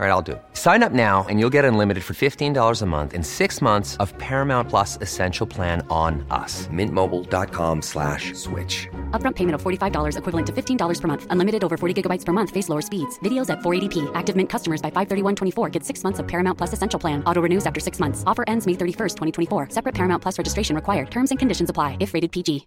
All 0.00 0.06
right, 0.06 0.12
I'll 0.12 0.22
do 0.22 0.32
it. 0.32 0.42
Sign 0.54 0.82
up 0.82 0.92
now 0.92 1.26
and 1.28 1.38
you'll 1.38 1.52
get 1.52 1.66
unlimited 1.66 2.02
for 2.02 2.14
$15 2.14 2.80
a 2.80 2.86
month 2.86 3.12
in 3.12 3.22
six 3.22 3.60
months 3.60 3.98
of 3.98 4.16
Paramount 4.16 4.70
Plus 4.70 4.96
Essential 5.02 5.46
Plan 5.46 5.86
on 5.90 6.24
us. 6.30 6.68
Mintmobile.com 6.68 7.82
slash 7.82 8.32
switch. 8.32 8.88
Upfront 9.10 9.36
payment 9.36 9.56
of 9.56 9.62
$45 9.62 10.16
equivalent 10.16 10.46
to 10.46 10.52
$15 10.54 11.00
per 11.02 11.06
month. 11.06 11.26
Unlimited 11.28 11.62
over 11.62 11.76
40 11.76 11.92
gigabytes 12.02 12.24
per 12.24 12.32
month. 12.32 12.48
Face 12.48 12.70
lower 12.70 12.80
speeds. 12.80 13.18
Videos 13.18 13.50
at 13.50 13.58
480p. 13.58 14.10
Active 14.14 14.34
Mint 14.34 14.48
customers 14.48 14.80
by 14.80 14.90
531.24 14.90 15.70
get 15.70 15.84
six 15.84 16.02
months 16.02 16.18
of 16.18 16.26
Paramount 16.26 16.56
Plus 16.56 16.72
Essential 16.72 16.98
Plan. 16.98 17.22
Auto 17.24 17.42
renews 17.42 17.66
after 17.66 17.78
six 17.78 18.00
months. 18.00 18.24
Offer 18.26 18.44
ends 18.48 18.66
May 18.66 18.72
31st, 18.72 19.16
2024. 19.48 19.68
Separate 19.68 19.94
Paramount 19.94 20.22
Plus 20.22 20.38
registration 20.38 20.74
required. 20.74 21.10
Terms 21.10 21.30
and 21.30 21.38
conditions 21.38 21.68
apply 21.68 21.98
if 22.00 22.14
rated 22.14 22.32
PG. 22.32 22.66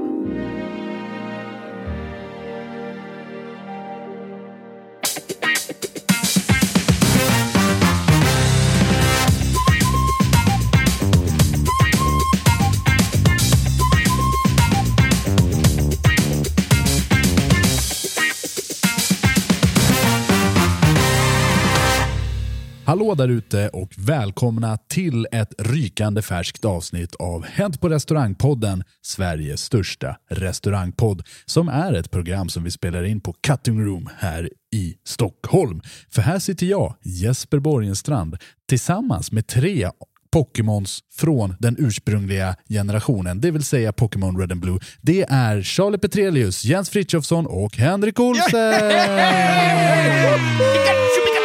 Hallå 23.01 23.15
där 23.15 23.27
ute 23.27 23.69
och 23.69 23.93
välkomna 23.97 24.77
till 24.77 25.27
ett 25.31 25.53
rykande 25.57 26.21
färskt 26.21 26.65
avsnitt 26.65 27.15
av 27.15 27.45
Hänt 27.45 27.81
på 27.81 27.89
restaurangpodden, 27.89 28.83
Sveriges 29.01 29.61
största 29.61 30.17
restaurangpodd, 30.29 31.23
som 31.45 31.69
är 31.69 31.93
ett 31.93 32.11
program 32.11 32.49
som 32.49 32.63
vi 32.63 32.71
spelar 32.71 33.03
in 33.03 33.21
på 33.21 33.33
Cutting 33.33 33.85
Room 33.85 34.09
här 34.17 34.49
i 34.73 34.95
Stockholm. 35.05 35.81
För 36.09 36.21
här 36.21 36.39
sitter 36.39 36.65
jag, 36.65 36.95
Jesper 37.03 37.59
Borgenstrand, 37.59 38.37
tillsammans 38.69 39.31
med 39.31 39.47
tre 39.47 39.89
Pokémons 40.31 40.99
från 41.13 41.55
den 41.59 41.75
ursprungliga 41.79 42.55
generationen, 42.69 43.41
det 43.41 43.51
vill 43.51 43.63
säga 43.63 43.93
Pokémon 43.93 44.39
Red 44.39 44.51
and 44.51 44.61
Blue. 44.61 44.79
Det 45.01 45.25
är 45.29 45.61
Charlie 45.61 45.97
Petrelius, 45.97 46.65
Jens 46.65 46.89
Frithiofsson 46.89 47.45
och 47.45 47.77
Henrik 47.77 48.19
Olsen! 48.19 48.71
Väl- 48.71 51.40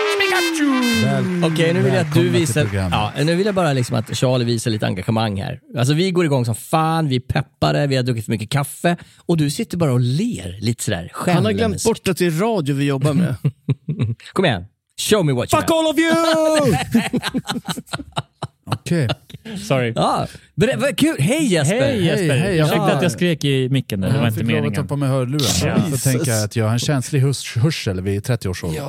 Okej, 1.45 1.75
nu 1.75 1.83
vill 1.83 1.95
jag 1.95 2.07
att 2.07 2.15
du 2.15 2.29
visar... 2.29 2.69
Ja, 2.75 3.13
nu 3.25 3.35
vill 3.35 3.47
jag 3.47 3.55
bara 3.55 3.73
liksom 3.73 3.97
att 3.97 4.17
Charlie 4.17 4.45
visar 4.45 4.71
lite 4.71 4.87
engagemang 4.87 5.43
här. 5.43 5.61
Alltså 5.79 5.95
vi 5.95 6.11
går 6.11 6.25
igång 6.25 6.45
som 6.45 6.55
fan, 6.55 7.09
vi 7.09 7.17
är 7.17 7.21
peppade, 7.21 7.87
vi 7.87 7.97
har 7.97 8.03
druckit 8.03 8.25
för 8.25 8.33
mycket 8.33 8.51
kaffe 8.51 8.97
och 9.27 9.37
du 9.37 9.51
sitter 9.51 9.77
bara 9.77 9.93
och 9.93 10.01
ler 10.01 10.61
lite 10.61 10.85
sådär 10.85 11.11
Han 11.15 11.45
har 11.45 11.53
glömt 11.53 11.85
bort 11.85 12.09
att 12.09 12.17
det 12.17 12.27
är 12.27 12.31
radio 12.31 12.75
vi 12.75 12.85
jobbar 12.85 13.13
med. 13.13 13.35
Kom 14.33 14.45
igen, 14.45 14.65
show 15.01 15.27
me 15.27 15.33
what 15.33 15.53
you 15.55 15.61
Fuck 15.61 15.69
got. 15.69 15.77
all 15.77 15.87
of 15.87 15.99
you! 15.99 16.13
Okej. 18.67 19.09
Sorry. 19.69 19.93
Ja, 19.97 20.27
ber- 20.55 20.77
vad 20.77 20.99
kul. 20.99 21.17
Hej 21.19 21.53
Jesper! 21.53 21.81
Hej 21.81 22.05
Jesper! 22.05 22.37
hej, 22.37 22.59
Ursäkta 22.59 22.77
ja. 22.77 22.93
att 22.97 23.03
jag 23.03 23.13
skrek 23.13 23.45
i 23.45 23.69
micken 23.69 24.01
där, 24.01 24.09
det 24.09 24.15
var 24.15 24.21
Jag 24.25 24.29
inte 24.31 24.41
fick 24.41 24.49
lov 24.51 24.57
att 24.59 24.63
ta 24.63 24.65
meningen. 24.65 24.87
på 24.87 24.97
mig 24.97 25.09
hörlurarna. 25.09 25.85
Jesus. 25.87 26.03
Så 26.03 26.11
tänker 26.11 26.31
jag 26.31 26.45
att 26.45 26.57
jag 26.57 26.65
har 26.65 26.73
en 26.73 26.79
känslig 26.79 27.21
hus- 27.21 27.57
hörsel 27.57 28.01
vid 28.01 28.23
30-årsåldern. 28.27 28.85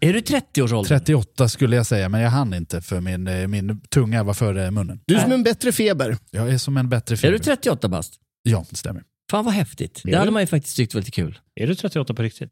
Är 0.00 0.12
du 0.12 0.20
30-årsåldern? 0.20 0.88
38 0.98 1.48
skulle 1.48 1.76
jag 1.76 1.86
säga, 1.86 2.08
men 2.08 2.20
jag 2.20 2.30
hann 2.30 2.54
inte 2.54 2.80
för 2.80 3.00
min, 3.00 3.26
eh, 3.26 3.46
min 3.48 3.80
tunga 3.80 4.22
var 4.22 4.34
före 4.34 4.70
munnen. 4.70 5.00
Du 5.06 5.16
är 5.16 5.20
som 5.20 5.32
en 5.32 5.42
bättre 5.42 5.72
feber. 5.72 6.16
Jag 6.30 6.50
är 6.50 6.58
som 6.58 6.76
en 6.76 6.88
bättre 6.88 7.14
Är 7.14 7.16
feber. 7.16 7.32
du 7.32 7.38
38 7.38 7.88
bast? 7.88 8.14
Ja, 8.42 8.64
det 8.70 8.76
stämmer. 8.76 9.02
Fan 9.30 9.44
vad 9.44 9.54
häftigt. 9.54 10.02
Är 10.04 10.10
Det 10.10 10.18
hade 10.18 10.30
man 10.30 10.42
ju 10.42 10.46
faktiskt 10.46 10.76
tyckt 10.76 10.94
var 10.94 11.00
lite 11.00 11.10
kul. 11.10 11.38
Är 11.60 11.66
du 11.66 11.74
38 11.74 12.14
på 12.14 12.22
riktigt? 12.22 12.50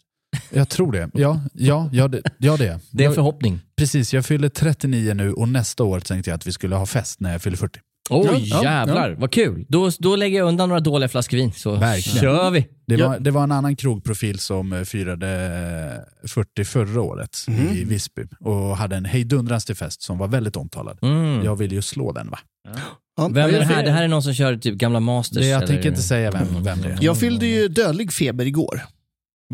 Jag 0.50 0.69
tror 0.69 0.93
det. 0.93 1.11
Ja, 1.15 1.41
ja, 1.53 1.89
ja, 1.93 2.09
det, 2.09 2.22
ja 2.39 2.56
det 2.56 2.67
är 2.69 2.81
Det 2.91 3.05
är 3.05 3.09
en 3.09 3.15
förhoppning. 3.15 3.61
Precis, 3.77 4.15
jag 4.15 4.27
fyller 4.27 4.49
39 4.49 5.15
nu 5.15 5.33
och 5.33 5.49
nästa 5.49 5.84
år 5.84 6.00
tänkte 6.00 6.31
jag 6.31 6.37
att 6.37 6.47
vi 6.47 6.53
skulle 6.53 6.77
ha 6.77 6.87
fest 6.87 7.21
när 7.21 7.33
jag 7.33 7.43
fyller 7.43 7.56
40. 7.56 7.81
Oj, 8.11 8.27
Ja, 8.31 8.39
ja, 8.45 8.62
jävlar. 8.65 9.11
Vad 9.19 9.31
kul. 9.31 9.65
Då, 9.69 9.91
då 9.99 10.17
lägger 10.17 10.39
jag 10.39 10.49
undan 10.49 10.69
några 10.69 10.81
dåliga 10.81 11.09
flaskor 11.09 11.36
vin, 11.36 11.53
så 11.53 11.75
Verkligen. 11.77 12.21
kör 12.21 12.51
vi. 12.51 12.66
Det 12.86 12.95
Ja. 12.95 13.09
var, 13.09 13.19
det 13.19 13.31
var 13.31 13.42
en 13.42 13.53
annan 13.53 13.77
krogprofil 13.77 14.39
som 14.39 14.72
eh, 14.72 14.83
firade 14.83 15.28
eh, 16.25 16.28
40 16.28 16.65
förra 16.65 17.01
året 17.03 17.39
i 17.48 17.84
Visby 17.84 18.22
och 18.41 18.77
hade 18.77 18.97
en 18.97 19.04
hejdundrans 19.04 19.65
till 19.65 19.75
fest 19.77 20.03
som 20.03 20.19
var 20.19 20.28
väldigt 20.28 20.57
omtalad. 20.57 20.98
Mm. 21.03 21.45
Jag 21.45 21.57
vill 21.57 21.72
ju 21.72 21.83
slå 21.83 22.13
den 22.13 22.31
va? 22.31 22.39
Ja, 23.16 23.28
Vem 23.28 23.48
är 23.54 23.59
det 23.59 23.65
här? 23.65 23.84
Det 23.84 23.91
här 23.91 24.03
är 24.04 24.09
någon 24.09 24.22
som 24.22 24.34
kör 24.34 24.57
typ 24.57 24.75
gamla 24.75 25.01
Masters? 25.01 25.39
Det, 25.39 25.47
jag 25.48 25.57
eller? 25.59 25.66
tänker 25.66 25.89
inte 25.89 26.03
säga 26.03 26.31
vem, 26.31 26.63
vem 26.65 26.83
det 26.83 26.89
är. 26.89 26.98
jag 27.01 27.19
fyllde 27.19 27.47
ju 27.47 27.69
dödlig 27.69 28.13
feber 28.13 28.47
igår. 28.47 28.81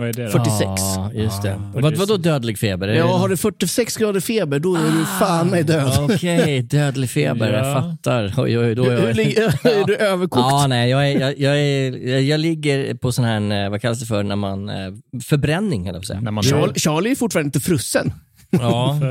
Vad 0.00 0.08
är 0.08 0.12
det 0.12 0.24
då? 0.24 0.30
46. 0.30 0.60
Ja, 0.66 1.10
just 1.14 1.42
det. 1.42 1.54
Ah, 1.54 1.80
Vad, 1.80 1.96
vadå 1.96 2.16
dödlig 2.16 2.58
feber? 2.58 2.88
Ja, 2.88 3.04
det- 3.06 3.12
har 3.12 3.28
du 3.28 3.36
46 3.36 3.96
grader 3.96 4.20
feber, 4.20 4.58
då 4.58 4.74
är 4.76 4.80
du 4.98 5.04
fan 5.18 5.48
mig 5.48 5.62
död. 5.62 5.92
Okej, 6.00 6.62
dödlig 6.70 7.10
feber. 7.10 7.52
Jag 7.52 7.66
Ja. 7.66 7.74
fattar. 7.82 8.34
Oj, 8.38 8.58
oj, 8.58 8.74
då 8.74 8.84
är 8.84 8.90
jag... 8.92 9.18
är 9.18 9.86
du 9.86 9.96
överkokt? 9.96 10.46
Ja, 10.50 10.66
nej, 10.68 10.90
jag, 10.90 11.10
är, 11.10 11.20
jag, 11.20 11.38
jag, 11.38 11.58
är, 11.60 12.08
jag, 12.08 12.22
jag 12.22 12.40
ligger 12.40 12.94
på 12.94 13.12
sån 13.12 13.24
här, 13.24 13.64
eh, 13.64 13.70
vad 13.70 13.80
kallas 13.82 14.00
det 14.00 14.06
för, 14.06 14.22
när 14.22 14.36
man, 14.36 14.68
eh, 14.68 14.76
förbränning 15.24 15.84
höll 15.86 15.94
jag 15.94 16.02
på 16.02 16.06
säga. 16.06 16.20
När 16.20 16.30
man 16.30 16.44
Charlie, 16.44 16.80
Charlie 16.80 17.10
är 17.10 17.14
fortfarande 17.14 17.46
inte 17.48 17.60
frusen. 17.60 18.12
Ja, 18.50 18.98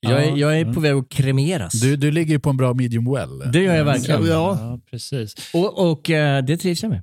Jag 0.00 0.12
är, 0.24 0.30
Ja. 0.30 0.36
jag 0.36 0.60
är 0.60 0.72
på 0.74 0.80
väg 0.80 0.94
att 0.94 1.08
kremeras. 1.08 1.72
Du, 1.72 1.96
du 1.96 2.10
ligger 2.10 2.30
ju 2.32 2.38
på 2.38 2.50
en 2.50 2.56
bra 2.56 2.74
medium 2.74 3.12
well. 3.14 3.52
det 3.52 3.58
gör 3.62 3.74
jag 3.74 3.84
verkligen. 3.84 4.26
Ja. 4.26 4.58
Ja, 4.60 4.80
precis. 4.90 5.34
Och, 5.54 5.90
och 5.90 6.10
eh, 6.10 6.44
det 6.44 6.56
trivs 6.56 6.82
jag 6.82 6.90
med. 6.90 7.02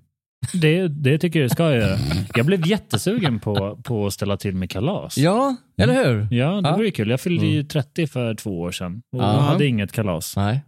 Det, 0.54 0.88
det 0.88 1.18
tycker 1.18 1.40
jag 1.40 1.46
det 1.50 1.54
ska 1.54 1.64
jag 1.64 1.76
göra. 1.78 1.98
Jag 2.36 2.46
blev 2.46 2.68
jättesugen 2.68 3.40
på, 3.40 3.80
på 3.84 4.06
att 4.08 4.14
ställa 4.14 4.38
till 4.38 4.56
med 4.56 4.70
kalas. 4.70 5.18
Ja, 5.18 5.56
eller 5.78 6.06
hur? 6.06 6.28
Ja, 6.32 6.62
det 6.62 6.72
var 6.72 6.84
ju 6.84 6.92
kul. 6.92 7.10
Jag 7.10 7.20
fyllde 7.22 7.46
ju 7.46 7.64
30 7.64 8.08
för 8.08 8.34
två 8.36 8.60
år 8.62 8.72
sedan 8.72 9.02
och 9.16 9.22
Ja. 9.24 9.26
hade 9.28 9.66
inget 9.66 9.92
kalas. 9.92 10.36
Nej. 10.38 10.62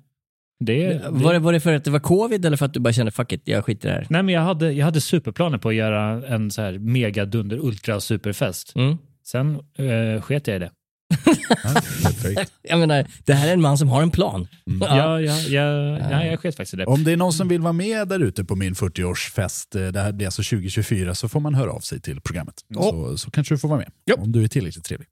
Det, 0.59 0.87
det, 0.89 1.01
Var, 1.09 1.33
det, 1.33 1.39
var 1.39 1.53
det 1.53 1.59
för 1.59 1.73
att 1.73 1.83
det 1.83 1.91
var 1.91 1.99
covid 1.99 2.45
eller 2.45 2.57
för 2.57 2.65
att 2.65 2.73
du 2.73 2.79
bara 2.79 2.93
kände 2.93 3.11
fuck 3.11 3.31
it, 3.33 3.41
jag 3.45 3.65
skiter 3.65 3.89
i 3.89 3.91
det 3.91 3.97
här? 3.97 4.07
Nej, 4.09 4.23
men 4.23 4.35
jag 4.35 4.41
hade, 4.41 4.71
jag 4.71 4.85
hade 4.85 5.01
superplaner 5.01 5.57
på 5.57 5.69
att 5.69 5.75
göra 5.75 6.27
en 6.27 6.51
så 6.51 6.61
här 6.61 6.77
mega 6.79 7.25
dunder 7.25 7.57
ultra 7.65 7.99
superfest. 7.99 8.75
Mm. 8.75 8.97
Sen 9.27 9.55
eh, 9.55 10.21
sket 10.21 10.47
jag 10.47 10.55
i 10.55 10.59
det. 10.59 10.71
Perfekt. 12.03 12.51
Jag 12.61 12.79
menar, 12.79 13.05
det 13.25 13.33
här 13.33 13.47
är 13.47 13.53
en 13.53 13.61
man 13.61 13.77
som 13.77 13.89
har 13.89 14.01
en 14.01 14.11
plan. 14.11 14.47
Ja, 14.79 15.21
ja, 15.21 15.37
ja, 15.39 15.61
ja, 16.11 16.25
jag 16.25 16.39
sket 16.39 16.55
faktiskt 16.57 16.73
i 16.73 16.77
det. 16.77 16.85
Om 16.85 17.03
det 17.03 17.11
är 17.11 17.17
någon 17.17 17.33
som 17.33 17.47
vill 17.47 17.61
vara 17.61 17.73
med 17.73 18.07
där 18.07 18.19
ute 18.19 18.43
på 18.45 18.55
min 18.55 18.73
40-årsfest, 18.73 19.85
eh, 19.85 19.91
det 19.91 19.99
här 20.01 20.11
blir 20.11 20.27
alltså 20.27 20.43
2024, 20.43 21.15
så 21.15 21.29
får 21.29 21.39
man 21.39 21.55
höra 21.55 21.71
av 21.71 21.79
sig 21.79 22.01
till 22.01 22.21
programmet. 22.21 22.55
Så, 22.73 23.17
så 23.17 23.31
kanske 23.31 23.53
du 23.53 23.57
får 23.57 23.67
vara 23.67 23.79
med, 23.79 23.91
Ja. 24.05 24.15
om 24.17 24.31
du 24.31 24.43
är 24.43 24.47
tillräckligt 24.47 24.85
trevlig. 24.85 25.07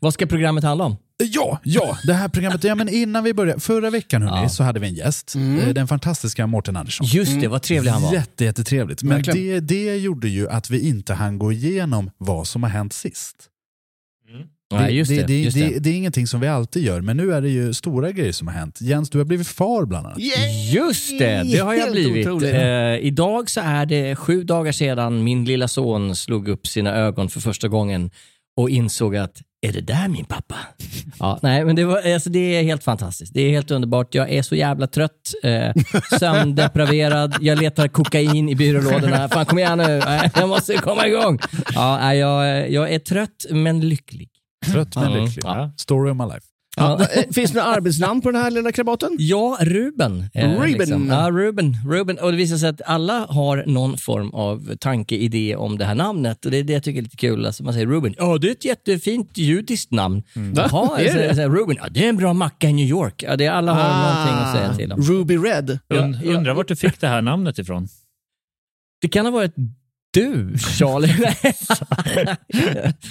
Vad 0.00 0.14
ska 0.14 0.26
programmet 0.26 0.64
handla 0.64 0.84
om? 0.84 0.96
Ja, 1.24 1.60
ja, 1.64 1.98
det 2.06 2.12
här 2.14 2.28
programmet. 2.28 2.64
Ja, 2.64 2.74
men 2.74 2.88
innan 2.88 3.24
vi 3.24 3.34
börjar. 3.34 3.58
Förra 3.58 3.90
veckan 3.90 4.22
hörni, 4.22 4.42
Ja. 4.42 4.48
så 4.48 4.62
hade 4.62 4.80
vi 4.80 4.86
en 4.86 4.94
gäst, 4.94 5.34
eh, 5.36 5.68
den 5.68 5.88
fantastiska 5.88 6.46
Mårten 6.46 6.76
Andersson. 6.76 7.06
Just 7.06 7.40
det, 7.40 7.48
vad 7.48 7.62
trevlig 7.62 7.90
han 7.90 8.02
var. 8.02 8.12
Jätte, 8.12 8.44
jättetrevligt. 8.44 9.02
Men 9.02 9.22
det, 9.22 9.60
det 9.60 9.96
gjorde 9.96 10.28
ju 10.28 10.48
att 10.48 10.70
vi 10.70 10.88
inte 10.88 11.14
hann 11.14 11.38
gå 11.38 11.52
igenom 11.52 12.10
vad 12.18 12.46
som 12.46 12.62
har 12.62 12.70
hänt 12.70 12.92
sist. 12.92 13.36
Nej, 14.72 14.96
just 14.96 15.10
det. 15.10 15.22
det, 15.22 15.42
just 15.42 15.56
det, 15.56 15.68
det. 15.68 15.78
det 15.78 15.90
är 15.90 15.94
ingenting 15.94 16.26
som 16.26 16.40
vi 16.40 16.48
alltid 16.48 16.82
gör, 16.82 17.00
men 17.00 17.16
nu 17.16 17.34
är 17.34 17.40
det 17.40 17.48
ju 17.48 17.74
stora 17.74 18.12
grejer 18.12 18.32
som 18.32 18.48
har 18.48 18.54
hänt. 18.54 18.80
Jens, 18.80 19.10
du 19.10 19.18
har 19.18 19.24
blivit 19.24 19.48
far 19.48 19.84
bland 19.84 20.06
annat. 20.06 20.18
Just 20.72 21.18
det, 21.18 21.42
det 21.52 21.58
har 21.58 21.74
jag 21.74 21.80
Helt 21.80 21.92
blivit. 21.92 22.42
Eh, 22.42 23.06
idag 23.06 23.50
så 23.50 23.60
är 23.60 23.86
det 23.86 24.16
sju 24.16 24.44
dagar 24.44 24.72
sedan 24.72 25.24
min 25.24 25.44
lilla 25.44 25.68
son 25.68 26.16
slog 26.16 26.48
upp 26.48 26.66
sina 26.66 26.94
ögon 26.94 27.28
för 27.28 27.40
första 27.40 27.68
gången 27.68 28.10
och 28.56 28.70
insåg 28.70 29.16
att 29.16 29.42
är 29.66 29.72
det 29.72 29.80
där 29.80 30.08
min 30.08 30.24
pappa? 30.24 30.56
Ja, 31.18 31.38
nej, 31.42 31.64
men 31.64 31.76
det, 31.76 31.84
var, 31.84 32.12
alltså, 32.12 32.30
det 32.30 32.38
är 32.38 32.62
helt 32.62 32.84
fantastiskt. 32.84 33.34
Det 33.34 33.40
är 33.40 33.50
helt 33.50 33.70
underbart. 33.70 34.14
Jag 34.14 34.30
är 34.32 34.42
så 34.42 34.54
jävla 34.54 34.86
trött, 34.86 35.34
eh, 35.42 35.72
sömndepraverad, 36.18 37.36
jag 37.40 37.58
letar 37.58 37.88
kokain 37.88 38.48
i 38.48 38.54
byrålådorna. 38.54 39.28
Fan, 39.28 39.46
kom 39.46 39.58
igen 39.58 39.78
nu, 39.78 40.02
jag 40.36 40.48
måste 40.48 40.76
komma 40.76 41.06
igång. 41.06 41.38
Ja, 41.74 42.14
jag, 42.14 42.70
jag 42.70 42.92
är 42.92 42.98
trött 42.98 43.46
men 43.50 43.88
lycklig. 43.88 44.28
Trött 44.72 44.96
men 44.96 45.04
Mm. 45.12 45.24
lycklig. 45.24 45.44
Ja. 45.44 45.72
Story 45.76 46.10
of 46.10 46.16
my 46.16 46.24
life. 46.24 46.46
Ja. 46.76 47.00
eh, 47.00 47.22
Finns 47.34 47.50
det 47.50 47.58
några 47.58 47.76
arbetsnamn 47.76 48.20
på 48.20 48.30
den 48.30 48.42
här 48.42 48.50
lilla 48.50 48.72
krabaten? 48.72 49.16
Ja, 49.18 49.58
Ruben. 49.60 50.24
eh, 50.34 50.62
Ruben. 50.62 51.06
Ja, 51.08 51.30
Ruben. 51.30 51.76
Ruben. 51.88 52.18
Och 52.18 52.30
det 52.30 52.36
visar 52.36 52.56
sig 52.56 52.68
att 52.68 52.82
alla 52.86 53.26
har 53.28 53.64
någon 53.66 53.98
form 53.98 54.30
av 54.30 54.76
tanke, 54.76 55.14
idé 55.16 55.56
om 55.56 55.78
det 55.78 55.84
här 55.84 55.94
namnet. 55.94 56.44
Och 56.44 56.50
det 56.50 56.56
är 56.58 56.62
det 56.64 56.72
jag 56.72 56.82
tycker 56.82 56.98
är 56.98 57.02
lite 57.02 57.16
kul. 57.16 57.46
Alltså 57.46 57.64
man 57.64 57.72
säger 57.72 57.86
Ruben, 57.86 58.14
ja 58.18 58.38
det 58.38 58.48
är 58.48 58.52
ett 58.52 58.64
jättefint 58.64 59.38
judiskt 59.38 59.90
namn. 59.92 60.22
Jaha, 60.56 60.98
Är 60.98 61.10
så, 61.10 61.16
det? 61.18 61.34
så, 61.34 61.42
Ruben, 61.48 61.76
ja 61.80 61.88
det 61.90 62.04
är 62.04 62.08
en 62.08 62.16
bra 62.16 62.32
macka 62.32 62.68
i 62.68 62.72
New 62.72 62.86
York. 62.86 63.22
Ja, 63.22 63.36
det, 63.36 63.48
alla 63.48 63.72
har 63.74 64.12
någonting 64.12 64.34
att 64.44 64.56
säga 64.56 64.74
till 64.74 64.92
om. 64.92 65.00
Ruby 65.02 65.36
Red. 65.36 65.78
Und. 66.04 66.24
Undrar 66.24 66.54
vart 66.54 66.68
du 66.68 66.76
fick 66.76 67.00
det 67.00 67.08
här 67.08 67.22
namnet 67.22 67.58
ifrån? 67.58 67.88
Det 69.00 69.08
kan 69.08 69.24
ha 69.26 69.32
varit 69.32 69.54
du, 70.14 70.58
Charlie. 70.58 71.14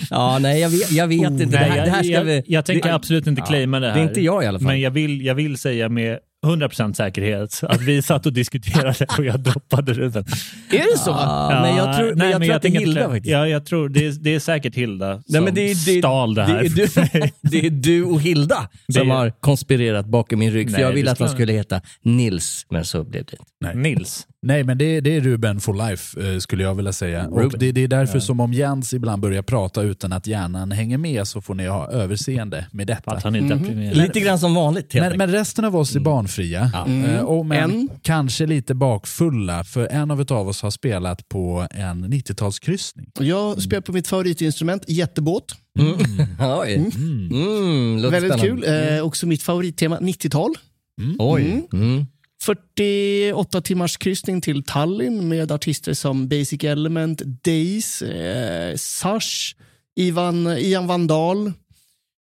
ja, 0.10 0.40
nej, 0.40 0.62
jag 0.62 0.70
vet, 0.70 0.92
jag 0.92 1.08
vet 1.08 1.22
inte. 1.32 1.46
det, 1.46 1.58
här, 1.58 1.86
det 1.86 1.92
här 1.92 2.04
ska 2.04 2.12
jag, 2.12 2.24
vi... 2.24 2.44
jag 2.48 2.66
tänker 2.66 2.90
det, 2.90 2.96
absolut 2.96 3.28
inte 3.28 3.42
Ja, 3.42 3.46
claima 3.46 3.80
det 3.80 3.88
här. 3.88 3.96
det 3.96 4.02
är 4.02 4.08
inte 4.08 4.22
jag 4.22 4.44
i 4.44 4.48
alla 4.48 4.60
fall. 4.60 4.66
Men 4.68 4.82
jag 4.82 4.92
vill, 4.92 5.26
jag 5.26 5.36
vill 5.36 5.58
säga 5.58 5.90
med 5.90 6.20
100% 6.46 6.94
säkerhet 6.94 7.60
att 7.64 7.82
vi 7.82 8.02
satt 8.02 8.26
och 8.26 8.34
diskuterade 8.34 9.06
och 9.18 9.26
jag 9.26 9.40
droppade 9.40 9.94
Ruben. 9.94 10.26
Är 10.72 10.94
det 10.94 10.98
så? 11.00 11.10
Ja, 11.10 11.60
men 11.62 11.76
jag 11.76 11.98
tror, 11.98 12.16
men 12.16 12.30
jag 12.32 12.42
tror 12.44 12.56
att 12.56 12.62
det 12.62 12.68
är 12.68 12.80
Hilda 12.80 13.10
faktiskt. 13.10 13.32
Ja, 13.32 13.48
jag 13.48 13.66
tror 13.66 13.90
det 13.90 14.06
är, 14.08 14.12
det 14.12 14.36
är 14.36 14.40
säkert 14.40 14.76
Hilda 14.76 15.14
som 15.16 15.24
Nej, 15.28 15.42
men 15.42 15.54
det, 15.56 15.62
är- 15.62 15.94
det, 15.96 16.00
stal 16.00 16.34
det 16.36 16.44
här. 16.44 16.62
Det 16.62 16.66
är, 16.84 17.20
du, 17.22 17.30
det 17.50 17.66
är 17.66 17.70
du 17.70 18.04
och 18.04 18.22
Hilda 18.22 18.70
som 18.94 19.10
har 19.10 19.30
konspirerat 19.30 20.06
bakom 20.06 20.40
min 20.40 20.52
rygg. 20.52 20.68
För 20.72 20.78
Nej, 20.78 20.82
jag 20.82 20.92
ville 20.92 21.12
att 21.12 21.18
ska- 21.18 21.28
skulle 21.28 21.54
heta 21.54 21.82
Nils, 22.02 22.66
men 22.70 22.86
så 22.86 23.04
blev 23.04 23.26
det 23.26 23.32
inte. 23.32 23.44
Nej. 23.62 23.76
Nils. 23.76 24.28
Nej, 24.46 24.64
men 24.64 24.78
det, 24.78 25.02
det 25.02 25.16
är 25.16 25.22
Ruben 25.22 25.60
for 25.60 25.90
life 25.90 26.34
eh, 26.34 26.40
skulle 26.40 26.64
jag 26.64 26.76
vilja 26.76 26.94
säga. 26.94 27.28
Och 27.28 27.42
Ruben. 27.42 27.60
det, 27.60 27.72
det 27.72 27.82
är 27.84 27.88
därför 27.88 28.20
som 28.20 28.40
om 28.40 28.54
Jens 28.54 28.94
ibland 28.94 29.22
börjar 29.22 29.42
prata 29.42 29.82
utan 29.82 30.14
att 30.14 30.28
hjärnan 30.28 30.72
hänger 30.72 30.98
med 30.98 31.28
så 31.28 31.42
får 31.42 31.56
ni 31.56 31.68
ha 31.68 31.88
överseende 31.92 32.66
med 32.72 32.88
detta. 32.88 33.12
att 33.12 33.24
han 33.24 33.36
inte 33.36 33.54
Mm. 33.54 33.80
är 33.80 33.94
Lite 33.96 34.20
grann 34.20 34.40
som 34.40 34.54
vanligt 34.54 34.94
helt 34.94 35.08
Men, 35.10 35.18
men 35.18 35.32
resten 35.32 35.66
av 35.66 35.76
oss 35.76 35.96
är 35.96 36.00
barnfria, 36.00 36.72
eh, 36.88 37.20
och 37.20 37.46
men 37.46 37.72
En. 37.72 37.90
kanske 38.02 38.46
lite 38.46 38.74
bakfulla, 38.76 39.64
för 39.64 39.88
en 39.88 40.12
av 40.12 40.22
utav 40.22 40.48
oss 40.48 40.62
har 40.62 40.72
spelat 40.72 41.30
på 41.30 41.68
en 41.72 42.06
90-talskryssning. 42.14 43.08
Jag 43.20 43.62
spelar 43.62 43.82
på 43.82 43.92
mitt 43.92 44.08
favoritinstrument, 44.08 44.84
jättebåt. 44.88 45.56
Mm. 45.80 47.30
Mm. 47.32 47.98
låter 48.02 48.12
Väldigt 48.22 48.40
spännande. 48.40 48.66
kul. 48.68 48.98
Eh, 48.98 49.04
också 49.06 49.28
mitt 49.28 49.44
favorittema, 49.44 50.00
90-tal. 50.00 50.54
Oj. 51.20 51.68
Mm. 51.74 52.06
48 52.46 53.62
timmars 53.62 53.98
kryssning 53.98 54.42
till 54.42 54.64
Tallinn 54.64 55.28
med 55.28 55.52
artister 55.52 55.94
som 55.94 56.28
Basic 56.28 56.64
Element, 56.64 57.22
Days, 57.44 58.02
eh, 58.02 58.76
Sash, 58.76 59.56
Ivan, 59.96 60.48
Ian 60.48 60.88
Vandal, 60.88 61.48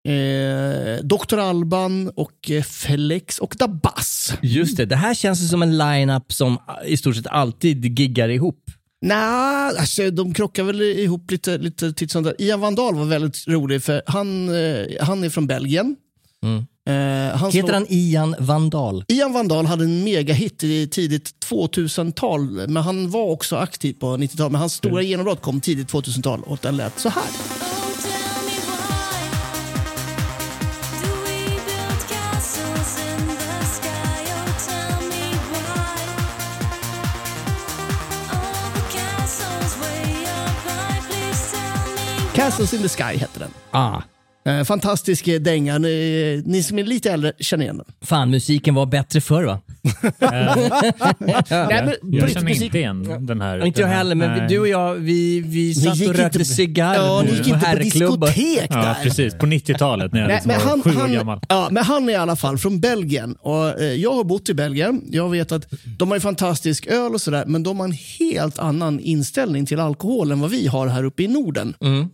eh, 0.09 1.05
Dr. 1.05 1.39
Alban 1.39 2.09
och 2.09 2.51
eh, 2.51 2.63
Flex 2.63 3.39
och 3.39 3.55
Dabas. 3.59 4.35
Just 4.43 4.77
det, 4.77 4.87
det 4.87 4.97
här 4.97 5.15
känns 5.15 5.51
som 5.51 5.63
en 5.63 5.79
line-up 5.79 6.33
som 6.33 6.59
i 6.87 6.97
stort 6.97 7.17
sett 7.17 7.27
alltid 7.27 7.99
giggar 7.99 8.29
ihop. 8.29 8.71
Nej, 9.01 9.79
alltså, 9.79 10.11
de 10.11 10.35
krockar 10.35 10.65
väl 10.65 10.83
ihop 10.83 11.31
lite, 11.31 11.59
lite 11.59 11.93
titt 11.93 12.11
som. 12.11 12.33
Ian 12.39 12.61
Vandal 12.61 12.95
var 12.95 13.05
väldigt 13.05 13.49
rolig 13.49 13.83
för 13.83 14.03
han, 14.07 14.49
eh, 14.49 14.87
han 15.01 15.25
är 15.25 15.31
från 15.31 15.47
Belgien. 15.47 15.97
Mm. 16.43 16.67
Eh, 16.91 17.37
han 17.37 17.53
Heter 17.53 17.73
han 17.73 17.87
Ian 17.89 18.35
Vandal? 18.39 19.05
Ian 19.09 19.33
Vandal 19.33 19.67
hade 19.67 19.85
en 19.85 20.05
megahit 20.05 20.65
i 20.65 20.87
tidigt 20.87 21.47
2000-tal, 21.51 22.69
men 22.69 22.83
han 22.83 23.11
var 23.11 23.25
också 23.31 23.57
aktiv 23.57 23.93
på 23.93 24.17
90-talet. 24.17 24.53
Men 24.53 24.61
hans 24.61 24.75
stora 24.75 25.03
genombrott 25.03 25.43
kom 25.43 25.61
tidigt 25.61 25.93
2000-tal 25.93 26.43
och 26.43 26.59
den 26.63 26.77
lät 26.77 26.99
så 26.99 27.09
här. 27.09 27.25
Castles 42.35 42.75
in 42.75 42.83
the 42.83 42.89
Sky 42.89 43.19
hette 43.19 43.39
den. 43.39 43.51
Ah. 43.71 44.03
Eh, 44.45 44.65
fantastisk 44.65 45.29
eh, 45.29 45.41
dänga. 45.41 45.79
Ni, 45.79 46.43
ni 46.47 46.63
som 46.63 46.79
är 46.79 46.85
lite 46.85 47.11
äldre 47.11 47.33
känner 47.39 47.65
igen 47.65 47.77
den. 47.77 47.87
Fan, 48.03 48.31
musiken 48.31 48.75
var 48.75 48.87
bättre 48.87 49.21
förr 49.21 49.45
va? 49.45 49.61
Nej, 50.19 51.85
men, 51.85 51.95
Jag 52.13 52.31
känner 52.31 52.49
musik- 52.49 52.63
inte 52.65 52.79
igen 52.79 53.27
den 53.27 53.41
här. 53.41 53.67
Inte 53.67 53.81
jag 53.81 53.89
heller, 53.89 54.15
men 54.15 54.39
nej. 54.39 54.49
du 54.49 54.59
och 54.59 54.69
jag, 54.69 54.95
vi, 54.95 55.41
vi 55.41 55.75
satt 55.75 56.09
och 56.09 56.15
rökte 56.15 56.39
på- 56.39 56.45
cigarr 56.45 56.95
Ja, 56.95 57.23
ni 57.27 57.31
gick 57.33 57.43
på 57.49 57.55
inte 57.55 57.71
på 57.71 57.77
diskotek 57.83 58.67
Ja, 58.71 58.77
där. 58.77 58.95
precis. 59.03 59.35
På 59.35 59.47
90-talet 59.47 60.13
när 60.13 60.21
jag 60.21 60.27
Nej, 60.29 60.37
liksom 60.37 60.49
men 60.49 60.61
var 60.61 60.67
han, 60.71 60.83
sju 60.83 60.91
år 60.91 61.01
han, 61.01 61.13
gammal. 61.13 61.41
ja, 61.49 61.69
men 61.71 61.85
han 61.85 62.09
är 62.09 62.13
i 62.13 62.17
alla 62.17 62.37
fall 62.37 62.59
från 62.59 62.81
Belgien. 62.81 63.37
Och, 63.41 63.81
eh, 63.81 63.93
jag 63.93 64.13
har 64.13 64.25
bott 64.25 64.49
i 64.49 64.55
Belgien. 64.55 65.03
Jag 65.11 65.29
vet 65.31 65.53
att 65.53 65.67
de 65.99 66.09
har 66.09 66.17
ju 66.17 66.21
fantastisk 66.21 66.87
öl 66.87 67.15
och 67.15 67.21
sådär, 67.21 67.45
men 67.47 67.63
de 67.63 67.79
har 67.79 67.87
en 67.87 67.97
helt 68.19 68.59
annan 68.59 69.01
inställning 69.01 69.67
till 69.67 69.81
alkohol 69.81 70.31
än 70.33 70.41
vad 70.41 70.51
vi 70.51 70.67
har 70.67 70.87
här 70.87 71.05
uppe 71.05 71.23
i 71.23 71.29
Norden. 71.29 71.75
Mm. 71.81 72.09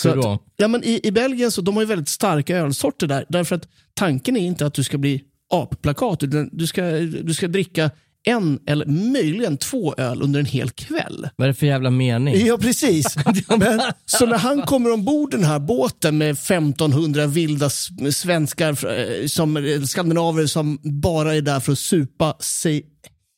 Så 0.00 0.08
Hur 0.08 0.16
då? 0.16 0.32
att, 0.32 0.42
ja, 0.56 0.68
men 0.68 0.84
i, 0.84 1.00
I 1.02 1.12
Belgien 1.12 1.50
så 1.50 1.60
de 1.60 1.74
har 1.74 1.82
ju 1.82 1.86
väldigt 1.86 2.08
starka 2.08 2.56
ölsorter 2.56 3.06
där. 3.06 3.24
Därför 3.28 3.56
att 3.56 3.68
tanken 3.94 4.36
är 4.36 4.40
inte 4.40 4.66
att 4.66 4.74
du 4.74 4.84
ska 4.84 4.98
bli 4.98 5.22
applakat, 5.54 6.22
utan 6.22 6.50
du 6.52 6.66
ska, 6.66 6.82
du 7.00 7.34
ska 7.34 7.48
dricka 7.48 7.90
en 8.24 8.58
eller 8.66 8.86
möjligen 8.86 9.56
två 9.56 9.94
öl 9.98 10.22
under 10.22 10.40
en 10.40 10.46
hel 10.46 10.70
kväll. 10.70 11.28
Vad 11.36 11.44
är 11.44 11.48
det 11.48 11.54
för 11.54 11.66
jävla 11.66 11.90
mening? 11.90 12.46
Ja, 12.46 12.58
precis. 12.58 13.16
Men, 13.48 13.80
så 14.06 14.26
när 14.26 14.38
han 14.38 14.62
kommer 14.62 14.92
ombord 14.92 15.30
den 15.30 15.44
här 15.44 15.58
båten 15.58 16.18
med 16.18 16.30
1500 16.30 17.26
vilda 17.26 17.70
svenskar, 18.10 18.70
eh, 18.70 19.26
som, 19.26 19.80
skandinaver 19.88 20.46
som 20.46 20.78
bara 20.82 21.34
är 21.34 21.40
där 21.40 21.60
för 21.60 21.72
att 21.72 21.78
supa 21.78 22.36
sig 22.40 22.86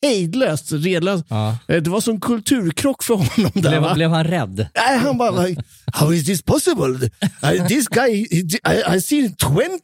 hejdlöst, 0.04 0.73
redlöst. 0.73 1.25
Ja. 1.28 1.58
Eh, 1.68 1.82
Det 1.82 1.90
var 1.90 2.00
som 2.00 2.20
kulturkrock 2.20 3.02
för 3.02 3.14
honom. 3.14 3.50
Där, 3.54 3.70
Blev, 3.70 3.82
va? 3.82 3.94
blev 3.94 4.11
han 4.11 4.25
rädd? 4.25 4.66
Nej, 4.76 4.99
han 4.99 5.18
bara, 5.18 5.44
like, 5.46 5.62
how 5.92 6.12
is 6.14 6.26
this 6.26 6.42
possible? 6.42 7.11
I, 7.54 7.68
this 7.68 7.88
guy, 7.88 8.11
I, 8.30 8.46
I 8.96 9.00
seen 9.00 9.34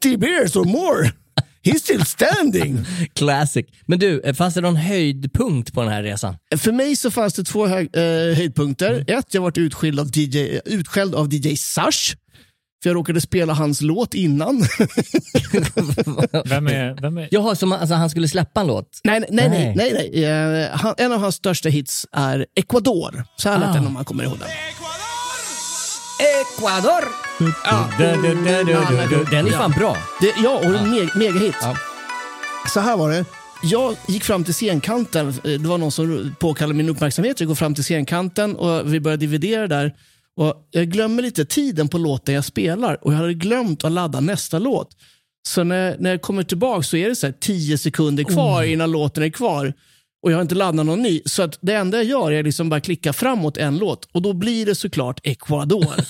20 0.03 0.17
beers 0.17 0.57
or 0.57 0.65
more. 0.65 1.13
He's 1.65 1.79
still 1.79 2.05
standing. 2.05 2.85
Classic. 3.15 3.67
Men 3.87 3.99
du, 3.99 4.21
eh, 4.21 4.35
fanns 4.35 4.55
det 4.55 4.61
någon 4.61 4.77
höjdpunkt 4.77 5.73
på 5.75 5.83
den 5.83 5.93
här 5.93 6.03
resan? 6.03 6.37
För 6.57 6.73
mig 6.73 6.97
så 6.97 7.11
fanns 7.11 7.35
det 7.35 7.45
två 7.45 7.67
hög, 7.67 7.89
eh, 7.97 8.03
höjdpunkter. 8.37 8.91
Mm. 8.91 9.19
Ett, 9.19 9.35
jag 9.35 9.43
varit 9.43 9.59
utskälld 9.59 10.01
av 10.01 10.07
DJ, 10.19 10.61
utskälld 10.65 11.15
av 11.15 11.35
DJ 11.35 11.57
Sash. 11.57 12.15
För 12.83 12.91
jag 12.91 12.97
råkade 12.97 13.21
spela 13.21 13.53
hans 13.53 13.81
låt 13.81 14.15
innan. 14.15 14.61
Vem 16.45 16.67
är... 16.67 17.01
Vem 17.03 17.19
är... 17.19 17.29
Jaha, 17.31 17.55
som 17.55 17.73
alltså, 17.73 17.95
han 17.95 18.11
skulle 18.11 18.29
släppa 18.29 18.61
en 18.61 18.67
låt? 18.67 19.01
nej, 19.05 19.21
nej, 19.31 19.49
nej. 19.49 19.75
Nej. 19.77 19.93
nej, 19.93 20.11
nej. 20.13 20.25
Eh, 20.65 20.71
han, 20.71 20.95
en 20.99 21.13
av 21.13 21.21
hans 21.21 21.35
största 21.35 21.69
hits 21.69 22.07
är 22.13 22.47
Ecuador. 22.57 23.25
Så 23.37 23.49
här 23.49 23.59
lät 23.59 23.69
Ah. 23.69 23.73
den 23.73 23.87
om 23.87 23.93
man 23.93 24.05
kommer 24.05 24.25
ihåg 24.25 24.39
den. 24.39 24.49
Ecuador! 26.41 27.05
Du. 27.39 29.25
Den 29.37 29.47
är 29.47 29.51
fan 29.51 29.71
bra. 29.71 29.97
Det, 30.21 30.35
ja, 30.45 30.59
och 30.59 30.65
en 30.65 30.91
me 30.91 31.09
megahit. 31.15 31.55
Ja. 31.63 31.77
Så 32.75 32.81
här 32.81 32.97
var 32.97 33.11
det. 33.11 33.25
Jag 33.63 33.97
gick 34.09 34.25
fram 34.25 34.45
till 34.45 34.55
scenkanten. 34.55 35.35
Det 35.43 35.59
var 35.67 35.79
någon 35.79 35.93
som 35.93 36.35
påkallade 36.39 36.77
min 36.77 36.89
uppmärksamhet. 36.89 37.41
Jag 37.41 37.49
går 37.49 37.55
fram 37.55 37.75
till 37.75 37.85
scenkanten 37.85 38.57
och 38.57 38.95
vi 38.95 39.01
börjar 39.01 39.17
dividera 39.17 39.67
där. 39.67 39.95
Och 40.41 40.69
jag 40.71 40.89
glömmer 40.89 41.23
lite 41.23 41.45
tiden 41.45 41.89
på 41.89 41.99
låten 41.99 42.35
jag 42.35 42.45
spelar 42.45 43.05
och 43.05 43.13
jag 43.13 43.19
hade 43.19 43.35
glömt 43.35 43.85
att 43.85 43.93
ladda 43.93 44.21
nästa 44.21 44.59
låt. 44.59 44.97
Så 45.49 45.65
när, 45.65 45.97
när 45.99 46.11
jag 46.11 46.23
kommer 46.23 46.43
tillbaka 46.43 46.83
så 46.83 46.97
är 46.97 47.09
det 47.09 47.17
så 47.17 47.33
10 47.41 47.79
sekunder 47.79 48.25
kvar 48.25 48.63
innan 48.63 48.91
låten 48.91 49.23
är 49.23 49.29
kvar. 49.29 49.75
Och 50.23 50.33
jag 50.33 50.37
har 50.37 50.43
inte 50.43 50.55
laddat 50.55 50.87
någon 50.87 51.03
ny. 51.03 51.23
Så 51.25 51.43
att 51.43 51.59
det 51.61 51.75
enda 51.75 51.97
jag 51.97 52.07
gör 52.07 52.33
är 52.33 52.43
liksom 52.43 52.69
bara 52.69 52.81
klicka 52.81 53.13
framåt 53.13 53.57
en 53.57 53.79
låt. 53.79 54.09
Och 54.13 54.23
då 54.23 54.33
blir 54.33 54.67
det 54.67 54.75
såklart 54.75 55.21
Ecuador. 55.23 55.95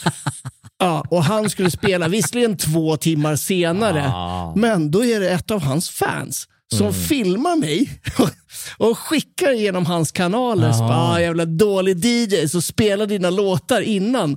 Ja, 0.83 1.05
och 1.11 1.25
han 1.25 1.51
skulle 1.51 1.71
spela 1.71 2.09
visserligen 2.09 2.57
två 2.57 2.97
timmar 2.97 3.37
senare, 3.37 4.13
men 4.57 4.91
då 4.91 5.05
är 5.05 5.21
det 5.21 5.31
ett 5.31 5.51
av 5.51 5.63
hans 5.63 5.91
fans 5.91 6.49
som 6.75 6.95
filmar 6.95 7.57
mig 7.57 8.01
och 8.79 8.99
skickar 8.99 9.53
genom 9.53 9.87
hans 9.87 10.13
kanaler. 10.13 10.73
Så 10.73 10.79
bara, 10.79 10.97
ah, 11.13 11.21
jävla 11.21 11.45
dålig 11.45 12.05
DJ, 12.05 12.47
så 12.49 12.61
spela 12.61 13.07
dina 13.07 13.31
låtar 13.31 13.81
innan. 13.81 14.37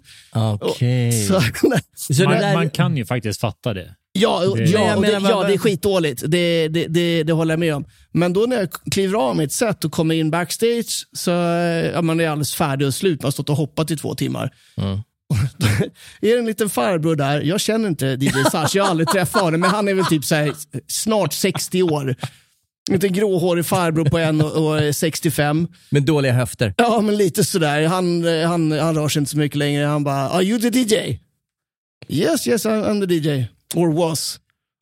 Okej. 0.62 1.12
Så, 1.28 1.42
Så 2.14 2.24
Man, 2.24 2.34
där- 2.38 2.54
man 2.54 2.70
kan 2.70 2.98
ju 2.98 3.06
faktiskt 3.06 3.40
fatta 3.40 3.74
det. 3.74 3.96
ja, 4.14 4.40
Det- 4.56 4.64
ja, 4.64 4.88
jag 4.88 5.02
det, 5.02 5.12
menar, 5.12 5.30
ja, 5.30 5.44
det 5.48 5.54
är 5.54 5.58
skitdåligt. 5.58 6.24
Det, 6.28 6.68
det, 6.68 6.88
det, 6.88 7.24
det 7.24 7.34
håller 7.34 7.52
jag 7.54 7.60
med 7.60 7.76
om. 7.76 7.86
Men 8.12 8.34
då 8.34 8.40
när 8.42 8.56
jag 8.56 8.70
kliver 8.92 9.18
av 9.20 9.36
mitt 9.38 9.52
set 9.52 9.86
och 9.86 9.92
kommer 9.92 10.16
in 10.16 10.32
backstage 10.32 11.08
så 11.14 11.32
eh, 11.32 11.92
ja, 11.94 12.02
man 12.02 12.20
är 12.20 12.30
alldeles 12.30 12.56
färdig 12.56 12.88
och 12.88 12.94
slut. 12.94 13.22
Man 13.22 13.28
har 13.28 13.32
stått 13.32 13.50
och 13.50 13.56
hoppat 13.58 13.92
i 13.92 13.98
två 13.98 14.16
timmar. 14.16 14.50
Då 14.76 15.04
är 16.22 16.34
det 16.34 16.40
en 16.40 16.46
liten 16.46 16.70
farbror 16.70 17.16
där. 17.16 17.42
Jag 17.42 17.62
känner 17.62 17.88
inte 17.88 18.06
DJ 18.06 18.44
Sash, 18.52 18.70
jag 18.74 18.84
har 18.84 18.90
aldrig 18.90 19.08
träffat 19.10 19.42
honom, 19.42 19.60
men 19.60 19.70
han 19.70 19.88
är 19.88 19.94
väl 19.94 20.06
typ 20.06 20.26
så 20.26 20.54
snart 20.88 21.34
60 21.34 21.84
år. 21.84 22.16
En 22.90 22.94
liten 22.94 23.14
gråhårig 23.14 23.66
farbror 23.66 24.06
på 24.06 24.18
1,65. 24.18 25.68
Med 25.90 26.04
dåliga 26.04 26.34
höfter. 26.34 26.74
Ja, 26.78 27.02
men 27.02 27.18
lite 27.18 27.44
sådär. 27.44 27.88
Han, 27.88 28.24
han, 28.46 28.72
han 28.72 28.96
rör 28.96 29.10
sig 29.10 29.20
inte 29.20 29.32
så 29.32 29.38
mycket 29.38 29.58
längre. 29.58 29.86
Han 29.86 30.04
bara, 30.04 30.30
are 30.30 30.44
you 30.44 30.60
the 30.60 30.80
DJ? 30.80 31.20
Yes, 32.08 32.48
yes, 32.48 32.66
I'm 32.66 33.08
the 33.08 33.14
DJ. 33.14 33.46
Or 33.76 33.94
was. 33.94 34.40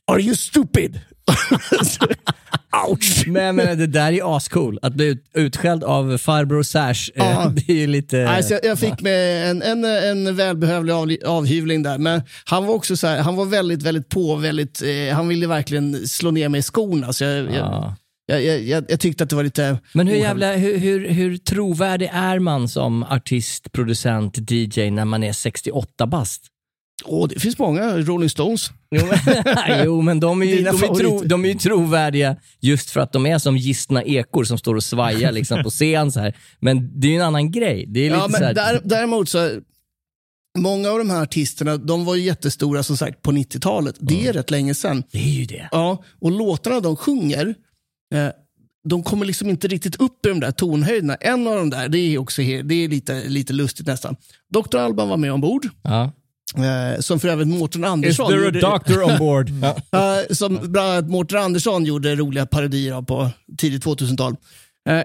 Are 0.07 0.21
you 0.21 0.35
stupid? 0.35 0.99
Ouch! 2.87 3.27
Men 3.27 3.55
menar, 3.55 3.75
det 3.75 3.87
där 3.87 4.11
är 4.11 4.37
ascool. 4.37 4.79
Att 4.81 4.93
bli 4.93 5.05
ut, 5.05 5.25
utskälld 5.33 5.83
av 5.83 6.17
farbror 6.17 6.63
Sash, 6.63 7.09
eh, 7.15 7.31
Ja. 7.31 7.51
det 7.55 7.69
är 7.73 7.77
ju 7.77 7.87
lite... 7.87 8.29
Alltså, 8.29 8.53
jag, 8.53 8.65
jag 8.65 8.79
fick 8.79 9.01
med 9.01 9.49
en, 9.51 9.61
en, 9.61 9.85
en 9.85 10.35
välbehövlig 10.35 10.93
av, 10.93 11.15
avhyvling 11.25 11.83
där, 11.83 11.97
men 11.97 12.21
han 12.45 12.65
var 12.65 12.73
också 12.75 12.97
så 12.97 13.07
här, 13.07 13.21
han 13.21 13.35
var 13.35 13.45
väldigt, 13.45 13.83
väldigt 13.83 14.09
på, 14.09 14.35
väldigt, 14.35 14.81
eh, 14.81 15.15
han 15.15 15.27
ville 15.27 15.47
verkligen 15.47 16.07
slå 16.07 16.31
ner 16.31 16.49
mig 16.49 16.59
i 16.59 16.63
skorna. 16.63 17.13
Så 17.13 17.23
jag, 17.23 17.51
Ja. 17.55 17.95
jag, 18.25 18.43
jag, 18.43 18.61
jag, 18.61 18.85
jag 18.89 18.99
tyckte 18.99 19.23
att 19.23 19.29
det 19.29 19.35
var 19.35 19.43
lite... 19.43 19.77
Men 19.93 20.07
hur, 20.07 20.15
jävla, 20.15 20.53
hur, 20.53 20.77
hur, 20.77 21.07
hur 21.09 21.37
trovärdig 21.37 22.09
är 22.13 22.39
man 22.39 22.69
som 22.69 23.03
artist, 23.03 23.71
producent, 23.71 24.51
DJ 24.51 24.89
när 24.89 25.05
man 25.05 25.23
är 25.23 25.33
68 25.33 26.07
bast? 26.07 26.41
Åh, 27.05 27.27
det 27.27 27.39
finns 27.39 27.57
många 27.57 27.97
Rolling 27.97 28.29
Stones. 28.29 28.71
Jo 28.95 29.05
men, 29.05 29.83
jo, 29.85 30.01
men 30.01 30.19
de, 30.19 30.41
är 30.41 30.45
ju, 30.45 30.63
de, 30.63 30.67
är 30.67 30.95
tro, 30.95 31.21
de 31.23 31.45
är 31.45 31.49
ju 31.49 31.55
trovärdiga 31.55 32.35
just 32.59 32.89
för 32.89 32.99
att 32.99 33.13
de 33.13 33.25
är 33.25 33.37
som 33.37 33.57
gistna 33.57 34.03
ekor 34.03 34.43
som 34.43 34.57
står 34.57 34.75
och 34.75 34.83
svajar 34.83 35.31
liksom, 35.31 35.63
på 35.63 35.69
scen. 35.69 36.11
Så 36.11 36.19
här. 36.19 36.37
Men 36.59 36.99
det 36.99 37.07
är 37.07 37.11
ju 37.11 37.17
en 37.17 37.25
annan 37.25 37.51
grej. 37.51 37.85
Det 37.87 37.99
är 37.99 38.03
lite 38.09 38.15
Ja, 38.15 38.23
så 38.25 38.31
men 38.31 38.43
här, 38.43 38.53
där, 38.53 38.81
däremot 38.83 39.29
så, 39.29 39.59
många 40.57 40.89
av 40.89 40.97
de 40.97 41.09
här 41.09 41.21
artisterna, 41.21 41.77
de 41.77 42.05
var 42.05 42.15
ju 42.15 42.21
jättestora 42.21 42.83
som 42.83 42.97
sagt 42.97 43.21
på 43.21 43.31
90-talet. 43.31 43.95
Det 43.99 44.27
är 44.27 44.33
rätt 44.33 44.51
länge 44.51 44.73
sedan. 44.73 45.03
det 45.11 45.19
är 45.19 45.39
ju 45.39 45.45
det. 45.45 45.69
Ja, 45.71 46.03
och 46.19 46.31
låtarna 46.31 46.79
de 46.79 46.95
sjunger, 46.95 47.55
eh, 48.13 48.27
de 48.89 49.03
kommer 49.03 49.25
liksom 49.25 49.49
inte 49.49 49.67
riktigt 49.67 49.95
upp 49.95 50.25
i 50.25 50.29
de 50.29 50.39
där 50.39 50.51
tonhöjderna. 50.51 51.15
En 51.15 51.47
av 51.47 51.55
de 51.55 51.69
där, 51.69 51.89
det 51.89 51.97
är 51.97 52.17
också 52.17 52.41
det 52.41 52.73
är 52.73 52.87
lite, 52.87 53.29
lite 53.29 53.53
lustigt 53.53 53.87
nästan. 53.87 54.15
Dr. 54.53 54.77
Alban 54.77 55.09
var 55.09 55.17
med 55.17 55.33
ombord, 55.33 55.67
Ja. 55.83 56.11
Eh, 56.55 56.99
som 56.99 57.19
för 57.19 57.27
övrigt 57.27 57.47
Mårten 57.47 57.83
Andersson 57.83 58.31
gjorde- 58.35 58.59
doctor 58.59 59.03
on 59.03 59.17
board? 59.17 59.49
Eh, 59.91 60.33
som 60.35 60.59
bland 60.71 60.89
annat 60.91 61.09
Mårten 61.09 61.37
Andersson 61.39 61.85
gjorde 61.85 62.15
roliga 62.15 62.45
parodier 62.45 62.93
av 62.93 63.01
på 63.03 63.29
tidigt 63.57 63.85
2000-tal. 63.85 64.35
Eh, 64.89 65.01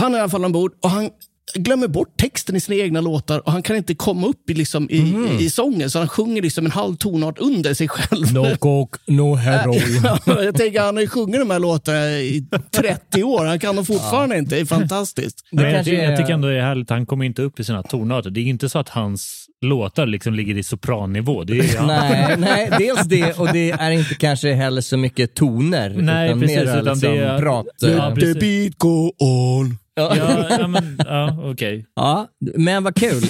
han 0.00 0.14
är 0.14 0.18
i 0.18 0.20
alla 0.20 0.30
fall 0.30 0.44
ombord 0.44 0.72
och 0.82 0.90
han 0.90 1.10
glömmer 1.54 1.88
bort 1.88 2.16
texten 2.16 2.56
i 2.56 2.60
sina 2.60 2.82
egna 2.82 3.00
låtar 3.00 3.38
och 3.46 3.52
han 3.52 3.62
kan 3.62 3.76
inte 3.76 3.94
komma 3.94 4.26
upp 4.26 4.50
i, 4.50 4.54
liksom, 4.54 4.90
i, 4.90 5.00
Mhm. 5.00 5.26
i, 5.40 5.44
i 5.44 5.50
sången 5.50 5.90
så 5.90 5.98
han 5.98 6.08
sjunger 6.08 6.42
liksom 6.42 6.64
en 6.66 6.72
halv 6.72 6.96
tonart 6.96 7.38
under 7.38 7.74
sig 7.74 7.88
själv. 7.88 8.32
No 8.34 8.56
coke, 8.58 8.98
no 9.06 9.34
heroin. 9.34 10.00
Ja, 10.26 10.42
jag 10.42 10.54
tänker, 10.56 10.80
han 10.80 10.94
har 10.96 11.00
ju 11.02 11.08
sjungit 11.08 11.40
de 11.40 11.50
här 11.50 11.58
låtarna 11.58 12.10
i 12.10 12.44
30 12.76 13.22
år. 13.22 13.44
Han 13.44 13.58
kan 13.58 13.76
dem 13.76 13.84
fortfarande 13.86 14.38
inte. 14.38 14.54
Det 14.54 14.60
är 14.60 14.64
fantastiskt. 14.64 15.44
Men 15.52 15.64
jag, 15.64 15.74
kanske 15.74 15.90
ty- 15.92 15.96
jag 16.02 16.16
tycker 16.16 16.32
ändå 16.32 16.48
det 16.48 16.56
är 16.58 16.62
härligt, 16.62 16.90
han 16.90 17.06
kommer 17.06 17.24
inte 17.24 17.42
upp 17.42 17.60
i 17.60 17.64
sina 17.64 17.82
tonarter. 17.82 18.30
Det 18.30 18.40
är 18.40 18.44
inte 18.44 18.68
så 18.68 18.78
att 18.78 18.88
hans 18.88 19.46
låtar 19.62 20.06
liksom 20.06 20.34
ligger 20.34 20.58
i 20.58 20.62
soprannivå. 20.62 21.44
Det 21.44 21.58
är, 21.58 21.82
nej, 21.86 22.34
nej, 22.38 22.70
dels 22.78 23.00
det 23.06 23.38
och 23.38 23.52
det 23.52 23.70
är 23.70 23.90
inte 23.90 24.14
kanske 24.14 24.52
heller 24.52 24.80
så 24.80 24.96
mycket 24.96 25.34
toner. 25.34 25.90
Nej, 25.90 26.28
utan 26.28 26.40
precis, 26.40 26.56
mera 26.56 26.80
utan 26.80 26.84
liksom 26.94 27.14
det 27.14 27.18
är- 27.18 27.38
prat. 27.38 27.66
Ja, 27.80 27.88
Ja, 27.88 28.12
precis. 28.14 28.34
The 28.34 28.40
beat 28.40 28.74
go 28.78 29.12
on. 29.18 29.78
Ja, 29.94 30.16
ja, 30.58 30.66
men, 30.66 30.98
ja 31.06 31.38
okej. 31.50 31.86
ja, 31.94 32.28
men 32.38 32.84
vad 32.84 32.94
kul. 32.94 33.22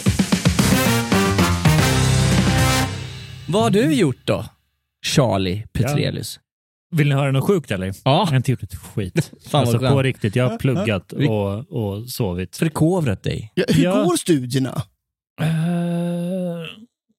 Vad 3.48 3.62
har 3.62 3.70
du 3.70 3.94
gjort 3.94 4.16
då? 4.24 4.44
Charlie 5.06 5.66
Petrelius. 5.72 6.40
Vill 6.92 7.08
ni 7.08 7.14
höra 7.14 7.32
något 7.32 7.44
sjukt 7.46 7.70
eller? 7.70 7.86
Ja. 7.86 7.92
Jag 8.04 8.26
har 8.26 8.36
inte 8.36 8.50
gjort 8.50 8.62
ett 8.62 8.74
skit. 8.74 9.32
Fan 9.50 9.60
alltså, 9.60 9.78
på 9.78 10.02
riktigt, 10.02 10.36
jag 10.36 10.48
har 10.50 10.58
pluggat 10.58 11.12
och, 11.12 11.72
och 11.72 12.10
sovit. 12.10 12.56
Förkovrat 12.56 13.22
dig. 13.22 13.52
Ja, 13.54 13.64
hur 13.68 13.84
Ja. 13.84 14.02
går 14.04 14.16
studierna? 14.16 14.82
Eh, 15.40 15.46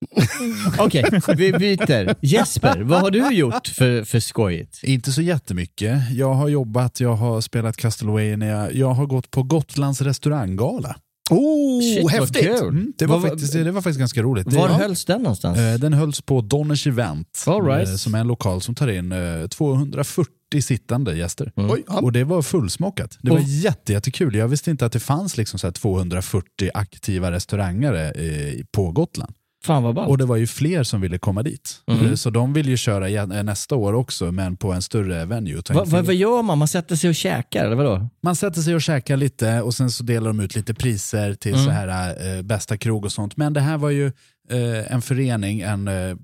Okej, 0.79 1.03
vi 1.35 1.51
byter. 1.53 2.15
Jesper, 2.21 2.81
vad 2.81 3.01
har 3.01 3.11
du 3.11 3.31
gjort 3.33 3.67
för, 3.67 4.03
för 4.03 4.19
skojigt? 4.19 4.83
Inte 4.83 5.11
så 5.11 5.21
jättemycket. 5.21 6.11
Jag 6.11 6.33
har 6.33 6.47
jobbat, 6.47 6.99
jag 6.99 7.15
har 7.15 7.41
spelat 7.41 7.77
Castlevania, 7.77 8.71
jag 8.71 8.93
har 8.93 9.05
gått 9.05 9.31
på 9.31 9.43
Gotlands 9.43 10.01
restauranggala. 10.01 10.95
Oh, 11.29 11.81
Shit, 11.81 12.03
vad 12.03 12.11
häftigt! 12.11 12.41
kul. 12.41 12.67
Mm, 12.69 12.93
det, 12.97 13.05
var 13.05 13.19
Vad- 13.19 13.29
faktiskt, 13.29 13.53
det 13.53 13.71
var 13.71 13.81
faktiskt 13.81 13.99
ganska 13.99 14.21
roligt. 14.21 14.53
Var 14.53 14.67
det, 14.67 14.73
hölls 14.73 15.05
den 15.05 15.21
någonstans? 15.21 15.57
Eh, 15.57 15.73
Den 15.79 15.93
hölls 15.93 16.21
på 16.21 16.41
Donners 16.41 16.87
Event, 16.87 17.43
All 17.47 17.65
right. 17.65 17.89
eh, 17.89 17.95
som 17.95 18.15
är 18.15 18.19
en 18.19 18.27
lokal 18.27 18.61
som 18.61 18.75
tar 18.75 18.87
in 18.87 19.11
eh, 19.11 19.47
240 19.47 20.61
sittande 20.61 21.15
gäster. 21.15 21.51
Oj, 21.55 21.83
ja. 21.87 21.99
Och 21.99 22.11
det 22.11 22.23
var 22.23 22.41
fullsmockat. 22.41 23.17
Det 23.21 23.29
var 23.29 23.37
Och- 23.37 23.43
jätte, 23.43 23.93
jättekul. 23.93 24.35
Jag 24.35 24.47
visste 24.47 24.71
inte 24.71 24.85
att 24.85 24.91
det 24.91 24.99
fanns 24.99 25.37
liksom 25.37 25.59
så 25.59 25.67
här 25.67 25.71
240 25.71 26.69
aktiva 26.73 27.31
restauranger 27.31 27.93
eh, 28.15 28.53
på 28.71 28.91
Gotland. 28.91 29.33
Fan 29.63 29.83
vad 29.83 29.95
ballt. 29.95 30.09
Och 30.09 30.17
det 30.17 30.25
var 30.25 30.35
ju 30.35 30.47
fler 30.47 30.83
som 30.83 31.01
ville 31.01 31.17
komma 31.17 31.43
dit. 31.43 31.75
Eh, 31.87 32.13
Så 32.13 32.29
de 32.29 32.53
vill 32.53 32.69
ju 32.69 32.77
köra 32.77 33.09
igen- 33.09 33.31
eh, 33.31 33.43
nästa 33.43 33.75
år 33.75 33.93
också, 33.93 34.31
men 34.31 34.57
på 34.57 34.71
en 34.73 34.81
större 34.81 35.25
venue. 35.25 35.61
Va, 35.69 35.83
va, 35.83 36.01
vad 36.01 36.15
gör 36.15 36.41
man? 36.41 36.57
Man 36.57 36.67
sätter 36.67 36.95
sig 36.95 37.09
och 37.09 37.15
käkar, 37.15 37.65
eller 37.65 37.75
vadå? 37.75 38.07
Man 38.23 38.35
sätter 38.35 38.61
sig 38.61 38.75
och 38.75 38.81
käkar 38.81 39.17
lite 39.17 39.61
och 39.61 39.73
sen 39.73 39.91
så 39.91 40.03
delar 40.03 40.27
de 40.27 40.39
ut 40.39 40.55
lite 40.55 40.73
priser 40.73 41.33
till 41.33 41.53
Mm. 41.53 41.65
så 41.65 41.71
här 41.71 41.87
eh, 42.37 42.41
bästa 42.41 42.77
krog 42.77 43.05
och 43.05 43.11
sånt. 43.11 43.37
Men 43.37 43.53
det 43.53 43.61
här 43.61 43.77
var 43.77 43.89
ju 43.89 44.11
eh, 44.51 44.93
en 44.93 45.01
förening, 45.01 45.61
en 45.61 45.87
eh, 45.87 46.15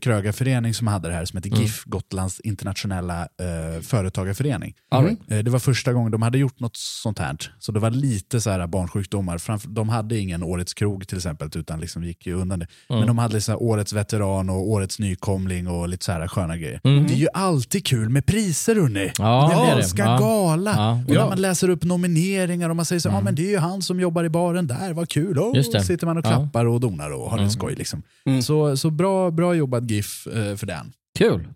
krögarförening 0.00 0.74
som 0.74 0.86
hade 0.86 1.08
det 1.08 1.14
här 1.14 1.24
som 1.24 1.36
heter 1.36 1.50
Mm. 1.50 1.62
GIF, 1.62 1.84
Gotlands 1.84 2.40
internationella 2.40 3.20
eh, 3.22 3.80
företagarförening. 3.82 4.74
Right. 4.94 5.18
Eh, 5.30 5.38
Det 5.38 5.50
var 5.50 5.58
första 5.58 5.92
gången 5.92 6.12
de 6.12 6.22
hade 6.22 6.38
gjort 6.38 6.60
något 6.60 6.76
sånt 6.76 7.18
här. 7.18 7.36
Så 7.58 7.72
det 7.72 7.80
var 7.80 7.90
lite 7.90 8.40
så 8.40 8.50
här 8.50 8.66
barnsjukdomar. 8.66 9.38
Framför, 9.38 9.68
de 9.68 9.88
hade 9.88 10.18
ingen 10.18 10.42
årets 10.42 10.74
krog 10.74 11.08
till 11.08 11.16
exempel, 11.18 11.50
utan 11.54 11.80
liksom 11.80 12.04
gick 12.04 12.26
ju 12.26 12.34
undan 12.34 12.58
det. 12.58 12.66
Mm. 12.90 12.98
Men 13.00 13.06
de 13.06 13.18
hade 13.18 13.40
här 13.48 13.62
årets 13.62 13.92
veteran 13.92 14.50
och 14.50 14.68
årets 14.70 14.98
nykomling 14.98 15.68
och 15.68 15.88
lite 15.88 16.04
så 16.04 16.12
här 16.12 16.28
sköna 16.28 16.56
grejer. 16.56 16.80
Mhm. 16.84 17.06
Det 17.06 17.12
är 17.14 17.16
ju 17.18 17.28
alltid 17.34 17.86
kul 17.86 18.08
med 18.08 18.26
priser 18.26 18.74
hörni. 18.74 19.12
Ja, 19.18 19.50
det 19.54 19.70
är 19.70 19.76
det. 19.76 19.82
älskar 19.82 20.04
Ja. 20.04 20.18
gala. 20.18 20.74
Ja. 20.76 21.02
Och 21.08 21.14
när 21.14 21.28
man 21.28 21.40
läser 21.40 21.68
upp 21.68 21.84
nomineringar 21.84 22.70
och 22.70 22.76
man 22.76 22.84
säger 22.84 23.00
så 23.00 23.08
ja 23.08 23.20
men 23.20 23.34
det 23.34 23.42
är 23.46 23.50
ju 23.50 23.58
han 23.58 23.82
som 23.82 24.00
jobbar 24.00 24.24
i 24.24 24.28
baren 24.28 24.66
där, 24.66 24.92
vad 24.92 25.08
kul. 25.08 25.38
Oh, 25.38 25.52
det. 25.72 25.84
sitter 25.84 26.06
man 26.06 26.18
och 26.18 26.24
klappar 26.24 26.66
och 26.66 26.80
donar 26.80 27.10
och 27.10 27.30
har 27.30 27.38
det 27.38 27.50
skoj 27.50 27.73
liksom. 27.74 28.02
Så, 28.44 28.76
så 28.76 28.90
bra, 28.90 29.30
bra 29.30 29.54
jobbat 29.54 29.90
GIF 29.90 30.26
eh, 30.26 30.56
för 30.56 30.66
den. 30.66 30.92
Kul. 31.18 31.48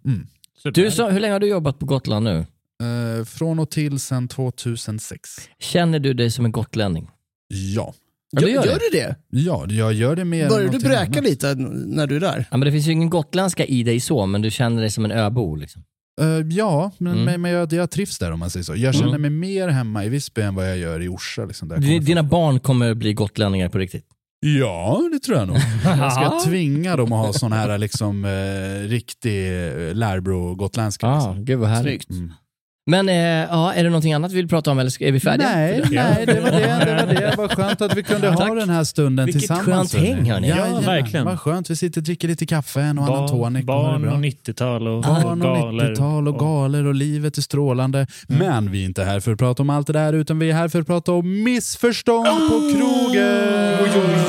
super. 0.63 0.83
Du, 0.83 0.91
så, 0.91 1.09
hur 1.11 1.21
länge 1.21 1.33
har 1.33 1.41
du 1.41 1.47
jobbat 1.49 1.79
på 1.79 1.87
Gotland 1.87 2.25
nu? 2.25 2.47
Eh, 3.19 3.25
från 3.25 3.59
och 3.59 3.71
till 3.71 4.01
sedan 4.01 4.29
2006. 4.29 5.31
Känner 5.59 5.99
du 5.99 6.15
dig 6.15 6.31
som 6.31 6.45
en 6.45 6.53
gotlänning? 6.53 7.09
Ja. 7.49 7.95
Ja, 8.31 8.41
du 8.41 8.51
gör, 8.51 8.65
gör 8.67 8.79
du 8.91 8.99
det? 8.99 9.17
Ja, 9.31 9.67
jag 9.71 9.93
gör 9.93 10.17
det 10.17 10.25
med 10.25 10.49
Börjar 10.49 10.69
du 10.73 10.79
bräka 10.79 11.03
annat. 11.05 11.25
lite 11.25 11.55
när 11.55 12.07
du 12.07 12.17
är 12.17 12.21
där? 12.21 12.45
Ja, 12.51 12.57
men 12.57 12.61
det 12.67 12.73
finns 12.73 12.87
ju 12.87 12.93
ingen 12.93 13.11
gotländska 13.11 13.65
i 13.65 13.83
dig 13.83 14.01
så, 14.01 14.27
men 14.27 14.43
du 14.43 14.51
känner 14.51 14.81
dig 14.81 14.91
som 14.91 15.05
en 15.05 15.11
öbo. 15.11 15.55
Liksom. 15.57 15.83
Eh, 16.21 16.27
ja, 16.51 16.91
men, 16.99 17.13
Mm. 17.13 17.25
men, 17.25 17.41
men 17.41 17.51
jag, 17.51 17.73
jag 17.73 17.91
trivs 17.91 18.19
där 18.19 18.33
om 18.33 18.39
man 18.39 18.51
säger 18.51 18.65
så. 18.65 18.77
Jag 18.77 18.95
känner 18.95 19.09
Mm. 19.09 19.21
mig 19.23 19.31
mer 19.31 19.69
hemma 19.69 20.05
i 20.05 20.09
Visby 20.09 20.43
än 20.43 20.55
vad 20.55 20.71
jag 20.71 20.79
gör 20.79 21.03
i 21.03 21.09
Orsa. 21.09 21.45
Liksom, 21.45 21.69
där 21.69 22.01
Dina 22.01 22.23
barn 22.23 22.61
kommer 22.61 22.95
bli 22.95 23.13
gotlänningar 23.13 23.69
på 23.69 23.79
riktigt. 23.79 24.05
Ja, 24.40 25.09
det 25.12 25.18
tror 25.18 25.38
jag 25.38 25.49
nog. 25.49 25.57
Jag 25.85 26.12
ska 26.12 26.40
tvinga 26.47 26.97
dem 26.97 27.12
att 27.12 27.26
ha 27.26 27.33
sån 27.33 27.52
här 27.52 27.78
liksom, 27.78 28.25
eh, 28.25 28.88
riktig 28.88 29.47
eh, 29.47 29.95
lärbro-gotländska. 29.95 31.07
Ah, 31.07 31.14
liksom. 31.14 31.45
gud 31.45 31.59
vad 31.59 31.68
härligt. 31.68 32.11
Mm. 32.11 32.33
Men 32.88 33.09
eh, 33.09 33.14
ja, 33.16 33.73
är 33.73 33.85
det 33.85 33.90
någonting 33.90 34.12
annat 34.12 34.33
vi 34.33 34.37
vill 34.37 34.49
prata 34.49 34.71
om 34.71 34.78
eller 34.78 35.02
är 35.02 35.12
vi 35.12 35.21
färdiga? 35.21 35.49
Nej, 35.49 35.83
nej, 35.90 36.26
det 36.26 36.40
var 36.40 36.50
det. 36.50 36.59
Det 36.61 37.07
var 37.07 37.14
det. 37.14 37.35
Vad 37.37 37.52
skönt 37.52 37.80
att 37.80 37.97
vi 37.97 38.02
kunde 38.02 38.28
ha 38.30 38.54
den 38.54 38.71
här 38.71 38.85
stunden 38.85 39.26
Vilket 39.26 39.40
tillsammans. 39.40 39.92
skönt 39.92 40.07
häng, 40.07 40.30
hörni. 40.30 40.49
Ja, 40.49 40.57
Jajamän, 40.57 40.85
verkligen. 40.85 41.26
Vad 41.26 41.40
skönt. 41.40 41.71
Vi 41.71 41.76
sitter 41.76 42.00
och 42.00 42.04
dricker 42.04 42.28
lite 42.28 42.47
kaffe, 42.47 42.80
en 42.80 42.99
och 42.99 43.04
annan 43.04 43.28
tonic. 43.28 43.61
det 43.61 43.66
barn 43.66 44.09
och 44.09 44.18
90-tal 44.18 44.88
och, 44.88 45.02
Barn 45.02 45.42
och 45.42 45.54
galer. 45.54 45.90
90-tal 45.90 46.28
och 46.28 46.38
galer 46.38 46.87
och 46.87 46.95
livet 46.95 47.38
är 47.38 47.42
strålande. 47.42 48.07
Men 48.26 48.71
vi 48.71 48.83
är 48.83 48.87
inte 48.87 49.04
här 49.04 49.21
för 49.21 49.33
att 49.33 49.38
prata 49.38 49.62
om 49.62 49.71
allt 49.71 49.87
det 49.87 49.92
där 49.92 50.12
utan 50.12 50.38
vi 50.38 50.50
är 50.50 50.54
här 50.54 50.68
för 50.68 50.80
att 50.80 50.87
prata 50.87 51.12
om 51.12 51.42
missförstånd 51.42 52.26
på 52.26 52.73
krogen. 52.76 53.75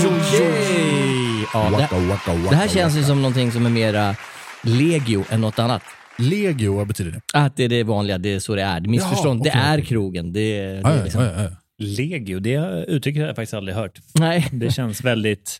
Okej. 0.05 1.45
Ja, 1.53 1.69
Waka, 1.69 1.87
det, 1.99 2.07
waka, 2.07 2.33
waka, 2.33 2.49
det 2.49 2.55
här 2.55 2.67
känns 2.67 2.97
ju 2.97 3.03
som 3.03 3.21
någonting 3.21 3.51
som 3.51 3.65
är 3.65 3.69
mera 3.69 4.15
legio 4.61 5.25
än 5.29 5.41
något 5.41 5.59
annat. 5.59 5.81
Legio, 6.19 6.75
vad 6.75 6.87
betyder 6.87 7.11
det? 7.11 7.21
Att 7.33 7.55
det 7.55 7.63
är 7.63 7.69
det 7.69 7.83
vanliga, 7.83 8.17
det 8.17 8.33
är 8.33 8.39
så 8.39 8.55
det 8.55 8.61
är. 8.61 8.81
Missförstånd, 8.81 9.41
Jaha, 9.45 9.51
okej, 9.51 9.61
det 9.61 9.81
är 9.81 9.85
krogen. 9.85 10.33
Det, 10.33 10.39
det 10.39 10.67
är 10.67 10.97
ja, 10.97 11.03
liksom, 11.03 11.23
ja, 11.23 11.43
ja. 11.43 11.49
Legio, 11.77 12.39
det 12.39 12.85
uttrycket 12.87 13.21
har 13.21 13.27
jag 13.27 13.35
faktiskt 13.35 13.53
aldrig 13.53 13.75
hört. 13.75 13.99
Nej. 14.13 14.47
Det 14.51 14.71
känns 14.71 15.03
väldigt... 15.03 15.57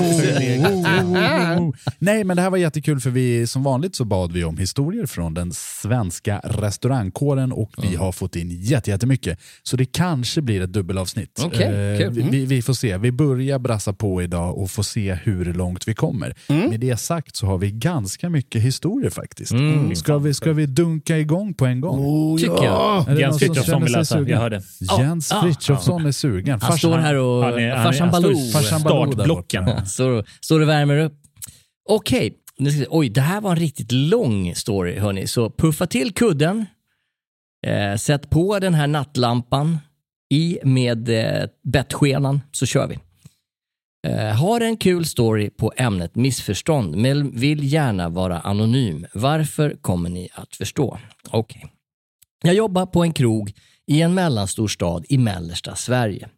oh, 1.04 1.58
oh. 1.68 1.74
Nej, 1.98 2.24
men 2.24 2.36
det 2.36 2.42
här 2.42 2.50
var 2.50 2.58
jättekul 2.58 3.00
för 3.00 3.10
vi 3.10 3.46
som 3.46 3.62
vanligt 3.62 3.96
så 3.96 4.04
bad 4.04 4.32
vi 4.32 4.44
om 4.44 4.56
historier 4.58 5.06
från 5.06 5.34
den 5.34 5.52
svenska 5.52 6.40
restaurangkåren 6.44 7.52
och 7.52 7.70
vi 7.82 7.96
har 7.96 8.12
fått 8.12 8.36
in 8.36 8.50
jätte- 8.50 8.90
jättemycket. 8.90 9.38
Så 9.62 9.76
det 9.76 9.84
kanske 9.84 10.42
blir 10.42 10.62
ett 10.62 10.72
dubbelavsnitt. 10.72 11.38
Eh, 11.38 11.46
Okej, 11.46 11.98
kul. 11.98 12.10
vi, 12.30 12.46
vi, 12.46 12.62
får 12.62 12.72
se. 12.74 12.98
Vi 12.98 13.12
börjar 13.12 13.58
brassa 13.58 13.92
på 13.92 14.22
idag 14.22 14.58
och 14.58 14.70
får 14.70 14.82
se 14.82 15.14
hur 15.14 15.54
långt 15.54 15.88
vi 15.88 15.94
kommer. 15.94 16.34
Med 16.48 16.80
det 16.80 16.96
sagt 16.96 17.36
så 17.36 17.46
har 17.46 17.58
vi 17.58 17.70
ganska 17.70 18.28
mycket 18.30 18.62
historier 18.62 19.10
faktiskt. 19.10 19.52
Mm. 19.52 19.94
Ska, 19.96 20.18
vi, 20.18 20.34
ska 20.34 20.52
vi 20.52 20.66
dunka 20.66 21.18
igång 21.18 21.54
på 21.54 21.66
en 21.66 21.80
gång? 21.80 21.98
Oh, 22.00 22.38
Tycker 22.38 22.64
ja. 22.64 23.04
Är 23.08 23.14
det 23.14 23.20
Jens 23.20 23.38
Frithiofsson 23.38 23.82
vill 23.84 23.92
läsa, 23.92 24.20
jag 24.20 24.38
hörde. 24.38 24.62
Jens 24.98 25.30
Ja. 25.30 25.42
Frithiofsson 25.42 26.06
är 26.06 26.12
sugen. 26.12 26.60
Han 26.62 26.78
står 26.78 26.98
här 26.98 27.14
och... 27.14 27.44
Han 27.44 27.58
är- 27.58 27.76
han 27.76 27.94
är- 27.94 28.09
farsan 28.10 28.22
Baloo. 28.22 28.50
Farsan 28.52 28.80
startblocken. 28.80 29.86
står, 29.86 30.26
står 30.40 30.60
och 30.60 30.68
värmer 30.68 30.98
upp. 30.98 31.14
Okej, 31.88 32.34
se. 32.58 32.86
oj 32.90 33.08
det 33.08 33.20
här 33.20 33.40
var 33.40 33.50
en 33.50 33.56
riktigt 33.56 33.92
lång 33.92 34.54
story 34.54 34.98
hörni. 34.98 35.26
Så 35.26 35.50
puffa 35.50 35.86
till 35.86 36.14
kudden, 36.14 36.66
eh, 37.66 37.96
sätt 37.96 38.30
på 38.30 38.58
den 38.58 38.74
här 38.74 38.86
nattlampan, 38.86 39.78
i 40.30 40.58
med 40.64 41.08
eh, 41.08 41.48
bettskenan 41.62 42.40
så 42.52 42.66
kör 42.66 42.86
vi. 42.86 42.98
Eh, 44.06 44.36
har 44.36 44.60
en 44.60 44.76
kul 44.76 45.04
story 45.04 45.50
på 45.50 45.72
ämnet 45.76 46.14
missförstånd 46.14 46.96
men 46.96 47.30
vill 47.30 47.72
gärna 47.72 48.08
vara 48.08 48.40
anonym. 48.40 49.06
Varför 49.14 49.76
kommer 49.80 50.08
ni 50.08 50.28
att 50.34 50.56
förstå? 50.56 50.98
Okej. 51.30 51.66
Jag 52.42 52.54
jobbar 52.54 52.86
på 52.86 53.02
en 53.02 53.12
krog 53.12 53.52
i 53.86 54.02
en 54.02 54.14
mellanstor 54.14 54.68
stad 54.68 55.04
i 55.08 55.18
mellersta 55.18 55.74
Sverige. 55.74 56.28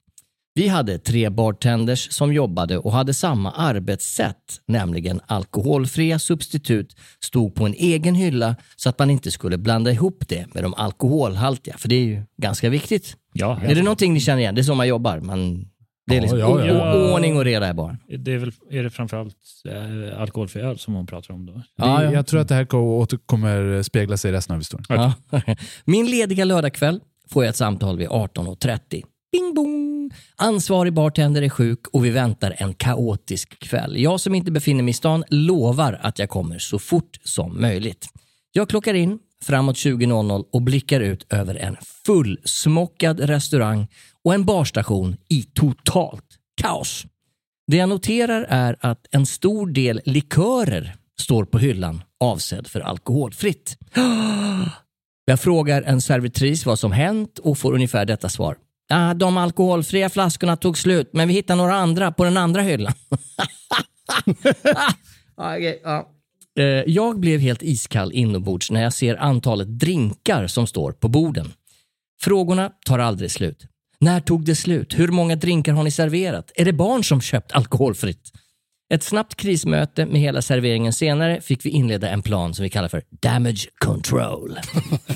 Vi 0.54 0.68
hade 0.68 0.98
tre 0.98 1.30
bartenders 1.30 2.12
som 2.12 2.32
jobbade 2.32 2.78
och 2.78 2.92
hade 2.92 3.14
samma 3.14 3.50
arbetssätt, 3.50 4.60
nämligen 4.66 5.20
alkoholfria 5.26 6.18
substitut 6.18 6.96
stod 7.20 7.54
på 7.54 7.66
en 7.66 7.74
egen 7.74 8.14
hylla 8.14 8.56
så 8.76 8.88
att 8.88 8.98
man 8.98 9.10
inte 9.10 9.30
skulle 9.30 9.58
blanda 9.58 9.90
ihop 9.90 10.24
det 10.28 10.54
med 10.54 10.62
de 10.62 10.74
alkoholhaltiga, 10.74 11.76
för 11.78 11.88
det 11.88 11.94
är 11.94 12.04
ju 12.04 12.22
ganska 12.36 12.70
viktigt. 12.70 13.16
Ja, 13.32 13.60
Är 13.62 13.74
det 13.74 13.82
någonting 13.82 14.14
ni 14.14 14.20
känner 14.20 14.40
igen? 14.40 14.54
Det 14.54 14.60
är 14.60 14.62
så 14.62 14.74
man 14.74 14.88
jobbar. 14.88 15.20
Man, 15.20 15.68
det 16.06 16.16
är 16.16 16.20
liksom 16.20 16.38
ja, 16.38 16.66
ja. 16.66 17.14
ordning 17.14 17.36
och 17.36 17.44
reda 17.44 17.66
är 17.66 17.74
bara. 17.74 17.98
Det 18.18 18.32
är, 18.32 18.38
väl, 18.38 18.52
är 18.70 18.82
det 18.82 18.90
framförallt 18.90 19.36
eh, 19.68 20.20
alkoholfri 20.20 20.62
öl 20.62 20.78
som 20.78 20.94
hon 20.94 21.06
pratar 21.06 21.34
om 21.34 21.46
då? 21.46 21.62
Ja. 21.76 22.12
Jag 22.12 22.26
tror 22.26 22.40
att 22.40 22.48
det 22.48 22.54
här 22.54 22.64
kommer 23.26 23.82
spegla 23.82 24.16
sig 24.16 24.30
i 24.30 24.34
resten 24.34 24.54
av 24.54 24.60
historien. 24.60 24.86
Ja. 24.88 25.14
Min 25.84 26.06
lediga 26.06 26.44
lördagkväll 26.44 27.00
får 27.30 27.44
jag 27.44 27.50
ett 27.50 27.56
samtal 27.56 27.98
vid 27.98 28.08
18.30. 28.08 29.02
Bing 29.32 29.54
bong! 29.54 30.10
Ansvarig 30.36 30.92
bartender 30.92 31.42
är 31.42 31.48
sjuk 31.48 31.86
och 31.92 32.04
vi 32.04 32.10
väntar 32.10 32.54
en 32.58 32.74
kaotisk 32.74 33.58
kväll. 33.58 34.00
Jag 34.00 34.20
som 34.20 34.34
inte 34.34 34.50
befinner 34.50 34.82
mig 34.82 34.90
i 34.90 34.94
stan 34.94 35.24
lovar 35.28 36.00
att 36.02 36.18
jag 36.18 36.28
kommer 36.28 36.58
så 36.58 36.78
fort 36.78 37.18
som 37.24 37.60
möjligt. 37.60 38.06
Jag 38.52 38.68
klockar 38.68 38.94
in 38.94 39.18
framåt 39.44 39.76
20.00 39.76 40.44
och 40.52 40.62
blickar 40.62 41.00
ut 41.00 41.32
över 41.32 41.54
en 41.54 41.76
fullsmockad 42.06 43.20
restaurang 43.20 43.88
och 44.24 44.34
en 44.34 44.44
barstation 44.44 45.16
i 45.28 45.42
totalt 45.42 46.38
kaos. 46.54 47.06
Det 47.66 47.76
jag 47.76 47.88
noterar 47.88 48.46
är 48.48 48.76
att 48.80 49.06
en 49.10 49.26
stor 49.26 49.66
del 49.66 50.00
likörer 50.04 50.94
står 51.20 51.44
på 51.44 51.58
hyllan 51.58 52.02
avsedd 52.20 52.66
för 52.66 52.80
alkoholfritt. 52.80 53.78
Jag 55.24 55.40
frågar 55.40 55.82
en 55.82 56.00
servitris 56.00 56.66
vad 56.66 56.78
som 56.78 56.92
hänt 56.92 57.38
och 57.38 57.58
får 57.58 57.74
ungefär 57.74 58.04
detta 58.04 58.28
svar. 58.28 58.56
Ah, 58.90 59.14
de 59.14 59.36
alkoholfria 59.36 60.08
flaskorna 60.08 60.56
tog 60.56 60.78
slut, 60.78 61.10
men 61.12 61.28
vi 61.28 61.34
hittar 61.34 61.56
några 61.56 61.74
andra 61.74 62.12
på 62.12 62.24
den 62.24 62.36
andra 62.36 62.62
hyllan. 62.62 62.92
Okej, 65.36 65.80
ja. 65.84 66.08
Eh, 66.58 66.64
Jag 66.64 67.20
blev 67.20 67.40
helt 67.40 67.62
iskall 67.62 68.12
inombords 68.12 68.70
när 68.70 68.82
jag 68.82 68.92
ser 68.92 69.16
antalet 69.16 69.78
drinkar 69.78 70.46
som 70.46 70.66
står 70.66 70.92
på 70.92 71.08
borden. 71.08 71.52
Frågorna 72.22 72.70
tar 72.86 72.98
aldrig 72.98 73.30
slut. 73.30 73.66
När 74.00 74.20
tog 74.20 74.44
det 74.44 74.54
slut? 74.54 74.98
Hur 74.98 75.08
många 75.08 75.36
drinkar 75.36 75.72
har 75.72 75.84
ni 75.84 75.90
serverat? 75.90 76.52
Är 76.54 76.64
det 76.64 76.72
barn 76.72 77.04
som 77.04 77.20
köpt 77.20 77.52
alkoholfritt? 77.52 78.30
Ett 78.94 79.02
snabbt 79.02 79.34
krismöte 79.34 80.06
med 80.06 80.20
hela 80.20 80.42
serveringen 80.42 80.92
senare 80.92 81.40
fick 81.40 81.66
vi 81.66 81.70
inleda 81.70 82.08
en 82.10 82.22
plan 82.22 82.54
som 82.54 82.62
vi 82.62 82.70
kallar 82.70 82.88
för 82.88 83.02
damage 83.22 83.68
control. 83.78 84.58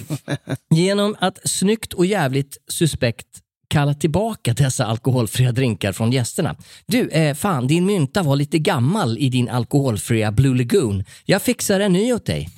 Genom 0.74 1.16
att 1.20 1.48
snyggt 1.48 1.92
och 1.92 2.06
jävligt 2.06 2.56
suspekt 2.68 3.26
kalla 3.68 3.94
tillbaka 3.94 4.52
dessa 4.54 4.86
alkoholfria 4.86 5.52
drinkar 5.52 5.92
från 5.92 6.12
gästerna. 6.12 6.56
Du, 6.86 7.08
eh, 7.08 7.34
fan 7.34 7.66
din 7.66 7.86
mynta 7.86 8.22
var 8.22 8.36
lite 8.36 8.58
gammal 8.58 9.18
i 9.18 9.28
din 9.28 9.48
alkoholfria 9.48 10.32
Blue 10.32 10.56
Lagoon. 10.58 11.04
Jag 11.24 11.42
fixar 11.42 11.80
en 11.80 11.92
ny 11.92 12.12
åt 12.12 12.26
dig. 12.26 12.48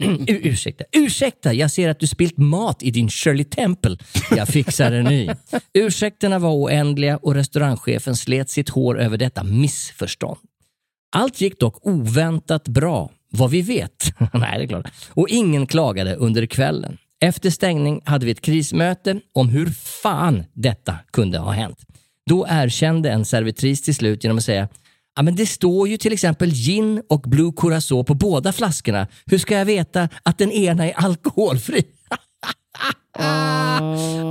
U- 0.00 0.40
ursäkta, 0.42 0.84
ursäkta, 0.92 1.52
jag 1.54 1.70
ser 1.70 1.88
att 1.88 2.00
du 2.00 2.06
spilt 2.06 2.38
mat 2.38 2.82
i 2.82 2.90
din 2.90 3.08
Shirley 3.08 3.44
Temple. 3.44 3.96
Jag 4.36 4.48
fixar 4.48 4.92
en 4.92 5.04
ny. 5.04 5.28
Ursäkterna 5.74 6.38
var 6.38 6.50
oändliga 6.50 7.16
och 7.16 7.34
restaurangchefen 7.34 8.16
slet 8.16 8.50
sitt 8.50 8.68
hår 8.68 9.00
över 9.00 9.18
detta 9.18 9.44
missförstånd. 9.44 10.38
Allt 11.16 11.40
gick 11.40 11.60
dock 11.60 11.86
oväntat 11.86 12.68
bra, 12.68 13.10
vad 13.30 13.50
vi 13.50 13.62
vet. 13.62 14.12
Nej, 14.34 14.58
det 14.58 14.64
är 14.64 14.66
klart. 14.68 14.88
Och 15.08 15.28
ingen 15.28 15.66
klagade 15.66 16.14
under 16.14 16.46
kvällen. 16.46 16.98
Efter 17.22 17.50
stängning 17.50 18.00
hade 18.04 18.26
vi 18.26 18.32
ett 18.32 18.40
krismöte 18.40 19.20
om 19.34 19.48
hur 19.48 19.66
fan 20.02 20.44
detta 20.52 20.98
kunde 21.12 21.38
ha 21.38 21.50
hänt. 21.50 21.78
Då 22.26 22.46
erkände 22.48 23.10
en 23.10 23.24
servitris 23.24 23.82
till 23.82 23.94
slut 23.94 24.24
genom 24.24 24.38
att 24.38 24.44
säga 24.44 24.68
Ja, 25.16 25.22
men 25.22 25.36
det 25.36 25.46
står 25.46 25.88
ju 25.88 25.96
till 25.96 26.12
exempel 26.12 26.50
gin 26.50 27.02
och 27.08 27.20
Blue 27.20 27.52
Curacao 27.56 28.04
på 28.04 28.14
båda 28.14 28.52
flaskorna. 28.52 29.06
Hur 29.26 29.38
ska 29.38 29.58
jag 29.58 29.64
veta 29.64 30.08
att 30.22 30.38
den 30.38 30.52
ena 30.52 30.86
är 30.86 30.92
alkoholfri? 30.92 31.84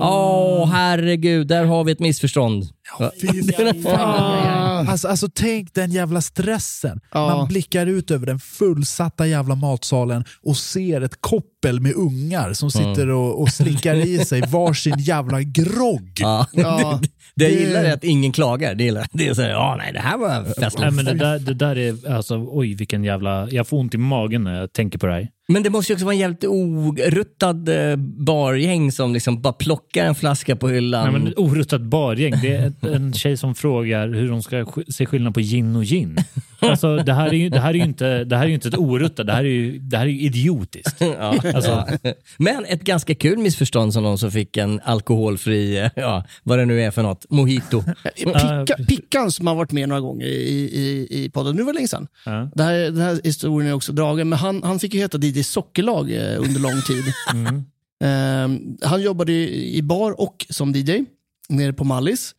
Åh, 0.02 0.70
herregud, 0.72 1.48
där 1.48 1.66
har 1.66 1.84
vi 1.84 1.92
ett 1.92 2.00
missförstånd. 2.00 2.70
Alltså, 4.90 5.08
alltså 5.08 5.30
tänk 5.34 5.74
den 5.74 5.92
jävla 5.92 6.22
stressen. 6.22 7.02
Ja. 7.12 7.36
Man 7.36 7.48
blickar 7.48 7.86
ut 7.86 8.12
över 8.12 8.26
den 8.26 8.40
fullsatta 8.40 9.28
jävla 9.28 9.56
matsalen 9.56 10.26
och 10.44 10.58
ser 10.58 11.02
ett 11.02 11.22
koppel 11.62 11.80
med 11.80 11.94
ungar 11.96 12.54
som 12.54 12.72
sitter 12.72 13.10
och, 13.10 13.42
och 13.42 13.50
slickar 13.50 13.96
i 13.96 14.18
sig 14.26 14.42
varsin 14.42 14.96
jävla 15.00 15.42
grogg. 15.42 16.12
Ja. 16.20 16.46
Ja. 16.54 17.02
Det 17.36 17.44
jag 17.50 17.54
Det- 17.58 17.60
gillar 17.60 17.84
är 17.84 17.94
att 17.94 18.04
ingen 18.04 18.32
klagar. 18.32 18.76
Det, 18.76 18.84
gillar. 18.84 19.08
det 19.12 19.28
är 19.28 19.34
så 19.34 19.42
här, 19.42 19.50
ja 19.50 19.76
nej 19.78 19.94
det 19.94 20.00
här 20.00 20.18
var 20.18 20.44
festligt. 20.46 20.80
Nej, 20.80 20.92
men 20.92 21.06
det, 21.06 21.14
där, 21.14 21.40
det 21.40 21.54
där 21.54 21.78
är, 21.78 22.12
alltså, 22.16 22.46
oj 22.50 22.74
vilken 22.76 23.04
jävla... 23.04 23.50
Jag 23.50 23.68
får 23.68 23.78
ont 23.78 23.94
i 23.94 23.98
magen 23.98 24.44
när 24.44 24.60
jag 24.60 24.74
tänker 24.74 25.00
på 25.00 25.06
det 25.06 25.14
här. 25.14 25.28
Men 25.48 25.64
det 25.64 25.70
måste 25.70 25.92
ju 25.92 25.96
också 25.96 26.06
vara 26.06 26.14
en 26.16 26.20
jävligt 26.20 26.44
oruttad 26.46 27.70
eh, 27.70 27.96
bargäng 28.26 28.92
som 28.92 29.14
liksom 29.14 29.42
bara 29.42 29.54
plockar 29.54 30.06
en 30.06 30.16
flaska 30.16 30.56
på 30.56 30.70
hyllan. 30.70 31.12
Nej, 31.14 31.22
men 31.22 31.34
oruttat 31.38 31.82
bargäng. 31.82 32.34
Det 32.42 32.56
är 32.56 32.74
en 32.96 33.14
tjej 33.14 33.38
som 33.38 33.56
frågar 33.56 34.08
hur 34.10 34.30
hon 34.30 34.44
ska 34.44 34.58
sk- 34.64 34.92
se 34.92 35.06
skillnad 35.06 35.34
på 35.34 35.40
gin 35.42 35.76
och 35.76 35.84
gin. 35.84 36.18
Alltså, 36.60 36.98
det, 36.98 37.14
här 37.14 37.28
är 37.28 37.34
ju, 37.34 37.50
det, 37.50 37.60
här 37.60 37.70
är 37.70 37.74
ju 37.74 37.84
inte, 37.84 38.24
det 38.24 38.36
här 38.38 38.44
är 38.44 38.48
ju 38.48 38.54
inte 38.54 38.68
ett 38.68 38.78
orutta, 38.78 39.24
det 39.24 39.34
här 39.34 39.40
är 39.44 39.50
ju, 39.50 39.80
det 39.80 39.98
här 39.98 40.06
är 40.06 40.10
ju 40.10 40.20
idiotiskt. 40.22 41.02
Ja, 41.20 41.36
Alltså- 41.56 41.88
ja. 42.04 42.14
Men 42.38 42.66
ett 42.66 42.84
ganska 42.84 43.16
kul 43.16 43.38
missförstånd 43.38 43.94
som 43.94 44.04
någon 44.04 44.18
som 44.18 44.32
fick 44.32 44.58
en 44.58 44.82
alkoholfri, 44.84 45.78
eh, 45.80 45.90
ja, 45.96 46.26
vad 46.44 46.60
det 46.60 46.66
nu 46.66 46.82
är 46.82 46.92
för 46.92 47.04
något, 47.04 47.26
mojito. 47.30 47.84
Picka, 48.16 48.76
Pickan 48.88 49.32
som 49.32 49.48
har 49.48 49.56
varit 49.56 49.72
med 49.72 49.90
några 49.90 50.02
gånger 50.02 50.26
i, 50.26 50.70
i, 50.74 51.08
i 51.24 51.30
podden, 51.30 51.56
nu 51.56 51.64
var 51.64 51.74
det 51.74 51.78
länge 51.78 51.88
sedan. 51.88 52.08
Ja. 52.26 52.50
Det 52.56 52.64
här, 52.64 52.74
den 52.78 53.02
här 53.02 53.22
historien 53.24 53.70
är 53.70 53.74
också 53.76 53.92
dragen, 53.92 54.30
men 54.30 54.40
han, 54.40 54.64
han 54.64 54.80
fick 54.80 54.94
ju 54.94 55.00
heta 55.00 55.18
DJ 55.18 55.44
Sockerlag 55.44 56.12
eh, 56.12 56.40
under 56.40 56.60
lång 56.60 56.82
tid. 56.82 57.04
Ehm, 58.04 58.78
han 58.82 59.02
jobbade 59.02 59.32
i 59.52 59.82
bar 59.84 60.22
och 60.22 60.46
som 60.50 60.72
DJ 60.76 61.06
nere 61.50 61.74
på 61.74 61.84
Mallis. 61.84 62.36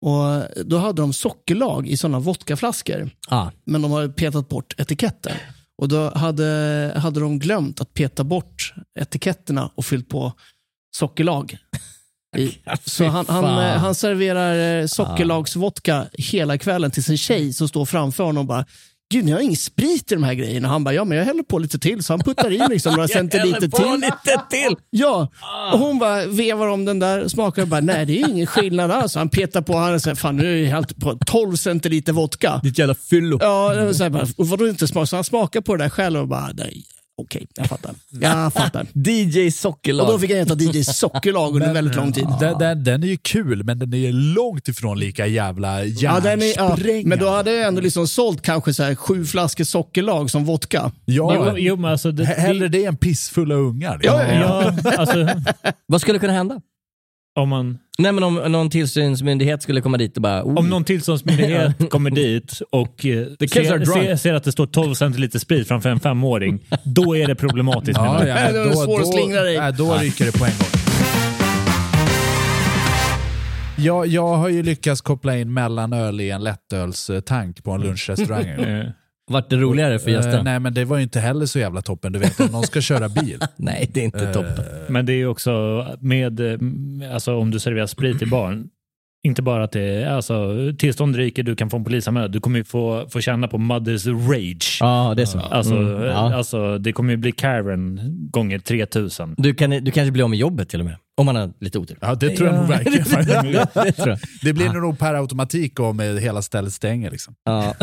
Och 0.00 0.42
då 0.66 0.78
hade 0.78 1.02
de 1.02 1.12
sockerlag 1.12 1.88
i 1.88 1.96
sådana 1.96 2.18
vodkaflaskor, 2.18 3.10
Ah, 3.28 3.50
men 3.64 3.82
de 3.82 3.92
hade 3.92 4.08
petat 4.08 4.48
bort 4.48 4.74
etiketten. 4.80 5.32
Och 5.78 5.88
då 5.88 6.10
hade, 6.14 6.92
hade 6.96 7.20
de 7.20 7.38
glömt 7.38 7.80
att 7.80 7.94
peta 7.94 8.24
bort 8.24 8.74
etiketterna 9.00 9.70
och 9.74 9.84
fyllt 9.84 10.08
på 10.08 10.32
sockerlag. 10.96 11.58
I. 12.36 12.58
Så 12.84 13.04
han, 13.04 13.26
han, 13.28 13.44
eh, 13.44 13.78
han 13.78 13.94
serverar 13.94 14.80
eh, 14.80 14.86
sockerlagsvodka 14.86 16.06
hela 16.12 16.58
kvällen 16.58 16.90
till 16.90 17.04
sin 17.04 17.18
tjej 17.18 17.52
som 17.52 17.68
står 17.68 17.84
framför 17.84 18.24
honom 18.24 18.40
och 18.40 18.46
bara 18.46 18.64
Gud, 19.12 19.24
ni 19.24 19.32
har 19.32 19.40
ingen 19.40 19.56
sprit 19.56 20.12
i 20.12 20.14
de 20.14 20.24
här 20.24 20.34
grejerna. 20.34 20.68
Han 20.68 20.84
bara, 20.84 20.94
ja 20.94 21.04
men 21.04 21.18
jag 21.18 21.24
häller 21.24 21.42
på 21.42 21.58
lite 21.58 21.78
till. 21.78 22.04
Så 22.04 22.12
han 22.12 22.20
puttar 22.20 22.50
in 22.50 22.66
liksom 22.70 22.94
några 22.94 23.08
centiliter 23.18 23.68
på 23.68 23.76
till. 23.76 23.92
lite 24.00 24.42
till. 24.50 24.76
Ja, 24.90 25.28
och 25.72 25.78
hon 25.78 25.98
bara 25.98 26.26
vevar 26.26 26.68
om 26.68 26.84
den 26.84 26.98
där, 26.98 27.28
smakar 27.28 27.62
och 27.62 27.68
bara, 27.68 27.80
nej 27.80 28.06
det 28.06 28.20
är 28.22 28.28
ingen 28.28 28.46
skillnad 28.46 28.90
alls. 28.90 29.14
Han 29.14 29.28
petar 29.28 29.62
på, 29.62 29.76
han 29.76 30.00
säger, 30.00 30.14
fan 30.14 30.36
nu 30.36 30.58
är 30.58 30.62
jag 30.64 30.70
helt 30.70 30.96
på 30.96 31.18
12 31.26 31.56
centiliter 31.56 32.12
vodka. 32.12 32.60
Ditt 32.62 32.78
jävla 32.78 32.94
fyllo. 32.94 33.38
Ja, 33.40 33.66
var 33.68 33.92
så 33.92 34.02
här, 34.02 34.10
bara, 34.10 34.26
och 34.36 34.48
vadå 34.48 34.68
inte 34.68 34.88
smak? 34.88 35.08
Så 35.08 35.16
han 35.16 35.24
smakar 35.24 35.60
på 35.60 35.76
det 35.76 35.84
där 35.84 35.90
själv 35.90 36.20
och 36.20 36.28
bara, 36.28 36.50
nej, 36.54 36.84
okej, 37.22 37.46
jag 37.54 37.66
fattar. 37.66 37.94
Jag 38.10 38.52
fattar. 38.52 38.86
DJ 39.08 39.46
Och 39.46 39.52
Sockerlag. 39.52 40.06
då 40.08 40.18
fick 40.18 40.30
han 40.30 40.38
heta 40.38 40.54
DJ 40.54 40.82
Sockerlag 40.84 41.54
under 41.56 41.72
väldigt 41.74 41.96
lång 41.96 42.12
tid. 42.12 42.26
Den, 42.40 42.58
den, 42.58 42.84
den 42.84 43.02
är 43.02 43.06
ju 43.06 43.16
kul, 43.16 43.64
men 43.64 43.78
den 43.78 43.94
är 43.94 44.12
långt 44.12 44.68
ifrån 44.68 44.98
lika 44.98 45.26
jävla 45.26 45.84
Ja, 45.84 46.20
den 46.20 46.42
är, 46.42 46.46
ja, 46.46 46.68
hjärnsprängande. 46.68 47.08
men 47.08 47.18
då 47.18 47.28
hade 47.30 47.52
jag 47.52 47.68
ändå 47.68 47.80
liksom 47.80 48.08
sålt 48.08 48.42
kanske 48.42 48.74
så 48.74 48.82
här 48.82 48.94
sju 48.94 49.24
flaskor 49.24 49.64
sockerlag 49.64 50.30
som 50.30 50.44
vodka. 50.44 50.92
Ja, 51.04 51.34
Jo, 51.34 51.54
jo, 51.58 51.76
men 51.76 51.90
alltså, 51.90 52.12
det, 52.12 52.24
Hellre 52.24 52.68
det 52.68 52.84
än 52.84 52.96
pissfulla 52.96 53.54
ungar. 53.54 54.00
Ja, 54.02 54.22
ja, 54.32 54.72
Ja, 54.84 54.90
alltså, 54.98 55.28
Vad 55.86 56.00
skulle 56.00 56.18
kunna 56.18 56.32
hända? 56.32 56.60
om, 57.38 57.48
man, 57.48 57.78
Nej 57.98 58.12
men 58.12 58.24
om 58.24 58.34
någon 58.34 58.70
tillsynsmyndighet 58.70 59.62
skulle 59.62 59.80
komma 59.80 59.96
dit 59.96 60.16
och 60.16 60.22
bara, 60.22 60.44
oh, 60.44 60.58
om 60.58 60.68
någon 60.68 60.84
tillståndsmyndighet 60.84 61.90
kommer 61.90 62.10
dit 62.10 62.60
och 62.70 63.06
eh, 63.06 63.26
ser, 63.38 63.84
ser, 63.84 64.16
ser 64.16 64.34
att 64.34 64.44
det 64.44 64.52
står 64.52 64.66
12 64.66 64.94
centiliter 64.94 65.38
sprit 65.38 65.68
framför 65.68 65.88
en 65.88 66.00
femåring, 66.00 66.60
då 66.84 67.16
är 67.16 67.26
det 67.26 67.34
problematiskt. 67.34 68.00
Ja, 68.06 68.26
ja, 68.26 68.34
att 69.00 69.12
slingra 69.12 69.42
dig. 69.42 69.58
nej, 69.58 69.72
då 69.72 69.94
ryker 69.94 70.24
det 70.24 70.38
på 70.38 70.44
en 70.44 70.50
gång. 70.50 70.68
Jag, 73.78 74.06
jag 74.06 74.36
har 74.36 74.48
ju 74.48 74.62
lyckats 74.62 75.00
koppla 75.00 75.36
in 75.36 75.54
mellanöl 75.54 76.20
i 76.20 76.30
en 76.30 76.44
lättölstank 76.44 77.64
på 77.64 77.70
en 77.70 77.80
lunchrestaurang. 77.80 78.46
Eh, 79.28 79.32
vart 79.32 79.50
det 79.50 79.56
roligare 79.56 79.98
för 79.98 80.08
Eh, 80.10 80.14
gästen? 80.14 80.44
nej, 80.44 80.60
men 80.60 80.74
det 80.74 80.84
var 80.84 80.96
ju 80.96 81.02
inte 81.02 81.20
heller 81.20 81.46
så 81.46 81.58
jävla 81.58 81.82
toppen. 81.82 82.12
Du 82.12 82.18
vet, 82.18 82.40
om 82.40 82.46
någon 82.46 82.62
ska 82.62 82.80
köra 82.80 83.08
bil. 83.08 83.38
Nej, 83.56 83.90
det 83.94 84.00
är 84.00 84.04
inte 84.04 84.32
toppen. 84.32 84.64
Men 84.88 85.06
det 85.06 85.12
är 85.12 85.16
ju 85.16 85.26
också 85.26 85.86
med, 86.00 86.40
eh, 86.40 86.58
alltså 87.14 87.34
om 87.36 87.50
du 87.50 87.58
serverar 87.58 87.86
sprit 87.86 88.22
i 88.22 88.26
barn, 88.26 88.68
inte 89.26 89.42
bara 89.42 89.64
att 89.64 89.72
det 89.72 89.80
är 89.82 90.06
alltså, 90.10 90.54
tillstånd 90.78 91.16
ryker, 91.16 91.42
du 91.42 91.56
kan 91.56 91.70
få 91.70 91.76
en 91.76 91.84
polisanmälan, 91.84 92.30
du 92.30 92.40
kommer 92.40 92.58
ju 92.58 92.64
få, 92.64 93.06
få 93.08 93.20
känna 93.20 93.48
på 93.48 93.58
mothers 93.58 94.06
rage. 94.06 94.78
Ja, 94.80 95.12
det 95.16 95.22
är 95.22 95.26
så. 95.26 95.38
Alltså, 95.38 95.74
Mm, 95.76 96.02
ja. 96.02 96.34
alltså, 96.34 96.78
det 96.78 96.92
kommer 96.92 97.10
ju 97.10 97.16
bli 97.16 97.32
Karen 97.32 98.00
gånger 98.30 98.58
3000. 98.58 99.34
Du, 99.38 99.54
kan, 99.54 99.70
du 99.70 99.90
kanske 99.90 100.10
blir 100.12 100.22
av 100.24 100.30
med 100.30 100.38
jobbet 100.38 100.68
till 100.68 100.80
och 100.80 100.86
med. 100.86 100.96
Om 101.18 101.26
man 101.26 101.36
har 101.36 101.52
lite 101.60 101.78
otur. 101.78 101.98
Ja, 102.00 102.14
det 102.14 102.30
tror 102.36 102.48
jag 102.48 102.58
nog 102.58 102.68
verkligen. 102.68 103.04
det 103.74 103.92
tror 103.92 104.08
jag. 104.08 104.18
Det 104.42 104.52
blir 104.52 104.68
nog 104.68 104.98
per 104.98 105.14
automatik 105.14 105.80
om 105.80 106.00
hela 106.00 106.42
stället 106.42 106.72
stänger. 106.72 107.10
Liksom. 107.10 107.34
Ja. 107.44 107.74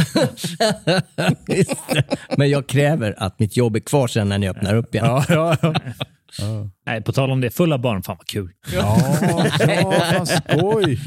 Men 2.38 2.50
jag 2.50 2.68
kräver 2.68 3.16
att 3.18 3.40
mitt 3.40 3.58
jobb 3.58 3.76
är 3.76 3.80
kvar 3.80 4.08
sen 4.08 4.30
när 4.30 4.38
ni 4.38 4.50
öppnar 4.50 4.76
upp 4.76 4.96
igen. 4.96 5.06
Ja, 5.08 5.26
ja, 5.30 5.58
ja. 5.62 5.74
Nej, 6.86 7.02
på 7.02 7.12
tal 7.12 7.32
om 7.32 7.42
det, 7.42 7.52
fulla 7.52 7.78
barn, 7.78 8.04
fan 8.04 8.16
vad 8.18 8.28
kul. 8.28 8.52
Ja, 8.74 8.98
ja 9.60 9.92
fan 9.92 10.28
skoj. 10.28 11.00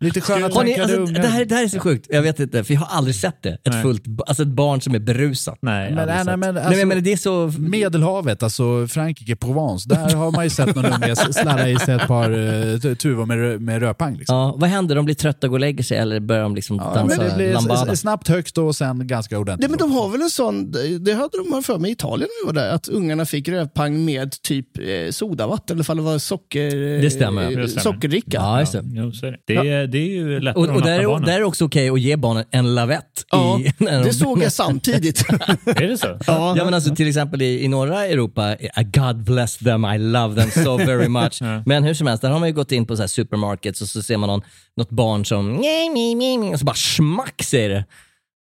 Lite 0.00 0.20
sköna 0.20 0.48
Har 0.54 0.64
ni, 0.64 0.80
alltså, 0.80 1.04
det, 1.04 1.28
här, 1.28 1.44
det 1.44 1.54
här 1.54 1.64
är 1.64 1.68
så 1.68 1.78
sjukt. 1.80 2.06
Jag 2.10 2.22
vet 2.22 2.40
inte, 2.40 2.64
för 2.64 2.74
jag 2.74 2.80
har 2.80 2.96
aldrig 2.96 3.14
sett 3.14 3.42
det. 3.42 3.48
Ett, 3.50 3.60
Nej. 3.66 3.82
fullt, 3.82 4.02
alltså 4.26 4.42
ett 4.42 4.48
barn 4.48 4.80
som 4.80 4.94
är 4.94 4.98
berusat. 4.98 5.58
Nej, 5.62 5.92
men, 5.94 6.08
nej, 6.08 6.24
nej, 6.24 6.36
men, 6.36 6.54
Nej, 6.54 6.64
alltså, 6.64 6.78
men, 6.78 6.88
men 6.88 7.04
det 7.04 7.12
är 7.12 7.16
så... 7.16 7.52
Medelhavet, 7.58 8.42
alltså 8.42 8.86
Frankrike, 8.88 9.36
Provence. 9.36 9.88
Där 9.88 10.14
har 10.14 10.30
man 10.32 10.44
ju 10.44 10.50
sett 10.50 10.74
någon 10.76 10.84
unge 10.84 11.16
sladda 11.16 11.68
i 11.68 11.78
sig 11.78 11.94
ett 11.94 12.06
par 12.06 12.30
uh, 12.32 12.94
tuvor 12.94 13.26
med, 13.26 13.60
med 13.62 13.80
rödpang. 13.82 14.16
Liksom. 14.16 14.36
Ja, 14.36 14.54
vad 14.58 14.70
händer? 14.70 14.94
De 14.96 15.04
blir 15.04 15.14
trötta 15.14 15.46
och 15.46 15.50
går 15.50 15.56
och 15.56 15.60
lägger 15.60 15.84
sig 15.84 15.98
eller 15.98 16.20
börjar 16.20 16.42
de 16.42 16.54
liksom 16.54 16.76
Ja, 16.76 16.92
dansa 16.94 17.16
men 17.16 17.28
det 17.28 17.36
blir 17.36 17.52
lambada? 17.52 17.96
snabbt 17.96 18.28
högt 18.28 18.58
och 18.58 18.76
sen 18.76 19.06
ganska 19.06 19.34
Nej, 19.34 19.40
ordentligt. 19.40 19.70
men 19.70 19.78
de 19.78 19.92
har 19.92 20.08
väl 20.08 20.22
en 20.22 20.30
sån, 20.30 20.72
det 21.00 21.12
hade 21.12 21.30
de 21.50 21.62
för 21.62 21.78
mig 21.78 21.90
i 21.90 21.92
Italien 21.92 22.28
när 22.44 22.52
vi 22.52 22.58
var 22.58 22.62
där, 22.64 22.74
att 22.74 22.88
ungarna 22.88 23.24
fick 23.24 23.48
rödpang 23.48 24.04
med 24.04 24.42
typ 24.42 24.78
eh, 24.78 25.10
sodavatten, 25.10 25.76
eller 25.76 25.84
fall 25.84 25.96
det 25.96 26.02
var 26.02 26.18
socker, 26.18 26.66
eh, 26.96 27.00
Det 27.02 27.10
stämmer, 27.10 27.42
eh, 27.42 27.48
det 27.48 27.68
stämmer. 27.68 27.82
sockerdricka. 27.82 28.36
Ja, 28.36 28.60
just 28.60 28.72
det. 28.72 28.82
Det. 28.82 29.36
Det, 29.46 29.68
är, 29.68 29.86
det 29.90 29.98
är 29.98 30.06
ju 30.08 30.40
lättare 30.40 30.68
Och, 30.68 30.74
och 30.76 30.82
där, 30.82 30.98
är, 31.00 31.26
där 31.26 31.32
är 31.32 31.38
det 31.38 31.44
också 31.44 31.64
okej 31.64 31.90
att 31.90 32.00
ge 32.00 32.16
barnen 32.16 32.44
en 32.50 32.74
lavett. 32.74 33.24
Ja, 33.30 33.58
i, 33.60 33.72
när 33.78 33.98
de- 33.98 34.04
det 34.04 34.12
såg 34.14 34.42
jag 34.42 34.52
samtidigt. 34.52 35.20
Är 35.66 35.88
det 35.88 35.98
så? 35.98 36.18
ja. 36.26 36.54
Ja 36.56 36.64
men 36.64 36.74
alltså 36.74 36.94
till 36.94 37.08
exempel 37.08 37.42
i, 37.42 37.64
i 37.64 37.68
norra 37.68 38.06
Europa, 38.06 38.54
eh, 38.56 38.82
God 38.82 39.24
bless 39.24 39.56
them, 39.58 39.84
I 39.84 39.98
love 39.98 40.42
them 40.42 40.64
so 40.64 40.76
very 40.76 41.08
much. 41.08 41.42
Men 41.66 41.84
hur 41.84 41.94
som 41.94 42.06
helst, 42.06 42.22
där 42.22 42.30
har 42.30 42.38
man 42.38 42.48
ju 42.48 42.54
gått 42.54 42.72
in 42.72 42.86
på 42.86 42.96
så 42.96 43.02
här 43.02 43.06
supermarkets 43.08 43.82
och 43.82 43.88
så 43.88 44.02
ser 44.02 44.16
man 44.16 44.28
någon, 44.28 44.42
något 44.76 44.90
barn 44.90 45.24
som 45.24 45.52
nej, 45.56 45.88
nej, 45.88 46.14
nej, 46.14 46.36
nej, 46.36 46.52
och 46.52 46.58
så 46.58 46.64
bara 46.64 46.74
smack 46.76 47.42
säger 47.42 47.68
det. 47.68 47.84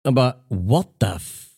Och 0.08 0.14
bara 0.14 0.32
what 0.50 0.86
the 1.00 1.06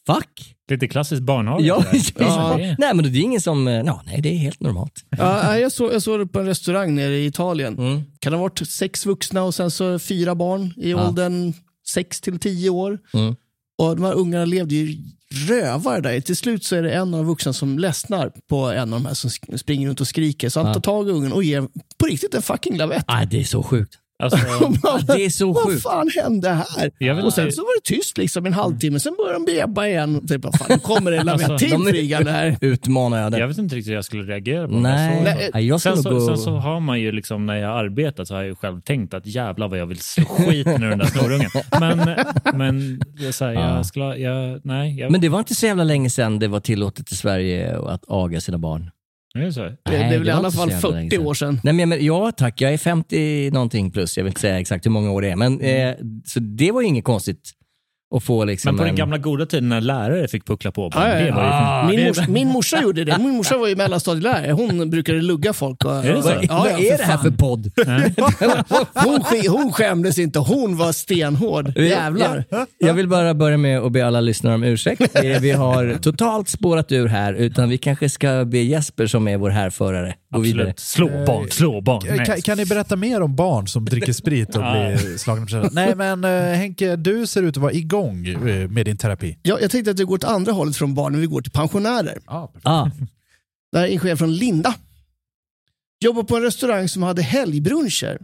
fuck? 0.06 0.53
Lite 0.70 0.88
klassiskt 0.88 1.22
barnhage. 1.22 1.62
Ja, 1.62 1.84
ja. 2.18 2.56
Nej 2.78 2.94
men 2.94 3.02
det 3.12 3.18
är 3.18 3.22
ingen 3.22 3.40
som, 3.40 3.68
eh, 3.68 3.74
ja, 3.74 4.02
nej 4.06 4.20
det 4.22 4.28
är 4.28 4.36
helt 4.36 4.60
normalt. 4.60 5.04
Ja, 5.18 5.58
jag, 5.58 5.72
såg, 5.72 5.92
jag 5.94 6.02
såg 6.02 6.18
det 6.20 6.26
på 6.26 6.40
en 6.40 6.46
restaurang 6.46 6.94
nere 6.94 7.16
i 7.18 7.26
Italien. 7.26 7.78
Mm. 7.78 8.02
Kan 8.18 8.32
det 8.32 8.36
ha 8.38 8.42
varit 8.42 8.68
sex 8.68 9.06
vuxna 9.06 9.42
och 9.42 9.54
sen 9.54 9.70
så 9.70 9.98
fyra 9.98 10.34
barn 10.34 10.72
i 10.76 10.90
Ja. 10.90 11.08
åldern 11.08 11.52
sex 11.88 12.20
till 12.20 12.38
tio 12.38 12.70
år. 12.70 12.98
Mm. 13.14 13.36
Och 13.78 13.96
de 13.96 14.04
här 14.04 14.12
ungarna 14.14 14.44
levde 14.44 14.74
ju 14.74 14.96
rövare 15.48 16.00
där. 16.00 16.20
Till 16.20 16.36
slut 16.36 16.64
så 16.64 16.76
är 16.76 16.82
det 16.82 16.92
en 16.92 17.14
av 17.14 17.20
de 17.20 17.26
vuxna 17.26 17.52
som 17.52 17.78
ledsnar 17.78 18.32
på 18.48 18.56
en 18.56 18.92
av 18.92 19.00
de 19.00 19.06
här 19.06 19.14
som 19.14 19.30
springer 19.58 19.88
runt 19.88 20.00
och 20.00 20.08
skriker. 20.08 20.48
Så 20.48 20.60
han 20.60 20.66
Ja. 20.66 20.74
tar 20.74 20.80
tag 20.80 21.08
i 21.08 21.12
ungen 21.12 21.32
och 21.32 21.44
ger 21.44 21.68
på 21.98 22.06
riktigt 22.06 22.34
en 22.34 22.42
fucking 22.42 22.76
lavett. 22.76 23.04
Nej 23.08 23.26
det 23.30 23.40
är 23.40 23.44
så 23.44 23.62
sjukt. 23.62 23.94
Alltså, 24.24 24.38
Det 25.06 25.24
är 25.24 25.30
så 25.30 25.52
Vad 25.52 25.64
sjukt. 25.64 25.82
fan 25.82 26.10
hände 26.22 26.48
här? 26.50 26.90
Jag 26.98 27.24
Och 27.24 27.32
sen 27.32 27.52
så 27.52 27.62
var 27.62 27.80
det 27.80 27.94
tyst 27.96 28.18
liksom 28.18 28.46
en 28.46 28.52
halvtimme, 28.52 29.00
sen 29.00 29.14
började 29.18 29.34
de 29.38 29.44
beba 29.52 29.86
igen. 29.88 30.26
Typ, 30.26 30.44
vad 30.44 30.58
fan, 30.58 30.66
nu 30.70 30.78
kommer 30.78 31.10
det 31.10 31.32
Alltså, 31.32 31.56
de- 31.56 31.86
flygande 31.90 32.30
här. 32.30 32.56
Utmanar 32.60 33.16
jag 33.18 33.24
jag 33.24 33.32
det. 33.40 33.46
vet 33.46 33.58
inte 33.58 33.74
riktigt 33.76 33.90
hur 33.90 33.94
jag 33.94 34.04
skulle 34.04 34.22
reagera 34.22 34.68
på 34.68 34.74
det. 34.74 34.80
Nej, 34.80 35.16
Så- 35.18 35.50
Nej, 35.54 35.66
jag 35.66 35.80
ska 35.80 35.92
Sen 35.94 36.02
så, 36.02 36.10
gå... 36.10 36.20
sen 36.26 36.38
så 36.38 36.50
har 36.50 36.80
man 36.80 37.00
ju 37.00 37.12
liksom, 37.12 37.46
när 37.46 37.54
jag 37.56 37.78
arbetat 37.78 38.28
så 38.28 38.34
har 38.34 38.40
jag 38.40 38.48
ju 38.48 38.54
själv 38.54 38.80
tänkt 38.80 39.14
att 39.14 39.26
jävlar 39.26 39.68
vad 39.68 39.78
jag 39.78 39.86
vill 39.86 39.98
slå 40.00 40.24
skiten 40.24 40.82
ur 40.82 40.88
den 40.90 40.98
där 40.98 41.06
snorungen. 41.06 41.50
Men, 41.80 42.16
men 42.58 43.00
det 43.20 43.32
så 43.32 43.44
här, 43.44 43.52
Ja. 43.52 43.76
jag 43.76 43.86
skulle, 43.86 44.16
jag, 44.16 44.60
nej. 44.64 44.98
Jag, 45.00 45.10
Men 45.12 45.20
det 45.20 45.28
var 45.28 45.38
inte 45.38 45.54
så 45.54 45.66
jävla 45.66 45.84
länge 45.84 46.10
sedan 46.10 46.38
det 46.38 46.48
var 46.48 46.60
tillåtet 46.60 47.12
i 47.12 47.16
Sverige 47.16 47.78
att 47.88 48.02
aga 48.08 48.40
sina 48.40 48.58
barn. 48.58 48.90
Är 49.42 49.46
det 49.46 49.52
så? 49.52 49.62
Det, 49.62 49.76
det 49.84 49.96
är 49.96 49.98
Nej, 49.98 50.18
väl 50.18 50.28
i 50.28 50.30
var 50.30 50.38
alla 50.38 50.50
fall 50.50 50.70
jävla 50.70 50.88
länge 50.90 51.10
40 51.10 51.16
sedan. 51.16 51.26
år 51.26 51.34
sedan. 51.34 51.60
Nej, 51.64 51.72
men, 51.74 51.88
men, 51.88 52.04
ja 52.04 52.32
tack, 52.32 52.60
jag 52.60 52.72
är 52.72 52.78
50 52.78 53.50
någonting 53.50 53.90
plus. 53.90 54.16
Jag 54.16 54.24
vill 54.24 54.30
inte 54.30 54.40
säga 54.40 54.60
exakt 54.60 54.86
hur 54.86 54.90
många 54.90 55.10
år 55.10 55.22
det 55.22 55.30
är. 55.30 55.36
Men, 55.36 55.60
eh, 55.60 55.94
så 56.24 56.40
det 56.40 56.72
var 56.72 56.80
ju 56.80 56.86
inget 56.86 57.04
konstigt 57.04 57.50
att 58.16 58.24
få 58.24 58.44
liksom 58.44 58.68
Men 58.68 58.76
på 58.78 58.82
den 58.84 58.90
en- 58.90 58.96
gamla 58.96 59.18
goda 59.18 59.46
tiden 59.46 59.68
när 59.68 59.80
lärare 59.80 60.28
fick 60.28 60.46
puckla 60.46 60.72
på 60.72 60.88
barn, 60.90 61.02
Ja, 61.10 61.18
ja, 61.18 61.24
det 61.24 61.30
var 61.30 61.42
ju... 61.42 61.48
Ah, 61.52 61.86
min, 61.88 61.96
det- 62.00 62.06
mors, 62.06 62.28
min 62.28 62.48
morsa 62.48 62.82
gjorde 62.82 63.04
det. 63.04 63.18
Min 63.18 63.30
morsa 63.36 63.56
var 63.58 63.68
ju 63.68 63.76
mellanstadielärare. 63.76 64.52
Hon 64.52 64.90
brukade 64.90 65.20
lugga 65.22 65.52
folk. 65.52 65.84
Och, 65.84 65.92
Är 65.92 66.12
det 66.14 66.22
så? 66.22 66.30
Ja, 66.42 66.56
vad 66.58 66.68
är 66.80 66.98
det 66.98 67.04
här 67.04 67.18
för 67.18 67.30
podd? 67.30 67.70
Hon, 68.94 69.20
hon 69.48 69.72
skämdes 69.72 70.18
inte. 70.18 70.38
Hon 70.38 70.76
var 70.76 70.92
stenhård. 70.92 71.78
Jävlar. 71.78 72.44
Jag, 72.48 72.66
jag 72.78 72.94
vill 72.94 73.08
bara 73.08 73.34
börja 73.34 73.56
med 73.56 73.78
att 73.80 73.92
be 73.92 74.06
alla 74.06 74.20
lyssnare 74.20 74.54
om 74.54 74.64
ursäkt. 74.64 75.16
Vi 75.40 75.50
har 75.50 75.94
totalt 76.02 76.48
spårat 76.48 76.92
ur 76.92 77.06
här, 77.08 77.32
utan 77.34 77.68
vi 77.68 77.78
kanske 77.78 78.08
ska 78.08 78.44
be 78.44 78.58
Jesper 78.58 79.06
som 79.06 79.28
är 79.28 79.36
vår 79.36 79.50
härförare 79.50 80.14
gå 80.34 80.40
vidare. 80.40 80.74
Slå 80.76 81.08
barn, 81.26 81.50
slå 81.50 81.80
barn. 81.80 82.00
Kan, 82.00 82.24
kan, 82.26 82.42
kan 82.42 82.58
ni 82.58 82.66
berätta 82.66 82.96
mer 82.96 83.20
om 83.20 83.36
barn 83.36 83.68
som 83.68 83.84
dricker 83.84 84.12
sprit 84.12 84.48
och 84.56 84.62
blir 84.62 85.18
slagna 85.18 85.46
på? 85.62 85.68
Nej 85.72 85.94
men 85.94 86.24
eh, 86.24 86.42
Henke, 86.42 86.96
du 86.96 87.26
ser 87.26 87.42
ut 87.42 87.56
att 87.56 87.62
vara 87.62 87.72
igång 87.72 88.26
eh, 88.26 88.68
med 88.68 88.86
din 88.86 88.96
terapi. 88.96 89.38
Ja, 89.42 89.58
jag 89.60 89.70
tänkte 89.70 89.90
att 89.90 90.00
vi 90.00 90.04
går 90.04 90.14
åt 90.14 90.24
andra 90.24 90.52
hållet 90.52 90.76
från 90.76 90.94
barnen. 90.94 91.20
Vi 91.20 91.26
går 91.26 91.40
till 91.42 91.52
pensionärer. 91.52 92.18
Ja, 92.26 92.52
Ah, 92.62 92.90
Det 93.72 93.78
här 93.78 93.86
är 93.88 93.92
en 93.92 93.98
chef 94.00 94.18
från 94.18 94.34
Linda. 94.36 94.74
Jobbar 96.04 96.22
på 96.22 96.36
en 96.36 96.42
restaurang 96.42 96.88
som 96.88 97.02
hade 97.02 97.22
helgbruncher. 97.22 98.18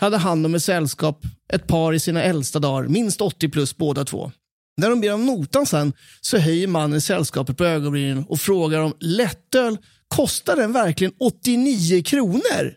hade 0.00 0.16
hand 0.16 0.46
om 0.46 0.54
ett 0.54 0.62
sällskap, 0.62 1.20
ett 1.52 1.66
par 1.66 1.92
i 1.92 1.98
sina 2.00 2.22
äldsta 2.22 2.58
dagar, 2.58 2.88
minst 2.88 3.20
80 3.20 3.48
plus 3.48 3.76
båda 3.76 4.04
två. 4.04 4.32
När 4.76 4.90
de 4.90 5.00
ber 5.00 5.14
om 5.14 5.26
notan 5.26 5.66
sen 5.66 5.92
så 6.20 6.38
höjer 6.38 6.66
mannen 6.68 6.96
i 6.98 7.00
sällskapet 7.00 7.56
på 7.56 7.64
ögonbrynen 7.64 8.24
och 8.28 8.40
frågar 8.40 8.80
om 8.80 8.94
lättöl, 9.00 9.76
kostar 10.08 10.56
den 10.56 10.72
verkligen 10.72 11.12
89 11.18 12.02
kronor? 12.02 12.74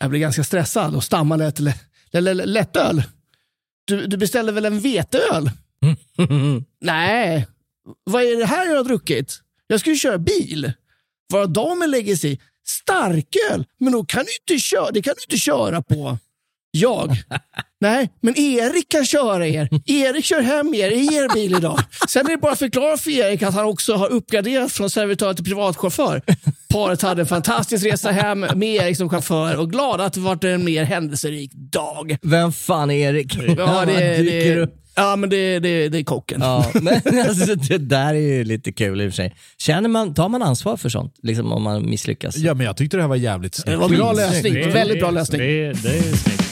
Jag 0.00 0.10
blir 0.10 0.20
ganska 0.20 0.44
stressad 0.44 0.94
och 0.94 1.04
lä, 2.12 2.34
lä, 2.34 2.44
lättöl? 2.46 3.02
Du, 3.84 4.06
du 4.06 4.16
beställde 4.16 4.52
väl 4.52 4.64
en 4.64 4.80
veteöl? 4.80 5.50
Nej, 6.80 7.46
vad 8.04 8.22
är 8.22 8.36
det 8.36 8.46
här 8.46 8.66
jag 8.66 8.76
har 8.76 8.84
druckit? 8.84 9.40
Jag 9.66 9.80
ska 9.80 9.90
ju 9.90 9.96
köra 9.96 10.18
bil. 10.18 10.72
Våra 11.32 11.46
damer 11.46 11.86
lägger 11.86 12.16
sig 12.16 12.32
i. 12.32 12.40
Starköl? 12.66 13.66
Men 13.78 13.92
då 13.92 14.04
kan 14.04 14.24
du 14.24 14.54
inte 14.54 14.62
köra, 14.62 14.90
det 14.90 15.02
kan 15.02 15.14
du 15.16 15.22
inte 15.32 15.44
köra 15.44 15.82
på. 15.82 16.18
Jag? 16.74 17.16
Nej, 17.80 18.10
men 18.20 18.38
Erik 18.38 18.88
kan 18.88 19.06
köra 19.06 19.46
er. 19.46 19.68
Erik 19.86 20.24
kör 20.24 20.40
hem 20.40 20.74
er 20.74 20.90
i 20.90 21.04
er 21.04 21.34
bil 21.34 21.54
idag. 21.56 21.80
Sen 22.08 22.26
är 22.26 22.30
det 22.30 22.36
bara 22.36 22.52
att 22.52 22.58
förklara 22.58 22.96
för 22.96 23.10
Erik 23.10 23.42
att 23.42 23.54
han 23.54 23.64
också 23.64 23.94
har 23.94 24.08
uppgraderat 24.08 24.72
från 24.72 24.90
servitör 24.90 25.34
till 25.34 25.44
privatchaufför. 25.44 26.22
Paret 26.72 27.02
hade 27.02 27.22
en 27.22 27.26
fantastisk 27.26 27.86
resa 27.86 28.10
hem 28.10 28.40
med 28.40 28.62
Erik 28.74 28.96
som 28.96 29.08
chaufför 29.08 29.56
och 29.56 29.70
glada 29.70 30.04
att 30.04 30.12
det 30.12 30.20
varit 30.20 30.44
en 30.44 30.64
mer 30.64 30.84
händelserik 30.84 31.52
dag. 31.52 32.16
Vem 32.22 32.52
fan 32.52 32.90
är 32.90 32.94
Erik? 32.94 33.36
Ja, 33.58 33.84
det, 33.86 34.16
det, 34.16 34.70
ja 34.94 35.16
men 35.16 35.30
det, 35.30 35.58
det, 35.58 35.88
det 35.88 35.98
är 35.98 36.04
kocken. 36.04 36.40
Ja, 36.40 36.70
men 36.74 36.94
alltså, 37.28 37.54
det 37.54 37.78
där 37.78 38.14
är 38.14 38.18
ju 38.18 38.44
lite 38.44 38.72
kul 38.72 39.00
i 39.00 39.08
och 39.08 39.12
för 39.12 39.16
sig. 39.16 39.34
Känner 39.58 39.88
man, 39.88 40.14
tar 40.14 40.28
man 40.28 40.42
ansvar 40.42 40.76
för 40.76 40.88
sånt? 40.88 41.14
Liksom 41.22 41.52
om 41.52 41.62
man 41.62 41.90
misslyckas? 41.90 42.36
Ja, 42.36 42.54
men 42.54 42.66
jag 42.66 42.76
tyckte 42.76 42.96
det 42.96 43.02
här 43.02 43.08
var 43.08 43.16
jävligt 43.16 43.54
snyggt. 43.54 43.70
Det 43.70 43.76
var 43.76 43.88
bra 43.88 44.12
lösning. 44.12 44.54
Väldigt 44.72 45.00
bra 45.00 45.10
lösning. 45.10 45.40
Det 45.40 45.72
det 45.72 45.98
är 45.98 46.16
snyggt. 46.16 46.51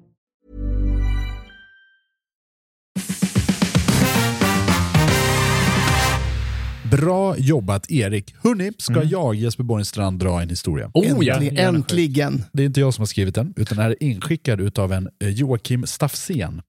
Bra 6.91 7.37
jobbat 7.37 7.91
Erik. 7.91 8.35
Hörni, 8.43 8.71
ska 8.77 9.03
jag, 9.03 9.35
Jesper 9.35 9.63
Borgenstrand, 9.63 10.19
dra 10.19 10.41
en 10.41 10.49
historia? 10.49 10.91
Oh, 10.93 11.05
ja. 11.05 11.33
Äntligen. 11.33 11.55
gärna. 11.55 11.77
äntligen. 11.77 12.43
Det 12.53 12.63
är 12.63 12.65
inte 12.65 12.79
jag 12.79 12.93
som 12.93 13.01
har 13.01 13.07
skrivit 13.07 13.35
den, 13.35 13.53
utan 13.55 13.77
den 13.77 13.83
här 13.83 13.91
är 13.91 14.03
inskickad 14.03 14.61
utav 14.61 14.93
en 14.93 15.09
eh, 15.23 15.29
Joakim 15.29 15.85
Staffsen. 15.85 16.61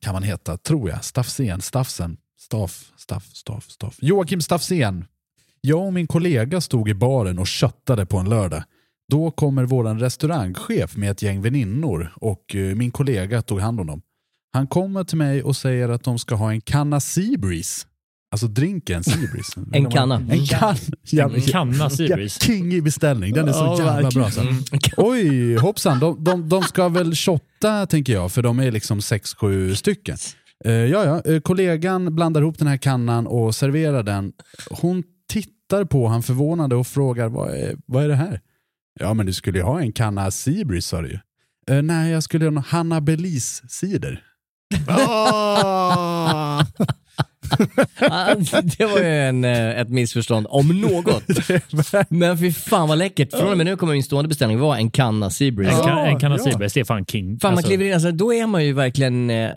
Kan 0.00 0.12
man 0.12 0.22
heta, 0.22 0.56
tror 0.56 0.90
jag. 0.90 1.04
Staffsen, 1.04 1.60
Staffsen, 1.60 2.16
Staff, 2.40 2.92
Staff, 2.96 3.24
Staff, 3.32 3.64
Staff. 3.68 3.96
Joakim 4.00 4.40
Staffsen. 4.40 5.04
Jag 5.60 5.86
och 5.86 5.92
min 5.92 6.06
kollega 6.06 6.60
stod 6.60 6.88
i 6.88 6.94
baren 6.94 7.38
och 7.38 7.46
köttade 7.46 8.06
på 8.06 8.18
en 8.18 8.28
lördag. 8.28 8.62
Då 9.08 9.30
kommer 9.30 9.64
våran 9.64 10.00
restaurangchef 10.00 10.96
med 10.96 11.10
ett 11.10 11.22
gäng 11.22 11.42
väninnor 11.42 12.12
och 12.16 12.56
eh, 12.56 12.74
min 12.74 12.90
kollega 12.90 13.42
tog 13.42 13.60
hand 13.60 13.80
om 13.80 13.86
dem. 13.86 14.02
Han 14.52 14.66
kommer 14.66 15.04
till 15.04 15.18
mig 15.18 15.42
och 15.42 15.56
säger 15.56 15.88
att 15.88 16.04
de 16.04 16.18
ska 16.18 16.34
ha 16.34 16.52
en 16.52 16.60
kanna 16.60 17.00
Seabreeze. 17.00 17.86
Alltså 18.32 18.46
drinken 18.46 19.04
Seabreeze. 19.04 19.60
En 19.72 19.90
kanna. 19.90 20.14
En 20.30 20.46
kan, 20.46 20.76
ja, 21.10 21.30
En 21.34 21.40
kanna 21.40 21.90
Seabreeze. 21.90 22.38
Ja, 22.40 22.46
king 22.46 22.72
i 22.72 22.82
beställning. 22.82 23.32
Den 23.32 23.48
är 23.48 23.52
så 23.52 23.58
Ja, 23.78 23.94
jävla 23.94 24.10
bra. 24.10 24.30
Så. 24.30 24.40
Oj, 24.96 25.56
hoppsan. 25.56 25.98
De, 26.00 26.24
de, 26.24 26.48
de 26.48 26.62
ska 26.62 26.88
väl 26.88 27.14
shotta, 27.14 27.86
tänker 27.86 28.12
jag, 28.12 28.32
för 28.32 28.42
de 28.42 28.58
är 28.58 28.70
liksom 28.70 28.98
6-7 29.00 29.74
stycken. 29.74 30.16
Eh, 30.64 30.72
ja, 30.72 31.04
ja. 31.04 31.32
Eh, 31.32 31.40
kollegan 31.40 32.14
blandar 32.14 32.40
ihop 32.40 32.58
den 32.58 32.68
här 32.68 32.76
kannan 32.76 33.26
och 33.26 33.54
serverar 33.54 34.02
den. 34.02 34.32
Hon 34.70 35.02
tittar 35.28 35.84
på 35.84 36.06
han 36.08 36.22
förvånade 36.22 36.76
och 36.76 36.86
frågar, 36.86 37.28
vad 37.28 37.50
är, 37.50 37.76
vad 37.86 38.04
är 38.04 38.08
det 38.08 38.14
här? 38.16 38.40
Ja, 39.00 39.14
men 39.14 39.26
du 39.26 39.32
skulle 39.32 39.58
ju 39.58 39.64
ha 39.64 39.80
en 39.80 39.92
kanna 39.92 40.30
Seabreeze, 40.30 40.88
sa 40.88 41.02
du 41.02 41.08
ju. 41.08 41.18
Eh, 41.76 41.82
nej, 41.82 42.12
jag 42.12 42.22
skulle 42.22 42.44
ha 42.44 42.50
en 42.50 42.56
Hanna 42.56 43.00
Belize 43.00 43.68
cider. 43.68 44.22
Ah. 44.86 46.64
Det 48.78 48.84
var 48.86 48.98
ju 48.98 49.04
en, 49.28 49.44
eh, 49.44 49.80
ett 49.80 49.88
missförstånd 49.88 50.46
om 50.50 50.80
något. 50.80 51.22
Men 52.08 52.38
fy 52.38 52.52
fan 52.52 52.88
vad 52.88 52.98
läckert. 52.98 53.30
Från 53.30 53.50
och 53.50 53.56
med 53.56 53.66
nu 53.66 53.76
kommer 53.76 53.92
min 53.92 54.02
stående 54.02 54.28
beställning 54.28 54.58
vara 54.58 54.76
en 54.78 54.90
kanna 54.90 55.30
Seabreeze. 55.30 55.76
En, 55.76 55.82
kan, 55.82 55.98
en 55.98 56.18
kanna 56.20 56.36
ja. 56.38 56.44
Seabreeze, 56.44 56.74
det 56.74 56.80
är 56.80 56.84
fan 56.84 57.04
king. 57.06 57.38
Fan 57.40 57.50
man 57.50 57.56
Alltså, 57.58 57.68
kliver 57.68 57.84
in, 57.84 57.94
alltså, 57.94 58.10
då 58.12 58.34
är 58.34 58.46
man 58.46 58.64
ju 58.64 58.72
verkligen 58.72 59.30
eh, 59.30 59.50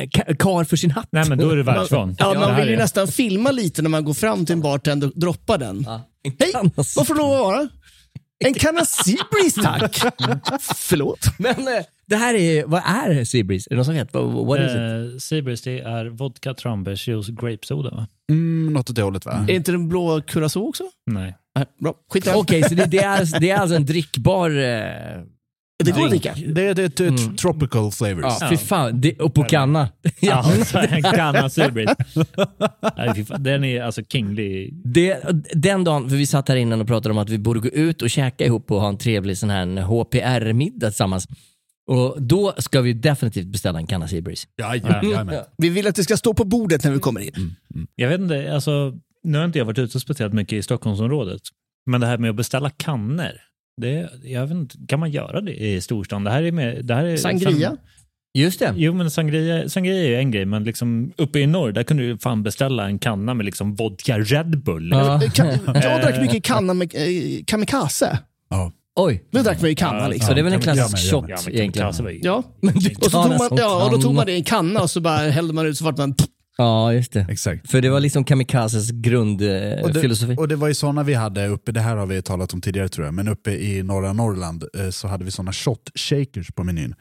ka- 0.00 0.36
kar 0.36 0.64
för 0.64 0.76
sin 0.76 0.90
hatt. 0.90 1.08
Nej, 1.12 1.28
men 1.28 1.38
då 1.38 1.50
är 1.50 1.56
du 1.56 1.62
världsvan. 1.62 2.16
Ja, 2.18 2.32
Det 2.32 2.38
man 2.40 2.56
vill 2.56 2.68
ju 2.68 2.74
är- 2.74 2.78
nästan 2.78 3.08
filma 3.08 3.50
lite 3.50 3.82
när 3.82 3.90
man 3.90 4.04
går 4.04 4.14
fram 4.14 4.46
till 4.46 4.52
en 4.52 4.60
bartender 4.60 5.06
och 5.06 5.20
droppar 5.20 5.58
den. 5.58 5.86
En 6.24 6.32
Hej, 6.38 6.52
vad 6.76 7.06
får 7.06 7.14
det 7.14 7.20
lov 7.20 7.32
att 7.32 7.40
vara? 7.40 7.68
En 8.44 8.54
kanna 8.54 8.84
Seabreeze 8.84 9.62
tack. 9.62 9.98
Förlåt. 10.76 11.26
Men 11.38 11.50
eh, 11.68 11.84
det 12.12 12.18
här 12.18 12.34
är, 12.34 12.64
vad 12.66 12.82
är 12.86 13.24
Seabreeze? 13.24 13.68
Är 13.70 13.70
det 13.70 13.76
någon 13.76 13.84
som 13.84 13.94
vet? 13.94 14.14
What, 14.14 14.46
what 14.46 14.60
is 14.60 14.70
it? 14.70 14.76
Eh, 14.76 15.18
Seabreeze, 15.18 15.70
det 15.70 15.80
är 15.80 16.06
vodka, 16.06 16.54
tranbärsjuice, 16.54 17.28
grapesoda 17.28 17.90
va? 17.90 18.06
Mm, 18.30 18.72
något 18.72 18.90
åt 18.90 18.96
det 18.96 19.02
hållet 19.02 19.26
va? 19.26 19.44
Är 19.48 19.54
inte 19.54 19.72
den 19.72 19.88
blå 19.88 20.20
curacao 20.26 20.68
också? 20.68 20.84
Nej. 21.10 21.34
Nej, 21.56 21.66
bra. 21.80 21.94
Skit 22.12 22.26
i 22.26 22.30
det. 22.30 22.36
Okej, 22.36 22.62
så 22.62 22.74
det, 22.74 22.84
det, 22.86 22.98
är, 22.98 23.40
det 23.40 23.50
är 23.50 23.56
alltså 23.56 23.76
en 23.76 23.86
drickbar... 23.86 24.50
Eh, 24.50 25.22
Det 25.84 25.90
går 25.92 26.04
att 26.04 26.10
dricka. 26.10 26.34
Det 26.46 26.66
är 26.66 26.78
ett 26.80 27.00
ett 27.00 27.38
tropical 27.38 27.90
flavors. 27.92 28.36
ja, 28.40 28.48
fy 28.50 28.56
fan. 28.56 29.00
Det, 29.00 29.20
och 29.20 29.34
på 29.34 29.44
kanna. 29.44 29.88
Ja, 30.20 30.42
så 30.66 30.78
en 30.78 31.02
kanna 31.02 31.48
Seabreeze. 31.50 31.94
Nej, 32.96 33.14
fy 33.16 33.24
fan. 33.24 33.42
Den 33.42 33.64
är 33.64 33.82
alltså 33.82 34.02
kinglig. 34.04 34.74
Det, 34.84 35.18
den 35.54 35.84
dagen, 35.84 36.08
för 36.08 36.16
vi 36.16 36.26
satt 36.26 36.48
här 36.48 36.56
innan 36.56 36.80
och 36.80 36.86
pratade 36.86 37.10
om 37.12 37.18
att 37.18 37.30
vi 37.30 37.38
borde 37.38 37.60
gå 37.60 37.68
ut 37.68 38.02
och 38.02 38.10
käka 38.10 38.44
ihop 38.44 38.70
och 38.70 38.80
ha 38.80 38.88
en 38.88 38.98
trevlig 38.98 39.38
sån 39.38 39.50
här 39.50 39.82
HPR-middag 39.82 40.86
tillsammans. 40.90 41.28
Och 41.92 42.22
då 42.22 42.54
ska 42.58 42.80
vi 42.80 42.92
definitivt 42.92 43.46
beställa 43.46 43.78
en 43.78 43.86
kanna 43.86 44.08
Seabreeze. 44.08 44.46
Ja, 44.56 44.76
ja, 44.76 45.24
ja. 45.32 45.46
Vi 45.56 45.68
vill 45.68 45.86
att 45.86 45.94
det 45.94 46.04
ska 46.04 46.16
stå 46.16 46.34
på 46.34 46.44
bordet 46.44 46.84
när 46.84 46.90
vi 46.90 46.98
kommer 46.98 47.20
in. 47.20 47.54
Jag 47.94 48.08
vet 48.08 48.20
inte, 48.20 48.54
alltså, 48.54 48.98
nu 49.22 49.38
har 49.38 49.44
inte 49.44 49.58
jag 49.58 49.64
varit 49.64 49.78
ute 49.78 50.00
speciellt 50.00 50.34
mycket 50.34 50.52
i 50.52 50.62
Stockholmsområdet. 50.62 51.42
Men 51.86 52.00
det 52.00 52.06
här 52.06 52.18
med 52.18 52.30
att 52.30 52.36
beställa 52.36 52.70
kannor. 52.70 53.32
Det, 53.80 54.10
jag 54.22 54.46
vet 54.46 54.50
inte, 54.50 54.76
kan 54.88 55.00
man 55.00 55.10
göra 55.10 55.40
det 55.40 55.54
i 55.54 55.80
storstan? 55.80 56.24
Det 56.24 56.30
här 56.30 56.42
är 56.42 56.52
med, 56.52 56.84
det 56.84 56.94
här 56.94 57.04
är 57.04 57.16
Sangria. 57.16 57.76
Just 58.34 58.58
det. 58.58 58.74
Jo, 58.76 58.94
men 58.94 59.10
sangria, 59.10 59.68
sangria 59.68 59.94
är 59.94 60.08
ju 60.08 60.16
en 60.16 60.30
grej, 60.30 60.44
men 60.44 60.64
liksom 60.64 61.12
uppe 61.16 61.38
i 61.38 61.46
norr, 61.46 61.72
där 61.72 61.82
kunde 61.82 62.02
du 62.02 62.18
fan 62.18 62.42
beställa 62.42 62.86
en 62.86 62.98
kanna 62.98 63.34
med 63.34 63.46
liksom 63.46 63.74
vodka 63.74 64.18
Red 64.18 64.62
Bull. 64.62 64.90
Ja. 64.90 65.20
Jag 65.66 66.02
drack 66.02 66.20
mycket 66.20 66.44
kanna 66.44 66.74
med 66.74 66.94
eh, 66.94 67.44
kamikaze. 67.46 68.18
Ja. 68.50 68.72
Oj. 69.00 69.24
Det 69.30 69.42
drack 69.42 69.60
man 69.60 69.70
i 69.70 69.74
kanna 69.74 69.98
Ja, 70.00 70.08
liksom. 70.08 70.28
Så 70.28 70.34
det 70.34 70.40
är 70.40 70.44
väl 70.44 70.52
en 70.52 70.60
klassisk 70.60 71.10
shot 71.10 71.24
egentligen? 71.48 71.92
ju- 72.14 72.20
Ja. 72.22 72.42
Men 72.60 72.76
Och 72.76 72.82
så, 72.82 73.22
tog 73.22 73.38
man, 73.38 73.58
ja, 73.58 73.84
och 73.84 73.90
då 73.90 73.98
tog 74.02 74.14
man 74.14 74.26
det 74.26 74.32
i 74.32 74.36
en 74.36 74.44
kanna 74.44 74.80
och 74.80 74.90
så 74.90 75.00
bara 75.00 75.16
hällde 75.18 75.54
man 75.54 75.66
ut 75.66 75.76
så 75.78 75.84
vart 75.84 75.96
man... 75.98 76.14
Ja, 76.58 76.92
just 76.92 77.12
det. 77.12 77.26
Exakt. 77.30 77.70
För 77.70 77.80
det 77.80 77.90
var 77.90 78.00
liksom 78.00 78.24
kamikazes 78.24 78.90
Och 78.90 78.96
grundfilosofi. 78.96 80.34
det, 80.34 80.40
och 80.40 80.48
det 80.48 80.56
var 80.56 80.68
ju 80.68 80.74
sådana 80.74 81.02
vi 81.02 81.14
hade 81.14 81.46
uppe, 81.46 81.72
det 81.72 81.80
här 81.80 81.96
har 81.96 82.06
vi 82.06 82.22
talat 82.22 82.54
om 82.54 82.60
tidigare 82.60 82.88
tror 82.88 83.06
jag, 83.06 83.14
men 83.14 83.28
uppe 83.28 83.50
i 83.50 83.82
norra 83.82 84.12
Norrland 84.12 84.64
eh, 84.78 84.90
så 84.90 85.08
hade 85.08 85.24
vi 85.24 85.30
sådana 85.30 85.52
shot 85.52 85.90
shakers 85.94 86.50
på 86.54 86.64
menyn. 86.64 86.94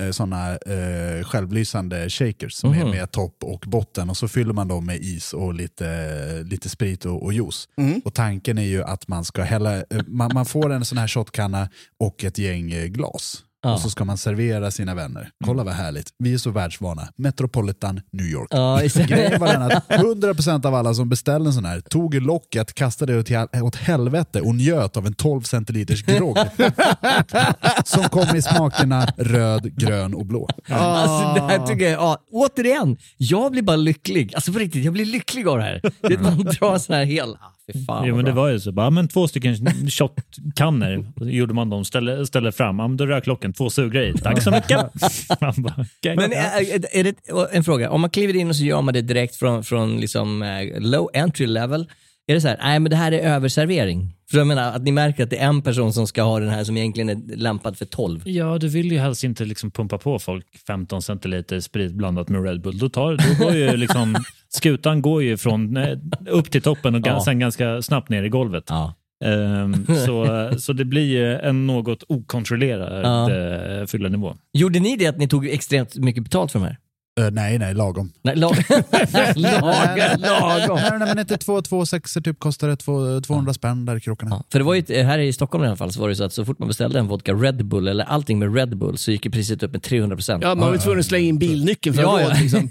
Eh, 0.00 0.10
sådana 0.10 0.50
eh, 0.56 1.24
självlysande 1.24 2.10
shakers 2.10 2.52
som 2.54 2.70
Mhm. 2.70 2.80
är 2.80 2.90
med 2.90 3.10
topp 3.10 3.36
och 3.44 3.64
botten 3.66 4.10
och 4.10 4.16
så 4.16 4.28
fyller 4.28 4.52
man 4.52 4.68
dem 4.68 4.86
med 4.86 4.96
is 4.96 5.32
och 5.32 5.54
lite, 5.54 6.42
lite 6.42 6.68
sprit 6.68 7.04
och, 7.04 7.22
och 7.22 7.32
juice. 7.32 7.68
Mm. 7.78 8.00
Och 8.04 8.14
tanken 8.14 8.58
är 8.58 8.62
ju 8.62 8.82
att 8.82 9.08
man 9.08 9.24
ska 9.24 9.42
hälla, 9.42 9.76
eh, 9.76 9.84
man, 10.06 10.30
man 10.34 10.46
får 10.46 10.72
en 10.72 10.84
sån 10.84 10.98
här 10.98 11.08
shotkanna 11.08 11.68
och 12.00 12.24
ett 12.24 12.38
gäng 12.38 12.72
eh, 12.72 12.84
glas. 12.86 13.42
Ja. 13.62 13.74
Och 13.74 13.80
så 13.80 13.90
ska 13.90 14.04
man 14.04 14.18
servera 14.18 14.70
sina 14.70 14.94
vänner. 14.94 15.30
Kolla 15.44 15.64
vad 15.64 15.74
härligt. 15.74 16.08
Vi 16.18 16.34
är 16.34 16.38
så 16.38 16.50
världsvana. 16.50 17.08
Metropolitan 17.16 18.00
New 18.12 18.26
York. 18.26 18.48
Ja. 18.50 18.80
Grejen 19.08 19.40
var 19.40 19.46
den 19.52 19.62
att 19.62 19.88
100% 19.88 20.66
av 20.66 20.74
alla 20.74 20.94
som 20.94 21.08
beställde 21.08 21.48
en 21.50 21.52
sån 21.54 21.64
här 21.64 21.80
tog 21.80 22.14
locket, 22.14 22.74
kastade 22.74 23.12
det 23.22 23.38
åt- 23.54 23.62
åt 23.62 23.76
helvete 23.76 24.40
och 24.40 24.54
njöt 24.54 24.96
av 24.96 25.06
en 25.06 25.14
12 25.14 25.42
centiliters 25.42 26.02
grogg. 26.04 26.38
som 27.84 28.02
kom 28.04 28.36
i 28.36 28.42
smakerna 28.42 29.06
röd, 29.16 29.76
grön 29.76 30.14
och 30.14 30.26
blå. 30.26 30.48
Alltså, 30.68 31.34
det 31.46 31.52
här 31.52 31.66
tycker 31.66 31.84
jag, 31.84 32.00
ja, 32.02 32.18
återigen, 32.32 32.96
jag 33.16 33.52
blir 33.52 33.62
bara 33.62 33.76
lycklig. 33.76 34.34
Alltså 34.34 34.52
på 34.52 34.58
riktigt, 34.58 34.84
jag 34.84 34.92
blir 34.92 35.04
lycklig 35.06 35.48
av 35.48 35.56
det 35.58 35.62
här. 35.64 35.80
Det 36.00 36.18
man 36.20 36.38
drar 36.38 36.78
sån 36.78 36.94
här 36.94 37.04
hel... 37.04 37.36
Fy 37.72 37.84
fan 37.84 38.06
Jo, 38.06 38.16
men 38.16 38.24
det 38.24 38.32
var 38.32 38.48
ju 38.48 38.60
så. 38.60 38.72
Bara, 38.72 38.90
men 38.90 39.08
två 39.08 39.28
stycken 39.28 39.56
shotkannor 39.90 41.06
gjorde 41.20 41.54
man 41.54 41.70
dem, 41.70 41.84
ställde, 41.84 42.26
ställde 42.26 42.52
fram. 42.52 42.78
Ja, 42.78 42.88
då 42.88 43.06
rök 43.06 43.26
locken, 43.26 43.52
två 43.52 43.70
sugrör 43.70 44.02
i. 44.02 44.12
Tack 44.12 44.42
så 44.42 44.50
mycket. 44.50 44.78
Bara. 45.38 45.86
Men 46.02 46.32
är, 46.32 46.74
är 46.74 46.96
är 46.98 47.04
det, 47.04 47.14
en 47.52 47.64
fråga, 47.64 47.90
om 47.90 48.00
man 48.00 48.10
kliver 48.10 48.36
in 48.36 48.48
och 48.48 48.56
så 48.56 48.64
gör 48.64 48.82
man 48.82 48.94
det 48.94 49.02
direkt 49.02 49.36
från, 49.36 49.64
från 49.64 50.00
liksom, 50.00 50.42
eh, 50.42 50.80
low 50.80 51.10
entry 51.14 51.46
level, 51.46 51.86
är 52.28 52.34
det 52.34 52.40
så 52.40 52.48
här, 52.48 52.58
nej 52.62 52.80
men 52.80 52.90
det 52.90 52.96
här 52.96 53.12
är 53.12 53.18
överservering? 53.34 54.12
För 54.30 54.38
jag 54.38 54.46
menar 54.46 54.72
att 54.72 54.82
ni 54.82 54.92
märker 54.92 55.24
att 55.24 55.30
det 55.30 55.38
är 55.38 55.46
en 55.48 55.62
person 55.62 55.92
som 55.92 56.06
ska 56.06 56.22
ha 56.22 56.40
den 56.40 56.48
här 56.48 56.64
som 56.64 56.76
egentligen 56.76 57.08
är 57.08 57.36
lämpad 57.36 57.78
för 57.78 57.84
12. 57.84 58.20
Ja, 58.24 58.58
du 58.58 58.68
vill 58.68 58.92
ju 58.92 58.98
helst 58.98 59.24
inte 59.24 59.44
liksom 59.44 59.70
pumpa 59.70 59.98
på 59.98 60.18
folk 60.18 60.46
15 60.66 61.02
centiliter 61.02 61.60
sprit 61.60 61.92
blandat 61.92 62.28
med 62.28 62.44
Red 62.44 62.60
Bull. 62.60 62.78
Då, 62.78 62.88
tar, 62.88 63.16
då 63.38 63.44
går 63.44 63.54
ju 63.54 63.76
liksom, 63.76 64.16
skutan 64.48 65.02
går 65.02 65.22
ju 65.22 65.36
från 65.36 65.76
eh, 65.76 65.98
upp 66.28 66.50
till 66.50 66.62
toppen 66.62 66.94
och 66.94 67.06
Ja. 67.06 67.24
sen 67.24 67.38
ganska 67.38 67.82
snabbt 67.82 68.08
ner 68.08 68.22
i 68.22 68.28
golvet. 68.28 68.64
Ja. 68.68 68.94
Ehm, 69.24 69.86
så, 70.06 70.50
så 70.58 70.72
det 70.72 70.84
blir 70.84 71.24
en 71.24 71.66
något 71.66 72.02
okontrollerad 72.08 73.04
Ja. 73.04 73.30
ja. 73.32 73.86
fyllenivå. 73.86 74.36
Gjorde 74.52 74.80
ni 74.80 74.96
det 74.96 75.06
att 75.06 75.18
ni 75.18 75.28
tog 75.28 75.48
extremt 75.48 75.96
mycket 75.96 76.22
betalt 76.24 76.52
för 76.52 76.58
de 76.58 76.64
här? 76.64 76.76
Eh, 77.20 77.30
nej, 77.30 77.58
nej, 77.58 77.74
lagom. 77.74 78.12
Nej, 78.22 78.36
lag, 78.36 78.56
lag, 79.36 80.18
lagom. 80.18 80.76
Nej, 80.80 80.90
nej, 80.98 81.08
men 81.08 81.18
inte 81.18 81.36
två, 81.36 81.62
två 81.62 81.86
sexer 81.86 82.20
typ 82.20 82.38
kostar 82.38 82.68
det 82.68 82.76
två, 82.76 83.20
200 83.20 83.54
spänn 83.54 83.84
där 83.86 83.96
i 83.96 84.00
krokarna. 84.00 84.30
Ja, 84.36 84.44
för 84.52 84.58
det 84.58 84.64
var 84.64 84.74
ju, 84.74 84.80
ett- 84.80 85.06
här 85.06 85.18
i 85.18 85.32
Stockholm 85.32 85.64
i 85.64 85.66
alla 85.66 85.76
fall 85.76 85.92
så 85.92 86.00
var 86.00 86.08
det 86.08 86.16
så 86.16 86.24
att 86.24 86.32
så 86.32 86.44
fort 86.44 86.58
man 86.58 86.68
beställde 86.68 86.98
en 86.98 87.06
vodka 87.06 87.32
Red 87.34 87.64
Bull 87.64 87.88
eller 87.88 88.04
allting 88.04 88.38
med 88.38 88.54
Red 88.54 88.76
Bull 88.76 88.98
så 88.98 89.10
gick 89.10 89.24
ju 89.24 89.30
priset 89.30 89.62
upp 89.62 89.72
med 89.72 89.82
300 89.82 90.16
procent. 90.16 90.42
Ja, 90.42 90.54
man 90.54 90.66
var 90.68 90.74
ju 90.74 90.80
tvungen 90.80 91.00
att 91.00 91.06
slänga 91.06 91.24
in 91.28 91.38
bilnyckeln 91.38 91.94
för 91.96 92.02
Ja, 92.02 92.16
att 92.16 92.22
ja. 92.22 92.28
råd. 92.30 92.40
Liksom. 92.42 92.70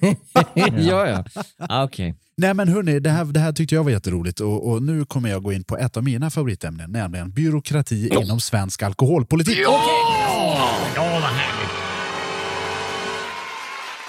ja, 0.90 1.08
ja. 1.08 1.24
Ah, 1.60 1.84
Okej. 1.84 2.16
Nej 2.38 2.54
men 2.54 2.68
hörni, 2.68 3.00
det 3.00 3.10
här, 3.10 3.26
det 3.26 3.40
här 3.40 3.52
tyckte 3.52 3.76
jag 3.76 3.84
var 3.84 3.92
jätteroligt 3.92 4.40
och, 4.40 4.70
och 4.72 4.84
nu 4.84 5.06
kommer 5.06 5.30
jag 5.30 5.44
gå 5.44 5.54
in 5.54 5.64
på 5.64 5.78
ett 5.78 5.98
av 5.98 6.04
mina 6.04 6.30
favoritämnen, 6.30 6.92
nämligen 6.92 7.32
byråkrati 7.32 8.10
inom 8.22 8.40
svensk 8.40 8.84
alkoholpolitik. 8.84 9.58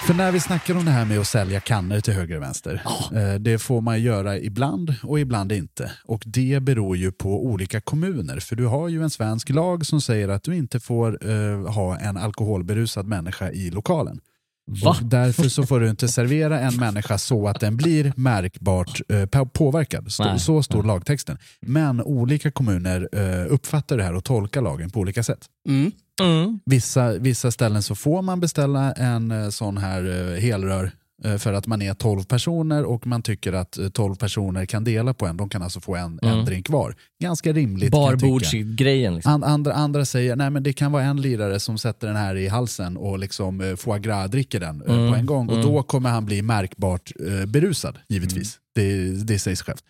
För 0.07 0.13
när 0.13 0.31
vi 0.31 0.39
snackar 0.39 0.75
om 0.75 0.85
det 0.85 0.91
här 0.91 1.05
med 1.05 1.19
att 1.19 1.27
sälja 1.27 1.59
kannor 1.59 1.99
till 1.99 2.13
höger 2.13 2.35
och 2.35 2.41
vänster, 2.41 2.83
eh, 3.15 3.33
det 3.33 3.59
får 3.59 3.81
man 3.81 4.01
göra 4.01 4.37
ibland 4.39 4.95
och 5.03 5.19
ibland 5.19 5.51
inte. 5.51 5.91
Och 6.03 6.23
det 6.25 6.59
beror 6.59 6.97
ju 6.97 7.11
på 7.11 7.45
olika 7.45 7.81
kommuner, 7.81 8.39
för 8.39 8.55
du 8.55 8.65
har 8.65 8.89
ju 8.89 9.03
en 9.03 9.09
svensk 9.09 9.49
lag 9.49 9.85
som 9.85 10.01
säger 10.01 10.29
att 10.29 10.43
du 10.43 10.55
inte 10.55 10.79
får 10.79 11.29
eh, 11.29 11.73
ha 11.73 11.97
en 11.97 12.17
alkoholberusad 12.17 13.07
människa 13.07 13.51
i 13.51 13.69
lokalen. 13.69 14.19
Va? 14.67 14.89
Och 14.89 14.97
därför 15.05 15.49
så 15.49 15.63
får 15.65 15.79
du 15.79 15.89
inte 15.89 16.07
servera 16.07 16.59
en 16.59 16.75
människa 16.75 17.17
så 17.17 17.47
att 17.47 17.59
den 17.59 17.77
blir 17.77 18.13
märkbart 18.15 19.01
eh, 19.09 19.25
på- 19.25 19.45
påverkad. 19.45 20.11
Stå, 20.11 20.23
Nej. 20.23 20.39
så 20.39 20.63
står 20.63 20.83
lagtexten. 20.83 21.37
Men 21.61 22.01
olika 22.01 22.51
kommuner 22.51 23.09
eh, 23.11 23.53
uppfattar 23.53 23.97
det 23.97 24.03
här 24.03 24.13
och 24.15 24.23
tolkar 24.23 24.61
lagen 24.61 24.89
på 24.89 24.99
olika 24.99 25.23
sätt. 25.23 25.45
Mm. 25.69 25.91
Mm. 26.21 26.59
Vissa, 26.65 27.11
vissa 27.11 27.51
ställen 27.51 27.83
så 27.83 27.95
får 27.95 28.21
man 28.21 28.39
beställa 28.39 28.91
en 28.93 29.31
eh, 29.31 29.49
sån 29.49 29.77
här 29.77 30.33
eh, 30.33 30.39
helrör 30.41 30.91
för 31.37 31.53
att 31.53 31.67
man 31.67 31.81
är 31.81 31.93
12 31.93 32.23
personer 32.23 32.83
och 32.83 33.07
man 33.07 33.21
tycker 33.21 33.53
att 33.53 33.77
eh, 33.77 33.89
12 33.89 34.15
personer 34.15 34.65
kan 34.65 34.83
dela 34.83 35.13
på 35.13 35.25
en. 35.27 35.37
De 35.37 35.49
kan 35.49 35.61
alltså 35.61 35.79
få 35.79 35.95
en, 35.95 36.19
en 36.21 36.29
Mm. 36.33 36.45
drink 36.45 36.69
var. 36.69 36.95
Ganska 37.21 37.53
rimligt. 37.53 37.91
Barbordsgrejen. 37.91 39.15
Liksom. 39.15 39.31
An, 39.33 39.43
andra, 39.43 39.73
andra 39.73 40.05
säger 40.05 40.35
nej 40.35 40.49
men 40.49 40.63
det 40.63 40.73
kan 40.73 40.91
vara 40.91 41.03
en 41.03 41.21
lirare 41.21 41.59
som 41.59 41.77
sätter 41.77 42.07
den 42.07 42.15
här 42.15 42.35
i 42.35 42.47
halsen 42.47 42.97
och 42.97 43.19
liksom 43.19 43.61
eh, 43.61 43.75
foie 43.75 43.99
gras 43.99 44.31
dricker 44.31 44.59
den 44.59 44.81
eh, 44.81 44.93
Mm, 44.97 45.11
på 45.11 45.15
en 45.17 45.25
gång 45.25 45.47
och 45.47 45.53
mm. 45.55 45.65
då 45.65 45.83
kommer 45.83 46.09
han 46.09 46.25
bli 46.25 46.41
märkbart 46.41 47.11
eh, 47.27 47.45
berusad 47.45 47.97
givetvis. 48.09 48.59
Det, 48.75 49.09
det 49.23 49.39
sägs 49.39 49.61
självt. 49.61 49.83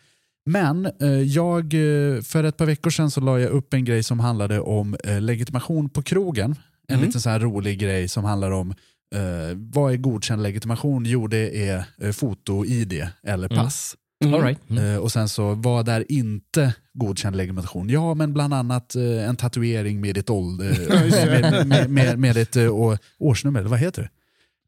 Men 0.46 0.86
eh, 1.02 1.08
jag, 1.10 1.74
eh, 1.74 2.22
för 2.22 2.44
ett 2.44 2.58
par 2.58 2.66
veckor 2.66 2.90
sedan 2.90 3.12
så 3.12 3.22
la 3.22 3.40
jag 3.40 3.50
upp 3.52 3.74
en 3.74 3.86
grej 3.86 4.04
som 4.04 4.20
handlade 4.20 4.60
om 4.60 4.96
eh, 5.04 5.22
legitimation 5.22 5.90
på 5.90 6.02
krogen. 6.02 6.56
En 6.88 6.96
Mm. 6.96 7.06
liten 7.08 7.22
så 7.22 7.30
här 7.30 7.40
rolig 7.40 7.80
grej 7.80 8.08
som 8.08 8.24
handlar 8.24 8.52
om 8.52 8.74
eh, 9.15 9.56
vad 9.56 9.93
är 9.93 9.98
godkänd 9.98 10.43
legitimation? 10.43 11.06
Jo 11.06 11.28
det 11.28 11.67
är 11.70 11.84
eh, 12.02 12.12
foto-id 12.12 13.08
eller 13.24 13.52
Mm. 13.52 13.63
pass. 13.63 13.96
All 14.26 14.41
right. 14.43 14.70
Mm. 14.70 14.84
Eh, 14.93 14.98
och 14.98 15.12
sen 15.12 15.30
så, 15.30 15.54
vad 15.54 15.89
är 15.89 16.12
inte 16.12 16.74
godkänd 16.93 17.36
legitimation? 17.36 17.89
Ja, 17.89 18.13
men 18.13 18.34
bland 18.34 18.54
annat 18.54 18.96
eh, 18.96 19.30
en 19.30 19.36
tatuering 19.36 20.02
med 20.02 20.15
ditt 20.15 20.30
ålder, 20.30 20.78
med, 21.41 21.67
med, 21.67 21.89
med, 21.89 22.20
med 22.20 22.36
ditt 22.36 22.56
eh, 22.56 22.70
å- 22.76 22.98
årsnummer, 23.20 23.60
eller 23.60 23.70
vad 23.70 23.80
heter 23.80 24.02
det? 24.02 24.10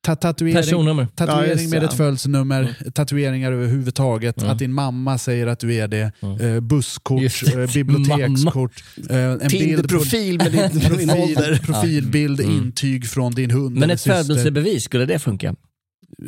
Ta 0.02 0.16
tatuering, 0.16 0.56
Personnummer. 0.56 1.04
Ja, 1.04 1.26
tatuering 1.26 1.60
just 1.60 1.74
med 1.74 1.84
ett 1.84 1.94
födelsenummer, 1.94 2.76
tatueringar 2.94 3.52
överhuvudtaget, 3.52 4.38
Mm. 4.42 4.52
att 4.52 4.60
din 4.60 4.74
mamma 4.74 5.18
säger 5.18 5.48
att 5.48 5.60
du 5.60 5.74
är 5.76 5.88
det, 5.88 6.12
Mm. 6.22 6.42
eh, 6.56 6.60
busskort, 6.60 7.22
eh, 7.22 7.66
bibliotekskort, 7.74 8.84
eh, 9.10 9.18
en 9.18 9.38
bild 9.38 9.42
på 9.42 9.50
Tinder-profil 9.50 10.38
med 10.38 10.52
din, 10.52 11.10
ålder. 11.10 11.60
profilbild, 11.66 12.40
Mm. 12.42 12.58
intyg 12.58 13.08
från 13.08 13.32
din 13.32 13.52
hund 13.52 13.76
Men 13.80 13.90
ett 13.90 14.00
syster. 14.02 14.24
födelsebevis, 14.24 14.84
skulle 14.84 15.06
det 15.06 15.20
funka? 15.20 15.56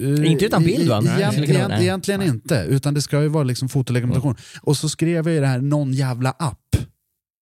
Eh, 0.01 0.31
Inte 0.31 0.45
utan 0.45 0.63
bild, 0.63 0.89
va? 0.89 0.97
e- 0.97 1.01
Nej, 1.03 1.13
Egent, 1.17 1.33
skulle 1.33 1.47
kunna- 1.47 1.59
egent, 1.59 1.69
nej. 1.73 1.83
egentligen 1.83 2.21
inte, 2.21 2.65
utan 2.69 2.93
det 2.93 3.01
ska 3.01 3.21
ju 3.21 3.27
vara 3.27 3.43
liksom 3.43 3.69
fotolegitimation. 3.69 4.35
Och 4.61 4.77
så 4.77 4.89
skrev 4.89 5.27
jag 5.27 5.35
i 5.37 5.39
det 5.39 5.47
här 5.47 5.59
någon 5.61 5.93
jävla 5.93 6.29
app 6.39 6.57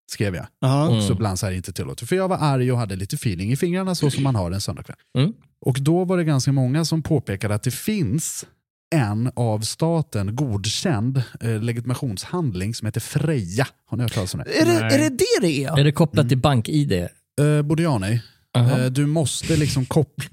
skrev 0.10 0.36
jag. 0.36 0.46
Ja. 0.60 0.88
Och 0.88 0.94
Mm. 0.94 1.08
substans 1.08 1.44
är 1.44 1.52
inte 1.52 1.74
tillåtet. 1.74 2.10
För 2.10 2.16
jag 2.16 2.28
var 2.28 2.38
arg 2.38 2.72
och 2.72 2.78
hade 2.78 2.96
lite 2.96 3.16
feeling 3.16 3.52
i 3.52 3.56
fingrarna 3.56 3.96
så 3.96 4.12
som 4.12 4.24
man 4.24 4.36
har 4.36 4.52
en 4.52 4.62
söndagkväll. 4.62 4.98
Mm. 5.18 5.34
Och 5.66 5.78
då 5.82 6.06
var 6.06 6.18
det 6.18 6.24
ganska 6.24 6.52
många 6.52 6.86
som 6.86 7.02
påpekade 7.02 7.56
att 7.56 7.64
det 7.64 7.72
finns 7.72 8.46
en 8.96 9.32
av 9.36 9.60
staten 9.60 10.36
godkänd 10.36 11.24
eh, 11.42 11.62
legitimationshandling 11.62 12.74
som 12.76 12.86
heter 12.86 13.00
Freja. 13.02 13.68
Har 13.86 13.98
ni 13.98 14.04
hört 14.04 14.14
talas 14.14 14.34
om 14.34 14.42
det? 14.46 14.62
Är, 14.62 14.66
det, 14.66 14.72
är 14.96 15.00
det 15.00 15.10
det 15.10 15.26
det 15.42 15.64
är? 15.64 15.80
Är 15.80 15.84
det 15.84 15.92
kopplat 15.92 16.30
till 16.30 16.38
bank-id? 16.38 16.92
Eh, 16.92 17.62
borde 17.64 17.84
jag 17.84 18.02
nej. 18.02 18.24
Aha. 18.58 18.80
Eh, 18.80 18.86
du 18.86 19.06
måste 19.06 19.58
liksom 19.58 19.86
koppla 19.86 20.26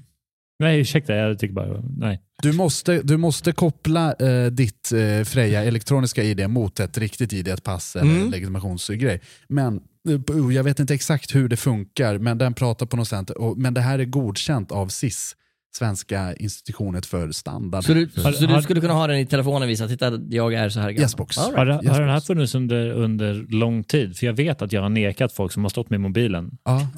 Nej, 0.59 0.79
ursäkta. 0.79 1.15
Jag 1.15 1.39
tycker 1.39 1.53
bara... 1.53 1.83
Nej. 1.97 2.21
Du 2.43 2.53
måste, 2.53 3.01
du 3.01 3.17
måste 3.17 3.51
koppla 3.51 4.13
eh, 4.13 4.45
ditt 4.45 4.91
eh, 4.91 5.23
Freja 5.23 5.63
elektroniska 5.63 6.23
ID 6.23 6.49
mot 6.49 6.79
ett 6.79 6.97
riktigt 6.97 7.33
ID, 7.33 7.47
ett 7.47 7.63
pass 7.63 7.95
eller 7.95 8.11
Mm. 8.15 8.31
legitimationsgrej. 8.31 9.21
Men 9.47 9.75
eh, 10.09 10.55
jag 10.55 10.63
vet 10.63 10.79
inte 10.79 10.93
exakt 10.93 11.35
hur 11.35 11.49
det 11.49 11.57
funkar, 11.57 12.17
men 12.17 12.37
den 12.37 12.53
pratar 12.53 12.85
på 12.85 12.97
något 12.97 13.07
sätt. 13.07 13.29
Och, 13.29 13.57
men 13.57 13.73
det 13.73 13.81
här 13.81 13.99
är 13.99 14.05
godkänt 14.05 14.71
av 14.71 14.87
SIS, 14.87 15.35
Svenska 15.75 16.33
institutionen 16.35 17.01
för 17.01 17.31
standard. 17.31 17.83
Så 17.83 17.93
du, 17.93 18.09
så 18.15 18.21
har- 18.21 18.55
du 18.55 18.61
skulle 18.61 18.81
kunna 18.81 18.93
ha 18.93 19.07
den 19.07 19.17
i 19.19 19.25
telefonen 19.25 19.61
och 19.63 19.69
visa, 19.69 19.87
titta 19.87 20.19
jag 20.29 20.53
är 20.53 20.69
så 20.69 20.79
här 20.79 20.89
gammal? 20.91 21.01
Yesbox. 21.03 21.37
Right. 21.37 21.55
Har, 21.57 21.65
det, 21.65 21.73
Yes, 21.83 21.91
har 21.91 21.99
den 22.01 22.09
här 22.09 22.19
funnits 22.19 22.55
under, 22.55 22.89
under 22.91 23.33
lång 23.49 23.83
tid? 23.83 24.17
För 24.17 24.25
jag 24.25 24.33
vet 24.33 24.61
att 24.61 24.71
jag 24.73 24.81
har 24.81 24.89
nekat 24.89 25.33
folk 25.33 25.51
som 25.51 25.63
har 25.63 25.69
stått 25.69 25.89
med 25.89 25.99
mobilen. 25.99 26.51
Ja. 26.65 26.87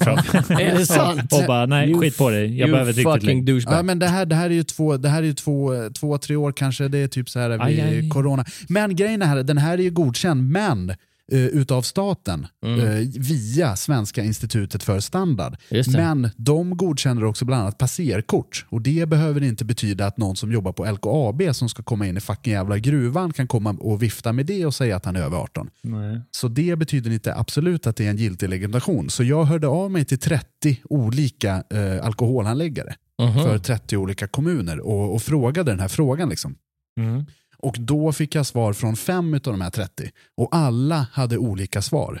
Är 0.60 0.78
det 0.78 0.86
sant? 0.86 1.32
och 1.32 1.42
bara, 1.46 1.66
nej, 1.66 1.94
skit 1.94 2.18
på 2.18 2.30
dig. 2.30 2.58
Jag 2.58 2.68
you 2.68 2.70
behöver 2.70 2.90
ett 2.90 2.96
riktigt 3.22 3.46
douchebag. 3.46 3.78
Ja, 3.78 3.82
men 3.82 3.98
det 3.98 4.06
här, 4.06 4.26
det 4.26 4.34
här 4.34 4.50
är 4.50 4.54
ju 4.54 4.62
två, 4.64 4.96
det 4.96 5.08
här 5.08 5.22
är 5.22 5.26
ju 5.26 5.32
två, 5.34 5.72
två, 5.98 6.18
tre 6.18 6.36
år 6.36 6.52
kanske, 6.52 6.88
det 6.88 6.98
är 6.98 7.08
typ 7.08 7.28
så 7.30 7.38
här 7.38 7.50
vid 7.50 7.60
Aj, 7.60 7.80
aj. 7.80 8.08
corona. 8.08 8.44
Men 8.68 8.96
grejen 8.96 9.22
är 9.22 9.26
här, 9.26 9.42
den 9.42 9.58
här 9.58 9.78
är 9.78 9.82
ju 9.82 9.90
godkänd, 9.90 10.48
men 10.50 10.94
eh, 11.30 11.38
utav 11.38 11.82
staten 11.82 12.46
eh, 12.66 13.08
via 13.20 13.76
Svenska 13.76 14.24
institutet 14.24 14.82
för 14.82 15.00
standard. 15.00 15.56
Men 15.96 16.30
de 16.36 16.76
godkänner 16.76 17.24
också 17.24 17.44
bland 17.44 17.62
annat 17.62 17.78
passerkort 17.78 18.66
och 18.68 18.80
det 18.82 19.08
behöver 19.08 19.42
inte 19.42 19.64
betyda 19.64 20.06
att 20.06 20.18
någon 20.18 20.36
som 20.36 20.52
jobbar 20.52 20.72
på 20.72 20.84
LKAB 20.90 21.54
som 21.54 21.68
ska 21.68 21.82
komma 21.82 22.06
in 22.06 22.16
i 22.16 22.20
fucking 22.20 22.52
jävla 22.52 22.78
gruvan 22.78 23.32
kan 23.32 23.46
komma 23.48 23.70
och 23.80 24.02
vifta 24.02 24.32
med 24.32 24.46
det 24.46 24.66
och 24.66 24.74
säga 24.74 24.96
att 24.96 25.04
han 25.04 25.16
är 25.16 25.20
över 25.22 25.36
18. 25.38 25.70
Nej. 25.82 26.20
Så 26.30 26.48
det 26.48 26.76
betyder 26.76 27.10
inte 27.10 27.34
absolut 27.34 27.86
att 27.86 27.96
det 27.96 28.06
är 28.06 28.10
en 28.10 28.16
giltig 28.16 28.48
legitimation. 28.48 29.10
Så 29.10 29.24
jag 29.24 29.44
hörde 29.44 29.66
av 29.68 29.90
mig 29.90 30.04
till 30.04 30.18
30 30.18 30.80
olika 30.84 31.62
eh, 31.70 32.06
alkoholhandläggare 32.06 32.94
Mhm. 33.22 33.42
för 33.42 33.58
30 33.58 33.96
olika 33.96 34.26
kommuner 34.28 34.80
och, 34.80 35.14
och 35.14 35.22
frågade 35.22 35.70
den 35.72 35.80
här 35.80 35.88
frågan. 35.88 36.28
Liksom. 36.28 36.54
Mm. 37.00 37.24
Och 37.62 37.76
då 37.78 38.12
fick 38.12 38.34
jag 38.34 38.46
svar 38.46 38.72
från 38.72 38.96
fem 38.96 39.34
av 39.34 39.40
de 39.40 39.60
här 39.60 39.70
30 39.70 40.10
och 40.36 40.48
alla 40.56 41.06
hade 41.12 41.38
olika 41.38 41.82
svar. 41.82 42.20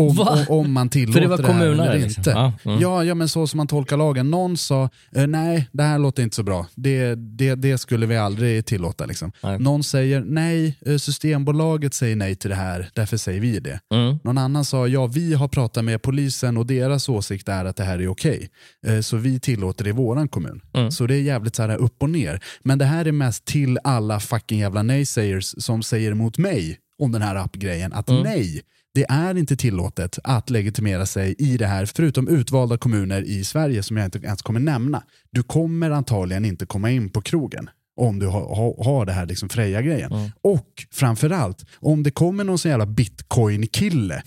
Om, 0.00 0.18
om, 0.20 0.44
om 0.48 0.72
man 0.72 0.88
tillåter 0.88 1.20
det 1.20 1.26
var 1.28 1.38
här 1.52 1.66
eller 1.66 1.98
liksom. 1.98 2.20
inte. 2.20 2.30
Ja, 2.30 2.52
mm. 2.64 2.80
Ja, 2.80 3.04
ja, 3.04 3.14
men 3.14 3.28
så 3.28 3.46
som 3.46 3.56
man 3.56 3.66
tolkar 3.66 3.96
lagen. 3.96 4.30
Någon 4.30 4.56
sa, 4.56 4.88
eh, 5.16 5.26
nej, 5.26 5.68
det 5.72 5.82
här 5.82 5.98
låter 5.98 6.22
inte 6.22 6.36
så 6.36 6.42
bra. 6.42 6.66
Det, 6.74 7.14
det, 7.14 7.54
det 7.54 7.78
skulle 7.78 8.06
vi 8.06 8.16
aldrig 8.16 8.66
tillåta. 8.66 9.06
Liksom. 9.06 9.32
Någon 9.58 9.82
säger, 9.82 10.20
nej, 10.20 10.78
eh, 10.86 10.96
Systembolaget 10.96 11.94
säger 11.94 12.16
nej 12.16 12.34
till 12.36 12.50
det 12.50 12.56
här, 12.56 12.88
därför 12.94 13.16
säger 13.16 13.40
vi 13.40 13.60
det. 13.60 13.80
Mm. 13.94 14.18
Någon 14.24 14.38
annan 14.38 14.64
sa, 14.64 14.86
ja, 14.88 15.06
vi 15.06 15.34
har 15.34 15.48
pratat 15.48 15.84
med 15.84 16.02
polisen 16.02 16.56
och 16.56 16.66
deras 16.66 17.08
åsikt 17.08 17.48
är 17.48 17.64
att 17.64 17.76
det 17.76 17.84
här 17.84 17.98
är 17.98 18.08
okej. 18.08 18.48
Eh, 18.86 19.00
Så 19.00 19.16
vi 19.16 19.40
tillåter 19.40 19.84
det 19.84 19.90
i 19.90 19.92
våran 19.92 20.28
kommun. 20.28 20.60
Mm. 20.74 20.90
Så 20.90 21.06
det 21.06 21.14
är 21.14 21.20
jävligt 21.22 21.56
så 21.56 21.62
här 21.62 21.76
upp 21.76 22.02
och 22.02 22.10
ner. 22.10 22.40
Men 22.62 22.78
det 22.78 22.84
här 22.84 23.04
är 23.04 23.12
mest 23.12 23.44
till 23.44 23.78
alla 23.84 24.20
fucking 24.20 24.58
jävla 24.58 24.82
naysayers 24.82 25.54
som 25.58 25.82
säger 25.82 26.10
emot 26.10 26.38
mig 26.38 26.78
om 27.02 27.12
den 27.12 27.22
här 27.22 27.34
appgrejen 27.36 27.92
att 27.92 28.08
Mm. 28.10 28.22
nej, 28.22 28.60
det 28.94 29.04
är 29.08 29.34
inte 29.38 29.56
tillåtet 29.56 30.18
att 30.24 30.50
legitimera 30.50 31.06
sig 31.06 31.34
i 31.38 31.56
det 31.56 31.66
här, 31.66 31.86
förutom 31.86 32.28
utvalda 32.28 32.78
kommuner 32.78 33.22
i 33.22 33.44
Sverige 33.44 33.82
som 33.82 33.96
jag 33.96 34.04
inte 34.06 34.18
ens 34.18 34.42
kommer 34.42 34.60
nämna. 34.60 35.02
Du 35.30 35.42
kommer 35.42 35.90
antagligen 35.90 36.44
inte 36.44 36.66
komma 36.66 36.90
in 36.90 37.10
på 37.10 37.22
krogen 37.22 37.70
om 37.96 38.18
du 38.18 38.26
har, 38.26 38.54
har, 38.56 38.84
har 38.84 39.06
det 39.06 39.12
här 39.12 39.26
liksom 39.26 39.48
Freja-grejen. 39.48 40.12
Mm. 40.12 40.30
Och 40.42 40.86
framförallt, 40.92 41.64
om 41.78 42.02
det 42.02 42.10
kommer 42.10 42.44
någon 42.44 42.58
sån 42.58 42.70
jävla 42.70 42.86
bitcoin-kille 42.86 44.22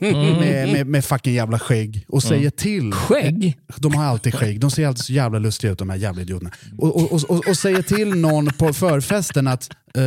med, 0.00 0.72
med, 0.72 0.86
med 0.86 1.04
fucking 1.04 1.34
jävla 1.34 1.58
skägg 1.58 2.04
och 2.08 2.22
säger 2.22 2.50
till 2.50 2.92
Skägg? 2.92 3.58
de 3.76 3.94
har 3.94 4.04
alltid 4.04 4.34
skägg. 4.34 4.60
De 4.60 4.70
ser 4.70 4.86
alltid 4.86 5.04
så 5.04 5.12
jävla 5.12 5.38
lustiga 5.38 5.72
ut 5.72 5.78
de 5.78 5.90
här 5.90 5.96
jävla 5.96 6.22
idioterna. 6.22 6.50
Och, 6.78 6.96
och, 6.96 7.12
och, 7.12 7.30
och, 7.30 7.48
och 7.48 7.56
säger 7.56 7.82
till 7.82 8.14
någon 8.14 8.46
på 8.46 8.72
förfesten 8.72 9.46
att, 9.46 9.70
eh, 9.94 10.02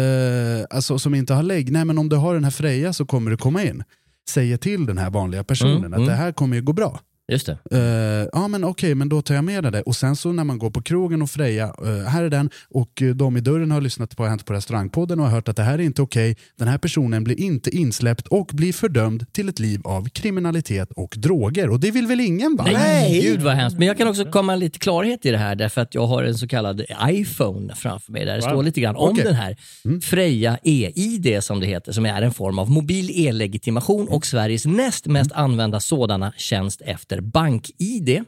alltså, 0.69 0.99
som 0.99 1.15
inte 1.15 1.33
har 1.33 1.43
lägg, 1.43 1.71
nej 1.71 1.85
men 1.85 1.97
om 1.97 2.09
du 2.09 2.15
har 2.15 2.33
den 2.33 2.43
här 2.43 2.51
Freja 2.51 2.93
så 2.93 3.05
kommer 3.05 3.31
du 3.31 3.37
komma 3.37 3.63
in. 3.63 3.83
Säger 4.29 4.57
till 4.57 4.85
den 4.85 4.97
här 4.97 5.09
vanliga 5.09 5.43
personen 5.43 5.77
Mm, 5.77 5.93
att 5.93 5.97
mm. 5.97 6.09
det 6.09 6.15
här 6.15 6.31
kommer 6.31 6.55
ju 6.55 6.61
gå 6.61 6.73
bra. 6.73 6.99
Just 7.31 7.45
det. 7.45 7.57
Eh, 7.71 8.29
ja 8.33 8.47
men 8.47 8.63
okej, 8.63 8.95
men 8.95 9.09
då 9.09 9.21
tar 9.21 9.35
jag 9.35 9.43
med 9.43 9.63
det. 9.63 9.81
Och 9.81 9.95
sen 9.95 10.15
så 10.15 10.31
när 10.31 10.43
man 10.43 10.57
går 10.57 10.69
på 10.71 10.81
krogen 10.81 11.21
och 11.21 11.29
Freja, 11.29 11.63
eh, 11.65 12.09
här 12.09 12.23
är 12.23 12.29
den, 12.29 12.49
och 12.69 13.01
eh, 13.01 13.09
de 13.15 13.37
i 13.37 13.41
dörren 13.41 13.71
har 13.71 13.81
lyssnat 13.81 14.17
på 14.17 14.25
Hänt 14.25 14.45
på 14.45 14.53
restaurangpodden 14.53 15.19
och 15.19 15.25
har 15.25 15.31
hört 15.31 15.47
att 15.47 15.55
det 15.55 15.63
här 15.63 15.73
är 15.73 15.83
inte 15.83 16.01
okej. 16.01 16.35
Den 16.57 16.67
här 16.67 16.77
personen 16.77 17.23
blir 17.23 17.39
inte 17.39 17.69
insläppt 17.75 18.27
och 18.27 18.49
blir 18.53 18.73
fördömd 18.73 19.33
till 19.33 19.49
ett 19.49 19.59
liv 19.59 19.81
av 19.83 20.09
kriminalitet 20.09 20.91
och 20.95 21.13
droger. 21.17 21.69
Och 21.69 21.79
det 21.79 21.91
vill 21.91 22.07
väl 22.07 22.19
ingen 22.19 22.55
va? 22.55 22.67
Nej, 22.73 23.21
gud 23.21 23.41
vad 23.41 23.53
hemskt. 23.53 23.77
Men 23.77 23.87
jag 23.87 23.97
kan 23.97 24.07
också 24.07 24.25
komma 24.25 24.55
lite 24.55 24.79
klarhet 24.79 25.25
i 25.25 25.31
det 25.31 25.37
här 25.37 25.55
därför 25.55 25.81
att 25.81 25.95
jag 25.95 26.07
har 26.07 26.23
en 26.23 26.35
så 26.37 26.47
kallad 26.47 26.81
iPhone 27.09 27.75
framför 27.75 28.11
mig 28.11 28.25
där 28.25 28.35
det 28.35 28.41
Wow. 28.41 28.49
står 28.49 28.63
lite 28.63 28.81
grann 28.81 28.95
om 28.95 29.09
Okej. 29.11 29.23
den 29.23 29.35
här 29.35 29.55
Freja 30.01 30.57
e-id 30.63 31.37
som 31.43 31.59
det 31.59 31.67
heter, 31.67 31.91
som 31.91 32.05
är 32.05 32.21
en 32.21 32.31
form 32.33 32.59
av 32.59 32.69
mobil 32.69 33.11
e-legitimation 33.13 34.07
och 34.07 34.25
Sveriges 34.25 34.65
näst 34.65 35.07
mest 35.07 35.31
använda 35.31 35.79
sådana 35.79 36.33
tjänst 36.37 36.81
efter 36.85 37.20
bank-id. 37.21 38.23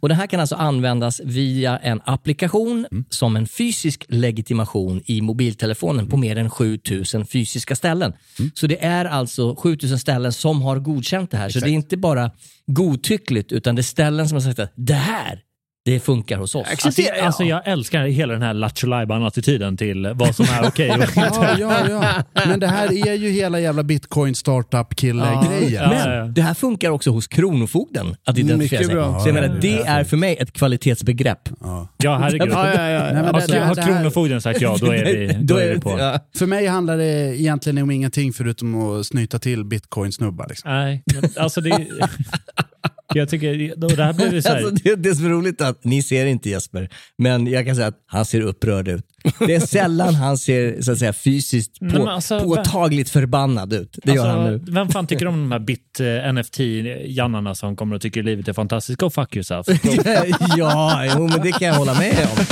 Och 0.00 0.08
Det 0.08 0.14
här 0.14 0.26
kan 0.26 0.40
alltså 0.40 0.54
användas 0.54 1.20
via 1.24 1.78
en 1.78 2.00
applikation 2.04 2.86
som 3.10 3.36
en 3.36 3.46
fysisk 3.46 4.04
legitimation 4.08 5.02
i 5.06 5.20
mobiltelefonen 5.20 6.06
på 6.08 6.16
mer 6.16 6.36
än 6.38 6.50
7000 6.50 7.26
fysiska 7.26 7.76
ställen. 7.76 8.12
Så 8.54 8.66
det 8.66 8.84
är 8.84 9.04
alltså 9.04 9.54
7000 9.56 9.98
ställen 9.98 10.32
som 10.32 10.62
har 10.62 10.78
godkänt 10.78 11.30
det 11.30 11.36
här. 11.36 11.48
Så 11.48 11.60
det 11.60 11.70
är 11.70 11.74
inte 11.74 11.96
bara 11.96 12.30
godtyckligt 12.66 13.52
utan 13.52 13.74
det 13.74 13.80
är 13.80 13.82
ställen 13.82 14.28
som 14.28 14.36
har 14.36 14.40
sagt 14.42 14.58
att 14.58 14.72
det 14.76 14.94
här, 14.94 15.40
det 15.84 16.00
funkar 16.00 16.38
hos 16.38 16.54
oss. 16.54 16.66
Alltså, 16.84 17.02
alltså 17.22 17.44
jag 17.44 17.68
älskar 17.68 18.04
hela 18.06 18.32
den 18.32 18.42
här 18.42 18.54
Lattjo 18.54 18.92
attityden 19.26 19.76
till 19.76 20.12
vad 20.14 20.34
som 20.34 20.46
är 20.46 20.68
okej. 20.68 20.90
och 20.90 20.96
inte. 20.96 21.10
Ja, 21.34 21.56
ja, 21.60 21.88
ja. 22.34 22.44
Men 22.46 22.60
det 22.60 22.66
här 22.66 23.08
är 23.08 23.14
ju 23.14 23.30
hela 23.30 23.60
jävla 23.60 23.82
bitcoin 23.82 24.34
startup 24.34 24.94
kille-grejen. 24.96 25.72
Ja, 25.82 25.88
Men 25.88 25.98
ja, 26.10 26.14
ja. 26.14 26.24
det 26.24 26.42
här 26.42 26.54
funkar 26.54 26.90
också 26.90 27.10
hos 27.10 27.26
Kronofogden 27.26 28.16
att 28.26 28.38
identifiera 28.38 28.80
Mycket 28.80 28.86
sig. 28.86 28.94
bra. 28.94 29.20
Så 29.20 29.28
jag 29.28 29.34
menar, 29.34 29.58
det 29.60 29.78
är 29.80 30.04
för 30.04 30.16
mig 30.16 30.36
ett 30.40 30.52
kvalitetsbegrepp. 30.52 31.48
Ja, 31.96 32.16
herregud. 32.16 32.48
Ja, 32.52 32.74
ja, 32.74 32.88
ja. 32.90 33.00
Nej, 33.04 33.12
men 33.14 33.26
Alltså, 33.34 33.52
det- 33.52 33.58
det- 33.58 33.64
har 33.64 33.74
Kronofogden 33.74 34.40
sagt 34.40 34.60
ja, 34.60 34.76
då 34.80 34.86
är 34.86 35.04
vi, 35.04 35.36
då 35.40 35.56
är 35.56 35.74
vi 35.74 35.80
på. 35.80 35.98
ja. 35.98 36.18
För 36.38 36.46
mig 36.46 36.66
handlar 36.66 36.96
det 36.96 37.40
egentligen 37.40 37.78
om 37.82 37.90
ingenting 37.90 38.32
förutom 38.32 38.90
att 39.00 39.06
snyta 39.06 39.38
till 39.38 39.64
bitcoin-snubbar. 39.64 40.46
Liksom. 40.48 40.70
Nej, 40.70 41.02
men 41.14 41.30
alltså 41.38 41.60
det... 41.60 41.86
Jag 43.14 43.28
tycker, 43.28 43.74
då, 43.76 43.88
det 43.88 44.04
här 44.04 44.12
blir 44.12 44.40
så 44.40 44.48
här, 44.48 44.56
Alltså, 44.64 44.74
det, 44.84 44.94
det 44.94 45.08
är 45.08 45.14
så 45.14 45.24
roligt 45.24 45.60
att 45.60 45.84
ni 45.84 46.02
ser 46.02 46.26
inte 46.26 46.50
Jesper, 46.50 46.88
men 47.18 47.46
jag 47.46 47.66
kan 47.66 47.76
säga 47.76 47.88
att 47.88 47.98
han 48.06 48.24
ser 48.24 48.40
upprörd 48.40 48.88
ut. 48.88 49.04
Det 49.38 49.54
är 49.54 49.60
sällan 49.60 50.14
han 50.14 50.38
ser 50.38 50.82
så 50.82 50.92
att 50.92 50.98
säga, 50.98 51.12
fysiskt 51.12 51.78
på, 51.78 51.84
Nej, 51.84 51.98
men 51.98 52.08
alltså, 52.08 52.40
påtagligt 52.40 53.10
förbannad 53.10 53.72
ut. 53.72 53.98
Det 54.02 54.12
gör 54.12 54.26
han 54.26 54.44
nu. 54.44 54.54
alltså, 54.54 54.72
Vem 54.72 54.88
fan 54.88 55.06
tycker 55.06 55.26
om 55.26 55.34
de 55.34 55.52
här 55.52 55.58
bit-NFT-jannarna 55.58 57.54
som 57.54 57.76
kommer 57.76 57.96
och 57.96 58.02
tycker 58.02 58.22
livet 58.22 58.48
är 58.48 58.52
fantastiskt? 58.52 59.00
Go 59.00 59.10
fuck 59.10 59.36
yourself. 59.36 59.66
ja, 60.56 61.04
jo, 61.16 61.28
men 61.28 61.40
det 61.42 61.52
kan 61.52 61.68
jag 61.68 61.74
hålla 61.74 61.94
med 61.94 62.28
om. 62.32 62.44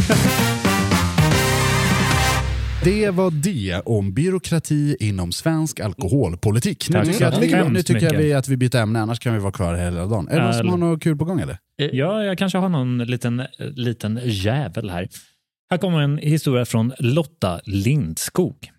Det 2.85 3.11
var 3.11 3.30
det 3.30 3.80
om 3.85 4.14
byråkrati 4.14 4.97
inom 5.01 5.33
svensk 5.33 5.80
alkoholpolitik. 5.80 6.91
Nu 6.91 7.05
tycker, 7.05 7.24
jag, 7.24 7.35
att 7.66 7.72
nu 7.72 7.83
tycker 7.83 8.03
jag 8.03 8.18
vi 8.18 8.33
att 8.33 8.49
vi 8.49 8.57
byter 8.57 8.76
ämne, 8.76 9.01
annars 9.01 9.18
kan 9.18 9.35
vi 9.35 9.39
vara 9.39 9.53
kvar 9.53 9.74
hela 9.74 10.07
dagen. 10.07 10.28
Är 10.28 10.37
det 10.37 10.45
någon 10.45 10.55
som 10.55 10.68
har 10.68 10.76
något 10.76 11.03
kul 11.03 11.16
på 11.16 11.24
gång 11.24 11.41
eller? 11.41 11.59
Ja, 11.76 12.24
jag 12.24 12.39
kanske 12.39 12.59
har 12.59 12.68
någon 12.68 12.99
liten, 12.99 13.43
liten 13.59 14.20
jävel 14.24 14.91
här. 14.91 15.09
Här 15.70 15.78
kommer 15.78 16.01
en 16.01 16.18
historia 16.18 16.64
från 16.64 16.93
Lotta 16.99 17.61
Lindskog. 17.64 18.70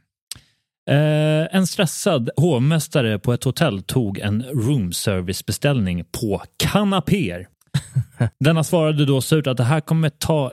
Eh, 0.90 1.56
en 1.56 1.68
stressad 1.68 2.30
hovmästare 2.38 3.20
på 3.20 3.34
ett 3.34 3.44
hotell 3.44 3.82
tog 3.82 4.20
en 4.20 4.44
roomservice-beställning 4.44 6.06
på 6.22 6.42
kanapéer. 6.58 7.48
Denna 8.40 8.64
svarade 8.64 9.06
då 9.06 9.22
surt 9.22 9.48
att 9.48 9.58
det 9.58 9.64
här 9.64 9.82
kommer 9.82 10.10
ta 10.10 10.52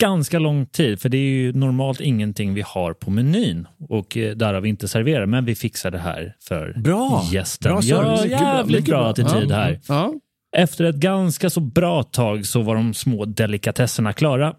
ganska 0.00 0.38
lång 0.38 0.66
tid 0.66 1.00
för 1.00 1.08
det 1.08 1.16
är 1.16 1.30
ju 1.30 1.52
normalt 1.52 2.00
ingenting 2.00 2.54
vi 2.54 2.62
har 2.66 2.92
på 2.92 3.10
menyn 3.10 3.66
och 3.88 4.16
eh, 4.16 4.36
därav 4.36 4.66
inte 4.66 4.88
serverar 4.88 5.26
men 5.26 5.44
vi 5.44 5.54
fixar 5.54 5.90
det 5.90 5.98
här 5.98 6.34
för 6.48 6.74
Bra. 6.76 7.24
gästen. 7.32 7.72
Bra 7.72 7.80
ja, 7.82 7.96
service. 7.96 8.20
Bra, 8.30 8.40
jävligt 8.40 8.84
bra, 8.84 8.98
bra. 8.98 9.10
attityd 9.10 9.50
Ja. 9.50 9.56
här. 9.56 9.80
Ja. 9.88 10.14
Efter 10.56 10.84
ett 10.84 10.96
ganska 10.96 11.50
så 11.50 11.60
bra 11.60 12.02
tag 12.02 12.46
så 12.46 12.62
var 12.62 12.74
de 12.74 12.94
små 12.94 13.24
delikatesserna 13.24 14.12
klara 14.12 14.54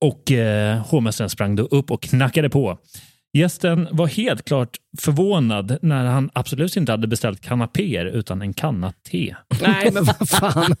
och 0.00 0.32
eh, 0.32 0.78
hovmästaren 0.86 1.30
sprang 1.30 1.56
då 1.56 1.62
upp 1.62 1.90
och 1.90 2.02
knackade 2.02 2.50
på. 2.50 2.78
Gästen 3.32 3.88
var 3.92 4.06
helt 4.06 4.44
klart 4.44 4.76
förvånad 5.00 5.78
när 5.82 6.04
han 6.04 6.30
absolut 6.32 6.76
inte 6.76 6.92
hade 6.92 7.06
beställt 7.08 7.40
kanapéer 7.40 8.04
utan 8.06 8.42
en 8.42 8.52
kanna 8.54 8.92
te. 9.10 9.34
Nej, 9.62 9.90
men 9.92 10.04
vad 10.18 10.28
fan. 10.28 10.74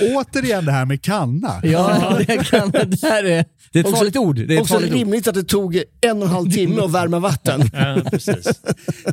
Återigen 0.00 0.64
det 0.64 0.72
här 0.72 0.84
med 0.84 1.02
kanna. 1.02 1.60
Ja, 1.62 2.16
det, 2.26 2.36
kan, 2.50 2.70
det, 2.70 3.02
här 3.02 3.24
är, 3.24 3.44
det 3.72 3.78
är 3.78 3.80
ett 3.80 3.86
Också- 3.86 3.96
farligt 3.96 4.16
ord. 4.16 4.36
Det 4.36 4.42
är 4.42 4.56
ett 4.56 4.60
Också 4.60 4.74
farligt 4.74 4.90
ord. 4.92 4.96
rimligt 4.98 5.28
att 5.28 5.34
det 5.34 5.42
tog 5.44 5.82
en 6.00 6.16
och 6.18 6.22
en 6.22 6.28
halv 6.34 6.50
timme 6.50 6.82
att 6.82 6.92
värma 6.92 7.18
vatten. 7.18 7.70
Ja, 7.72 8.00
precis. 8.10 8.60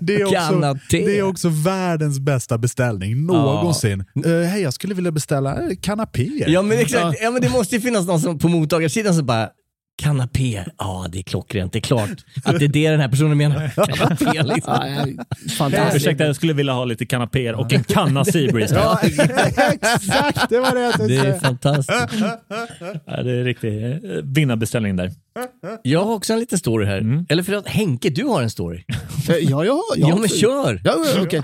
Det 0.01 0.15
är, 0.15 0.23
också, 0.25 0.35
Kanna 0.35 0.73
te. 0.73 1.05
det 1.05 1.17
är 1.19 1.23
också 1.23 1.49
världens 1.49 2.19
bästa 2.19 2.57
beställning 2.57 3.25
någonsin. 3.25 4.05
Eh, 4.25 4.31
Hej, 4.31 4.61
jag 4.61 4.73
skulle 4.73 4.93
vilja 4.95 5.11
beställa 5.11 5.61
eh, 5.61 5.69
kanapéer. 5.81 6.49
Ja 6.49 6.61
men 6.61 6.79
exakt, 6.79 7.17
ja, 7.21 7.31
men 7.31 7.41
det 7.41 7.49
måste 7.49 7.75
ju 7.75 7.81
finnas 7.81 8.07
någon 8.07 8.19
som 8.21 8.39
på 8.39 8.47
mottagarsidan 8.47 9.13
som 9.15 9.25
bara 9.25 9.49
Kanapé, 10.01 10.65
ja 10.77 11.05
det 11.11 11.19
är 11.19 11.23
klockrent, 11.23 11.73
det 11.73 11.79
är 11.79 11.81
klart 11.81 12.09
att 12.43 12.59
det 12.59 12.65
är 12.65 12.69
det 12.69 12.89
den 12.89 12.99
här 12.99 13.07
personen 13.09 13.37
menar. 13.37 13.67
Kanapé 13.95 14.43
liksom. 14.43 14.79
Fantastiskt. 15.57 15.95
Ursäkta, 15.95 16.25
jag 16.25 16.35
skulle 16.35 16.53
vilja 16.53 16.73
ha 16.73 16.85
lite 16.85 17.05
kanapéer 17.05 17.53
och 17.55 17.73
en 17.73 17.83
kanna 17.83 18.25
Seabreeze. 18.25 18.75
Ja, 18.75 18.99
exakt, 19.01 20.49
det 20.49 20.59
var 20.59 20.75
det 20.75 20.81
jag 20.81 20.91
Det 20.93 20.97
tänkte 20.97 21.15
är 21.15 21.21
säga. 21.21 21.39
fantastiskt. 21.39 21.99
Ja, 23.05 23.23
det 23.23 23.31
är 23.31 23.43
riktig 23.43 23.83
eh, 23.85 23.97
vinnarbeställning 24.23 24.95
där. 24.95 25.11
Jag 25.83 26.03
har 26.05 26.13
också 26.13 26.33
en 26.33 26.39
liten 26.39 26.59
story 26.59 26.85
här. 26.85 27.25
Eller 27.29 27.43
förlåt, 27.43 27.67
Henke 27.67 28.09
du 28.09 28.23
har 28.25 28.41
en 28.41 28.49
story. 28.49 28.83
Eh, 29.29 29.35
Ja, 29.35 29.65
ja, 29.65 29.81
ja. 29.95 30.09
Ja 30.09 30.15
men 30.15 30.29
kör! 30.29 30.81
Ja, 30.83 30.95
okej. 31.21 31.41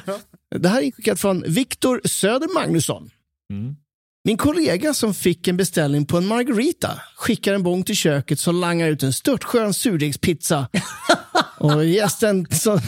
Det 0.55 0.69
här 0.69 0.81
är 0.81 0.91
skickat 0.91 1.19
från 1.19 1.43
Viktor 1.47 2.01
Söder 2.05 2.53
Magnusson. 2.53 3.09
Mm. 3.53 3.75
Min 4.23 4.37
kollega 4.37 4.93
som 4.93 5.13
fick 5.13 5.47
en 5.47 5.57
beställning 5.57 6.05
på 6.05 6.17
en 6.17 6.27
margarita 6.27 7.01
skickar 7.15 7.53
en 7.53 7.63
bång 7.63 7.83
till 7.83 7.95
köket 7.95 8.39
som 8.39 8.55
langar 8.55 8.87
ut 8.87 9.03
en 9.03 9.13
störtskön 9.13 9.73
surdegspizza. 9.73 10.67
Och 11.57 11.85
gästen, 11.85 12.47
så, 12.51 12.79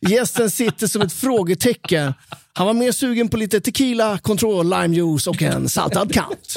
gästen 0.00 0.50
sitter 0.50 0.86
som 0.86 1.02
ett 1.02 1.12
frågetecken. 1.12 2.14
Han 2.52 2.66
var 2.66 2.74
mer 2.74 2.92
sugen 2.92 3.28
på 3.28 3.36
lite 3.36 3.60
tequila, 3.60 4.18
control, 4.18 4.70
limejuice 4.70 5.26
och 5.26 5.42
en 5.42 5.68
saltad 5.68 6.14
kant. 6.14 6.56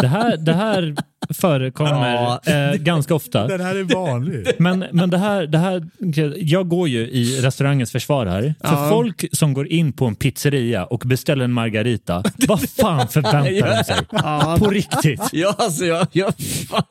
Det 0.00 0.06
här, 0.08 0.36
det 0.36 0.52
här 0.52 0.94
förekommer 1.34 2.14
Ja. 2.14 2.40
eh, 2.52 2.74
ganska 2.74 3.14
ofta. 3.14 3.46
Den 3.46 3.60
här 3.60 3.74
är 3.74 3.82
vanlig. 3.84 4.46
Men, 4.58 4.84
men 4.92 5.10
det 5.10 5.18
här, 5.18 5.46
det 5.46 5.58
här, 5.58 5.88
jag 6.36 6.68
går 6.68 6.88
ju 6.88 6.98
i 7.08 7.40
restaurangens 7.40 7.92
försvar 7.92 8.26
här. 8.26 8.40
För 8.60 8.76
Ja. 8.76 8.88
folk 8.90 9.24
som 9.32 9.54
går 9.54 9.68
in 9.68 9.92
på 9.92 10.06
en 10.06 10.14
pizzeria 10.14 10.84
och 10.84 10.98
beställer 11.06 11.44
en 11.44 11.52
margarita, 11.52 12.22
vad 12.48 12.60
fan 12.70 13.08
förväntar 13.08 13.76
de 13.78 13.84
sig? 13.84 13.96
Ja. 14.12 14.56
På 14.58 14.70
riktigt. 14.70 15.22
Ja 15.32 15.54
alltså 15.58 15.84
jag, 15.84 16.06
jag 16.12 16.32
fan. 16.70 16.82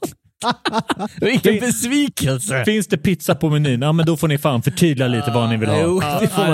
Vilken 1.21 1.59
besvikelse! 1.59 2.65
Finns 2.65 2.87
det 2.87 2.97
pizza 2.97 3.35
på 3.35 3.49
menyn, 3.49 3.81
ja 3.81 3.91
men 3.91 4.05
då 4.05 4.17
får 4.17 4.27
ni 4.27 4.37
fan 4.37 4.61
förtydliga 4.63 5.07
lite 5.07 5.31
vad 5.31 5.49
ni 5.49 5.57
vill 5.57 5.69
ha. 5.69 5.81
Jo, 5.81 6.01
det 6.21 6.27
får 6.27 6.41
man. 6.41 6.51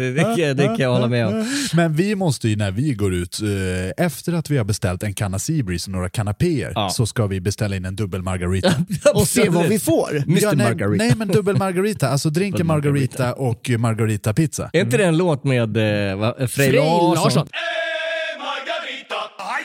Det, 0.00 0.12
det, 0.12 0.22
kan 0.22 0.36
jag- 0.38 0.56
det 0.56 0.64
kan 0.66 0.78
jag 0.78 0.92
hålla 0.92 1.08
med 1.08 1.26
om. 1.26 1.46
Men 1.74 1.94
vi 1.94 2.14
måste 2.14 2.48
ju 2.48 2.56
när 2.56 2.70
vi 2.70 2.92
går 2.94 3.14
ut, 3.14 3.38
eh, 3.42 4.04
efter 4.06 4.32
att 4.32 4.50
vi 4.50 4.56
har 4.58 4.64
beställt 4.64 5.02
en 5.02 5.14
kanna 5.14 5.38
Seabreeze 5.38 5.88
och 5.90 5.92
några 5.92 6.08
kanapéer, 6.08 6.72
Ja. 6.74 6.90
så 6.90 7.06
ska 7.06 7.26
vi 7.26 7.40
beställa 7.40 7.76
in 7.76 7.84
en 7.84 7.96
dubbel 7.96 8.22
margarita. 8.22 8.72
Och 9.14 9.28
se 9.28 9.48
vad 9.48 9.66
vi 9.66 9.78
får. 9.78 10.10
Mr 10.16 10.38
Ja, 10.42 10.52
nej, 10.52 10.66
Margarita. 10.66 11.04
nej, 11.04 11.12
men 11.16 11.28
dubbel 11.28 11.56
margarita. 11.56 12.08
Alltså 12.08 12.30
drinken 12.30 12.66
margarita. 12.66 13.32
och 13.32 13.70
margarita 13.78 14.34
pizza. 14.34 14.70
Är 14.72 14.80
inte 14.80 14.96
det 14.96 15.04
en 15.04 15.16
låt 15.16 15.44
med 15.44 15.76
eh, 15.76 16.46
Frej 16.46 16.72
Larsson? 16.72 17.14
Larsson. 17.14 17.48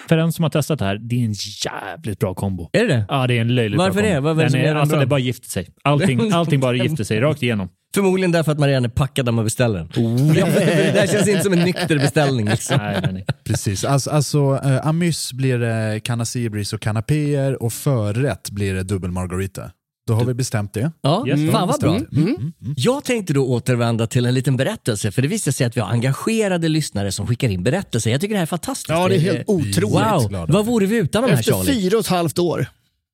För 0.10 0.18
den 0.18 0.32
som 0.32 0.44
har 0.44 0.50
testat 0.50 0.80
det 0.80 0.86
här, 0.86 0.98
det 0.98 1.16
är 1.16 1.26
en 1.26 1.34
jävligt 1.66 2.20
bra 2.20 2.34
kombo. 2.34 2.70
Är 2.74 2.80
det 2.80 2.88
det? 2.88 3.06
Ja, 3.10 3.28
det 3.28 3.38
är 3.38 3.42
en 3.42 3.56
löjligt 3.56 3.78
Varför 3.78 3.94
bra 4.02 4.10
det? 4.10 4.16
kombo. 4.16 4.30
Är 4.30 4.36
det 4.36 4.50
Den 4.50 4.64
den 4.64 4.78
alltså, 4.78 4.96
bra? 4.96 5.00
det 5.00 5.06
bara 5.08 5.20
gifter 5.20 5.50
sig. 5.50 5.70
Allting, 5.84 6.32
allting 6.34 6.60
bara 6.60 6.76
gifter 6.76 7.04
sig 7.04 7.20
rakt 7.20 7.44
igenom. 7.44 7.70
Förmodligen 7.96 8.32
därför 8.32 8.52
att 8.52 8.60
man 8.60 8.70
redan 8.70 8.86
är 8.86 8.90
packad 8.90 9.26
när 9.26 9.32
man 9.32 9.44
beställer 9.46 9.80
den. 9.80 9.90
Ja, 10.36 10.46
det 10.46 11.00
här 11.00 11.08
känns 11.08 11.28
inte 11.28 11.44
som 11.44 11.54
en 11.54 11.60
nykter 11.60 12.00
beställning. 12.00 12.46
Liksom. 12.50 12.78
Nej, 12.78 13.00
nej, 13.04 13.14
nej. 13.14 13.26
Precis. 13.44 13.86
Alltså, 13.86 14.10
alltså 14.10 14.60
eh, 14.64 14.88
amys 14.88 15.34
blir 15.34 15.58
det 15.60 16.00
canna 16.04 16.26
Seabreeze 16.26 16.76
och 16.76 16.82
kanapéer 16.82 17.64
och 17.64 17.74
förrätt 17.74 18.52
blir 18.52 18.74
det 18.74 18.84
dubbel 18.84 19.12
margarita. 19.12 19.72
Då 20.10 20.16
har 20.16 20.26
vi 20.26 20.34
bestämt 20.34 20.74
det. 20.74 20.92
Ja, 21.02 21.28
Yes. 21.28 21.52
fan 21.52 21.68
vad 21.68 21.80
bra. 21.80 21.96
Mm, 21.96 22.08
mm, 22.12 22.28
mm. 22.36 22.54
Jag 22.78 23.04
tänkte 23.04 23.34
då 23.34 23.46
återvända 23.48 24.08
till 24.08 24.26
en 24.26 24.34
liten 24.34 24.58
berättelse, 24.58 25.12
för 25.12 25.22
det 25.22 25.28
visar 25.28 25.52
sig 25.52 25.68
att 25.68 25.78
vi 25.78 25.82
har 25.82 25.90
engagerade 25.90 26.68
lyssnare 26.68 27.12
som 27.12 27.28
skickar 27.28 27.50
in 27.50 27.64
berättelser. 27.64 28.12
Jag 28.12 28.22
tycker 28.22 28.34
det 28.34 28.38
här 28.40 28.42
är 28.44 28.46
fantastiskt. 28.48 28.90
Ja, 28.90 29.08
det 29.08 29.16
är 29.16 29.20
helt 29.20 29.50
otroligt. 29.50 29.84
Wow, 29.84 30.46
vad 30.50 30.66
vore 30.66 30.86
vi 30.86 30.96
utan 30.98 31.22
de 31.24 31.30
här 31.32 31.40
Efter 31.40 31.52
Charlie? 31.54 31.74
fyra 31.82 31.98
och 31.98 32.04
ett 32.04 32.08
halvt 32.08 32.40
år. 32.40 32.66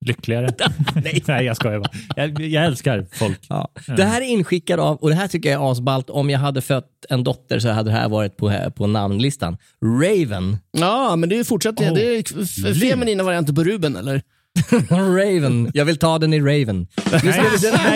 Lyckligare. 0.06 0.54
nej. 1.04 1.22
nej, 1.26 1.44
jag 1.46 1.56
skojar 1.56 1.78
bara. 1.78 1.90
Jag, 2.16 2.40
jag 2.40 2.64
älskar 2.64 3.06
folk. 3.12 3.38
Ja. 3.48 3.68
Det 3.96 4.04
här 4.04 4.20
är 4.20 4.24
inskickad 4.26 4.80
av, 4.80 4.96
och 4.96 5.08
det 5.08 5.14
här 5.14 5.28
tycker 5.28 5.50
jag 5.52 5.62
är 5.62 5.72
asballt, 5.72 6.10
om 6.10 6.30
jag 6.30 6.38
hade 6.38 6.60
fött 6.60 6.90
en 7.08 7.24
dotter 7.24 7.58
så 7.58 7.68
hade 7.68 7.90
det 7.90 7.96
här 7.96 8.08
varit 8.08 8.36
på, 8.36 8.70
på 8.76 8.86
namnlistan. 8.86 9.56
Raven. 9.84 10.58
Ja, 10.70 11.16
men 11.16 11.28
det 11.28 11.38
är 11.38 11.44
fortsättningen. 11.44 11.94
Oh. 11.94 11.98
Det 11.98 12.18
är 12.18 12.74
feminina 12.74 13.22
varianter 13.22 13.52
på 13.52 13.64
Ruben, 13.64 13.96
eller? 13.96 14.22
Raven. 14.90 15.70
Jag 15.74 15.84
vill 15.84 15.96
ta 15.96 16.18
den 16.18 16.32
i 16.34 16.40
Raven. 16.40 16.86
Nej, 17.12 17.20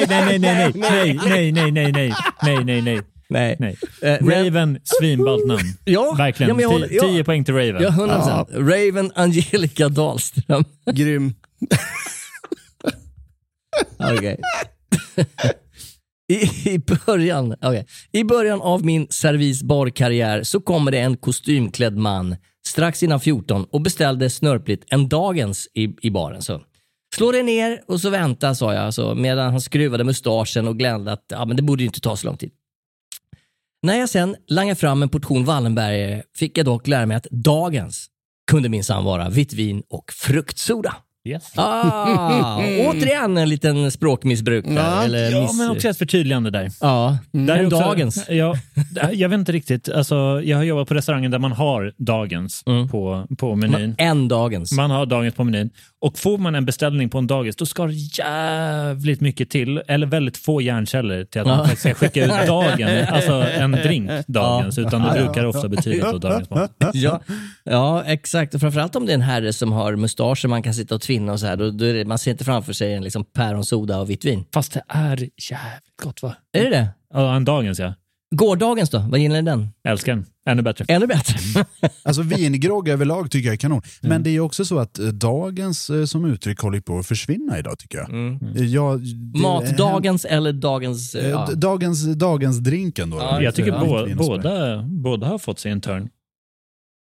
nej, 0.09 0.39
nej, 0.39 0.39
nej, 0.39 0.73
nej, 0.75 1.53
nej, 1.53 1.53
nej, 1.53 1.93
nej, 1.93 1.93
nej, 1.93 2.13
nej, 2.43 2.65
nej, 2.65 2.83
nej, 2.83 3.01
Nej. 3.29 3.57
nej. 3.59 3.77
Eh, 4.03 4.17
men- 4.21 4.45
Raven, 4.45 4.79
svinballt 4.85 5.47
namn. 5.47 5.61
Ja, 5.85 6.15
Verkligen. 6.19 6.59
ja, 6.61 6.69
håller- 6.69 6.89
ja. 6.91 7.03
Tio 7.03 7.25
poäng 7.25 7.45
till 7.45 7.55
Raven. 7.55 7.83
Ja, 7.83 7.89
100 7.89 8.15
procent. 8.17 8.49
Raven 8.53 9.13
Angelica 9.15 9.89
Dahlström. 9.89 10.65
Grym. 10.93 11.35
Okej. 13.99 14.37
I, 16.33 16.71
i, 16.75 16.79
början, 17.07 17.55
okej. 17.63 17.87
I 18.13 18.25
början 18.25 18.61
av 18.63 18.85
min 18.85 19.07
servisbarkarriär 19.11 20.43
så 20.43 20.61
kommer 20.61 20.91
det 20.91 20.99
en 20.99 21.17
kostymklädd 21.17 21.97
man 21.97 22.37
strax 22.71 23.03
innan 23.03 23.21
14 23.21 23.65
och 23.65 23.81
beställde 23.81 24.31
snörpligt 24.31 24.85
en 24.89 25.09
dagens 25.09 25.69
i, 25.75 25.97
i 26.03 26.11
baren. 26.11 26.43
Så. 26.43 26.61
Slå 27.15 27.33
dig 27.33 27.43
ner 27.43 27.83
och 27.87 28.01
så 28.01 28.11
vänta, 28.11 28.55
sa 28.55 28.75
jag 28.75 28.95
så, 28.95 29.15
medan 29.15 29.51
han 29.51 29.61
skruvade 29.61 30.05
mustaschen 30.05 30.69
och 30.69 30.79
glände 30.79 31.13
att 31.13 31.25
ja, 31.29 31.45
men 31.45 31.57
det 31.57 31.63
borde 31.63 31.83
ju 31.83 31.87
inte 31.87 32.01
ta 32.01 32.17
så 32.17 32.27
lång 32.27 32.37
tid. 32.37 32.51
När 33.83 33.95
jag 33.95 34.09
sen 34.09 34.37
langade 34.49 34.77
fram 34.77 35.03
en 35.03 35.09
portion 35.09 35.45
Wallenberg 35.45 36.23
fick 36.37 36.59
jag 36.59 36.67
dock 36.67 36.87
lära 36.87 37.07
mig 37.07 37.17
att 37.17 37.27
dagens 37.31 38.07
kunde 38.51 38.69
minsann 38.69 39.05
vara 39.05 39.29
vitt 39.29 39.53
vin 39.53 39.83
och 39.89 40.13
fruktsoda. 40.13 40.97
Yes. 41.29 41.53
Ah, 41.57 42.57
återigen 42.89 43.37
en 43.39 43.49
liten 43.49 43.91
språkmissbruk 43.91 44.65
där. 44.65 44.75
Ja. 44.75 45.03
eller 45.05 45.31
Ja, 45.31 45.41
miss... 45.43 45.59
men 45.59 45.71
också 45.71 45.89
ett 45.89 45.99
förtydligande 45.99 46.51
där. 46.51 46.71
Ja, 46.81 47.19
Där 47.33 47.55
är 47.55 47.59
en 47.59 47.67
också, 47.67 47.79
dagens. 47.79 48.25
Ja, 48.29 48.57
jag 49.13 49.29
vet 49.29 49.39
inte 49.39 49.53
riktigt. 49.53 49.89
Alltså, 49.89 50.41
jag 50.45 50.57
har 50.57 50.65
jobbat 50.65 50.89
på 50.89 50.95
restaurangen 50.95 51.31
där 51.31 51.39
man 51.39 51.53
har 51.53 51.93
dagens 51.99 52.63
Mm. 52.67 52.89
på, 52.89 53.27
på 53.39 53.57
menyn. 53.57 53.95
En 53.99 54.29
dagens. 54.29 54.73
Man 54.73 54.91
har 54.91 55.07
dagens 55.07 55.35
på 55.35 55.45
menyn. 55.45 55.71
Och 56.03 56.19
får 56.19 56.39
man 56.39 56.55
en 56.55 56.65
beställning 56.65 57.09
på 57.09 57.19
en 57.19 57.27
dagis, 57.27 57.57
då 57.57 57.67
ska 57.67 57.87
det 57.87 57.93
jävligt 57.93 59.21
mycket 59.21 59.51
till, 59.51 59.83
eller 59.89 60.07
väldigt 60.07 60.37
få 60.37 60.61
hjärnceller 60.63 61.25
till 61.25 61.41
att 61.41 61.47
man 61.47 61.59
Ja. 61.59 61.65
faktiskt 61.65 61.81
ska 61.83 61.95
skicka 61.95 62.25
ut 62.25 62.31
dagen, 62.47 63.05
alltså 63.09 63.33
en 63.33 63.73
drink 63.73 64.11
dagens, 64.27 64.79
utan 64.79 65.03
det 65.03 65.25
brukar 65.25 65.45
ofta 65.47 65.69
betyda 65.69 66.19
dagens 66.19 66.51
mat. 66.51 66.71
Ja, 66.93 67.21
ja, 67.65 68.03
exakt. 68.07 68.55
Och 68.55 68.61
framförallt 68.61 68.97
om 68.97 69.07
det 69.07 69.13
är 69.13 69.15
en 69.15 69.21
herre 69.23 69.53
som 69.53 69.73
har 69.73 69.97
mustascher 69.97 70.49
man 70.49 70.63
kan 70.63 70.75
sitta 70.75 70.95
och 70.95 71.03
tvinna 71.11 71.33
och 71.33 71.41
så 71.41 71.47
här. 71.47 71.57
Då, 71.57 71.71
då 71.71 71.85
är 71.85 71.95
det, 71.95 72.05
man 72.05 72.19
ser 72.19 72.31
inte 72.31 72.45
framför 72.45 72.73
sig 72.73 72.95
en 72.95 73.03
liksom 73.05 73.25
päronsoda 73.25 74.01
och 74.01 74.11
vitt 74.11 74.25
vin. 74.25 74.45
Fast 74.55 74.73
det 74.73 74.83
är 74.89 75.17
jävligt 75.51 76.03
gott 76.03 76.23
va? 76.23 76.35
Är 76.53 76.65
det 76.65 76.71
det? 76.71 76.89
Ja, 77.15 77.37
en 77.37 77.45
dagens 77.45 77.79
ja. 77.79 77.95
Gårdagens 78.37 78.91
då? 78.91 78.99
Vad 78.99 79.21
gillar 79.21 79.37
ni 79.37 79.43
den? 79.51 79.69
Älskar 79.89 80.13
den. 80.15 80.27
Ännu 80.49 80.63
bättre. 80.63 80.85
Ännu 80.89 81.07
bättre. 81.07 81.35
Alltså 82.03 82.23
vingrogg 82.23 82.89
överlag 82.89 83.31
tycker 83.31 83.47
jag 83.49 83.53
är 83.53 83.57
kanon. 83.57 83.83
Men 84.01 84.11
Mm. 84.13 84.23
det 84.23 84.31
är 84.31 84.41
också 84.41 84.65
så 84.65 84.79
att 84.79 84.99
eh, 84.99 85.07
dagens 85.07 85.91
eh, 85.91 86.05
som 86.05 86.25
uttryck 86.25 86.59
håller 86.61 86.81
på 86.81 86.99
att 86.99 87.07
försvinna 87.07 87.59
idag 87.59 87.79
tycker 87.79 87.99
jag. 87.99 88.09
Mm. 88.11 88.39
Eh, 88.57 88.65
Jag, 88.65 89.01
Matdagens 89.43 90.25
eller 90.25 90.53
dagens... 90.53 91.15
Eh, 91.15 91.29
Ja. 91.31 91.49
Dagens, 91.55 92.05
dagens 92.17 92.59
drinken 92.59 93.11
då. 93.11 93.17
Ja. 93.17 93.43
Jag 93.43 93.55
tycker 93.55 93.71
Ja, 93.73 94.07
båda, 94.19 94.83
båda 94.83 95.27
har 95.27 95.39
fått 95.39 95.59
sig 95.59 95.73
en 95.73 95.81
turn. 95.81 96.09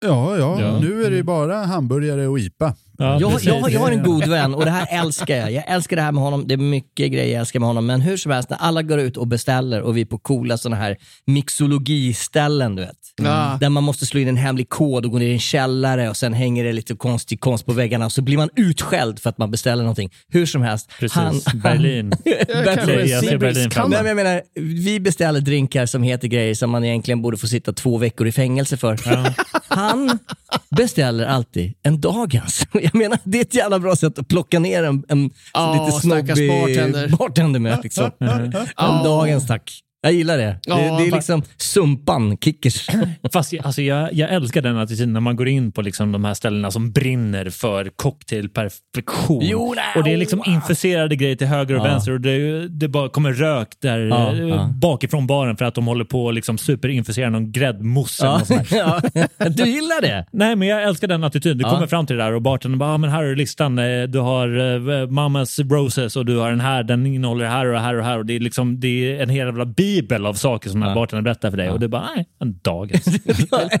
Ja, 0.06 0.36
ja, 0.38 0.60
Ja. 0.60 0.78
nu 0.80 1.04
är 1.04 1.10
det 1.10 1.16
ju 1.16 1.22
bara 1.22 1.56
hamburgare 1.64 2.26
och 2.26 2.38
IPA. 2.38 2.74
Ja, 2.98 3.20
Jag, 3.20 3.40
jag, 3.42 3.70
jag 3.70 3.80
har 3.80 3.90
en 3.90 4.02
god 4.02 4.28
vän 4.28 4.54
och 4.54 4.64
det 4.64 4.70
här 4.70 4.86
älskar 4.90 5.36
jag. 5.36 5.52
Jag 5.52 5.64
älskar 5.66 5.96
det 5.96 6.02
här 6.02 6.12
med 6.12 6.22
honom. 6.22 6.48
Det 6.48 6.54
är 6.54 6.58
mycket 6.58 7.12
grejer 7.12 7.32
jag 7.32 7.40
älskar 7.40 7.60
med 7.60 7.66
honom. 7.66 7.86
Men 7.86 8.00
hur 8.00 8.16
som 8.16 8.32
helst, 8.32 8.50
när 8.50 8.56
alla 8.56 8.82
går 8.82 9.00
ut 9.00 9.16
och 9.16 9.26
beställer 9.26 9.80
och 9.82 9.96
vi 9.96 10.00
är 10.00 10.04
på 10.04 10.18
coola 10.18 10.58
sådana 10.58 10.76
här 10.76 10.96
mixologiställen, 11.26 12.76
du 12.76 12.82
vet. 12.82 12.96
Ja. 13.22 13.58
Där 13.60 13.68
man 13.68 13.84
måste 13.84 14.06
slå 14.06 14.20
in 14.20 14.28
en 14.28 14.36
hemlig 14.36 14.68
kod 14.68 15.04
och 15.04 15.10
gå 15.10 15.18
ner 15.18 15.26
i 15.26 15.32
en 15.32 15.38
källare 15.38 16.08
och 16.10 16.16
sen 16.16 16.32
hänger 16.32 16.64
det 16.64 16.72
lite 16.72 16.94
konstig 16.94 17.40
konst 17.40 17.66
på 17.66 17.72
väggarna 17.72 18.04
och 18.06 18.12
så 18.12 18.22
blir 18.22 18.36
man 18.36 18.50
utskälld 18.56 19.18
för 19.18 19.30
att 19.30 19.38
man 19.38 19.50
beställer 19.50 19.82
någonting. 19.82 20.10
Hur 20.28 20.46
som 20.46 20.62
helst. 20.62 20.90
Precis. 20.98 21.44
Berlin. 21.54 22.10
Berlin. 22.46 23.08
Jag 23.08 23.24
ser 23.24 23.38
Berlin 23.38 23.70
Nej, 23.76 23.88
men 23.88 24.06
jag 24.06 24.16
menar, 24.16 24.42
vi 24.84 25.00
beställer 25.00 25.40
drinkar 25.40 25.86
som 25.86 26.02
heter 26.02 26.28
grejer 26.28 26.54
som 26.54 26.70
man 26.70 26.84
egentligen 26.84 27.22
borde 27.22 27.36
få 27.36 27.46
sitta 27.46 27.72
två 27.72 27.98
veckor 27.98 28.26
i 28.26 28.32
fängelse 28.32 28.76
för. 28.76 28.98
Han 29.68 30.18
beställer 30.76 31.26
alltid 31.26 31.74
en 31.82 32.00
dagens. 32.00 32.66
jag 32.92 32.94
menar, 32.94 33.18
det 33.24 33.38
är 33.38 33.42
ett 33.42 33.54
jävla 33.54 33.78
bra 33.78 33.96
sätt 33.96 34.18
att 34.18 34.28
plocka 34.28 34.58
ner 34.58 34.82
en, 34.82 35.04
en 35.08 35.30
Ja, 35.54 35.86
lite 35.86 36.00
snobbig 36.00 36.48
bartender. 36.50 37.08
bartender 37.16 37.60
med. 37.60 37.78
Liksom. 37.82 38.10
En 38.76 39.04
dagens 39.04 39.46
tack. 39.46 39.80
Jag 40.04 40.12
gillar 40.12 40.38
det. 40.38 40.56
Ja, 40.66 40.76
det, 40.76 40.82
det 40.82 40.88
är 40.88 40.98
fast- 40.98 41.12
liksom 41.12 41.42
sumpan, 41.56 42.36
kickers. 42.44 42.86
Fast 43.32 43.52
jag- 43.52 43.66
alltså, 43.66 43.82
jag, 43.82 44.12
jag 44.12 44.32
älskar 44.32 44.62
den 44.62 44.76
attityden 44.78 45.12
när 45.12 45.20
man 45.20 45.36
går 45.36 45.48
in 45.48 45.72
på 45.72 45.82
liksom 45.82 46.12
de 46.12 46.24
här 46.24 46.34
ställena 46.34 46.70
som 46.70 46.92
brinner 46.92 47.50
för 47.50 47.90
cocktailperfektion. 47.96 49.40
Jo, 49.42 49.72
nej, 49.76 49.84
och 49.96 50.04
det 50.04 50.12
är 50.12 50.16
liksom 50.16 50.40
oh. 50.40 50.54
infuserade 50.54 51.16
grejer 51.16 51.36
till 51.36 51.46
höger 51.46 51.74
och 51.74 51.86
Ja. 51.86 51.90
vänster 51.90 52.12
och 52.12 52.20
det, 52.20 52.68
det 52.68 52.88
bara 52.88 53.08
kommer 53.08 53.32
rök 53.32 53.68
där 53.82 53.98
Ja, 53.98 54.32
eh, 54.32 54.38
ja. 54.48 54.70
bakifrån 54.74 55.26
baren 55.26 55.56
för 55.56 55.64
att 55.64 55.74
de 55.74 55.86
håller 55.86 56.04
på 56.04 56.28
att 56.28 56.34
liksom 56.34 56.58
superinfusera 56.58 57.30
någon 57.30 57.52
gräddmousse. 57.52 58.24
Ja, 58.26 58.40
ja. 58.70 59.00
Du 59.50 59.64
gillar 59.64 60.00
det? 60.02 60.26
Nej, 60.32 60.56
men 60.56 60.68
jag 60.68 60.82
älskar 60.82 61.08
den 61.08 61.24
attityden. 61.24 61.58
Du 61.58 61.64
kommer 61.64 61.86
fram 61.86 62.06
till 62.06 62.16
det 62.16 62.22
där 62.22 62.32
och 62.32 62.42
bartendern 62.42 62.78
bara, 62.78 62.94
ah, 62.94 62.98
men 62.98 63.10
här 63.10 63.22
är 63.24 63.36
listan. 63.36 63.78
Eh, 63.78 64.02
Du 64.02 64.18
har 64.18 64.56
uh, 64.60 65.10
Mamas 65.10 65.58
Roses 65.58 66.16
och 66.16 66.26
du 66.26 66.36
har 66.36 66.50
den 66.50 66.60
här, 66.60 66.82
den 66.82 67.06
innehåller 67.06 67.44
det 67.44 67.50
här 67.50 67.66
och 67.66 67.72
det 67.72 67.78
här 67.80 67.94
och 67.94 67.98
det 68.00 68.04
här. 68.06 68.18
Och 68.18 68.26
det 68.26 68.36
är, 68.36 68.40
liksom, 68.40 68.80
det 68.80 68.88
är 69.16 69.22
en 69.22 69.28
hel 69.28 69.46
jävla 69.46 69.64
bibel 69.94 70.26
av 70.26 70.34
saker 70.34 70.70
som 70.70 70.82
här 70.82 70.94
bartendern 70.94 71.24
berättar 71.24 71.50
för 71.50 71.56
dig. 71.56 71.70
Och 71.70 71.80
du 71.80 71.88
bara, 71.88 72.10
nej, 72.16 72.26
en 72.40 72.58
dagens. 72.62 73.04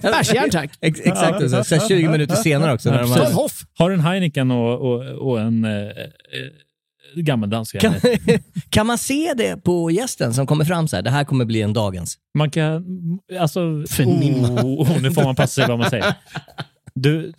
Bärsjärn 0.02 0.50
tack. 0.50 0.70
Ex 0.80 1.00
exakt, 1.00 1.42
och 1.42 1.50
så, 1.50 1.56
här 1.56 1.88
20 1.88 2.08
minuter 2.08 2.34
senare 2.34 2.72
också. 2.72 2.90
När 2.90 3.02
de 3.02 3.14
Precis. 3.14 3.66
har, 3.78 3.90
en 3.90 4.00
Heineken 4.00 4.50
och, 4.50 4.80
och, 4.80 5.04
och 5.04 5.40
en 5.40 5.64
eh, 5.64 5.72
eh, 5.72 7.22
gammeldansk. 7.22 7.80
kan, 7.80 7.94
kan 8.70 8.86
man 8.86 8.98
se 8.98 9.34
det 9.36 9.64
på 9.64 9.90
gästen 9.90 10.34
som 10.34 10.46
kommer 10.46 10.64
fram 10.64 10.88
så 10.88 10.96
här, 10.96 11.02
det 11.02 11.10
här 11.10 11.24
kommer 11.24 11.44
bli 11.44 11.62
en 11.62 11.72
dagens? 11.72 12.18
Man 12.38 12.50
kan, 12.50 12.84
alltså, 13.40 13.60
Förnimma. 13.88 14.48
oh, 14.48 14.82
oh, 14.82 15.02
nu 15.02 15.10
får 15.10 15.24
man 15.24 15.34
passa 15.34 15.54
sig 15.54 15.68
vad 15.68 15.78
man 15.78 15.90
säger. 15.90 16.14
Du, 16.94 17.32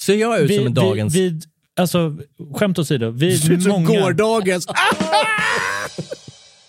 Ser 0.00 0.14
jag 0.14 0.40
ut 0.40 0.54
som 0.54 0.66
en 0.66 0.74
dagens? 0.74 1.14
Vid, 1.14 1.32
vid, 1.32 1.44
alltså, 1.76 2.16
skämt 2.54 2.78
åsido, 2.78 3.18
Ser 3.18 3.26
ut 3.32 3.44
vid 3.44 3.62
som 3.62 3.72
många, 3.72 4.00
gårdagens. 4.00 4.66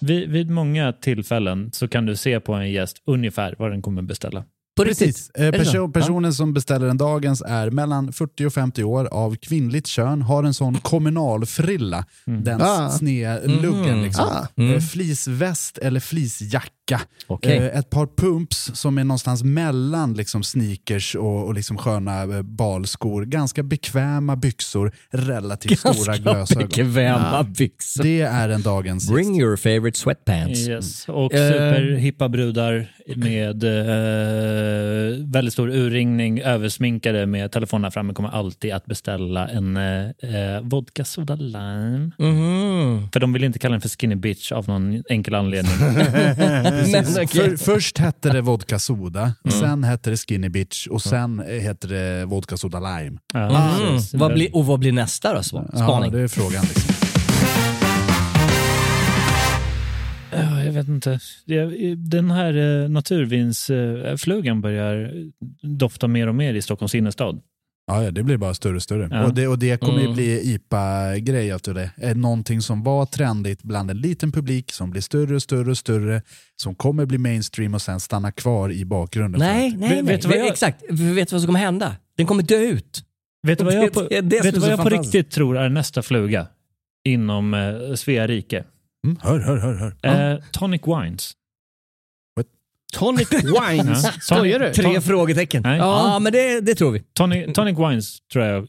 Vid, 0.06 0.30
vid 0.30 0.50
många 0.50 0.94
tillfällen 0.94 1.70
så 1.74 1.88
kan 1.88 2.06
du 2.06 2.16
se 2.16 2.40
på 2.40 2.54
en 2.54 2.72
gäst 2.72 2.98
ungefär 3.08 3.56
vad 3.60 3.72
den 3.72 3.82
kommer 3.82 4.02
beställa. 4.02 4.44
på 4.78 4.84
Precis. 4.84 5.30
Eh, 5.30 5.52
perso- 5.52 5.92
personen 5.94 6.34
som 6.34 6.54
beställer 6.54 6.88
en 6.88 6.98
dagens 6.98 7.42
är 7.48 7.70
mellan 7.70 8.14
40 8.14 8.46
och 8.46 8.54
50 8.54 8.84
år, 8.84 9.06
av 9.06 9.36
kvinnligt 9.36 9.88
kön, 9.88 10.22
har 10.22 10.44
en 10.44 10.54
sån 10.54 10.76
kommunalfrilla, 10.76 12.06
den 12.26 12.62
Ah. 12.62 12.90
sned 12.90 13.62
luggen. 13.62 14.02
Liksom. 14.04 14.26
Ah. 14.26 14.62
Eh, 14.64 14.80
Fleeceväst 14.80 15.78
eller 15.78 16.00
fleecejacka. 16.00 16.70
Okej. 17.28 17.58
Eh, 17.58 17.80
ett 17.80 17.90
par 17.90 18.06
pumps 18.18 18.72
som 18.74 18.98
är 18.98 19.04
någonstans 19.04 19.44
mellan 19.44 20.14
liksom 20.14 20.44
sneakers 20.44 21.16
och, 21.16 21.46
och 21.46 21.54
liksom 21.54 21.78
sköna 21.78 22.22
eh, 22.24 22.42
balskor. 22.42 23.26
Ganska 23.26 23.64
bekväma 23.64 24.36
byxor, 24.36 24.92
relativt 25.12 25.80
stora 25.80 25.94
Ganska 25.96 26.18
glasögon. 26.18 26.68
bekväma 26.68 27.44
byxor. 27.44 28.04
Det 28.04 28.22
är 28.22 28.50
en 28.50 28.62
dagens 28.62 29.10
Bring 29.12 29.28
gäst. 29.36 29.42
your 29.42 29.58
favorite 29.58 29.98
sweatpants. 30.00 30.68
Yes. 30.68 31.10
Och 31.10 31.34
Eh. 31.34 31.52
superhippa 31.52 32.30
brudar 32.30 32.88
med 33.16 33.64
eh, 33.64 35.26
väldigt 35.26 35.54
stor 35.54 35.70
urringning, 35.70 36.40
översminkade 36.42 37.26
med 37.26 37.52
telefonerna 37.52 37.92
framme 37.92 38.14
kommer 38.14 38.30
alltid 38.30 38.74
att 38.74 38.86
beställa 38.86 39.48
en 39.48 39.78
eh, 39.78 40.06
eh, 40.06 40.62
vodka 40.62 41.06
soda 41.06 41.36
lime. 41.36 42.12
Mhm. 42.20 43.10
För 43.14 43.20
de 43.20 43.34
vill 43.34 43.44
inte 43.44 43.60
kalla 43.60 43.72
den 43.74 43.82
för 43.82 43.90
skinny 43.90 44.16
bitch 44.16 44.52
av 44.52 44.68
någon 44.68 45.04
enkel 45.10 45.36
anledning. 45.36 45.74
Men, 46.92 47.06
okej. 47.24 47.28
För, 47.28 47.58
först 47.58 47.98
hette 47.98 48.30
det 48.30 48.42
vodka 48.42 48.80
soda, 48.80 49.34
sen 49.62 49.84
hette 49.84 50.10
det 50.10 50.18
skinny 50.18 50.50
bitch 50.50 50.88
och 50.88 51.02
sen 51.02 51.44
heter 51.48 51.88
det 51.88 52.26
vodka 52.26 52.58
soda 52.58 52.80
lime. 52.80 53.18
Ja, 53.34 53.76
Mm. 53.82 54.02
Vad 54.14 54.34
blir, 54.34 54.56
och 54.56 54.66
vad 54.66 54.80
blir 54.80 54.92
nästa 54.92 55.34
då? 55.34 55.40
Span- 55.44 55.70
Ja, 55.74 55.78
Spaning? 55.78 56.12
det 56.12 56.20
är 56.22 56.28
frågan. 56.28 56.64
Liksom. 56.64 56.92
Ja, 60.32 60.64
jag 60.64 60.72
vet 60.74 60.88
inte. 60.88 61.20
Den 61.98 62.32
här 62.32 62.84
eh, 62.84 62.90
naturvinsflugan 62.90 64.62
börjar 64.62 65.12
dofta 65.62 66.08
mer 66.08 66.28
och 66.28 66.36
mer 66.36 66.54
i 66.54 66.62
Stockholms 66.62 66.96
innerstad. 66.96 67.42
Ja, 67.88 68.04
ja, 68.04 68.12
det 68.12 68.24
blir 68.24 68.38
bara 68.38 68.54
större 68.54 68.76
och 68.76 68.84
större. 68.84 69.08
Ja. 69.12 69.26
Och, 69.26 69.34
det, 69.34 69.48
och 69.48 69.60
det 69.60 69.78
kommer 69.82 69.98
ju 70.00 70.04
Mm. 70.04 70.16
bli 70.16 70.54
IPA-grej 70.54 71.52
av 71.52 71.60
det. 71.64 71.92
Är 71.98 72.16
någonting 72.16 72.62
som 72.62 72.84
var 72.84 73.06
trendigt 73.06 73.64
bland 73.64 73.92
en 73.92 73.98
liten 73.98 74.32
publik 74.32 74.72
som 74.72 74.92
blir 74.92 75.02
större 75.02 75.36
och 75.36 75.42
större 75.42 75.70
och 75.72 75.78
större, 75.78 76.22
som 76.56 76.76
kommer 76.76 77.06
bli 77.06 77.18
mainstream 77.18 77.74
och 77.74 77.82
sen 77.82 78.00
stanna 78.00 78.32
kvar 78.32 78.72
i 78.72 78.86
bakgrunden. 78.86 79.40
Nej, 79.40 79.70
nej, 79.78 79.90
Vet- 79.90 80.04
nej. 80.06 80.14
vet 80.16 80.22
du 80.22 80.28
vad 80.28 80.38
jag- 80.38 80.48
Exakt. 80.48 80.84
Vet 80.90 81.30
du 81.30 81.36
vad 81.36 81.42
som 81.42 81.46
kommer 81.46 81.60
hända? 81.60 81.96
Den 82.18 82.26
kommer 82.26 82.44
dö 82.44 82.58
ut. 82.60 83.04
Vet 83.48 83.58
du 83.60 83.66
vad 83.66 83.74
jag 83.74 83.94
på, 83.94 84.02
vet 84.02 84.58
vad 84.58 84.70
jag 84.72 84.84
på 84.84 84.90
riktigt 84.90 85.32
tror 85.32 85.58
är 85.58 85.70
nästa 85.70 86.02
fluga 86.02 86.48
inom 87.08 87.54
eh, 87.54 87.94
Svea 87.96 88.28
rike? 88.28 88.64
Mm, 89.08 89.18
hör, 89.22 89.40
hör, 89.40 89.58
hör. 89.58 89.96
hör. 90.04 90.32
Eh, 90.34 90.40
tonic 90.52 90.82
wines. 90.86 91.32
Tonic 92.96 93.32
wines. 93.34 94.04
Ja. 94.04 94.12
Skojar 94.22 94.60
du? 94.60 94.74
Tre 94.74 95.02
frågetecken. 95.02 95.64
Nej. 95.64 95.78
Ja, 95.78 96.20
men 96.20 96.34
det, 96.34 96.62
det 96.62 96.76
tror 96.76 96.92
vi. 96.92 97.00
Tonic, 97.14 97.54
tonic 97.54 97.80
wines 97.80 98.18
tror 98.34 98.46
jag 98.46 98.68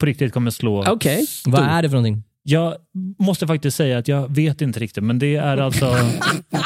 på 0.00 0.06
riktigt 0.06 0.32
kommer 0.32 0.50
slå. 0.50 0.84
Okej. 0.88 1.26
Vad 1.46 1.62
är 1.62 1.82
det 1.82 1.88
för 1.88 1.96
någonting? 1.96 2.22
Jag 2.42 2.74
måste 3.18 3.46
faktiskt 3.46 3.76
säga 3.76 3.98
att 3.98 4.08
jag 4.08 4.34
vet 4.34 4.60
inte 4.60 4.80
riktigt, 4.80 5.04
men 5.04 5.18
det 5.18 5.36
är 5.36 5.56
alltså... 5.56 5.94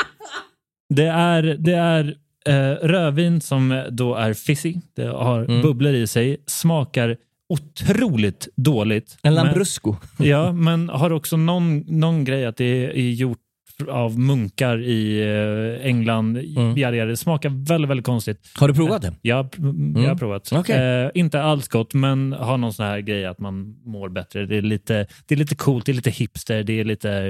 det 0.95 1.07
är, 1.07 1.43
det 1.43 1.73
är 1.75 2.17
eh, 2.47 2.87
rödvin 2.87 3.41
som 3.41 3.85
då 3.91 4.15
är 4.15 4.35
fizzy, 4.35 4.75
det 4.97 5.07
har 5.07 5.39
Mm. 5.45 5.63
bubblor 5.63 5.95
i 5.95 6.07
sig, 6.07 6.37
smakar 6.47 7.17
otroligt 7.49 8.49
dåligt. 8.57 9.17
En 9.23 9.35
Men- 9.35 9.45
Lambrusco. 9.45 9.97
Ja, 10.19 10.53
men 10.53 10.89
har 10.89 11.11
också 11.13 11.37
någon, 11.37 11.79
någon 11.79 12.25
grej 12.25 12.47
att 12.47 12.57
det 12.57 12.87
är 12.87 13.11
gjort 13.11 13.39
av 13.89 14.19
munkar 14.19 14.83
i 14.83 15.21
eh, 15.81 15.87
England. 15.87 16.37
Mm. 16.37 16.77
Jada. 16.77 17.05
Det 17.05 17.17
smakar 17.17 17.69
väldigt, 17.69 17.91
väldigt 17.91 18.07
konstigt. 18.07 18.39
Har 18.59 18.69
du 18.69 18.75
provat 18.75 19.03
det? 19.03 19.13
Jag, 19.23 19.49
jag 19.97 20.09
har 20.09 20.15
provat. 20.15 20.53
Okej. 20.53 21.05
Eh, 21.05 21.11
inte 21.15 21.43
alls 21.43 21.69
gott, 21.69 21.95
men 21.95 22.33
har 22.33 22.59
någon 22.59 22.73
sån 22.73 22.87
här 22.87 22.99
grej 23.01 23.25
att 23.25 23.39
man 23.39 23.77
mår 23.85 24.09
bättre. 24.09 24.47
Det 24.47 24.57
är 24.57 24.63
lite, 24.63 25.07
det 25.27 25.35
är 25.35 25.39
lite 25.39 25.55
coolt, 25.55 25.87
det 25.87 25.93
är 25.93 25.95
lite 25.95 26.11
hipster, 26.11 26.63
det 26.63 26.81
är 26.81 26.85
lite 26.85 27.11
eh, 27.11 27.25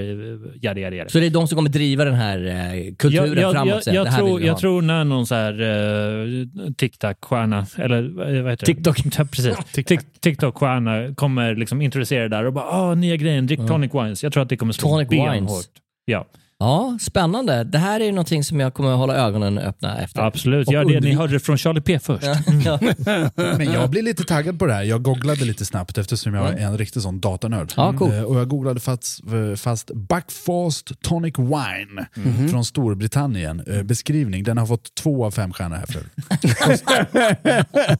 jada, 0.62 0.80
jada, 0.80 0.96
jada. 0.96 1.10
Så 1.10 1.18
det 1.18 1.26
är 1.26 1.30
de 1.30 1.48
som 1.48 1.56
kommer 1.56 1.70
driva 1.70 2.04
den 2.04 2.14
här 2.14 2.46
eh, 2.46 2.94
kulturen 2.94 3.28
Jag, 3.28 3.38
jag, 3.38 3.52
framåt 3.52 3.86
jag, 3.86 3.94
jag, 3.94 4.04
vill 4.04 4.12
tror, 4.12 4.42
jag 4.42 4.58
tror 4.58 4.82
när 4.82 5.04
någon 5.04 5.26
så 5.26 5.34
här 5.34 5.60
uh, 5.60 6.46
TikTok-stjärna, 6.76 7.66
eller 7.76 8.02
eh, 8.36 8.42
vad 8.42 8.52
heter 8.52 8.66
TikTok. 8.66 9.04
det? 9.04 9.10
Ja, 9.18 9.24
precis. 9.24 9.56
Tik- 9.74 10.20
TikTok-stjärna 10.20 11.14
kommer 11.14 11.56
liksom 11.56 11.82
introducera 11.82 12.22
det 12.22 12.36
där 12.36 12.46
och 12.46 12.52
bara 12.52 12.64
ah, 12.64 12.94
nya 12.94 13.16
grejen, 13.16 13.46
drick 13.46 13.60
tonic 13.68 13.94
wines. 13.94 14.22
Jag 14.22 14.32
tror 14.32 14.42
att 14.42 14.48
det 14.48 14.56
kommer 14.56 14.72
slå 14.72 14.88
Tonic 14.88 15.08
benhårt. 15.08 15.34
wines. 15.34 15.70
Ja, 16.04 16.26
Ja, 16.58 16.98
spännande. 17.00 17.64
Det 17.64 17.78
här 17.78 18.00
är 18.00 18.04
ju 18.04 18.10
någonting 18.12 18.44
som 18.44 18.60
jag 18.60 18.74
kommer 18.74 18.92
att 18.92 18.98
hålla 18.98 19.14
ögonen 19.16 19.58
öppna 19.58 19.98
efter. 19.98 20.22
absolut. 20.22 20.70
Gör 20.70 20.84
det. 20.84 21.00
Ni 21.00 21.12
hörde 21.14 21.32
det 21.32 21.40
från 21.40 21.58
Charlie 21.58 21.80
P 21.80 21.98
först. 21.98 22.24
Ja. 22.64 22.78
Men 23.58 23.72
jag 23.72 23.90
blir 23.90 24.02
lite 24.02 24.24
taggad 24.24 24.58
på 24.58 24.66
det 24.66 24.74
här. 24.74 24.82
Jag 24.82 25.02
googlade 25.02 25.44
lite 25.44 25.64
snabbt 25.64 25.98
eftersom 25.98 26.34
jag 26.34 26.48
är 26.48 26.66
en 26.66 26.78
riktig 26.78 27.02
sån 27.02 27.20
datanörd. 27.20 27.72
Ja, 27.76 27.92
cool. 27.98 28.12
Eh, 28.12 28.22
Och 28.22 28.36
jag 28.40 28.48
googlade 28.48 28.80
fast, 28.80 29.20
fast 29.56 29.90
Buckfast 29.94 31.02
Tonic 31.02 31.38
Wine 31.38 32.06
Mhm. 32.14 32.48
från 32.48 32.64
Storbritannien. 32.64 33.62
Eh, 33.66 33.82
Beskrivning, 33.82 34.44
den 34.44 34.58
har 34.58 34.66
fått 34.66 34.94
två 34.94 35.24
av 35.24 35.30
fem 35.30 35.52
stjärnor 35.52 35.76
här 35.76 35.86
för 35.86 36.02
Kost- 36.66 36.84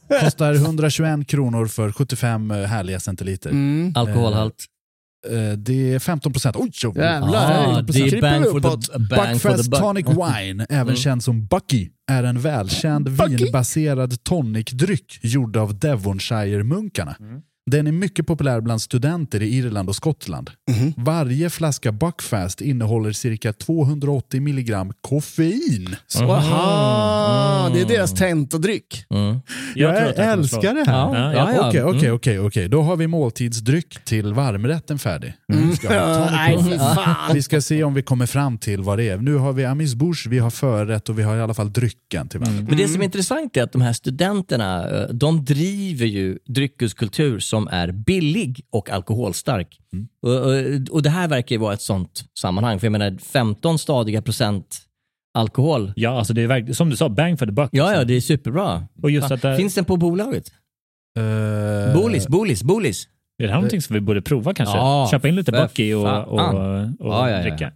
Kostar 0.23 0.53
121 0.53 1.27
kronor 1.27 1.67
för 1.67 1.91
75 1.91 2.49
härliga 2.51 2.99
centiliter. 2.99 3.49
Mm. 3.49 3.93
Alkoholhalt. 3.95 4.65
Eh, 5.31 5.51
Det 5.57 5.93
är 5.93 5.99
15 5.99 6.31
procent. 6.33 6.55
Oj, 6.59 6.69
så- 6.73 6.93
Jävlar. 6.95 7.29
Ah, 7.67 7.81
det 7.81 7.99
är 7.99 8.21
bang 8.21 8.43
for 8.51 8.59
the, 8.59 8.99
bang 9.15 9.41
for 9.41 9.49
the 9.63 9.69
buck. 9.69 9.79
Tonic 9.79 10.05
Wine, 10.07 10.65
även 10.69 10.95
känd 10.95 11.23
som 11.23 11.45
Bucky, 11.45 11.89
är 12.11 12.23
en 12.23 12.39
välkänd 12.41 13.09
vinbaserad 13.39 14.23
tonicdryck 14.23 15.19
gjord 15.21 15.57
av 15.57 15.79
Devonshire-munkarna. 15.79 17.15
Den 17.71 17.87
är 17.87 17.91
mycket 17.91 18.27
populär 18.27 18.61
bland 18.61 18.81
studenter 18.81 19.41
i 19.41 19.55
Irland 19.57 19.89
och 19.89 19.95
Skottland. 19.95 20.49
Varje 20.97 21.49
flaska 21.49 21.91
Buckfast 21.91 22.61
innehåller 22.61 23.11
cirka 23.11 23.53
280 23.53 24.41
milligram 24.41 24.93
koffein. 25.01 25.95
Aha, 26.21 27.69
det 27.73 27.81
är 27.81 27.85
deras 27.85 28.13
tentadryck. 28.13 29.05
Mm. 29.09 29.39
Jag, 29.75 29.95
Jag, 29.95 30.31
älskar 30.31 30.73
det 30.73 30.91
här. 30.91 31.33
Ja. 31.33 31.67
Okej, 31.67 31.83
okej, 31.83 31.99
Mm. 32.05 32.15
okej, 32.15 32.39
okej. 32.39 32.67
Då 32.69 32.81
har 32.81 32.95
vi 32.95 33.07
måltidsdryck 33.07 34.05
till 34.05 34.33
varmrätten 34.33 34.99
färdig. 34.99 35.33
Vi 35.47 35.75
ska 35.75 35.89
Nej. 36.31 36.79
Vi 37.33 37.43
ska 37.43 37.61
se 37.61 37.83
om 37.83 37.93
vi 37.93 38.01
kommer 38.01 38.25
fram 38.25 38.57
till 38.57 38.81
vad 38.81 38.97
det 38.97 39.09
är. 39.09 39.17
Nu 39.17 39.35
har 39.35 39.53
vi 39.53 39.65
amuse-bouche, 39.65 40.29
vi 40.29 40.39
har 40.39 40.49
förrätt 40.49 41.09
och 41.09 41.19
vi 41.19 41.23
har 41.23 41.35
i 41.37 41.41
alla 41.41 41.53
fall 41.53 41.73
drycken 41.73 42.27
till 42.27 42.39
varandra. 42.39 42.65
Men 42.69 42.77
det 42.77 42.87
som 42.87 43.01
är 43.01 43.05
intressant 43.05 43.57
är 43.57 43.63
att 43.63 43.71
de 43.71 43.81
här 43.81 43.93
studenterna, 43.93 44.89
eh, 44.89 45.07
de 45.09 45.45
driver 45.45 46.05
ju 46.05 46.37
dryckeskultur 46.47 47.39
som 47.55 47.67
är 47.71 47.91
billig 47.91 48.61
och 48.69 48.89
alkoholstark. 48.89 49.79
Och, 50.21 50.31
och, 50.31 50.53
och 50.91 51.01
det 51.03 51.09
här 51.09 51.27
verkar 51.27 51.55
ju 51.55 51.59
vara 51.59 51.73
ett 51.73 51.81
sånt 51.81 52.23
sammanhang. 52.39 52.79
För 52.79 52.87
jag 52.87 52.91
menar, 52.91 53.17
15 53.21 53.79
stadiga 53.79 54.21
procent 54.21 54.77
alkohol. 55.37 55.93
Ja, 55.95 56.09
alltså 56.17 56.33
det 56.33 56.41
är 56.41 56.47
verkligen, 56.47 56.75
som 56.75 56.89
du 56.89 56.97
sa, 56.97 57.09
bang 57.09 57.39
for 57.39 57.45
the 57.45 57.51
buck. 57.51 57.69
Ja, 57.71 57.83
ja, 57.83 57.89
liksom. 57.89 58.07
det 58.07 58.15
är 58.15 58.21
superbra. 58.21 58.87
Och 59.03 59.11
just 59.11 59.31
att 59.31 59.41
det, 59.41 59.57
Finns 59.57 59.75
den 59.75 59.85
på 59.85 59.97
bolaget? 59.97 60.51
Eh, 61.17 61.93
Bolis, 61.93 62.27
bolis, 62.27 62.63
bolis. 62.63 63.07
Är 63.37 63.43
det 63.43 63.49
här 63.49 63.55
någonting 63.55 63.81
som 63.81 63.93
vi 63.93 64.01
borde 64.01 64.21
prova 64.21 64.53
kanske? 64.53 64.77
Ja, 64.77 65.07
Köpa 65.11 65.27
in 65.27 65.35
lite 65.35 65.51
Bucky 65.51 65.93
och, 65.93 66.03
fan. 66.03 66.23
och, 66.23 66.39
och, 66.39 66.41
Ja, 66.99 67.29
ja, 67.29 67.29
ja. 67.29 67.41
dricka. 67.41 67.71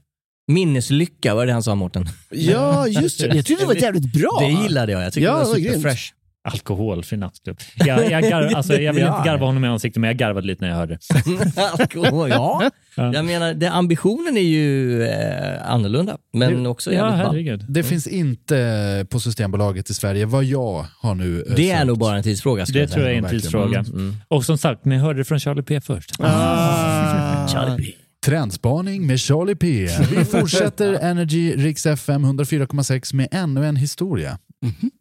Minneslycka 0.52 1.36
var 1.36 1.46
det 1.46 1.54
han 1.54 1.64
sa 1.64 1.76
Mårten. 1.76 2.06
Ja, 2.30 2.88
just 2.88 3.20
det. 3.20 3.28
Jag 3.36 3.46
tyckte 3.46 3.64
det 3.64 3.68
var 3.68 3.76
jävligt 3.76 4.14
bra. 4.14 4.38
Det 4.40 4.64
gillade 4.64 4.92
jag. 4.92 5.04
Jag 5.04 5.14
tyckte 5.14 5.26
Ja, 5.26 5.40
det 5.40 5.46
var 5.46 5.56
superfresh. 5.56 6.14
Alkoholfri 6.54 7.18
nattklubb. 7.18 7.60
Jag, 7.76 8.12
jag, 8.12 8.24
garv, 8.24 8.50
alltså, 8.56 8.74
jag 8.82 8.94
vill 8.94 9.04
Ja. 9.04 9.18
inte 9.18 9.30
garva 9.30 9.46
honom 9.46 9.66
i 9.66 9.68
ansiktet, 9.68 10.00
men 10.02 10.08
jag 10.08 10.18
garvade 10.18 10.48
lite 10.48 10.62
när 10.64 10.70
jag 10.70 10.78
hörde 10.78 10.98
det. 11.14 11.62
Alkohol, 11.80 12.30
ja. 12.30 12.70
Ja. 12.96 13.14
Jag 13.14 13.26
menar, 13.26 13.54
det, 13.54 13.72
ambitionen 13.72 14.38
är 14.38 14.42
ju 14.42 15.04
eh, 15.04 15.72
annorlunda, 15.72 16.18
men 16.34 16.66
också 16.66 16.94
Ja, 16.94 16.96
jävligt 16.98 17.18
ball. 17.26 17.32
herregud. 17.36 17.66
Det 17.70 17.84
finns 17.84 18.08
inte 18.08 19.06
på 19.10 19.20
Systembolaget 19.20 19.90
i 19.90 19.94
Sverige 19.94 20.26
vad 20.26 20.44
jag 20.44 20.86
har 21.02 21.16
nu 21.16 21.44
eh, 21.50 21.56
Det 21.56 21.72
är 21.72 21.86
nog 21.86 21.98
bara 22.00 22.18
en 22.18 22.24
tidsfråga. 22.24 22.66
Det 22.66 22.80
jag 22.80 22.92
tror 22.92 23.04
jag 23.06 23.14
är 23.14 23.18
en 23.18 23.24
verkligen. 23.24 23.42
tidsfråga. 23.42 23.80
Mm, 23.80 23.92
mm. 23.94 24.16
Och 24.28 24.46
som 24.46 24.58
sagt, 24.58 24.86
ni 24.86 24.98
hörde 24.98 25.20
det 25.20 25.24
från 25.26 25.40
Charlie 25.40 25.64
P 25.64 25.82
först. 25.82 26.12
Ah. 26.20 27.48
Charlie 27.54 27.84
P. 27.84 27.92
Trendspaning 28.26 29.08
med 29.08 29.20
Charlie 29.20 29.56
P. 29.56 29.88
Vi 30.16 30.26
fortsätter 30.26 30.94
Energy 30.94 31.56
Rix 31.56 31.86
FM 31.86 32.26
104,6 32.26 33.16
med 33.16 33.28
ännu 33.32 33.66
en 33.66 33.76
historia. 33.76 34.38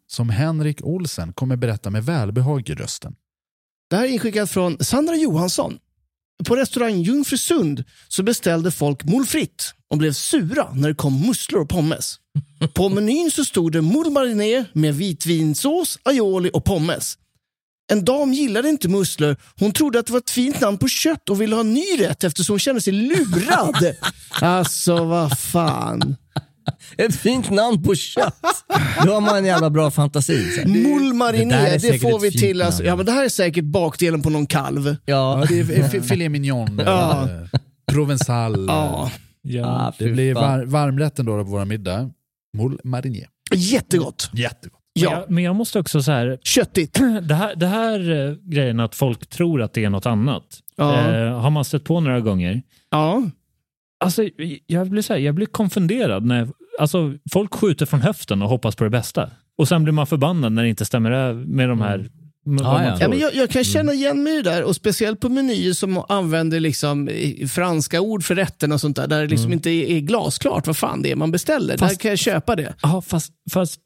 Som 0.07 0.29
Henrik 0.29 0.83
Olsen 0.83 1.33
kommer 1.33 1.55
berätta 1.55 1.89
med 1.89 2.05
välbehag 2.05 2.69
i 2.69 2.73
rösten. 2.73 3.15
Det 3.89 3.95
här 3.95 4.03
är 4.03 4.07
inskickat 4.07 4.51
från 4.51 4.83
Sandra 4.83 5.15
Johansson. 5.15 5.77
På 6.45 6.55
restaurang 6.55 7.01
Jungfrusund 7.01 7.83
så 8.07 8.23
beställde 8.23 8.71
folk 8.71 9.03
moules 9.03 9.29
frites 9.29 9.73
och 9.89 9.97
blev 9.97 10.11
sura 10.13 10.73
när 10.73 10.87
det 10.87 10.95
kom 10.95 11.27
musslor 11.27 11.61
och 11.61 11.69
pommes. 11.69 12.15
På 12.73 12.89
menyn 12.89 13.31
så 13.31 13.45
stod 13.45 13.71
det 13.71 13.81
moule 13.81 14.09
mariné 14.09 14.65
med 14.73 14.95
vitvinsås, 14.95 15.99
aioli 16.03 16.49
och 16.53 16.65
pommes. 16.65 17.17
En 17.91 18.05
dam 18.05 18.33
gillade 18.33 18.69
inte 18.69 18.87
musslor. 18.89 19.35
Hon 19.59 19.71
trodde 19.71 19.99
att 19.99 20.05
det 20.05 20.11
var 20.11 20.19
ett 20.19 20.29
fint 20.29 20.61
namn 20.61 20.77
på 20.77 20.87
kött 20.87 21.29
och 21.29 21.41
ville 21.41 21.55
ha 21.55 21.61
en 21.61 21.73
ny 21.73 21.99
rätt 21.99 22.23
eftersom 22.23 22.53
hon 22.53 22.59
kände 22.59 22.81
sig 22.81 22.93
lurad. 22.93 23.95
Alltså, 24.41 25.03
vad 25.03 25.39
fan. 25.39 26.15
Ett 26.97 27.15
fint 27.15 27.49
namn 27.49 27.83
på 27.83 27.95
kött. 27.95 28.39
Då 29.05 29.13
har 29.13 29.21
man 29.21 29.37
en 29.37 29.45
jävla 29.45 29.69
bra 29.69 29.91
fantasi. 29.91 30.51
så 30.51 30.59
här. 30.61 30.67
Moule 30.67 31.03
Det 31.05 31.09
där 31.09 31.13
mariné, 31.13 31.69
det, 31.73 31.79
säkert 31.79 32.01
får 32.01 32.19
vi 32.19 32.31
till. 32.31 32.61
Alltså, 32.61 32.83
ja, 32.83 32.95
men 32.95 33.05
det 33.05 33.11
här 33.11 33.25
är 33.25 33.29
säkert 33.29 33.63
bakdelen 33.63 34.21
på 34.21 34.29
någon 34.29 34.45
kalv. 34.47 34.95
Ja, 35.05 35.43
det 35.49 35.59
är 35.59 35.89
f- 35.93 36.05
filet 36.05 36.31
mignon, 36.31 36.81
Ja. 36.85 37.27
provençal. 37.91 38.65
Ja, 38.67 39.11
Ja. 39.41 39.65
Ah, 39.65 39.93
Det 39.99 40.07
blir 40.11 40.33
var, 40.33 40.63
varmrätten 40.65 41.25
då 41.25 41.37
på 41.43 41.49
vår 41.49 41.65
middag. 41.65 42.09
Moule 42.57 42.77
marinier. 42.83 43.27
jättegott. 43.55 44.29
Jättegott. 44.33 44.73
Men, 44.95 45.03
Ja, 45.03 45.11
jag, 45.11 45.29
men 45.31 45.43
jag 45.43 45.55
måste 45.55 45.79
också 45.79 46.01
så 46.03 46.11
här, 46.11 46.37
köttigt. 46.43 46.93
det 47.21 47.35
här, 47.35 47.55
det 47.55 47.67
här 47.67 48.27
eh, 48.29 48.35
grejen 48.43 48.79
att 48.79 48.95
folk 48.95 49.27
tror 49.29 49.61
att 49.61 49.73
det 49.73 49.83
är 49.85 49.89
något 49.89 50.05
annat. 50.05 50.43
Ja. 50.75 51.11
Eh, 51.15 51.39
har 51.39 51.49
man 51.49 51.65
stött 51.65 51.83
på 51.83 51.99
några 51.99 52.19
gånger. 52.19 52.61
Ja. 52.89 53.23
Alltså, 54.03 54.23
jag 54.67 54.89
blir, 54.89 55.01
så 55.01 55.13
här, 55.13 55.19
jag 55.19 55.35
blir 55.35 55.45
konfunderad 55.45 56.25
när 56.25 56.47
alltså, 56.79 57.13
folk 57.33 57.53
skjuter 57.53 57.85
från 57.85 58.01
höften 58.01 58.41
och 58.41 58.49
hoppas 58.49 58.75
på 58.75 58.83
det 58.83 58.89
bästa. 58.89 59.29
Och 59.57 59.67
sen 59.67 59.83
blir 59.83 59.93
man 59.93 60.07
förbannad 60.07 60.51
när 60.51 60.63
det 60.63 60.69
inte 60.69 60.85
stämmer 60.85 61.33
med 61.33 61.69
de 61.69 61.81
här 61.81 62.09
med 62.45 62.65
vad 62.65 62.81
Ja, 62.85 62.97
ja. 62.99 63.07
men 63.09 63.19
jag, 63.19 63.35
jag 63.35 63.49
kan 63.49 63.63
känna 63.63 63.93
igen 63.93 64.23
mig 64.23 64.43
där 64.43 64.63
och 64.63 64.75
speciellt 64.75 65.19
på 65.19 65.29
menyer 65.29 65.73
som 65.73 66.03
använder 66.09 66.59
liksom 66.59 67.09
franska 67.49 68.01
ord 68.01 68.23
för 68.23 68.35
rätten 68.35 68.71
och 68.71 68.81
sånt 68.81 68.95
där. 68.95 69.07
Där 69.07 69.21
det 69.21 69.27
liksom 69.27 69.53
inte 69.53 69.69
är, 69.69 69.99
glasklart 69.99 70.67
vad 70.67 70.77
fan 70.77 71.01
det 71.01 71.11
är 71.11 71.15
man 71.15 71.31
beställer. 71.31 71.77
där 71.77 71.87
Fast- 71.87 72.01
kan 72.01 72.09
jag 72.09 72.19
köpa 72.19 72.55
det. 72.55 72.73
Ja, 72.81 73.01
fast, 73.01 73.33
fast 73.53 73.79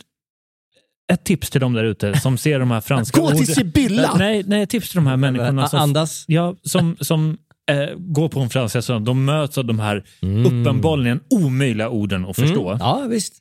ett 1.13 1.23
tips 1.23 1.49
till 1.49 1.61
de 1.61 1.73
där 1.73 1.83
ute 1.83 2.19
som 2.19 2.37
ser 2.37 2.59
de 2.59 2.71
här 2.71 2.81
franska 2.81 3.21
Gå 3.21 3.27
till 3.27 3.35
orden. 3.41 3.55
Sibylla! 3.55 4.15
Nej, 4.17 4.43
nej, 4.47 4.61
ett 4.63 4.69
tips 4.69 4.89
till 4.89 4.95
de 4.97 5.07
här 5.07 5.17
människorna 5.17 5.67
som, 5.69 5.79
Andas. 5.79 6.25
ja, 6.27 6.55
som, 6.63 6.97
som 6.99 7.37
eh, 7.71 7.95
går 7.97 8.29
på 8.29 8.39
en 8.39 8.49
fransk 8.49 8.75
restaurang. 8.75 9.03
De 9.03 9.25
möts 9.25 9.57
av 9.57 9.65
de 9.65 9.79
här 9.79 10.03
Mm. 10.21 10.45
uppenbarligen 10.45 11.19
omöjliga 11.29 11.89
orden 11.89 12.25
att 12.25 12.35
förstå. 12.35 12.67
Mm. 12.69 12.79
Ja, 12.79 13.05
visst. 13.09 13.33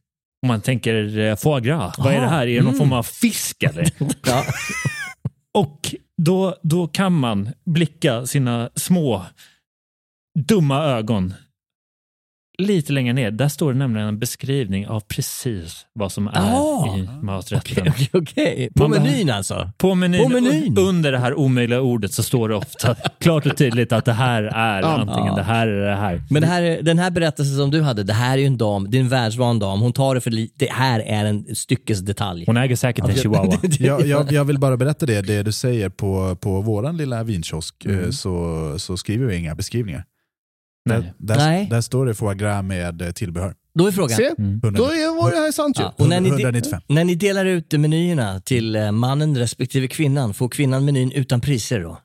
Om 0.42 0.48
man 0.48 0.60
tänker 0.60 1.18
eh, 1.18 1.36
foie 1.36 1.60
gras, 1.60 1.94
vad 1.98 2.12
är 2.14 2.20
det 2.20 2.26
här? 2.28 2.46
Är 2.46 2.54
det 2.54 2.60
någon 2.62 2.66
Mm. 2.74 2.78
form 2.78 2.92
av 2.92 3.02
fisk 3.02 3.62
eller? 3.62 3.88
Ja. 4.26 4.44
Och 5.54 5.94
då, 6.22 6.56
då 6.62 6.86
kan 6.86 7.12
man 7.12 7.50
blicka 7.66 8.26
sina 8.26 8.70
små 8.74 9.22
dumma 10.48 10.84
ögon 10.84 11.34
lite 12.58 12.92
längre 12.92 13.12
ner. 13.12 13.30
Där 13.30 13.48
står 13.48 13.72
det 13.72 13.78
nämligen 13.78 14.08
en 14.08 14.18
beskrivning 14.18 14.86
av 14.88 15.00
precis 15.00 15.86
vad 15.94 16.12
som 16.12 16.26
är 16.28 16.32
Ah. 16.34 16.96
i 16.98 17.08
maträtten. 17.22 17.88
Okej, 17.88 18.08
okej. 18.12 18.68
På 18.74 18.82
Man 18.82 18.90
bara- 18.90 19.02
menyn 19.02 19.30
alltså? 19.30 19.70
På 19.78 19.94
menyn, 19.94 20.22
På 20.22 20.28
menyn? 20.28 20.78
under 20.78 21.12
det 21.12 21.18
här 21.18 21.34
omöjliga 21.38 21.80
ordet 21.80 22.12
så 22.12 22.22
står 22.22 22.48
det 22.48 22.54
ofta 22.54 22.94
klart 23.20 23.46
och 23.46 23.56
tydligt 23.56 23.92
att 23.92 24.04
det 24.04 24.12
här 24.12 24.42
är 24.42 24.80
Ja. 24.80 24.86
antingen 24.88 25.26
Ja. 25.26 25.34
det 25.36 25.42
här 25.42 25.66
eller 25.66 25.86
det 25.86 25.96
här. 25.96 26.22
Men 26.30 26.42
det 26.42 26.48
här, 26.48 26.62
är- 26.62 26.82
den 26.82 26.98
här 26.98 27.10
berättelsen 27.10 27.56
som 27.56 27.70
du 27.70 27.82
hade, 27.82 28.02
det 28.02 28.12
här 28.12 28.32
är 28.32 28.40
ju 28.40 28.46
en 28.46 28.58
dam, 28.58 28.90
det 28.90 28.96
är 28.96 29.00
en 29.00 29.08
världsvan 29.08 29.58
dam. 29.58 29.80
Hon 29.80 29.92
tar 29.92 30.14
det 30.14 30.20
för 30.20 30.30
lite. 30.30 30.54
Det 30.64 30.72
här 30.72 31.00
är 31.00 31.24
en 31.24 31.54
styckesdetalj. 31.54 32.44
Hon 32.46 32.56
äger 32.56 32.76
säkert 32.76 33.08
en 33.08 33.14
chihuahua. 33.16 33.58
Jag, 33.78 34.06
jag, 34.06 34.32
jag 34.32 34.44
vill 34.44 34.58
bara 34.58 34.76
berätta 34.76 35.06
det, 35.06 35.22
det 35.22 35.42
du 35.42 35.52
säger 35.52 35.88
på, 35.88 36.36
på 36.40 36.60
våran 36.60 36.96
lilla 36.96 37.22
vinkiosk 37.24 37.84
eh, 37.84 38.10
så, 38.10 38.74
så 38.78 38.96
skriver 38.96 39.26
vi 39.26 39.36
inga 39.36 39.54
beskrivningar. 39.54 40.04
Nej. 40.84 40.98
Där, 41.00 41.12
där, 41.18 41.36
Nej. 41.36 41.66
där 41.70 41.80
står 41.80 42.06
det 42.06 42.14
foie 42.14 42.34
gras 42.34 42.64
med 42.64 43.02
eh, 43.02 43.10
tillbehör. 43.10 43.54
Då 43.74 43.86
är 43.86 43.92
frågan. 43.92 44.16
Se, 44.16 44.34
Mm. 44.38 44.60
då 44.60 44.84
är, 44.84 45.22
var 45.22 45.30
det 45.30 45.36
här 45.36 45.52
sant 45.52 45.78
ju. 45.78 45.82
Ja, 45.82 45.94
och 45.98 46.08
när, 46.08 46.20
ni 46.20 46.28
de, 46.30 46.34
195. 46.42 46.80
när 46.88 47.04
ni 47.04 47.14
delar 47.14 47.44
ut 47.44 47.72
menyerna 47.72 48.40
till 48.40 48.76
eh, 48.76 48.92
mannen 48.92 49.36
respektive 49.38 49.88
kvinnan, 49.88 50.34
får 50.34 50.48
kvinnan 50.48 50.84
menyn 50.84 51.12
utan 51.12 51.40
priser 51.40 51.80
då? 51.80 51.98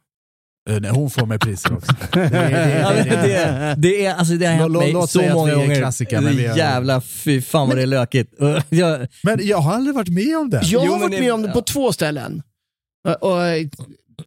Eh, 0.70 0.80
nej, 0.80 0.92
Hon 0.92 1.10
får 1.10 1.26
med 1.26 1.42
priser 1.42 1.74
också. 1.74 1.92
Det, 2.14 2.20
är- 2.20 2.30
det, 2.30 2.38
är- 2.38 2.80
Ja, 2.82 2.92
men 2.94 3.08
det, 3.08 3.36
är- 3.36 3.76
det, 3.76 3.82
det, 3.82 4.06
är, 4.06 4.16
alltså 4.16 4.34
det 4.34 4.46
har 4.46 4.54
hänt 4.54 4.72
mig 4.74 5.08
så 5.08 5.22
många 5.22 5.52
är 5.52 5.56
gånger. 5.56 6.22
men 6.22 6.36
vi 6.36 6.48
har- 6.48 6.58
Jävla 6.58 7.02
fy 7.02 7.42
fan 7.42 7.68
vad 7.68 7.78
det 7.78 7.82
är 7.82 7.88
lökigt. 7.88 8.34
Jag, 8.70 9.08
Men 9.24 9.40
jag 9.48 9.58
har 9.58 9.74
aldrig 9.74 9.96
varit 9.96 10.10
med 10.10 10.38
om 10.38 10.50
det. 10.50 10.62
Jag 10.66 10.80
har 10.80 11.00
varit 11.00 11.20
med 11.20 11.34
om 11.34 11.42
det 11.42 11.48
på 11.52 11.60
ja. 11.60 11.64
två 11.64 11.92
ställen. 11.94 12.42
Och, 13.08 13.32
och, 13.32 13.38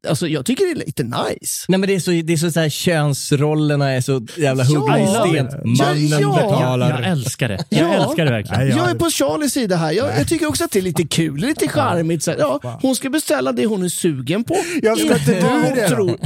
alltså, 0.09 0.29
jag 0.29 0.47
tycker 0.47 0.65
det 0.65 0.71
är 0.81 0.87
lite 0.87 1.03
nice. 1.03 1.65
nej 1.69 1.79
men 1.79 1.89
det 1.89 1.95
är 1.95 2.01
så, 2.01 2.11
det 2.11 2.33
är 2.33 2.37
så, 2.37 2.51
så 2.51 2.61
här, 2.61 2.69
könsrollerna 2.69 3.91
är 3.91 4.01
så 4.01 4.27
jävla 4.37 4.65
huggna 4.65 4.99
i 5.01 5.03
Ja. 5.03 5.27
sten. 5.29 5.47
Mannen 5.65 6.09
Ja, 6.09 6.21
ja. 6.21 6.35
betalar. 6.35 7.01
Jag 7.01 7.11
älskar 7.11 7.49
det. 7.49 7.65
Jag 7.69 7.81
Ja. 7.95 7.95
älskar 7.95 8.25
det 8.25 8.31
verkligen. 8.31 8.61
Nej, 8.61 8.69
jag- 8.69 8.79
Jag 8.79 8.91
är 8.91 8.95
på 8.95 9.11
Charlies 9.11 9.53
sida 9.53 9.77
här. 9.77 9.93
Jag, 9.93 10.19
jag 10.19 10.29
tycker 10.29 10.47
också 10.47 10.65
att 10.65 10.71
det 10.71 10.79
är 10.79 10.83
lite 10.83 11.03
kul, 11.07 11.37
lite 11.41 11.69
charmigt. 11.69 12.23
Så 12.23 12.31
här, 12.31 12.39
ja, 12.39 12.79
hon 12.83 12.97
ska 12.97 13.11
beställa 13.11 13.53
det 13.53 13.67
hon 13.67 13.83
är 13.85 13.89
sugen 13.89 14.45
på. 14.45 14.57
Jag 14.83 14.99
ska 14.99 15.07
inte 15.19 15.35
du 15.35 15.75
det 15.75 15.89
tror. 15.89 16.17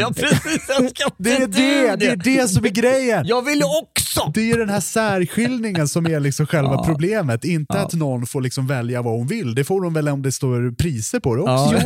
Ja 0.00 0.12
precis, 0.16 0.64
jag 0.68 0.90
ska 0.90 1.10
Det 1.18 1.32
är 1.32 1.42
inte 1.42 1.58
det, 1.58 1.90
du 1.90 1.96
det 1.96 2.06
är 2.06 2.16
det 2.42 2.48
som 2.48 2.64
är 2.64 2.68
grejen. 2.68 3.24
Jag 3.26 3.42
vill 3.44 3.62
också! 3.62 4.01
Det 4.34 4.40
är 4.40 4.44
ju 4.44 4.56
den 4.56 4.68
här 4.68 4.80
särskiljningen 4.80 5.88
som 5.88 6.06
är 6.06 6.20
liksom 6.20 6.46
själva 6.46 6.78
problemet. 6.86 7.44
Inte 7.44 7.80
att 7.80 7.92
någon 7.92 8.26
får 8.26 8.40
liksom 8.40 8.66
välja 8.66 9.02
vad 9.02 9.12
hon 9.12 9.26
vill. 9.26 9.54
Det 9.54 9.64
får 9.64 9.80
hon 9.80 9.94
väl 9.94 10.08
om 10.08 10.22
det 10.22 10.32
står 10.32 10.74
priser 10.74 11.20
på 11.20 11.34
det 11.34 11.42
också. 11.42 11.74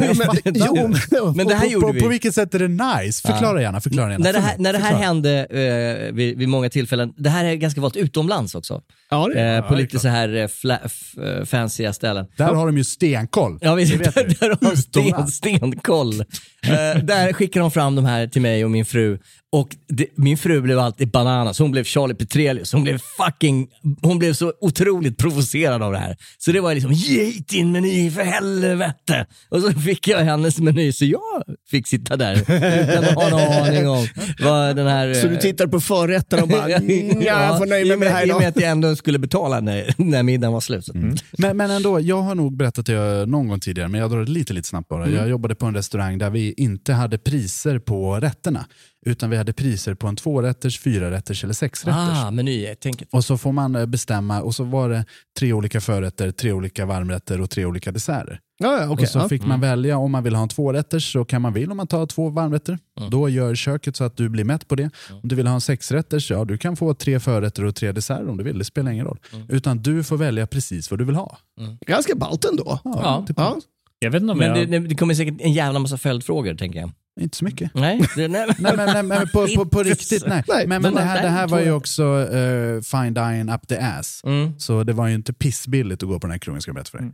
Ja. 0.56 0.66
Jo, 0.66 0.88
men, 0.88 0.98
jo, 1.10 1.24
men, 1.26 1.36
Men 1.36 1.46
det 1.46 1.54
här 1.54 1.66
på, 1.66 1.72
gjorde 1.72 1.86
på, 1.86 1.92
vi. 1.92 2.00
på 2.00 2.08
vilket 2.08 2.34
sätt 2.34 2.54
är 2.54 2.58
det 2.58 2.68
nice? 2.68 3.28
Förklara 3.28 3.62
gärna. 3.62 3.80
Förklara 3.80 4.10
gärna. 4.10 4.24
När 4.24 4.32
det 4.32 4.40
här, 4.40 4.54
när 4.58 4.72
det 4.72 4.78
här 4.78 4.94
hände 4.94 5.46
eh, 5.46 6.14
vid, 6.14 6.38
vid 6.38 6.48
många 6.48 6.70
tillfällen, 6.70 7.12
det 7.16 7.30
här 7.30 7.44
är 7.44 7.54
ganska 7.54 7.80
vanligt 7.80 7.96
utomlands 8.04 8.54
också. 8.54 8.82
Ja, 9.10 9.28
det, 9.34 9.40
Eh, 9.40 9.68
på 9.68 9.74
är 9.74 9.78
lite 9.78 9.98
så 9.98 10.08
här 10.08 10.36
eh, 10.36 10.48
fla, 10.48 10.78
f, 10.84 11.18
eh, 11.18 11.44
fancya 11.44 11.92
ställen. 11.92 12.26
Där 12.36 12.54
har 12.54 12.66
de 12.66 12.76
ju 12.76 12.84
stenkoll. 12.84 13.58
Ja, 13.60 13.74
visst, 13.74 13.98
där, 13.98 14.36
där 14.40 14.48
har 14.48 14.70
de 14.70 14.76
sten, 14.76 15.26
stenkoll. 15.26 16.20
Eh, 16.20 17.02
där 17.02 17.32
skickar 17.32 17.60
de 17.60 17.70
fram 17.70 17.94
de 17.96 18.04
här 18.04 18.26
till 18.26 18.42
mig 18.42 18.64
och 18.64 18.70
min 18.70 18.84
fru. 18.84 19.18
Och 19.52 19.68
det, 19.88 20.06
min 20.16 20.38
fru 20.38 20.60
blev 20.60 20.78
alltid 20.78 21.10
bananas. 21.10 21.58
Hon 21.58 21.70
blev 21.70 21.84
Charlie 21.84 22.14
Petrelius. 22.14 22.72
Hon 22.72 22.82
blev 22.82 22.98
fucking, 22.98 23.68
hon 24.02 24.18
blev 24.18 24.32
så 24.32 24.52
otroligt 24.60 25.18
provocerad 25.18 25.82
av 25.82 25.92
det 25.92 25.98
här. 25.98 26.16
Så 26.38 26.52
det 26.52 26.60
var 26.60 26.74
liksom, 26.74 26.92
ge 26.92 27.32
din 27.48 27.72
meny 27.72 28.10
för 28.10 28.22
helvete! 28.22 29.26
Och 29.48 29.60
så 29.60 29.72
fick 29.72 30.08
jag 30.08 30.18
hennes 30.18 30.58
meny, 30.58 30.92
så 30.92 31.04
jag 31.04 31.42
fick 31.70 31.86
sitta 31.88 32.16
där 32.16 32.34
utan 32.36 33.04
att 33.04 33.14
ha 33.14 33.28
någon 33.28 33.40
aning 33.40 33.88
om 33.88 34.06
vad 34.38 34.76
den 34.76 34.86
här... 34.86 35.14
så 35.14 35.26
du 35.26 35.34
eh, 35.34 35.40
tittar 35.40 35.66
på 35.66 35.80
förrätten 35.80 36.42
och 36.42 36.48
bara, 36.48 36.64
mm, 36.74 37.22
ja, 37.22 37.46
jag 37.46 37.58
får 37.58 37.66
nöja 37.66 37.84
i 37.84 37.88
mig 37.88 37.96
med 37.96 38.08
det 38.08 38.12
här 38.12 38.26
I 38.26 38.32
och 38.32 38.34
med 38.34 38.42
idag. 38.42 38.48
att 38.48 38.60
jag 38.60 38.70
ändå 38.70 38.95
skulle 38.96 39.18
betala 39.18 39.60
när, 39.60 39.94
när 39.96 40.22
middagen 40.22 40.52
var 40.52 40.60
slut. 40.60 40.88
Mm. 40.94 41.16
Men, 41.38 41.56
men 41.56 41.70
ändå, 41.70 42.00
jag 42.00 42.22
har 42.22 42.34
nog 42.34 42.56
berättat 42.56 42.86
det 42.86 43.26
någon 43.26 43.48
gång 43.48 43.60
tidigare, 43.60 43.88
men 43.88 44.00
jag 44.00 44.10
drar 44.10 44.18
det 44.18 44.30
lite, 44.30 44.52
lite 44.52 44.68
snabbt 44.68 44.88
bara. 44.88 45.04
Mm. 45.04 45.16
Jag 45.16 45.28
jobbade 45.28 45.54
på 45.54 45.66
en 45.66 45.74
restaurang 45.74 46.18
där 46.18 46.30
vi 46.30 46.52
inte 46.56 46.92
hade 46.92 47.18
priser 47.18 47.78
på 47.78 48.20
rätterna, 48.20 48.66
utan 49.06 49.30
vi 49.30 49.36
hade 49.36 49.52
priser 49.52 49.94
på 49.94 50.06
en 50.06 50.16
tvårätters, 50.16 50.80
fyrarätters 50.80 51.44
eller 51.44 51.54
sexrätters. 51.54 51.96
Ah. 51.96 53.16
Och 53.16 53.24
så 53.24 53.38
får 53.38 53.52
man 53.52 53.76
eh, 53.76 53.86
bestämma, 53.86 54.42
och 54.42 54.54
så 54.54 54.64
var 54.64 54.88
det 54.88 55.04
tre 55.38 55.52
olika 55.52 55.80
förrätter, 55.80 56.30
tre 56.30 56.52
olika 56.52 56.86
varmrätter 56.86 57.40
och 57.40 57.50
tre 57.50 57.64
olika 57.64 57.92
desserter. 57.92 58.40
Ja, 58.58 58.80
ja, 58.80 58.88
okej, 58.88 59.02
och 59.02 59.08
så 59.08 59.18
ja. 59.18 59.28
fick 59.28 59.46
man 59.46 59.60
välja 59.60 59.98
om 59.98 60.12
man 60.12 60.22
vill 60.22 60.34
ha 60.34 60.42
en 60.42 60.48
tvårätters 60.48 61.12
så 61.12 61.24
kan 61.24 61.42
man 61.42 61.52
vill 61.52 61.70
om 61.70 61.76
man 61.76 61.86
tar 61.86 62.06
två 62.06 62.28
varmrätter. 62.28 62.78
Då 63.10 63.28
gör 63.28 63.54
köket 63.54 63.96
så 63.96 64.04
att 64.04 64.16
du 64.16 64.28
blir 64.28 64.44
mätt 64.44 64.68
på 64.68 64.74
det. 64.74 64.90
Om 65.10 65.28
du 65.28 65.36
vill 65.36 65.46
ha 65.46 65.54
en 65.54 65.60
sexrätters, 65.60 66.30
ja 66.30 66.44
du 66.44 66.58
kan 66.58 66.76
få 66.76 66.94
tre 66.94 67.20
förrätter 67.20 67.64
och 67.64 67.74
tre 67.74 67.92
desserter 67.92 68.28
om 68.28 68.36
du 68.36 68.44
vill, 68.44 68.58
det 68.58 68.64
spelar 68.64 68.92
ingen 68.92 69.06
roll. 69.06 69.18
Utan 69.48 69.82
du 69.82 70.04
får 70.04 70.16
välja 70.16 70.46
precis 70.46 70.90
vad 70.90 71.00
du 71.00 71.04
vill 71.04 71.16
ha. 71.16 71.38
Ganska 71.86 72.14
ballt 72.14 72.44
ändå. 72.44 72.80
Ja. 72.84 73.24
typ. 73.28 73.38
Ja. 73.38 73.56
Jag 73.98 74.10
vet 74.10 74.22
inte 74.22 74.32
om 74.32 74.38
Men 74.38 74.58
jag... 74.58 74.70
det, 74.70 74.78
det 74.78 74.94
kommer 74.94 75.14
säkert 75.14 75.40
en 75.40 75.52
jävla 75.52 75.78
massa 75.78 75.98
följdfrågor, 75.98 76.54
tänker 76.54 76.80
jag. 76.80 76.90
Inte 77.20 77.36
så 77.36 77.44
mycket. 77.44 77.74
Nej, 77.74 78.00
det, 78.16 78.28
nej. 78.28 78.46
Nej, 78.58 78.76
men, 78.76 78.86
nej, 78.86 79.02
men 79.02 79.28
på, 79.28 79.46
på, 79.56 79.66
på 79.66 79.82
riktigt, 79.82 80.26
nej. 80.26 80.44
Nej, 80.48 80.66
men 80.66 80.82
men 80.82 80.94
de 80.94 81.00
det, 81.00 81.06
här, 81.06 81.22
det 81.22 81.28
här 81.28 81.48
var 81.48 81.60
ju 81.60 81.72
också 81.72 82.02
uh, 82.04 82.80
fine 82.80 83.14
dine 83.14 83.54
up 83.54 83.68
the 83.68 83.76
ass. 83.78 84.20
Mm. 84.24 84.58
Så 84.58 84.84
det 84.84 84.92
var 84.92 85.08
ju 85.08 85.14
inte 85.14 85.32
pissbilligt 85.32 86.02
att 86.02 86.08
gå 86.08 86.14
på 86.20 86.26
den 86.26 86.30
här 86.32 86.38
krogen, 86.38 86.60
ska 86.62 86.68
jag 86.68 86.74
berätta 86.74 86.90
för 86.90 86.98
dig. 86.98 87.10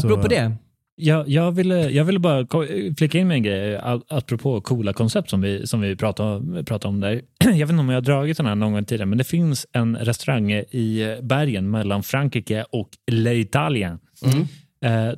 Så- 0.00 0.06
Apropå 0.06 0.28
det, 0.28 0.52
Jag, 1.00 1.28
jag, 1.28 1.52
ville, 1.52 1.90
jag 1.90 2.04
ville 2.04 2.18
bara 2.18 2.46
flika 2.98 3.18
in 3.18 3.28
med 3.28 3.34
en 3.34 3.42
grej, 3.42 3.80
apropå 4.08 4.60
coola 4.60 4.92
koncept 4.92 5.30
som 5.30 5.40
vi, 5.40 5.66
som 5.66 5.80
vi 5.80 5.96
pratade, 5.96 6.36
om- 6.36 6.64
pratade 6.64 6.88
om 6.94 7.00
där. 7.00 7.20
Jag 7.44 7.52
vet 7.52 7.70
inte 7.70 7.80
om 7.80 7.88
jag 7.88 7.96
har 7.96 8.00
dragit 8.00 8.36
den 8.36 8.46
här 8.46 8.54
någon 8.54 8.72
gång 8.72 8.84
tidigare, 8.84 9.06
men 9.06 9.18
det 9.18 9.24
finns 9.24 9.66
en 9.72 9.96
restaurang 9.96 10.52
i 10.52 11.18
bergen 11.22 11.70
mellan 11.70 12.02
Frankrike 12.02 12.64
och 12.70 12.88
L'Italien. 13.10 13.98
Eh, 14.24 14.30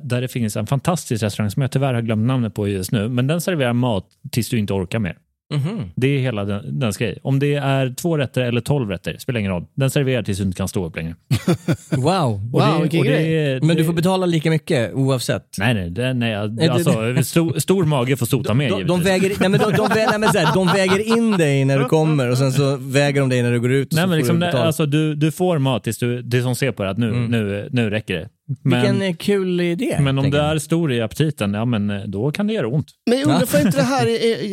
där 0.01 0.21
det 0.21 0.27
finns 0.27 0.57
en 0.57 0.67
fantastisk 0.67 1.23
restaurang 1.23 1.51
som 1.51 1.61
jag 1.61 1.71
tyvärr 1.71 1.93
har 1.93 2.01
glömt 2.01 2.25
namnet 2.27 2.53
på 2.53 2.67
just 2.67 2.91
nu, 2.91 3.09
men 3.09 3.27
den 3.27 3.41
serverar 3.41 3.73
mat 3.73 4.05
tills 4.31 4.49
du 4.49 4.57
inte 4.59 4.73
orkar 4.73 4.99
mer. 4.99 5.17
Mhm. 5.53 5.91
Det 5.95 6.07
är 6.07 6.19
hela 6.19 6.45
den, 6.45 6.79
dens 6.79 6.97
grej. 6.97 7.19
Om 7.23 7.39
det 7.39 7.55
är 7.55 7.93
två 7.93 8.17
rätter 8.17 8.41
eller 8.41 8.61
tolv 8.61 8.89
rätter, 8.89 9.17
spelar 9.17 9.39
ingen 9.39 9.51
roll. 9.51 9.65
Den 9.75 9.89
serverar 9.89 10.23
tills 10.23 10.37
du 10.37 10.43
inte 10.43 10.57
kan 10.57 10.67
stå 10.67 10.85
upp 10.85 10.95
längre. 10.95 11.15
wow. 11.97 12.49
Och 12.53 12.61
Wow, 12.61 12.81
vilken 12.81 13.01
det, 13.03 13.07
grej. 13.07 13.61
Men 13.61 13.75
du 13.77 13.85
får 13.85 13.93
betala 13.93 14.25
lika 14.25 14.49
mycket 14.49 14.93
oavsett. 14.93 15.45
Nej, 15.59 15.73
nej, 15.73 15.89
det, 15.89 16.13
nej 16.13 16.35
alltså, 16.35 17.23
stor, 17.23 17.59
stor 17.59 17.85
mage 17.85 18.17
får 18.17 18.25
sota 18.25 18.53
med 18.53 18.69
De, 18.71 18.73
de, 18.73 18.79
givetvis. 18.79 19.05
väger, 19.07 19.35
nej, 19.39 19.49
men 19.49 19.59
de, 19.59 19.71
de, 19.71 19.87
nej, 19.95 20.19
men 20.19 20.29
så 20.33 20.37
här, 20.37 20.53
de 20.53 20.67
väger 20.67 21.17
in 21.17 21.31
dig 21.31 21.65
när 21.65 21.79
du 21.79 21.85
kommer 21.85 22.29
och 22.29 22.37
sen 22.37 22.51
så 22.51 22.77
väger 22.77 23.19
de 23.19 23.29
dig 23.29 23.43
när 23.43 23.51
du 23.51 23.59
går 23.59 23.71
ut. 23.71 23.93
Nej, 23.93 24.07
men 24.07 24.17
liksom, 24.17 24.39
du 24.39 24.45
betala. 24.45 24.63
alltså, 24.65 24.85
du, 24.85 25.15
du 25.15 25.31
får 25.31 25.59
mat 25.59 25.83
tills 25.83 25.97
du, 25.97 26.21
det 26.21 26.41
som 26.41 26.55
ser 26.55 26.71
på 26.71 26.83
det 26.83 26.89
att 26.89 26.97
nu, 26.97 27.11
nu, 27.11 27.69
nu 27.71 27.89
räcker 27.89 28.15
det. 28.15 28.29
Men, 28.61 28.81
Vilken 28.81 29.01
eh, 29.01 29.15
kul 29.15 29.61
idé. 29.61 29.97
men 29.99 30.17
om 30.17 30.25
jag. 30.25 30.55
är 30.55 30.59
stor 30.59 30.93
i 30.93 31.01
aptiten, 31.01 31.53
ja 31.53 31.65
men 31.65 31.89
eh, 31.89 32.01
då 32.01 32.31
kan 32.31 32.47
det 32.47 32.53
göra 32.53 32.67
ont. 32.67 32.87
Men 33.05 33.19
jag 33.19 33.27
undrar 33.27 33.45
för 33.45 33.65
inte 33.65 33.77
det 33.77 33.83
här 33.83 34.07
är, 34.07 34.43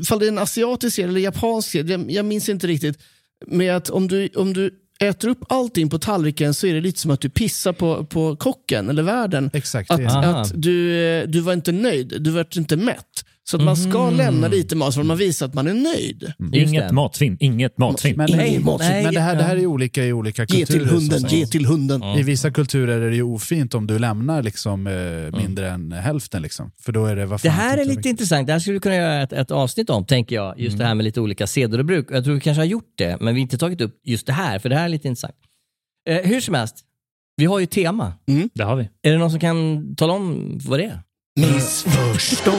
ifall 0.00 0.18
det 0.18 0.26
är 0.26 0.28
en 0.28 0.38
asiatisk 0.38 0.98
eller 0.98 1.20
japansk 1.20 1.74
jag, 1.74 2.10
jag 2.10 2.24
minns 2.24 2.48
inte 2.48 2.66
riktigt. 2.66 2.98
Med 3.46 3.76
att 3.76 3.90
om 3.90 4.08
du, 4.08 4.28
om 4.36 4.52
du 4.52 4.70
äter 5.00 5.28
upp 5.28 5.44
allting 5.48 5.90
på 5.90 5.98
tallriken 5.98 6.54
så 6.54 6.66
är 6.66 6.74
det 6.74 6.80
lite 6.80 7.00
som 7.00 7.10
att 7.10 7.20
du 7.20 7.28
pissar 7.28 7.72
på, 7.72 8.04
på 8.04 8.36
kocken 8.36 8.88
eller 8.90 9.02
värden. 9.02 9.50
Exakt. 9.52 9.90
Att, 9.90 9.98
det 9.98 10.08
att 10.08 10.52
du, 10.54 11.06
eh, 11.06 11.28
du 11.28 11.40
var 11.40 11.52
inte 11.52 11.72
nöjd, 11.72 12.22
du 12.22 12.30
var 12.30 12.58
inte 12.58 12.76
mätt. 12.76 13.24
Så 13.50 13.56
att 13.56 13.62
man 13.62 13.76
ska 13.76 14.10
lämna 14.10 14.48
lite 14.48 14.76
mat 14.76 14.94
för 14.94 15.00
att 15.00 15.06
man 15.06 15.16
visar 15.16 15.46
att 15.46 15.54
man 15.54 15.66
är 15.66 15.74
nöjd. 15.74 16.32
Just 16.52 16.72
Inget 16.72 16.92
matsvinn, 16.92 17.36
inget 17.40 17.78
matsvinn. 17.78 18.16
Men, 18.16 18.30
Nej, 18.30 18.60
men, 18.64 18.76
nej, 18.78 19.04
men 19.04 19.14
det, 19.14 19.20
här, 19.20 19.32
ja. 19.32 19.38
det 19.38 19.44
här 19.44 19.56
är 19.56 19.66
olika 19.66 20.04
i 20.04 20.12
olika 20.12 20.42
Ge 20.42 20.46
kulturer. 20.46 20.66
till 20.66 20.88
hunden, 20.88 21.24
ge 21.28 21.46
till 21.46 21.66
hunden. 21.66 22.02
I 22.02 22.22
vissa 22.22 22.50
kulturer 22.50 23.00
är 23.00 23.10
det 23.10 23.16
ju 23.16 23.22
ofint 23.22 23.74
om 23.74 23.86
du 23.86 23.98
lämnar 23.98 24.42
liksom, 24.42 24.86
eh, 24.86 25.40
mindre 25.40 25.70
än 25.70 25.92
hälften. 25.92 26.42
Liksom. 26.42 26.70
För 26.80 26.92
då 26.92 27.06
är 27.06 27.16
det, 27.16 27.26
vad 27.26 27.42
Det 27.42 27.50
här 27.50 27.78
är 27.78 27.84
lite 27.84 28.08
intressant. 28.08 28.46
Det 28.46 28.52
här 28.52 28.60
skulle 28.60 28.74
vi 28.74 28.80
kunna 28.80 28.96
göra 28.96 29.22
ett, 29.22 29.32
ett 29.32 29.50
avsnitt 29.50 29.90
om, 29.90 30.04
tänker 30.04 30.36
jag. 30.36 30.60
Just 30.60 30.78
det 30.78 30.84
här 30.84 30.94
med 30.94 31.04
lite 31.04 31.20
olika 31.20 31.46
seder 31.46 31.78
och 31.78 31.84
bruk. 31.84 32.06
Jag 32.10 32.24
tror 32.24 32.34
vi 32.34 32.40
kanske 32.40 32.60
har 32.60 32.66
gjort 32.66 32.92
det, 32.98 33.16
men 33.20 33.34
vi 33.34 33.40
har 33.40 33.42
inte 33.42 33.58
tagit 33.58 33.80
upp 33.80 34.00
just 34.04 34.26
det 34.26 34.32
här, 34.32 34.58
för 34.58 34.68
det 34.68 34.76
här 34.76 34.84
är 34.84 34.88
lite 34.88 35.08
intressant. 35.08 35.36
Eh, 36.08 36.16
hur 36.16 36.40
som 36.40 36.54
helst, 36.54 36.76
vi 37.36 37.44
har 37.44 37.58
ju 37.58 37.66
tema. 37.66 38.12
Det 38.54 38.62
har 38.64 38.76
vi. 38.76 38.88
Är 39.02 39.12
det 39.12 39.18
någon 39.18 39.30
som 39.30 39.40
kan 39.40 39.94
tala 39.96 40.12
om 40.12 40.58
vad 40.64 40.78
det 40.78 40.84
är? 40.84 41.00
Missförstånd. 41.36 42.56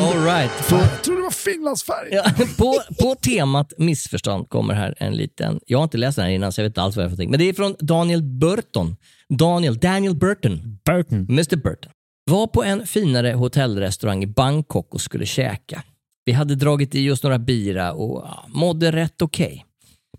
All 0.00 0.24
right. 0.24 0.50
Jag 0.70 1.02
tror 1.02 1.16
det 1.16 1.22
var 1.22 1.30
Finlandsfärg. 1.30 2.08
Ja, 2.10 2.24
på, 2.58 2.80
på 3.00 3.14
temat 3.14 3.72
missförstånd 3.78 4.48
kommer 4.48 4.74
här 4.74 4.94
en 4.98 5.12
liten, 5.16 5.60
jag 5.66 5.78
har 5.78 5.84
inte 5.84 5.98
läst 5.98 6.16
den 6.16 6.24
här 6.24 6.32
innan 6.32 6.52
så 6.52 6.60
jag 6.60 6.64
vet 6.64 6.70
inte 6.70 6.82
alls 6.82 6.96
vad 6.96 7.04
det 7.04 7.06
är 7.06 7.08
för 7.08 7.16
någonting. 7.16 7.30
Men 7.30 7.38
det 7.38 7.48
är 7.48 7.52
från 7.52 7.76
Daniel 7.78 8.22
Burton. 8.22 8.96
Daniel, 9.28 9.78
Daniel 9.78 10.14
Burton. 10.14 10.78
Burton. 10.84 11.18
Mr 11.18 11.56
Burton. 11.56 11.92
Var 12.30 12.46
på 12.46 12.64
en 12.64 12.86
finare 12.86 13.32
hotellrestaurang 13.32 14.22
i 14.22 14.26
Bangkok 14.26 14.94
och 14.94 15.00
skulle 15.00 15.26
käka. 15.26 15.82
Vi 16.24 16.32
hade 16.32 16.54
dragit 16.54 16.94
i 16.94 17.10
oss 17.10 17.22
några 17.22 17.38
bira 17.38 17.92
och 17.92 18.24
ja, 18.26 18.44
mådde 18.48 18.92
rätt 18.92 19.22
okej. 19.22 19.64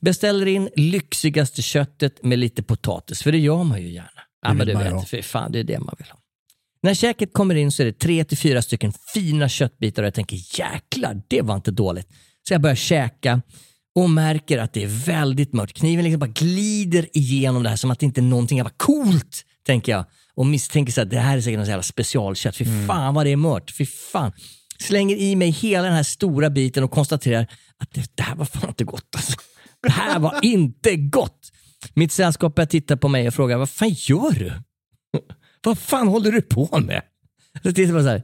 Beställer 0.01 0.45
in 0.45 0.69
lyxigaste 0.75 1.61
köttet 1.61 2.23
med 2.23 2.39
lite 2.39 2.63
potatis, 2.63 3.23
för 3.23 3.31
det 3.31 3.37
gör 3.37 3.63
man 3.63 3.81
ju 3.81 3.89
gärna. 3.91 4.09
Ja, 4.41 4.53
men 4.53 4.67
du 4.67 4.73
vet, 4.73 5.09
för 5.09 5.21
fan 5.21 5.51
det 5.51 5.59
är 5.59 5.63
det 5.63 5.79
man 5.79 5.95
vill 5.97 6.07
ha. 6.11 6.19
När 6.85 6.93
käket 6.93 7.33
kommer 7.33 7.55
in 7.55 7.71
så 7.71 7.81
är 7.83 7.85
det 7.85 7.99
tre 7.99 8.23
till 8.23 8.37
fyra 8.37 8.61
stycken 8.61 8.93
fina 9.13 9.49
köttbitar 9.49 10.03
och 10.03 10.07
jag 10.07 10.13
tänker 10.13 10.59
jäklar, 10.59 11.21
det 11.27 11.41
var 11.41 11.55
inte 11.55 11.71
dåligt. 11.71 12.07
Så 12.47 12.53
jag 12.53 12.61
börjar 12.61 12.75
käka 12.75 13.41
och 13.95 14.09
märker 14.09 14.57
att 14.57 14.73
det 14.73 14.83
är 14.83 15.05
väldigt 15.05 15.53
mörkt. 15.53 15.77
Kniven 15.77 16.03
liksom 16.03 16.19
bara 16.19 16.29
glider 16.29 17.17
igenom 17.17 17.63
det 17.63 17.69
här 17.69 17.75
som 17.75 17.91
att 17.91 17.99
det 17.99 18.05
inte 18.05 18.21
är 18.21 18.23
någonting 18.23 18.57
jävla 18.57 18.73
coolt, 18.77 19.45
tänker 19.65 19.91
jag. 19.91 20.05
Och 20.35 20.45
misstänker 20.45 20.93
så 20.93 21.01
att 21.01 21.09
det 21.09 21.19
här 21.19 21.37
är 21.37 21.41
säkert 21.41 21.59
något 21.59 21.67
jävla 21.67 21.83
specialkött. 21.83 22.55
Fy 22.55 22.65
fan 22.87 23.13
vad 23.13 23.25
det 23.25 23.31
är 23.31 23.35
mört. 23.35 23.71
Fy 23.77 23.85
fan. 23.85 24.31
Slänger 24.79 25.15
i 25.15 25.35
mig 25.35 25.49
hela 25.49 25.83
den 25.83 25.95
här 25.95 26.03
stora 26.03 26.49
biten 26.49 26.83
och 26.83 26.91
konstaterar 26.91 27.47
att 27.77 27.93
det, 27.93 28.11
det 28.15 28.23
här 28.23 28.35
var 28.35 28.45
fan 28.45 28.69
inte 28.69 28.83
gott. 28.83 29.15
Alltså. 29.15 29.33
Det 29.81 29.91
här 29.91 30.19
var 30.19 30.39
inte 30.41 30.95
gott. 30.95 31.51
Mitt 31.93 32.11
sällskap 32.11 32.55
börjar 32.55 32.67
titta 32.67 32.97
på 32.97 33.07
mig 33.07 33.27
och 33.27 33.33
frågar, 33.33 33.57
vad 33.57 33.69
fan 33.69 33.89
gör 33.89 34.31
du? 34.31 34.53
Vad 35.65 35.77
fan 35.77 36.07
håller 36.07 36.31
du 36.31 36.41
på 36.41 36.79
med? 36.79 37.01
Så 37.63 37.71
tittar 37.71 37.93
jag 37.93 38.03
så 38.03 38.09
här, 38.09 38.23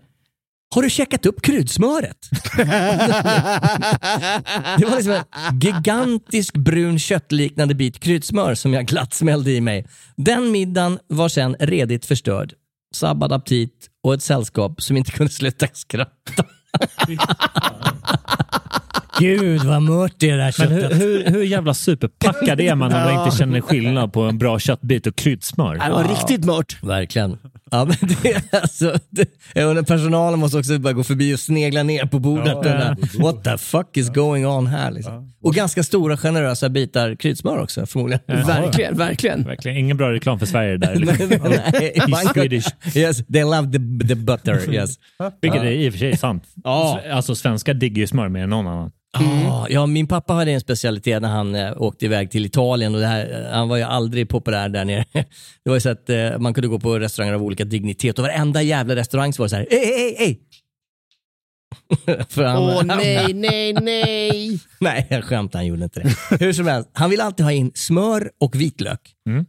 har 0.76 0.82
du 0.82 0.90
checkat 0.90 1.26
upp 1.26 1.42
kryddsmöret? 1.42 2.18
Det 4.78 4.86
var 4.86 4.96
liksom 4.96 5.14
en 5.14 5.60
gigantisk 5.60 6.58
brun 6.58 7.00
köttliknande 7.00 7.76
bit 7.76 8.00
kryddsmör 8.00 8.56
som 8.56 8.74
jag 8.74 8.86
glatt 8.86 9.14
smällde 9.14 9.52
i 9.52 9.62
mig. 9.62 9.88
Den 10.16 10.52
middagen 10.52 11.00
var 11.08 11.30
sen 11.30 11.56
redigt 11.60 12.06
förstörd. 12.06 12.54
Sabbad 12.96 13.34
aptit 13.34 13.90
och 14.04 14.14
ett 14.14 14.24
sällskap 14.24 14.82
som 14.82 14.98
inte 14.98 15.12
kunde 15.12 15.32
sluta 15.32 15.68
skratta. 15.74 16.46
Gud 19.22 19.64
vad 19.64 19.82
mört 19.82 20.14
det 20.18 20.30
är 20.30 20.38
det 20.38 20.44
här 20.44 20.56
Men 20.60 20.68
hur, 20.72 20.82
köttet. 20.82 21.02
hur, 21.02 21.26
hur 21.26 21.44
jävla 21.44 21.74
superpackad 21.74 22.60
är 22.62 22.76
man 22.76 22.94
om 22.94 23.00
man 23.00 23.26
inte 23.26 23.38
känner 23.38 23.62
skillnad 23.62 24.14
på 24.14 24.22
en 24.22 24.38
bra 24.38 24.60
köttbit 24.60 25.08
och 25.08 25.16
kryddsmör? 25.16 25.76
Det 25.76 25.92
var 25.94 26.04
riktigt 26.04 26.46
mört. 26.46 26.84
Verkligen. 26.84 27.38
Ja, 27.72 27.86
men 27.86 27.96
det, 28.22 28.30
är 28.34 28.42
alltså, 28.62 28.94
det, 29.10 29.30
jag 29.54 29.70
undrar, 29.70 29.84
personalen 29.84 30.40
måste 30.40 30.58
också 30.58 30.80
bara 30.80 30.94
gå 30.94 31.04
förbi 31.04 31.36
och 31.36 31.40
snegla 31.40 31.84
ner 31.84 32.06
på 32.06 32.20
bordet. 32.20 32.48
Ja. 32.48 32.56
undra, 32.58 32.96
What 33.20 33.44
the 33.44 33.58
fuck 33.58 33.98
is 33.98 34.10
going 34.10 34.48
on 34.48 34.68
här? 34.68 34.92
Liksom. 34.92 35.32
Och 35.44 35.54
ganska 35.56 35.84
stora 35.84 36.18
generösa 36.18 36.70
bitar 36.70 37.16
kryddsmör 37.16 37.58
också 37.62 37.86
förmodligen. 37.86 38.22
Verkligen, 38.28 38.98
verkligen. 38.98 39.44
Verkligen 39.44 39.78
ingen 39.78 39.98
bra 39.98 40.12
reklam 40.12 40.40
för 40.40 40.46
Sverige 40.46 40.78
där. 40.78 40.96
Nej, 41.72 41.92
I 41.96 42.00
Bangkok- 42.00 42.34
Swedish. 42.34 42.68
Yes, 42.96 43.18
they 43.34 43.42
love 43.44 43.72
the, 43.72 44.08
the 44.08 44.16
butter. 44.16 44.62
Yes. 44.74 44.96
Vilket 45.42 45.62
är 45.62 45.66
i 45.72 45.90
och 45.90 45.94
för 45.94 46.00
sig 46.00 46.18
sant. 46.18 46.44
Ja. 46.64 47.00
Alltså 47.12 47.36
svenskar 47.36 47.74
digger 47.74 48.02
ju 48.02 48.08
smör 48.08 48.30
mer 48.30 48.44
än 48.44 48.50
någon 48.50 48.68
annan. 48.68 48.92
Ah, 49.18 49.68
ja, 49.70 49.86
min 49.86 50.08
pappa 50.08 50.34
hade 50.34 50.52
en 50.52 50.62
specialitet 50.62 51.22
när 51.22 51.30
han 51.30 51.56
eh, 51.56 51.82
åkte 51.82 52.06
iväg 52.06 52.32
till 52.32 52.46
Italien 52.46 52.96
och 52.96 53.02
det 53.02 53.08
här, 53.08 53.46
eh, 53.46 53.52
han 53.58 53.70
var 53.70 53.78
ju 53.78 53.84
aldrig 53.84 54.30
populär 54.30 54.70
där 54.70 54.86
nere. 54.86 55.06
Det 55.64 55.70
var 55.70 55.74
ju 55.76 55.80
så 55.82 55.90
att 55.90 56.10
eh, 56.10 56.38
man 56.40 56.54
kunde 56.54 56.68
gå 56.68 56.80
på 56.80 57.00
restauranger 57.00 57.34
av 57.34 57.44
olika 57.44 57.66
dignitet 57.66 58.20
och 58.20 58.24
varenda 58.26 58.62
jävla 58.62 58.96
restaurang 58.96 59.34
så 59.34 59.42
var 59.42 59.46
det 59.46 59.50
så 59.50 59.56
här, 59.56 59.68
hej, 59.72 59.86
hej, 59.86 60.16
hej! 60.18 60.40
För 62.30 62.44
han- 62.44 62.58
Åh 62.64 62.84
nej, 62.84 63.34
nej, 63.34 63.74
nej. 63.74 64.60
Nej, 64.80 65.08
jag 65.10 65.24
skämtar, 65.24 65.60
han 65.60 65.66
gjorde 65.66 65.84
inte 65.84 66.00
det. 66.00 66.38
Hur 66.46 66.54
som 66.54 66.68
helst, 66.68 66.90
han 66.94 67.10
vill 67.10 67.22
alltid 67.22 67.44
ha 67.46 67.52
in 67.54 67.72
smör 67.76 68.32
och 68.40 68.56
vitlök. 68.62 69.00
Mm. 69.30 69.46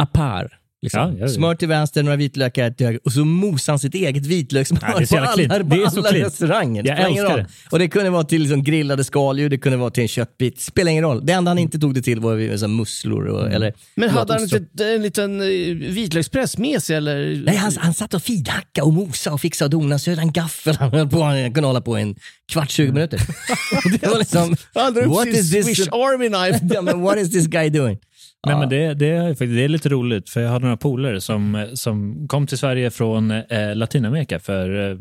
Apar. 0.00 0.59
Liksom. 0.82 1.16
Ja. 1.20 1.28
Smör 1.28 1.54
till 1.54 1.68
vänster, 1.68 2.02
några 2.02 2.16
vitlökar 2.16 2.70
till 2.70 2.86
höger 2.86 3.00
och 3.04 3.12
så 3.12 3.24
mosar 3.24 3.72
han 3.72 3.78
sitt 3.78 3.94
eget 3.94 4.26
vitlökssmör 4.26 4.80
Ja, 4.82 5.06
på 5.10 5.16
alla, 5.16 5.26
clean. 5.34 5.68
på 5.68 5.74
Det 5.76 5.82
är 5.82 5.88
så 5.90 5.98
alla 6.06 6.18
restauranger. 6.18 6.82
Jag 6.86 6.96
spelar 6.96 7.10
ingen 7.10 7.22
älskar 7.24 7.36
roll. 7.38 7.46
det. 7.46 7.70
Och 7.70 7.78
det 7.78 7.88
kunde 7.88 8.10
vara 8.10 8.24
till 8.24 8.42
liksom 8.42 8.64
grillade 8.64 9.04
skaldjur, 9.04 9.48
det 9.48 9.58
kunde 9.58 9.78
vara 9.78 9.90
till 9.90 10.02
en 10.02 10.08
köttbit. 10.08 10.60
Spelar 10.60 10.90
ingen 10.90 11.04
roll. 11.04 11.26
Det 11.26 11.32
enda 11.32 11.50
han 11.50 11.58
inte 11.58 11.78
tog 11.78 11.94
det 11.94 12.02
till 12.02 12.20
var 12.20 12.36
här 12.36 12.68
musslor 12.68 13.26
och, 13.26 13.40
Mm. 13.40 13.52
eller 13.52 13.72
Men 13.94 14.10
hade 14.10 14.32
han 14.32 14.42
inte 14.42 14.86
en 14.94 15.02
liten 15.02 15.40
eh, 15.40 15.46
vitlökspress 15.74 16.58
med 16.58 16.82
sig 16.82 16.96
eller? 16.96 17.42
Nej, 17.44 17.56
han, 17.56 17.72
han 17.78 17.94
satt 17.94 18.14
och 18.14 18.22
finhackade 18.22 18.82
och 18.86 18.92
mosade 18.92 19.34
och 19.34 19.40
fixade 19.40 19.76
och 19.76 19.82
donade. 19.82 19.98
Så 19.98 20.10
hade 20.10 20.20
han 20.22 20.32
gaffel. 20.32 20.76
Han 20.76 20.90
höll 20.90 21.08
på, 21.08 21.22
han 21.22 21.52
kunde 21.54 21.66
hålla 21.66 21.80
på 21.80 21.96
en 21.96 22.14
kvart, 22.52 22.70
20 22.70 22.92
minuter. 22.92 23.20
det 24.00 24.06
var 24.06 24.18
liksom, 24.18 24.56
Han 24.74 24.94
drar 24.94 25.02
upp 25.02 25.08
what 25.08 25.24
sin 25.24 25.34
is 25.34 25.50
this? 25.52 25.66
Swiss 25.66 25.88
Army 25.92 26.28
knife. 26.28 26.82
men 26.82 27.00
what 27.00 27.18
is 27.18 27.30
this 27.32 27.46
guy 27.46 27.70
doing? 27.70 27.98
Nej, 28.46 28.56
men 28.56 28.68
det, 28.68 28.94
det, 28.94 29.08
är, 29.08 29.46
det 29.46 29.64
är 29.64 29.68
lite 29.68 29.88
roligt, 29.88 30.30
för 30.30 30.40
jag 30.40 30.50
hade 30.50 30.64
några 30.64 30.76
polare 30.76 31.20
som, 31.20 31.66
som 31.74 32.28
kom 32.28 32.46
till 32.46 32.58
Sverige 32.58 32.90
från 32.90 33.30
eh, 33.30 33.74
Latinamerika 33.74 34.38
för 34.38 34.90
eh, 34.90 34.98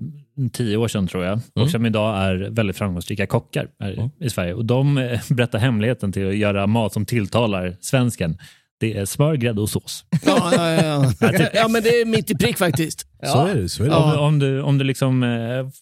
tio 0.53 0.77
år 0.77 0.87
sedan 0.87 1.07
tror 1.07 1.25
jag, 1.25 1.39
och 1.55 1.69
som 1.69 1.85
idag 1.85 2.17
är 2.17 2.35
väldigt 2.49 2.77
framgångsrika 2.77 3.27
kockar 3.27 3.67
här 3.79 4.09
i 4.19 4.29
Sverige. 4.29 4.53
Och 4.53 4.65
De 4.65 4.97
eh, 4.97 5.19
berättar 5.29 5.59
hemligheten 5.59 6.11
till 6.11 6.27
att 6.27 6.35
göra 6.35 6.67
mat 6.67 6.93
som 6.93 7.05
tilltalar 7.05 7.75
svensken. 7.81 8.37
Det 8.79 8.97
är 8.97 9.05
smör, 9.05 9.35
grädde 9.35 9.61
och 9.61 9.69
sås. 9.69 10.05
Ja, 10.25 10.51
ja, 10.55 10.71
ja. 10.71 11.13
ja. 11.53 11.67
men 11.67 11.83
det 11.83 11.89
är 11.89 12.05
mitt 12.05 12.31
i 12.31 12.35
prick 12.35 12.57
faktiskt. 12.57 13.05
Så 13.25 13.45
är 13.45 13.55
det. 13.55 13.69
Så 13.69 13.83
är 13.83 13.89
det. 13.89 13.95
Om, 13.95 14.19
om 14.19 14.39
du, 14.39 14.61
om 14.61 14.77
du 14.77 14.83
liksom, 14.83 15.23
eh, 15.23 15.29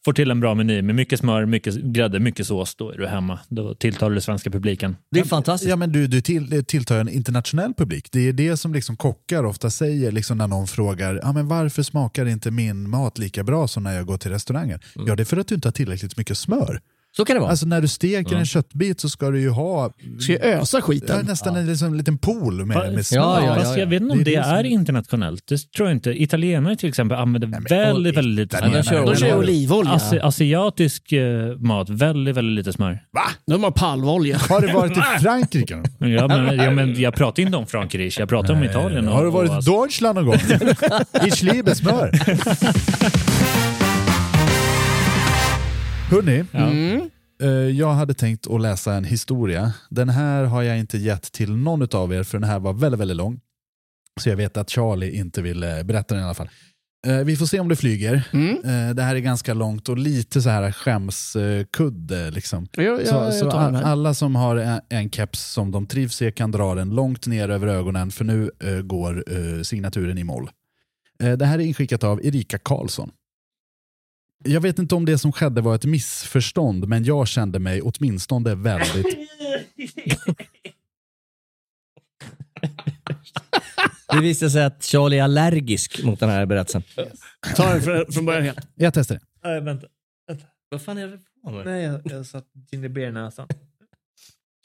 får 0.05 0.13
till 0.13 0.31
en 0.31 0.39
bra 0.39 0.55
meny 0.55 0.81
med 0.81 0.95
mycket 0.95 1.19
smör, 1.19 1.45
mycket 1.45 1.75
grädde, 1.75 2.19
mycket 2.19 2.47
sås, 2.47 2.75
då 2.75 2.89
är 2.89 2.97
du 2.97 3.07
hemma. 3.07 3.39
Då 3.49 3.75
tilltalar 3.75 4.15
du 4.15 4.21
svenska 4.21 4.49
publiken. 4.49 4.95
Det 5.11 5.19
är 5.19 5.23
fantastiskt. 5.23 5.69
Ja, 5.69 5.75
men 5.75 5.91
du, 5.91 6.07
du 6.07 6.21
till, 6.21 6.65
tilltar 6.65 6.99
en 6.99 7.09
internationell 7.09 7.73
publik. 7.73 8.07
Det 8.11 8.27
är 8.27 8.33
det 8.33 8.57
som 8.57 8.73
liksom 8.73 8.97
kockar 8.97 9.43
ofta 9.43 9.69
säger 9.69 10.11
liksom 10.11 10.37
när 10.37 10.47
någon 10.47 10.67
frågar 10.67 11.19
ja, 11.23 11.33
men 11.33 11.47
varför 11.47 11.83
smakar 11.83 12.25
inte 12.25 12.51
min 12.51 12.89
mat 12.89 13.17
lika 13.17 13.43
bra 13.43 13.67
som 13.67 13.83
när 13.83 13.95
jag 13.95 14.05
går 14.05 14.17
till 14.17 14.31
restaurangen. 14.31 14.79
Ja, 14.95 15.15
det 15.15 15.23
är 15.23 15.25
för 15.25 15.37
att 15.37 15.47
du 15.47 15.55
inte 15.55 15.67
har 15.67 15.73
tillräckligt 15.73 16.17
mycket 16.17 16.37
smör. 16.37 16.81
Så 17.17 17.25
kan 17.25 17.33
det 17.35 17.39
vara. 17.39 17.49
Alltså 17.49 17.65
när 17.65 17.81
du 17.81 17.87
steker 17.87 18.35
en 18.35 18.45
köttbit 18.45 18.99
så 18.99 19.09
ska 19.09 19.29
du 19.31 19.41
ju 19.41 19.49
ha 19.49 19.91
Ska 20.19 20.31
jag 20.33 20.43
ösa 20.45 20.77
ja, 20.77 20.81
skiten? 20.81 21.25
nästan 21.25 21.55
en 21.55 21.65
liksom, 21.67 21.93
liten 21.93 22.17
pool 22.17 22.65
med, 22.65 22.93
med 22.93 23.05
smör. 23.05 23.19
Ja, 23.19 23.43
ja, 23.45 23.63
ja. 23.63 23.77
Jag 23.77 23.87
vet 23.87 24.01
inte 24.01 24.11
om 24.11 24.17
det, 24.17 24.23
Det 24.23 24.35
är 24.35 24.39
det 24.39 24.43
som- 24.47 24.53
är 24.57 24.63
internationellt. 24.63 25.43
Det 25.49 25.71
tror 25.71 25.89
jag 25.89 25.95
inte. 25.95 26.23
Italienare 26.23 26.75
till 26.75 26.89
exempel 26.89 27.17
använder 27.17 27.47
väldigt, 27.69 28.17
väldigt 28.17 28.35
lite 28.35 28.57
smör. 28.57 28.69
De 28.77 28.83
kör 28.83 29.05
De 29.05 29.15
kör 29.15 29.37
olivolja. 29.37 29.91
Asi- 29.91 30.19
asiatisk 30.23 31.11
eh, 31.11 31.57
mat, 31.57 31.89
väldigt, 31.89 32.35
väldigt 32.35 32.55
lite 32.65 32.73
smör. 32.73 32.99
De 33.47 33.63
har 33.63 33.71
palmolja. 33.71 34.37
Har 34.49 34.61
du 34.61 34.73
varit 34.73 34.97
i 34.97 35.01
Frankrike? 35.21 35.83
Ja, 35.99 36.27
men, 36.27 36.57
ja, 36.57 36.71
men 36.71 37.01
jag 37.01 37.15
pratar 37.15 37.43
inte 37.43 37.57
om 37.57 37.67
Frankrike, 37.67 38.21
jag 38.21 38.29
pratar 38.29 38.53
om 38.53 38.63
Italien. 38.63 39.07
Och, 39.07 39.13
Har 39.13 39.23
du 39.25 39.31
varit 39.31 39.51
i 39.67 39.71
Deutschland 39.71 40.15
någon 40.15 40.25
gång? 40.25 40.35
I 41.27 41.31
Schliebe 41.31 41.75
smör. 41.75 42.11
Hörni, 46.09 46.43
Mm. 46.53 47.09
eh, 47.41 47.49
jag 47.49 47.93
hade 47.93 48.13
tänkt 48.13 48.47
att 48.47 48.61
läsa 48.61 48.93
en 48.93 49.03
historia. 49.03 49.73
Den 49.89 50.09
här 50.09 50.43
har 50.43 50.63
jag 50.63 50.79
inte 50.79 50.97
gett 50.97 51.31
till 51.31 51.55
någon 51.55 51.87
av 51.95 52.13
er 52.13 52.23
för 52.23 52.39
den 52.39 52.49
här 52.49 52.59
var 52.59 52.73
väldigt, 52.73 52.99
väldigt 53.01 53.17
lång. 53.17 53.39
Så 54.19 54.29
jag 54.29 54.35
vet 54.37 54.57
att 54.57 54.69
Charlie 54.69 55.11
inte 55.17 55.41
vill 55.41 55.63
eh, 55.63 55.83
berätta 55.83 56.15
den 56.15 56.21
i 56.23 56.25
alla 56.25 56.33
fall. 56.33 56.49
Eh, 57.07 57.17
Vi 57.17 57.35
får 57.35 57.45
se 57.45 57.59
om 57.59 57.67
det 57.67 57.75
flyger. 57.75 58.23
Mm. 58.33 58.95
Det 58.95 59.03
här 59.03 59.15
är 59.15 59.19
ganska 59.19 59.53
långt 59.53 59.89
och 59.89 59.97
lite 59.97 60.41
så 60.41 60.49
här 60.49 60.71
skämskudde. 60.71 62.31
Liksom. 62.31 62.67
Jag, 62.71 62.85
jag, 62.85 63.07
Så, 63.07 63.15
jag 63.15 63.33
så 63.33 63.49
alla 63.49 64.13
som 64.13 64.35
har 64.35 64.81
en, 64.89 65.09
keps 65.09 65.39
som 65.53 65.71
de 65.71 65.87
trivs 65.87 66.21
i 66.21 66.31
kan 66.31 66.51
dra 66.51 66.75
den 66.75 66.89
långt 66.89 67.27
ner 67.27 67.49
över 67.49 67.67
ögonen 67.67 68.11
för 68.11 68.25
nu 68.25 68.51
går 68.83 69.23
signaturen 69.63 70.17
i 70.17 70.23
moll. 70.23 70.49
Det 71.37 71.45
här 71.45 71.59
är 71.59 71.63
inskickat 71.63 72.03
av 72.03 72.25
Erika 72.25 72.57
Karlsson. 72.57 73.11
Jag 74.43 74.61
vet 74.61 74.79
inte 74.79 74.95
om 74.95 75.05
det 75.05 75.17
som 75.17 75.31
skedde 75.31 75.61
var 75.61 75.75
ett 75.75 75.85
missförstånd 75.85 76.87
men 76.87 77.03
jag 77.03 77.27
kände 77.27 77.59
mig 77.59 77.81
åtminstone 77.81 78.55
väldigt... 78.55 79.05
Det 84.09 84.21
visade 84.21 84.51
sig 84.51 84.63
att 84.63 84.83
Charlie 84.83 85.17
är 85.17 85.23
allergisk 85.23 86.03
mot 86.03 86.19
den 86.19 86.29
här 86.29 86.45
berättelsen. 86.45 86.83
Ta 87.55 87.73
den 87.73 87.81
från, 87.81 88.05
från 88.11 88.25
början 88.25 88.43
helt. 88.43 88.59
Jag 88.75 88.93
testar 88.93 89.15
det. 89.15 89.21
Nej, 89.43 89.61
vänta. 89.61 89.87
Vad 90.69 90.81
fan 90.81 90.97
är 90.97 91.07
det 91.07 91.19
på 91.43 91.51
med? 91.51 91.65
Nej, 91.65 91.83
jag, 91.83 92.01
jag 92.05 92.25
satt 92.25 92.45
ginger 92.71 92.89
beer 92.89 93.07
i 93.07 93.11
näsan. 93.11 93.47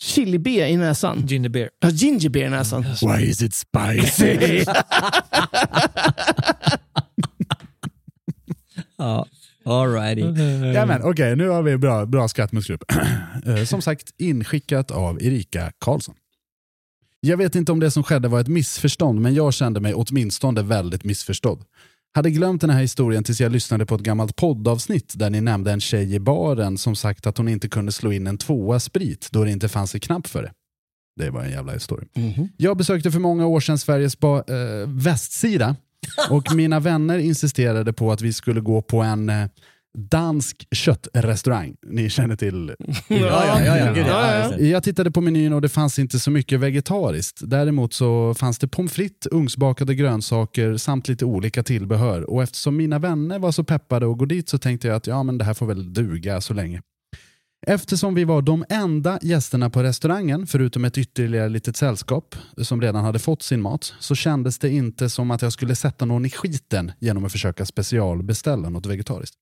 Chili 0.00 0.38
beer 0.38 0.66
i 0.66 0.76
näsan. 0.76 1.26
Ginger 1.26 1.48
beer. 1.48 1.70
Ja, 1.78 1.90
ginger 1.90 2.28
beer 2.28 2.46
i 2.46 2.50
näsan. 2.50 2.82
Why 3.02 3.24
is 3.24 3.42
it 3.42 3.54
spicy? 3.54 4.64
Ja, 8.96 9.26
alrighty. 9.64 10.20
ja, 10.74 10.86
men, 10.86 11.02
Okej, 11.02 11.36
nu 11.36 11.48
har 11.48 11.62
vi 11.62 11.76
bra, 11.78 12.06
bra 12.06 12.28
skrattmuskelgrupp. 12.28 12.84
Eh, 13.46 13.64
Som 13.64 13.82
sagt, 13.82 14.10
inskickat 14.18 14.90
av 14.90 15.22
Erika 15.22 15.72
Karlsson. 15.78 16.14
Jag 17.20 17.36
vet 17.36 17.54
inte 17.54 17.72
om 17.72 17.80
det 17.80 17.90
som 17.90 18.02
skedde 18.02 18.28
var 18.28 18.40
ett 18.40 18.48
missförstånd, 18.48 19.20
men 19.20 19.34
jag 19.34 19.54
kände 19.54 19.80
mig 19.80 19.94
åtminstone 19.94 20.62
väldigt 20.62 21.04
missförstådd. 21.04 21.64
Hade 22.14 22.30
glömt 22.30 22.60
den 22.60 22.70
här 22.70 22.80
historien 22.80 23.24
tills 23.24 23.40
jag 23.40 23.52
lyssnade 23.52 23.86
på 23.86 23.94
ett 23.94 24.00
gammalt 24.00 24.36
poddavsnitt 24.36 25.12
där 25.16 25.30
ni 25.30 25.40
nämnde 25.40 25.72
en 25.72 25.80
tjej 25.80 26.14
i 26.14 26.20
baren 26.20 26.78
som 26.78 26.96
sagt 26.96 27.26
att 27.26 27.38
hon 27.38 27.48
inte 27.48 27.68
kunde 27.68 27.92
slå 27.92 28.12
in 28.12 28.26
en 28.26 28.38
tvåa 28.38 28.80
sprit 28.80 29.28
då 29.32 29.44
det 29.44 29.50
inte 29.50 29.68
fanns 29.68 29.94
en 29.94 30.00
knapp 30.00 30.26
för 30.26 30.42
det. 30.42 30.52
Det 31.16 31.30
var 31.30 31.42
en 31.44 31.50
jävla 31.50 31.72
historia. 31.72 32.08
Jag 32.56 32.76
besökte 32.76 33.10
för 33.10 33.20
många 33.20 33.46
år 33.46 33.60
sedan 33.60 33.78
Sveriges 33.78 34.18
ba- 34.18 34.38
eh, 34.48 34.88
västsida 34.88 35.76
och 36.30 36.54
mina 36.54 36.80
vänner 36.80 37.18
insisterade 37.18 37.92
på 37.92 38.12
att 38.12 38.20
vi 38.20 38.32
skulle 38.32 38.60
gå 38.60 38.82
på 38.82 39.02
en 39.02 39.28
eh, 39.28 39.46
dansk 39.98 40.66
köttrestaurang. 40.70 41.76
Ni 41.86 42.10
känner 42.10 42.36
till 42.36 42.74
Ja, 43.08 43.16
ja, 43.64 43.76
ja. 43.96 44.58
jag 44.58 44.82
tittade 44.82 45.10
på 45.10 45.20
menyn 45.20 45.52
och 45.52 45.60
det 45.60 45.68
fanns 45.68 45.98
inte 45.98 46.18
så 46.18 46.30
mycket 46.30 46.60
vegetariskt. 46.60 47.40
Däremot 47.44 47.92
så 47.94 48.34
fanns 48.34 48.58
det 48.58 48.68
pommes 48.68 48.92
frites, 48.92 49.32
ugnsbakade 49.32 49.94
grönsaker 49.94 50.76
samt 50.76 51.08
lite 51.08 51.24
olika 51.24 51.62
tillbehör. 51.62 52.30
Och 52.30 52.42
eftersom 52.42 52.76
mina 52.76 52.98
vänner 52.98 53.38
var 53.38 53.52
så 53.52 53.64
peppade 53.64 54.10
att 54.10 54.18
gå 54.18 54.24
dit 54.24 54.48
så 54.48 54.58
tänkte 54.58 54.88
jag 54.88 54.96
att 54.96 55.06
ja, 55.06 55.22
men 55.22 55.38
det 55.38 55.44
här 55.44 55.54
får 55.54 55.66
väl 55.66 55.92
duga 55.92 56.40
så 56.40 56.54
länge. 56.54 56.82
Eftersom 57.66 58.14
vi 58.14 58.24
var 58.24 58.42
de 58.42 58.64
enda 58.68 59.18
gästerna 59.22 59.70
på 59.70 59.82
restaurangen, 59.82 60.46
förutom 60.46 60.84
ett 60.84 60.98
ytterligare 60.98 61.48
litet 61.48 61.76
sällskap 61.76 62.36
som 62.56 62.80
redan 62.80 63.04
hade 63.04 63.18
fått 63.18 63.42
sin 63.42 63.62
mat, 63.62 63.94
så 64.00 64.14
kändes 64.14 64.58
det 64.58 64.70
inte 64.70 65.10
som 65.10 65.30
att 65.30 65.42
jag 65.42 65.52
skulle 65.52 65.76
sätta 65.76 66.04
någon 66.04 66.26
i 66.26 66.30
skiten 66.30 66.92
genom 66.98 67.24
att 67.24 67.32
försöka 67.32 67.66
specialbeställa 67.66 68.68
något 68.68 68.86
vegetariskt. 68.86 69.36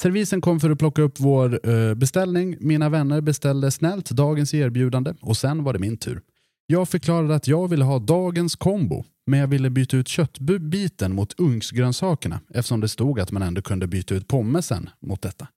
Servisen 0.00 0.40
kom 0.40 0.60
för 0.60 0.70
att 0.70 0.78
plocka 0.78 1.02
upp 1.02 1.20
vår 1.20 1.68
eh, 1.68 1.94
beställning. 1.94 2.56
Mina 2.60 2.88
vänner 2.88 3.20
beställde 3.20 3.70
snällt 3.70 4.10
dagens 4.10 4.54
erbjudande 4.54 5.14
och 5.20 5.36
sen 5.36 5.64
var 5.64 5.72
det 5.72 5.78
min 5.78 5.96
tur. 5.96 6.20
Jag 6.66 6.88
förklarade 6.88 7.34
att 7.34 7.48
jag 7.48 7.68
ville 7.68 7.84
ha 7.84 7.98
dagens 7.98 8.56
kombo, 8.56 9.04
men 9.26 9.40
jag 9.40 9.46
ville 9.46 9.70
byta 9.70 9.96
ut 9.96 10.08
köttbiten 10.08 11.14
mot 11.14 11.40
ugnsgrönsakerna 11.40 12.40
eftersom 12.54 12.80
det 12.80 12.88
stod 12.88 13.20
att 13.20 13.32
man 13.32 13.42
ändå 13.42 13.62
kunde 13.62 13.86
byta 13.86 14.14
ut 14.14 14.28
pommesen 14.28 14.90
mot 15.00 15.22
detta. 15.22 15.48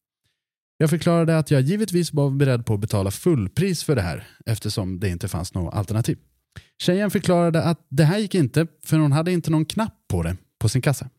Jag 0.77 0.89
förklarade 0.89 1.37
att 1.37 1.51
jag 1.51 1.61
givetvis 1.61 2.13
var 2.13 2.29
beredd 2.29 2.65
på 2.65 2.73
att 2.73 2.79
betala 2.79 3.11
fullpris 3.11 3.83
för 3.83 3.95
det 3.95 4.01
här 4.01 4.27
eftersom 4.45 4.99
det 4.99 5.09
inte 5.09 5.27
fanns 5.27 5.53
något 5.53 5.73
alternativ. 5.73 6.17
Tjejen 6.81 7.11
förklarade 7.11 7.63
att 7.63 7.85
det 7.89 8.03
här 8.03 8.17
gick 8.17 8.35
inte 8.35 8.67
för 8.85 8.97
hon 8.97 9.11
hade 9.11 9.31
inte 9.31 9.51
någon 9.51 9.65
knapp 9.65 9.93
på 10.07 10.23
det 10.23 10.37
på 10.59 10.69
sin 10.69 10.81
kassa. 10.81 11.09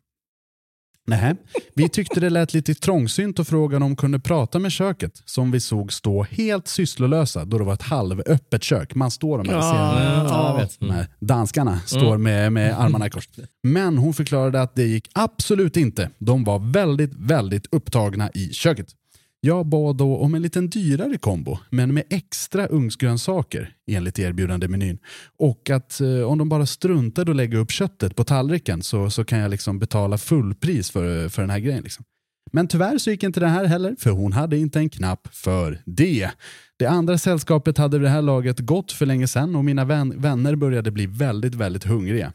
Nej, 1.07 1.35
vi 1.75 1.89
tyckte 1.89 2.21
det 2.21 2.31
lät 2.31 2.55
lite 2.55 2.75
trångsynt 2.75 3.39
och 3.39 3.47
frågade 3.47 3.85
om 3.85 3.91
de 3.91 3.97
kunde 3.97 4.19
prata 4.19 4.59
med 4.59 4.73
köket 4.73 5.23
som 5.25 5.51
vi 5.51 5.61
såg 5.61 5.93
stå 5.93 6.23
helt 6.23 6.69
sysslolösa 6.69 7.45
då 7.45 7.59
det 7.59 7.65
var 7.65 7.75
ett 7.75 7.83
halvöppet 7.83 8.63
kök. 8.63 8.95
Man 8.95 9.11
står 9.11 9.39
de 9.39 9.49
här, 9.49 9.57
Ja, 9.57 10.67
här 10.91 11.07
danskarna 11.21 11.81
står 11.87 12.19
med, 12.19 12.53
med 12.53 12.81
armarna 12.81 13.07
i 13.07 13.11
kors. 13.11 13.29
Men 13.63 13.99
hon 13.99 14.15
förklarade 14.15 14.63
att 14.63 14.75
det 14.75 14.85
gick 14.85 15.09
absolut 15.15 15.77
inte. 15.77 16.11
De 16.19 16.45
var 16.45 16.59
väldigt, 16.73 17.15
väldigt 17.15 17.67
upptagna 17.71 18.31
i 18.35 18.53
köket. 18.53 18.95
Jag 19.41 19.67
bad 19.67 19.97
då 19.97 20.17
om 20.17 20.35
en 20.35 20.43
liten 20.43 20.71
dyrare 20.71 21.19
kombo, 21.19 21.59
men 21.71 21.95
med 21.95 22.05
extra 22.11 22.67
ugnsgrönsaker 22.67 23.73
enligt 23.91 24.19
erbjudandemenyn. 24.19 24.99
Och 25.39 25.71
att 25.71 26.01
eh, 26.01 26.23
om 26.23 26.39
de 26.39 26.49
bara 26.49 26.67
struntade 26.67 27.31
att 27.31 27.37
lägga 27.37 27.59
upp 27.59 27.71
köttet 27.71 28.17
på 28.17 28.25
tallriken 28.25 28.83
så, 28.83 29.11
så 29.11 29.25
kan 29.25 29.39
jag 29.39 29.51
liksom 29.51 29.79
betala 29.79 30.19
fullpris 30.19 30.91
för, 30.91 31.29
för 31.29 31.43
den 31.43 31.51
här 31.51 31.59
grejen. 31.59 31.83
Liksom. 31.83 32.05
Men 32.53 32.69
tyvärr 32.69 32.99
så 32.99 33.11
gick 33.11 33.23
inte 33.23 33.41
det 33.41 33.49
här 33.49 33.65
heller, 33.65 33.97
för 33.99 34.11
hon 34.11 34.33
hade 34.33 34.57
inte 34.57 34.79
en 34.79 34.89
knapp 34.89 35.29
för 35.33 35.83
det. 35.87 36.31
Det 36.79 36.87
andra 36.87 37.19
sällskapet 37.19 37.79
hade 37.79 37.99
vid 37.99 38.07
det 38.07 38.13
här 38.13 38.23
laget 38.23 38.59
gått 38.59 38.93
för 38.93 39.07
länge 39.07 39.29
sedan 39.29 39.57
och 39.57 39.65
mina 39.65 39.85
vän, 39.85 40.21
vänner 40.21 40.57
började 40.57 40.91
bli 40.91 41.07
väldigt, 41.07 41.55
väldigt 41.55 41.85
hungriga. 41.85 42.33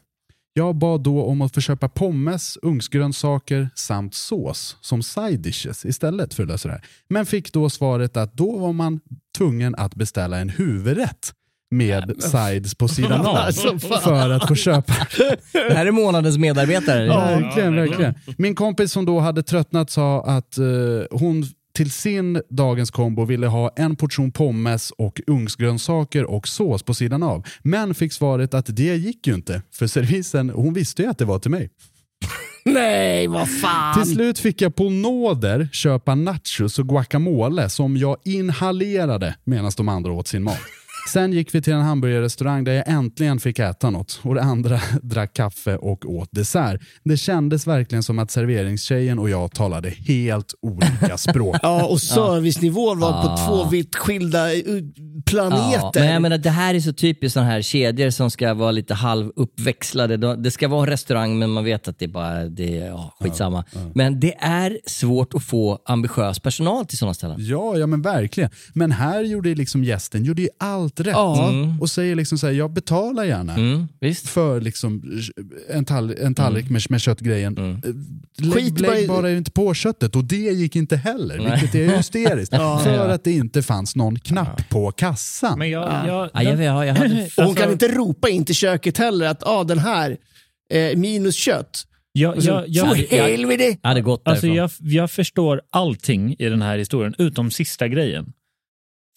Jag 0.56 0.76
bad 0.76 1.00
då 1.00 1.24
om 1.24 1.42
att 1.42 1.54
få 1.54 1.60
köpa 1.60 1.88
pommes, 1.88 2.58
ugnsgrönsaker 2.62 3.68
samt 3.74 4.14
sås 4.14 4.76
som 4.80 5.02
side 5.02 5.40
dishes 5.40 5.84
istället 5.84 6.34
för 6.34 6.42
att 6.42 6.48
lösa 6.48 6.68
det 6.68 6.74
här. 6.74 6.84
Men 7.08 7.26
fick 7.26 7.52
då 7.52 7.70
svaret 7.70 8.16
att 8.16 8.34
då 8.34 8.58
var 8.58 8.72
man 8.72 9.00
tvungen 9.38 9.74
att 9.74 9.94
beställa 9.94 10.38
en 10.38 10.48
huvudrätt 10.48 11.32
med 11.70 12.22
sides 12.22 12.74
på 12.74 12.88
sidan 12.96 13.20
av 13.20 13.36
Alltså, 13.36 13.78
för 13.78 14.30
att 14.30 14.48
få 14.48 14.54
köpa 14.54 14.92
Det 15.52 15.74
här 15.74 15.86
är 15.86 15.90
månadens 15.90 16.38
medarbetare. 16.38 17.08
Verkligen, 17.08 17.76
verkligen. 17.76 18.14
Min 18.38 18.54
kompis 18.54 18.92
som 18.92 19.04
då 19.04 19.20
hade 19.20 19.42
tröttnat 19.42 19.90
sa 19.90 20.24
att 20.24 20.58
eh, 20.58 20.64
hon 21.10 21.44
till 21.74 21.90
sin 21.90 22.42
dagens 22.50 22.90
kombo 22.90 23.24
ville 23.24 23.46
ha 23.46 23.70
en 23.76 23.96
portion 23.96 24.32
pommes 24.32 24.90
och 24.90 25.20
ugnsgrönsaker 25.26 26.24
och 26.24 26.48
sås 26.48 26.82
på 26.82 26.94
sidan 26.94 27.22
av. 27.22 27.46
Men 27.62 27.94
fick 27.94 28.12
svaret 28.12 28.54
att 28.54 28.76
det 28.76 28.96
gick 28.96 29.26
ju 29.26 29.34
inte, 29.34 29.62
för 29.72 29.86
servisen, 29.86 30.50
hon 30.50 30.74
visste 30.74 31.02
ju 31.02 31.08
att 31.08 31.18
det 31.18 31.24
var 31.24 31.38
till 31.38 31.50
mig. 31.50 31.70
Nej, 32.64 33.26
vad 33.26 33.60
fan. 33.60 34.02
Till 34.02 34.12
slut 34.12 34.38
fick 34.38 34.60
jag 34.60 34.74
på 34.76 34.90
nåder 34.90 35.68
köpa 35.72 36.14
nachos 36.14 36.78
och 36.78 36.88
guacamole 36.88 37.70
som 37.70 37.96
jag 37.96 38.16
inhalerade 38.24 39.36
medan 39.44 39.70
de 39.76 39.88
andra 39.88 40.12
åt 40.12 40.28
sin 40.28 40.42
mat. 40.42 40.60
Sen 41.08 41.32
gick 41.32 41.54
vi 41.54 41.62
till 41.62 41.72
en 41.72 41.80
hamburgerrestaurang 41.80 42.64
där 42.64 42.72
jag 42.72 42.88
äntligen 42.88 43.40
fick 43.40 43.58
äta 43.58 43.90
något 43.90 44.20
och 44.22 44.34
det 44.34 44.42
andra 44.42 44.80
drack 45.02 45.32
kaffe 45.34 45.76
och 45.76 46.04
åt 46.10 46.28
dessert. 46.32 46.80
Det 47.04 47.16
kändes 47.16 47.66
verkligen 47.66 48.02
som 48.02 48.18
att 48.18 48.30
serveringstjejen 48.30 49.18
och 49.18 49.30
jag 49.30 49.52
talade 49.54 49.90
helt 49.90 50.54
olika 50.62 51.18
språk. 51.18 51.56
Ja, 51.62 51.84
och 51.86 52.00
servicenivån 52.00 52.98
var 53.00 53.12
på 53.22 53.28
Ah. 53.28 53.46
två 53.48 53.64
vitt 53.70 53.96
skilda 53.96 54.54
eh, 54.54 54.60
planeter. 55.26 55.80
Ja, 55.82 55.90
men 55.94 56.12
jag 56.12 56.22
menar, 56.22 56.38
det 56.38 56.50
här 56.50 56.74
är 56.74 56.80
så 56.80 56.92
typiskt 56.92 57.34
sådana 57.34 57.50
här 57.50 57.62
kedjor 57.62 58.10
som 58.10 58.30
ska 58.30 58.54
vara 58.54 58.70
lite 58.70 58.94
halvuppväxlade. 58.94 60.16
De- 60.16 60.42
Det 60.42 60.50
ska 60.50 60.68
vara 60.68 60.80
en 60.80 60.86
restaurang 60.86 61.38
men 61.38 61.50
man 61.50 61.64
vet 61.64 61.88
att 61.88 61.98
det 61.98 62.04
är 62.04 62.08
bara, 62.08 62.44
det 62.44 62.78
är, 62.78 62.86
ja, 62.86 63.14
skitsamma. 63.20 63.64
Men 63.94 64.20
det 64.20 64.34
är 64.38 64.78
svårt 64.86 65.34
att 65.34 65.44
få 65.44 65.78
ambitiös 65.86 66.40
personal 66.40 66.86
till 66.86 66.98
sådana 66.98 67.14
ställen. 67.14 67.36
Ja, 67.40 67.76
ja 67.78 67.86
men 67.86 68.02
verkligen. 68.02 68.50
Men 68.74 68.92
här 68.92 69.22
gjorde 69.22 69.54
liksom 69.54 69.84
gästen 69.84 70.24
gjorde 70.24 70.42
ju 70.42 70.48
allt 71.00 71.06
rätt. 71.06 71.12
Ja. 71.14 71.48
Mm. 71.48 71.80
Och 71.80 71.90
säger 71.90 72.14
liksom 72.16 72.38
så 72.38 72.46
här, 72.46 72.54
jag 72.54 72.70
betalar 72.72 73.24
gärna 73.24 73.56
visst. 74.00 74.28
för 74.28 74.60
liksom 74.60 75.02
en, 75.70 75.84
tall 75.84 76.14
en 76.20 76.34
tallrik 76.34 76.70
med, 76.70 76.82
med 76.90 77.00
köttgrejen. 77.00 77.58
Mm. 77.58 77.70
Eh, 77.84 78.44
Lägg, 78.54 78.80
lägg 78.80 79.08
bara 79.08 79.30
inte 79.30 79.50
på 79.50 79.74
köttet 79.74 80.16
och 80.16 80.24
det 80.24 80.36
gick 80.36 80.76
inte 80.76 80.96
heller, 80.96 81.38
Nej. 81.38 81.50
vilket 81.60 81.74
är 81.74 81.96
hysteriskt. 81.96 82.52
Ja. 82.56 82.80
för 82.84 83.08
att 83.08 83.24
det 83.24 83.32
inte 83.32 83.62
fanns 83.62 83.96
någon 83.96 84.18
knapp 84.18 84.68
på 84.68 84.92
kassan. 84.92 85.58
Men 85.58 85.70
jag, 85.70 85.82
jag, 86.08 86.30
Ja, 86.34 86.42
jag, 86.42 86.62
jag, 86.62 86.86
jag 86.86 86.94
hade, 86.94 87.14
Och 87.14 87.30
hon 87.36 87.44
Alltså- 87.46 87.62
kan 87.62 87.72
inte 87.72 87.88
ropa 87.88 88.28
in 88.28 88.44
till 88.44 88.54
köket 88.54 88.98
heller 88.98 89.26
att 89.26 89.46
ah, 89.46 89.64
den 89.64 89.78
här, 89.78 90.16
eh, 90.72 90.96
minus 90.98 91.34
kött. 91.36 91.82
jag, 92.12 92.36
jag, 92.42 92.64
jag, 92.68 92.88
För 92.96 93.16
helvete! 93.16 93.76
jag 93.82 93.88
hade 93.88 94.00
gått 94.00 94.22
Alltså 94.24 94.46
jag, 94.46 94.70
jag 94.80 95.10
förstår 95.10 95.60
allting 95.70 96.36
i 96.38 96.48
den 96.48 96.62
här 96.62 96.78
historien, 96.78 97.14
utom 97.18 97.50
sista 97.50 97.88
grejen. 97.88 98.32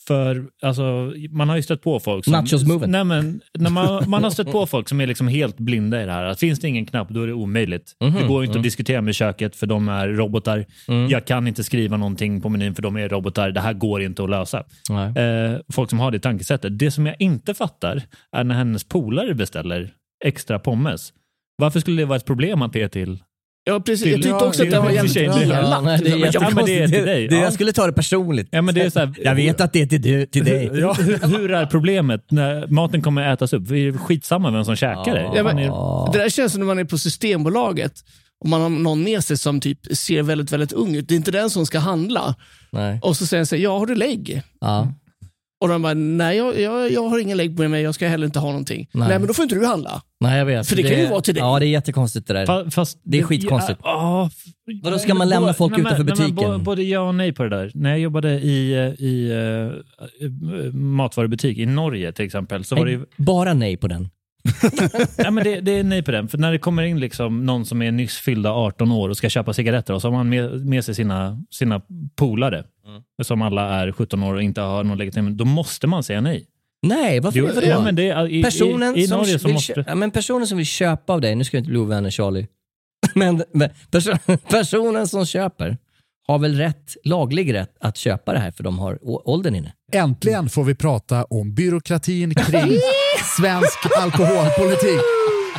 För 0.07 0.45
alltså, 0.61 1.13
man 1.29 1.49
har 1.49 1.55
ju 1.55 1.61
stött 1.61 1.81
på 1.81 1.99
folk 1.99 2.25
som... 2.25 2.33
Nachos-moven. 2.33 2.91
Nej, 2.91 3.03
men, 3.03 3.41
när 3.53 3.69
man, 3.69 4.09
man 4.09 4.23
har 4.23 4.29
stött 4.29 4.51
på 4.51 4.65
folk 4.65 4.89
som 4.89 5.01
är 5.01 5.07
liksom 5.07 5.27
helt 5.27 5.57
blinda 5.57 6.03
i 6.03 6.05
det 6.05 6.11
här. 6.11 6.23
Att 6.23 6.39
finns 6.39 6.59
det 6.59 6.67
ingen 6.67 6.85
knapp, 6.85 7.09
då 7.09 7.21
är 7.21 7.27
det 7.27 7.33
omöjligt. 7.33 7.95
Mhm, 8.03 8.13
Det 8.13 8.27
går 8.27 8.43
inte 8.43 8.51
mm. 8.51 8.59
att 8.59 8.63
diskutera 8.63 9.01
med 9.01 9.15
köket, 9.15 9.55
för 9.55 9.67
de 9.67 9.89
är 9.89 10.07
robotar. 10.07 10.65
Mm. 10.87 11.09
Jag 11.09 11.25
kan 11.25 11.47
inte 11.47 11.63
skriva 11.63 11.97
någonting 11.97 12.41
på 12.41 12.49
menyn, 12.49 12.75
för 12.75 12.81
de 12.81 12.97
är 12.97 13.09
robotar. 13.09 13.51
Det 13.51 13.59
här 13.59 13.73
går 13.73 14.01
inte 14.01 14.23
att 14.23 14.29
lösa. 14.29 14.63
Eh, 14.89 15.59
folk 15.73 15.89
som 15.89 15.99
har 15.99 16.11
det 16.11 16.19
tankesättet. 16.19 16.79
Det 16.79 16.91
som 16.91 17.05
jag 17.05 17.15
inte 17.19 17.53
fattar 17.53 18.01
är 18.31 18.43
när 18.43 18.55
hennes 18.55 18.83
polare 18.83 19.33
beställer 19.33 19.91
extra 20.25 20.59
pommes. 20.59 21.13
Varför 21.57 21.79
skulle 21.79 22.01
det 22.01 22.05
vara 22.05 22.17
ett 22.17 22.25
problem 22.25 22.61
att 22.61 22.73
det 22.73 22.81
är 22.81 22.87
till 22.87 23.19
Ja, 23.67 23.79
precis. 23.79 24.05
Jag 24.07 24.15
tyckte 24.15 24.29
Ja, 24.29 24.45
också 24.45 24.63
att 24.63 24.69
det 24.69 24.75
det- 24.75 24.81
var 24.81 24.89
jävligt 24.91 25.15
elakt. 25.17 25.47
Ja, 25.49 25.81
nej, 25.81 25.99
det 26.03 26.09
är 26.09 26.17
Ja, 26.33 26.49
men 26.55 26.65
det 26.65 26.73
är 26.75 26.79
jättekonstigt. 26.81 26.93
till 26.93 27.05
dig. 27.05 27.27
Det, 27.27 27.35
Ja. 27.35 27.41
Jag 27.41 27.53
skulle 27.53 27.71
ta 27.73 27.85
det 27.87 27.93
personligt. 27.93 28.47
Ja, 28.51 28.61
men 28.61 28.75
det 28.75 28.81
är 28.81 28.89
så 28.89 28.99
här, 28.99 29.13
Jag 29.23 29.35
vet 29.35 29.61
att 29.61 29.73
det 29.73 29.81
är 29.81 29.85
till, 29.87 30.01
du, 30.01 30.25
till 30.25 30.45
dig. 30.45 30.69
Ja, 30.81 30.93
hur, 31.21 31.51
är 31.51 31.65
problemet 31.65 32.31
när 32.31 32.67
maten 32.67 33.01
kommer 33.01 33.33
ätas 33.33 33.53
upp? 33.53 33.67
Det 33.67 33.77
är 33.77 33.93
skitsamma 33.93 34.51
vem 34.51 34.65
som 34.65 34.75
käkar 34.75 35.13
det. 35.15 35.31
Ja, 35.35 35.43
men, 35.43 35.55
Det 36.11 36.17
där 36.19 36.29
känns 36.29 36.51
som 36.51 36.59
när 36.61 36.65
man 36.67 36.79
är 36.79 36.83
på 36.85 36.97
Systembolaget 36.97 37.93
och 38.39 38.49
man 38.49 38.61
har 38.61 38.69
någon 38.69 39.03
med 39.03 39.23
sig 39.23 39.37
som 39.37 39.59
typ 39.59 39.79
ser 39.97 40.23
väldigt, 40.23 40.51
väldigt 40.51 40.71
ung 40.73 40.95
ut. 40.95 41.07
Det 41.07 41.13
är 41.13 41.17
inte 41.17 41.31
den 41.31 41.49
som 41.49 41.65
ska 41.65 41.79
handla. 41.79 42.35
Nej. 42.71 42.99
Och 43.03 43.17
så 43.17 43.25
säger 43.25 43.39
han 43.39 43.45
så 43.45 43.55
här, 43.55 43.63
ja 43.63 43.77
har 43.79 43.85
du 43.85 43.95
lägg? 43.95 44.41
Ja. 44.61 44.93
Och 45.61 45.67
de 45.67 45.81
bara, 45.81 45.93
nej 45.93 46.37
jag, 46.37 46.59
jag, 46.59 46.91
jag 46.91 47.09
har 47.09 47.19
ingen 47.19 47.37
lägg 47.37 47.59
med 47.59 47.71
mig, 47.71 47.83
jag 47.83 47.95
ska 47.95 48.07
heller 48.07 48.25
inte 48.25 48.39
ha 48.39 48.47
någonting. 48.47 48.89
Nej, 48.93 49.07
Nej. 49.07 49.19
men 49.19 49.27
då 49.27 49.33
får 49.33 49.43
inte 49.43 49.55
du 49.55 49.65
handla. 49.65 50.01
Nej, 50.19 50.37
jag 50.37 50.45
vet. 50.45 50.67
För 50.67 50.75
det 50.75 50.83
kan 50.83 50.99
ju 50.99 51.07
vara 51.07 51.21
till 51.21 51.33
dig. 51.33 51.41
Ja, 51.43 51.59
det 51.59 51.65
är 51.65 51.67
jättekonstigt 51.69 52.27
det 52.27 52.33
där. 52.33 52.45
Fa- 52.45 52.69
Fast, 52.71 52.99
Det 53.03 53.19
är 53.19 53.23
skitkonstigt. 53.23 53.79
Ja, 53.83 54.29
f- 54.31 54.53
Vadå, 54.83 54.99
ska 54.99 55.13
man 55.13 55.29
lämna 55.29 55.53
folk 55.53 55.71
Nej, 55.71 55.83
men- 55.83 55.93
utanför 55.93 56.03
nej, 56.15 56.25
men 56.27 56.35
butiken? 56.35 56.57
bo- 56.57 56.63
Både 56.63 56.83
ja 56.83 56.99
och 56.99 57.15
nej 57.15 57.33
på 57.33 57.43
det 57.43 57.49
där. 57.49 57.71
När 57.73 57.89
jag 57.89 57.99
jobbade 57.99 58.31
i, 58.39 58.73
i 58.99 59.31
uh, 59.33 60.73
matvarubutik 60.73 61.57
i 61.57 61.65
Norge 61.65 62.11
till 62.11 62.25
exempel, 62.25 62.63
så 62.63 62.75
var 62.75 62.85
det 62.85 62.91
ju 62.91 63.05
Bara 63.17 63.53
nej 63.53 63.77
på 63.77 63.87
den. 63.87 64.09
ja, 65.17 65.31
men 65.31 65.43
det, 65.43 65.59
det 65.61 65.71
är 65.71 65.83
nej 65.83 66.03
på 66.03 66.11
den. 66.11 66.27
För 66.27 66.37
när 66.37 66.51
det 66.51 66.57
kommer 66.57 66.83
in 66.83 66.99
liksom 66.99 67.45
någon 67.45 67.65
som 67.65 67.81
är 67.81 67.91
nyss 67.91 68.17
fyllda 68.17 68.51
18 68.51 68.91
år 68.91 69.09
och 69.09 69.17
ska 69.17 69.29
köpa 69.29 69.53
cigaretter 69.53 69.93
och 69.93 70.01
så 70.01 70.07
har 70.07 70.13
man 70.13 70.29
med, 70.29 70.65
med 70.65 70.85
sig 70.85 70.95
sina, 70.95 71.43
sina 71.51 71.81
polare 72.15 72.63
som 73.23 73.41
alla 73.41 73.69
är 73.69 73.91
17 73.91 74.23
år 74.23 74.33
och 74.33 74.43
inte 74.43 74.61
har 74.61 74.83
någon 74.83 74.97
legitimation, 74.97 75.37
då 75.37 75.45
måste 75.45 75.87
man 75.87 76.03
säga 76.03 76.21
nej. 76.21 76.45
Nej, 76.81 77.19
varför 77.19 77.39
Jo, 77.39 77.49
ja, 77.63 77.81
men 77.81 77.95
det 77.95 78.09
är, 78.09 78.27
i, 78.27 78.43
personen, 78.43 78.95
i, 78.95 79.01
i 79.01 79.07
som 79.07 79.23
vill 79.23 79.53
måste... 79.53 79.73
kö- 79.73 79.83
ja, 79.87 79.95
men 79.95 80.11
personen 80.11 80.47
som 80.47 80.57
vill 80.57 80.67
köpa 80.67 81.13
av 81.13 81.21
dig, 81.21 81.35
nu 81.35 81.43
ska 81.43 81.57
jag 81.57 81.61
inte 81.61 81.69
bli 81.69 81.79
ovänner 81.79 82.09
Charlie, 82.09 82.47
men, 83.15 83.43
men 83.53 83.69
perso 83.91 84.11
personen 84.49 85.07
som 85.07 85.25
köper 85.25 85.77
har 86.27 86.39
väl 86.39 86.55
rätt, 86.55 86.95
laglig 87.03 87.53
rätt 87.53 87.75
att 87.81 87.97
köpa 87.97 88.33
det 88.33 88.39
här 88.39 88.51
för 88.51 88.63
de 88.63 88.79
har 88.79 88.99
åldern 89.29 89.55
inne. 89.55 89.73
Äntligen 89.93 90.49
får 90.49 90.63
vi 90.63 90.75
prata 90.75 91.23
om 91.23 91.53
byråkratin 91.53 92.35
kring 92.35 92.71
svensk 93.37 93.77
alkoholpolitik. 93.99 94.99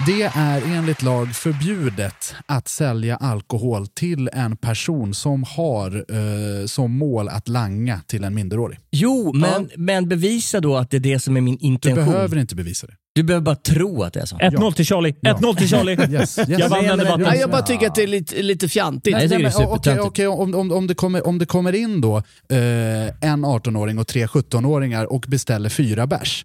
Det 0.07 0.23
är 0.23 0.63
enligt 0.77 1.03
lag 1.03 1.35
förbjudet 1.35 2.35
att 2.47 2.69
sälja 2.69 3.17
alkohol 3.17 3.87
till 3.87 4.31
en 4.33 4.57
person 4.57 5.15
som 5.15 5.45
har 5.45 5.97
eh, 5.97 6.67
som 6.67 6.99
mål 6.99 7.29
att 7.29 7.49
langa 7.49 8.01
till 8.07 8.25
en 8.25 8.35
minderårig. 8.35 8.79
Jo, 8.91 9.33
men, 9.35 9.71
men 9.77 10.09
bevisa 10.09 10.61
då 10.61 10.77
att 10.77 10.91
det 10.91 10.97
är 10.97 11.01
det 11.01 11.19
som 11.19 11.37
är 11.37 11.41
min 11.41 11.57
Du 11.57 11.67
intention. 11.67 12.05
behöver 12.05 12.37
inte 12.39 12.57
bevisa 12.57 12.87
det. 12.87 12.93
Du 13.15 13.23
behöver 13.23 13.45
bara 13.45 13.57
tro 13.57 14.03
att 14.03 14.13
det 14.13 14.21
är 14.21 14.27
så. 14.27 14.37
1-0 14.37 14.73
till 14.73 14.87
Charlie. 14.87 15.13
1-0 15.13 15.57
till 15.57 15.69
Charlie. 15.69 15.97
Yes, 16.11 16.39
yes. 16.39 16.49
Jag 16.49 16.69
vann 16.69 16.85
den 16.85 16.99
debatten. 16.99 17.21
Nej, 17.23 17.41
jag 17.41 17.51
bara 17.51 17.63
tycker 17.63 17.87
att 17.87 17.95
det 17.95 18.03
är 18.03 18.07
lite, 18.07 18.43
lite 18.43 18.69
fjantigt. 18.69 19.15
Nej, 19.15 19.29
det 19.29 19.35
är 19.35 19.73
okej, 19.73 20.01
okej, 20.01 20.27
om, 20.27 20.55
om, 20.55 20.73
om, 20.73 20.87
det 20.87 20.95
kommer, 20.95 21.27
om 21.27 21.39
det 21.39 21.47
kommer 21.47 21.75
in 21.75 22.01
då 22.01 22.17
eh, 22.17 23.09
en 23.21 23.45
18-åring 23.45 23.99
och 23.99 24.07
tre 24.07 24.27
17-åringar 24.27 25.05
och 25.05 25.25
beställer 25.29 25.69
fyra 25.69 26.07
bärs. 26.07 26.45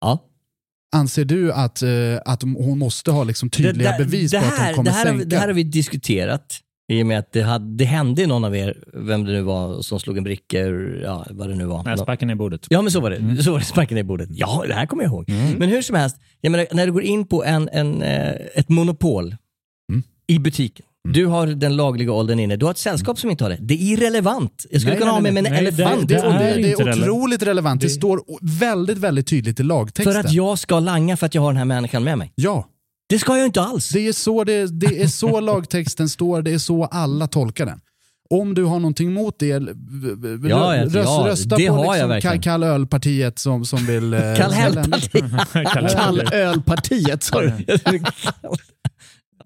Ja. 0.00 0.18
Anser 0.96 1.24
du 1.24 1.52
att, 1.52 1.82
eh, 1.82 1.90
att 2.24 2.42
hon 2.42 2.78
måste 2.78 3.10
ha 3.10 3.24
liksom 3.24 3.50
tydliga 3.50 3.98
bevis 3.98 4.30
det 4.30 4.40
på 4.40 4.46
att 4.46 4.58
hon 4.58 4.74
kommer 4.74 4.90
det 4.90 4.96
här, 4.96 5.06
har 5.06 5.12
sänka? 5.12 5.24
Det 5.24 5.36
här 5.38 5.46
har 5.46 5.54
vi 5.54 5.64
diskuterat. 5.64 6.60
I 6.92 7.02
och 7.02 7.06
med 7.06 7.18
att 7.18 7.32
det, 7.32 7.42
hade, 7.42 7.76
det 7.76 7.84
hände 7.84 8.22
i 8.22 8.26
någon 8.26 8.44
av 8.44 8.56
er, 8.56 8.76
vem 8.94 9.24
det 9.24 9.32
nu 9.32 9.42
var, 9.42 9.82
som 9.82 10.00
slog 10.00 10.16
en 10.18 10.24
bricka 10.24 10.60
ur, 10.60 11.02
ja 11.02 11.26
vad 11.30 11.48
det 11.48 11.54
nu 11.54 11.64
var. 11.64 11.82
Nej, 11.84 11.98
sparken 11.98 12.30
i 12.30 12.34
bordet. 12.34 12.66
Ja 12.70 12.82
men 12.82 12.90
så 12.92 13.00
var 13.00 13.10
det. 13.10 13.42
Så 13.42 13.52
var 13.52 13.58
det, 13.58 13.64
sparken 13.64 13.98
i 13.98 14.02
bordet. 14.04 14.28
Ja, 14.32 14.64
det 14.68 14.74
här 14.74 14.86
kommer 14.86 15.02
jag 15.02 15.10
ihåg. 15.12 15.28
Men 15.58 15.68
hur 15.68 15.82
som 15.82 15.96
helst, 15.96 16.16
jag 16.40 16.50
menar, 16.50 16.66
när 16.72 16.86
du 16.86 16.92
går 16.92 17.02
in 17.02 17.26
på 17.26 17.44
en, 17.44 17.68
en, 17.72 18.02
eh, 18.02 18.32
ett 18.54 18.68
monopol 18.68 19.36
i 20.26 20.38
butiken. 20.38 20.86
Du 21.08 21.26
har 21.26 21.46
den 21.46 21.76
lagliga 21.76 22.12
åldern 22.12 22.40
inne. 22.40 22.56
Du 22.56 22.66
har 22.66 22.70
ett 22.70 22.78
sällskap 22.78 23.18
som 23.18 23.30
inte 23.30 23.44
har 23.44 23.50
det. 23.50 23.58
Det 23.60 23.74
är 23.74 23.78
irrelevant. 23.92 24.66
Jag 24.70 24.80
skulle 24.80 24.92
Nej, 24.94 24.98
kunna 25.00 25.10
nej, 25.12 25.16
ha 25.16 25.22
med 25.22 25.34
mig 25.34 25.46
en 25.46 25.52
nej, 25.64 25.72
det- 25.72 25.82
elefant. 25.82 26.08
Det, 26.08 26.14
Det 26.14 26.20
det, 26.20 26.28
är 26.28 26.56
det 26.56 26.70
är 26.90 26.92
otroligt 27.02 27.42
relevant. 27.42 27.80
Det 27.80 27.88
står 27.88 28.20
väldigt, 28.60 28.98
väldigt 28.98 29.26
tydligt 29.26 29.60
i 29.60 29.62
lagtexten. 29.62 30.12
För 30.12 30.20
att 30.20 30.32
jag 30.32 30.58
ska 30.58 30.80
langa 30.80 31.16
för 31.16 31.26
att 31.26 31.34
jag 31.34 31.42
har 31.42 31.48
den 31.48 31.56
här 31.56 31.64
människan 31.64 32.04
med 32.04 32.18
mig. 32.18 32.32
Ja, 32.34 32.68
Det 33.14 33.18
ska 33.18 33.36
jag 33.36 33.46
inte 33.46 33.62
alls. 33.62 33.88
det 33.88 34.08
är, 34.08 34.12
så 34.12 34.44
det, 34.44 34.80
det 34.80 35.02
är 35.02 35.06
så 35.06 35.40
lagtexten 35.50 36.08
står, 36.08 36.42
det 36.42 36.52
är 36.54 36.58
så 36.58 36.84
alla 36.84 37.26
tolkar 37.26 37.66
den. 37.66 37.80
Om 38.30 38.54
du 38.54 38.64
har 38.64 38.78
någonting 38.80 39.12
mot 39.12 39.38
det, 39.38 39.46
Ja, 39.46 39.58
röst, 40.84 40.94
ja, 40.94 41.24
rösta 41.26 41.56
det 41.56 41.68
på 41.68 41.76
liksom 41.92 42.08
verkligen. 42.08 42.36
Ka- 42.38 42.42
Kall 42.42 42.62
Ölpartiet 42.62 43.38
som, 43.38 43.64
som 43.64 43.86
vill... 43.86 44.10
Kall 44.36 44.52
ställa- 44.52 44.54
Hellpartiet. 44.54 45.92
Kallölpartiet, 45.96 47.22
sa 47.22 47.40
du. 47.40 47.52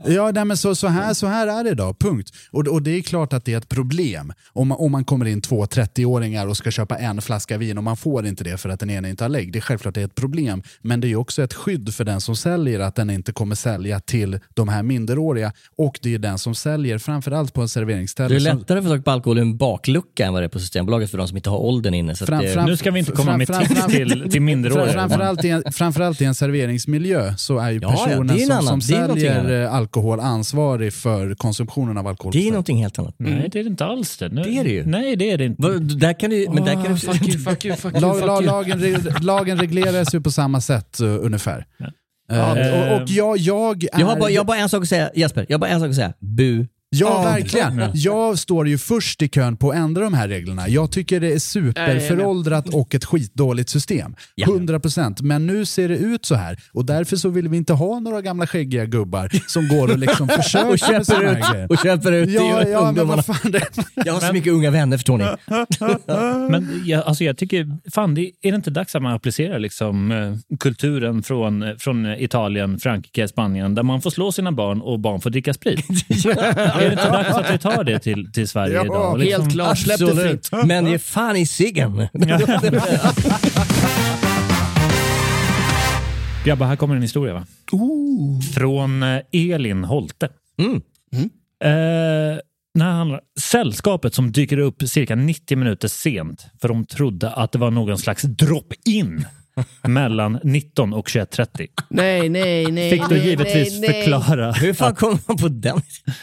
Ja, 0.06 0.30
nej, 0.34 0.44
men 0.44 0.56
så, 0.56 0.74
så, 0.74 0.86
här, 0.86 1.14
så 1.14 1.26
här 1.26 1.46
är 1.46 1.64
det 1.64 1.70
idag, 1.70 1.98
punkt. 1.98 2.32
Och, 2.50 2.66
och 2.68 2.82
det 2.82 2.90
är 2.90 3.02
klart 3.02 3.32
att 3.32 3.44
det 3.44 3.52
är 3.52 3.58
ett 3.58 3.68
problem 3.68 4.32
om 4.52 4.68
man, 4.68 4.78
om 4.78 4.92
man 4.92 5.04
kommer 5.04 5.26
in 5.26 5.40
två 5.40 5.64
30-åringar 5.64 6.46
och 6.46 6.56
ska 6.56 6.70
köpa 6.70 6.96
en 6.98 7.22
flaska 7.22 7.58
vin 7.58 7.78
och 7.78 7.84
man 7.84 7.96
får 7.96 8.26
inte 8.26 8.44
det 8.44 8.56
för 8.56 8.68
att 8.68 8.80
den 8.80 8.90
ena 8.90 9.08
inte 9.08 9.24
har 9.24 9.28
lägg. 9.28 9.52
Det 9.52 9.58
är 9.58 9.60
självklart 9.60 9.94
det 9.94 10.00
är 10.00 10.04
ett 10.04 10.14
problem, 10.14 10.62
men 10.82 11.00
det 11.00 11.08
är 11.08 11.16
också 11.16 11.42
ett 11.42 11.54
skydd 11.54 11.94
för 11.94 12.04
den 12.04 12.20
som 12.20 12.36
säljer 12.36 12.80
att 12.80 12.94
den 12.94 13.10
inte 13.10 13.32
kommer 13.32 13.54
sälja 13.54 14.00
till 14.00 14.40
de 14.54 14.68
här 14.68 14.82
minderåriga 14.82 15.52
och 15.76 15.98
det 16.02 16.14
är 16.14 16.18
den 16.18 16.38
som 16.38 16.54
säljer, 16.54 16.98
framförallt 16.98 17.54
på 17.54 17.60
en 17.62 17.68
serveringsställe. 17.68 18.28
Det 18.28 18.34
är 18.50 18.54
lättare 18.54 18.78
att 18.78 18.84
få 18.84 18.90
tag 18.90 19.04
på 19.04 19.10
alkohol 19.10 19.38
i 19.38 19.40
en 19.40 19.56
baklucka 19.56 20.26
än 20.26 20.32
vad 20.32 20.42
det 20.42 20.46
är 20.46 20.48
på 20.48 20.58
Systembolaget 20.58 21.10
för 21.10 21.18
de 21.18 21.28
som 21.28 21.36
inte 21.36 21.50
har 21.50 21.58
åldern 21.58 21.94
inne. 21.94 22.16
Så 22.16 22.24
att 22.24 22.28
Fram- 22.30 22.42
det, 22.42 22.52
fram- 22.54 22.66
Nu 22.66 22.76
ska 22.76 22.90
vi 22.90 22.98
inte 22.98 23.12
komma 23.12 23.36
med 23.36 23.46
fram- 23.46 23.62
tips 23.66 23.80
fram- 23.80 23.90
till, 23.90 24.30
till 24.30 24.42
minderåriga. 24.42 24.92
Framförallt 24.92 25.44
i, 25.44 25.48
en, 25.50 25.62
framförallt 25.72 26.20
i 26.20 26.24
en 26.24 26.34
serveringsmiljö 26.34 27.34
så 27.36 27.58
är 27.58 27.70
ju 27.70 27.78
Ja, 27.82 27.94
ja, 27.98 28.04
personen 28.06 28.30
är 28.30 28.34
en 28.34 28.46
som, 28.46 28.50
annan- 28.56 28.66
som 28.66 28.80
säljer 28.80 29.66
annat. 29.66 29.87
Eh, 29.88 29.98
alkohol 29.98 30.20
ansvarig 30.20 30.92
för 30.92 31.34
konsumtionen 31.34 31.98
av 31.98 32.06
alkohol. 32.06 32.32
det 32.32 32.48
är 32.48 32.50
någonting 32.50 32.82
helt 32.82 32.98
annat. 32.98 33.14
Nej, 33.18 33.48
det 33.52 33.58
är 33.58 33.64
det 33.64 33.70
inte 33.70 33.84
alls 33.84 34.18
det. 34.18 34.28
Nu, 34.28 34.42
Det 34.42 34.50
är 34.50 34.64
det 34.64 34.70
ju. 34.70 34.86
Nej, 34.86 35.16
det 35.16 35.30
är 35.30 35.38
det 35.38 35.44
inte. 35.44 35.78
Där 35.78 36.20
kan 36.20 36.30
du, 36.30 36.46
men 36.50 36.64
där 36.64 36.74
kan 36.74 36.94
du... 36.94 36.96
fuck 36.96 37.28
you, 37.28 37.38
fuck 37.38 37.64
you, 37.64 37.76
fuck 37.76 37.92
you, 37.92 38.00
Lag, 38.00 38.20
lag, 38.26 38.44
lagen, 38.44 38.80
lagen 39.20 39.58
regleras 39.58 40.14
ju 40.14 40.20
på 40.20 40.30
samma 40.30 40.60
sätt 40.60 41.00
uh, 41.02 41.24
ungefär. 41.24 41.66
Eh, 42.30 42.50
och, 42.50 43.02
och 43.02 43.08
jag, 43.08 43.36
jag 43.36 43.84
är... 43.84 44.00
Jag 44.00 44.06
har, 44.06 44.16
bara, 44.16 44.30
jag 44.30 44.40
har 44.40 44.44
bara 44.46 44.56
en 44.56 44.68
sak 44.68 44.82
att 44.82 44.88
säga, 44.88 45.10
Jesper. 45.14 45.46
Jag 45.48 45.54
har 45.54 45.60
bara 45.60 45.70
en 45.70 45.80
sak 45.80 45.88
att 45.88 45.96
säga. 45.96 46.12
Bu. 46.20 46.66
Ja, 46.90 47.22
verkligen. 47.22 47.90
Jag 47.94 48.38
står 48.38 48.68
ju 48.68 48.78
först 48.78 49.22
i 49.22 49.28
kön 49.28 49.56
på 49.56 49.70
att 49.70 49.76
ändra 49.76 50.02
de 50.04 50.14
här 50.14 50.28
reglerna. 50.28 50.68
Jag 50.68 50.90
tycker 50.92 51.20
det 51.20 51.32
är 51.32 51.38
superföråldrat 51.38 52.68
och 52.74 52.94
ett 52.94 53.04
skitdåligt 53.04 53.70
system. 53.70 54.14
100%. 54.46 55.22
Men 55.22 55.46
nu 55.46 55.64
ser 55.66 55.88
det 55.88 55.96
ut 55.96 56.24
så 56.24 56.34
här 56.34 56.58
och 56.72 56.84
därför 56.84 57.16
så 57.16 57.28
vill 57.28 57.48
vi 57.48 57.56
inte 57.56 57.72
ha 57.72 58.00
några 58.00 58.20
gamla 58.22 58.46
skäggiga 58.46 58.84
gubbar 58.86 59.30
som 59.46 59.68
går 59.68 59.90
och 59.92 59.98
liksom 59.98 60.28
försöker 60.42 60.64
Och 60.66 60.70
med 60.70 60.80
köper 61.06 61.14
här 61.24 61.32
ut, 61.38 61.50
grejer. 61.52 61.66
och 61.72 61.78
köper 61.78 62.12
ut 62.12 62.30
Ja, 62.30 62.40
till 62.62 62.72
ja, 62.72 62.78
men 62.80 62.88
ungdomarna. 62.88 63.22
vad 63.26 63.36
fan. 63.42 63.52
Det, 63.52 63.62
Jag 64.04 64.12
har 64.12 64.20
så 64.20 64.32
mycket 64.32 64.52
unga 64.52 64.70
vänner 64.70 64.96
förstår 64.96 65.18
ni. 65.18 65.24
Men 66.50 66.82
jag, 66.86 67.04
alltså 67.06 67.24
jag 67.24 67.36
tycker, 67.38 67.76
fan, 67.94 68.14
det, 68.14 68.20
är 68.42 68.50
det 68.52 68.56
inte 68.56 68.70
dags 68.70 68.94
att 68.94 69.02
man 69.02 69.12
applicerar 69.14 69.58
liksom, 69.58 70.12
eh, 70.12 70.56
kulturen 70.58 71.22
från, 71.22 71.62
eh, 71.62 71.74
från 71.78 72.06
Italien, 72.06 72.78
Frankrike, 72.78 73.28
Spanien 73.28 73.74
där 73.74 73.82
man 73.82 74.00
får 74.02 74.10
slå 74.10 74.32
sina 74.32 74.52
barn 74.52 74.80
och 74.80 75.00
barn 75.00 75.20
får 75.20 75.30
dricka 75.30 75.54
sprit? 75.54 75.86
Är 76.78 76.84
det 76.84 76.90
inte 76.92 77.08
dags 77.08 77.30
att 77.30 77.54
vi 77.54 77.58
tar 77.58 77.84
det 77.84 77.98
till, 77.98 78.32
till 78.32 78.48
Sverige 78.48 78.84
idag? 78.84 79.18
Liksom, 79.18 79.42
helt 79.42 79.54
klart. 79.54 79.78
Släpp 79.78 79.98
det 79.98 80.14
fritt. 80.14 80.50
Men 80.64 80.86
ge 80.86 80.98
fan 80.98 81.36
i 81.36 81.46
ciggen. 81.46 81.96
Grabbar, 86.44 86.66
här 86.66 86.76
kommer 86.76 86.96
en 86.96 87.02
historia. 87.02 87.34
va? 87.34 87.46
Från 88.54 89.02
eh, 89.02 89.20
Elin 89.32 89.84
Holte. 89.84 90.28
Mm. 90.58 90.80
Mm. 91.12 91.30
Eh, 91.64 92.38
när 92.74 92.90
han, 92.90 93.18
sällskapet 93.40 94.14
som 94.14 94.32
dyker 94.32 94.58
upp 94.58 94.82
cirka 94.82 95.14
90 95.14 95.58
minuter 95.58 95.88
sent 95.88 96.46
för 96.60 96.68
de 96.68 96.84
trodde 96.84 97.30
att 97.30 97.52
det 97.52 97.58
var 97.58 97.70
någon 97.70 97.98
slags 97.98 98.22
drop-in 98.22 99.24
mellan 99.82 100.38
19 100.42 100.92
och 100.92 101.08
21.30. 101.08 101.68
Nej, 101.88 102.28
nej, 102.28 102.72
nej. 102.72 102.90
Fick 102.90 103.00
då 103.02 103.06
nej, 103.10 103.26
givetvis 103.26 103.80
nej, 103.80 103.90
nej. 103.90 104.02
förklara 104.02 104.52
Hur 104.52 104.74
fan 104.74 104.92
att, 104.92 104.98
kom 104.98 105.18
man 105.26 105.36
på 105.36 105.48
den? 105.48 105.80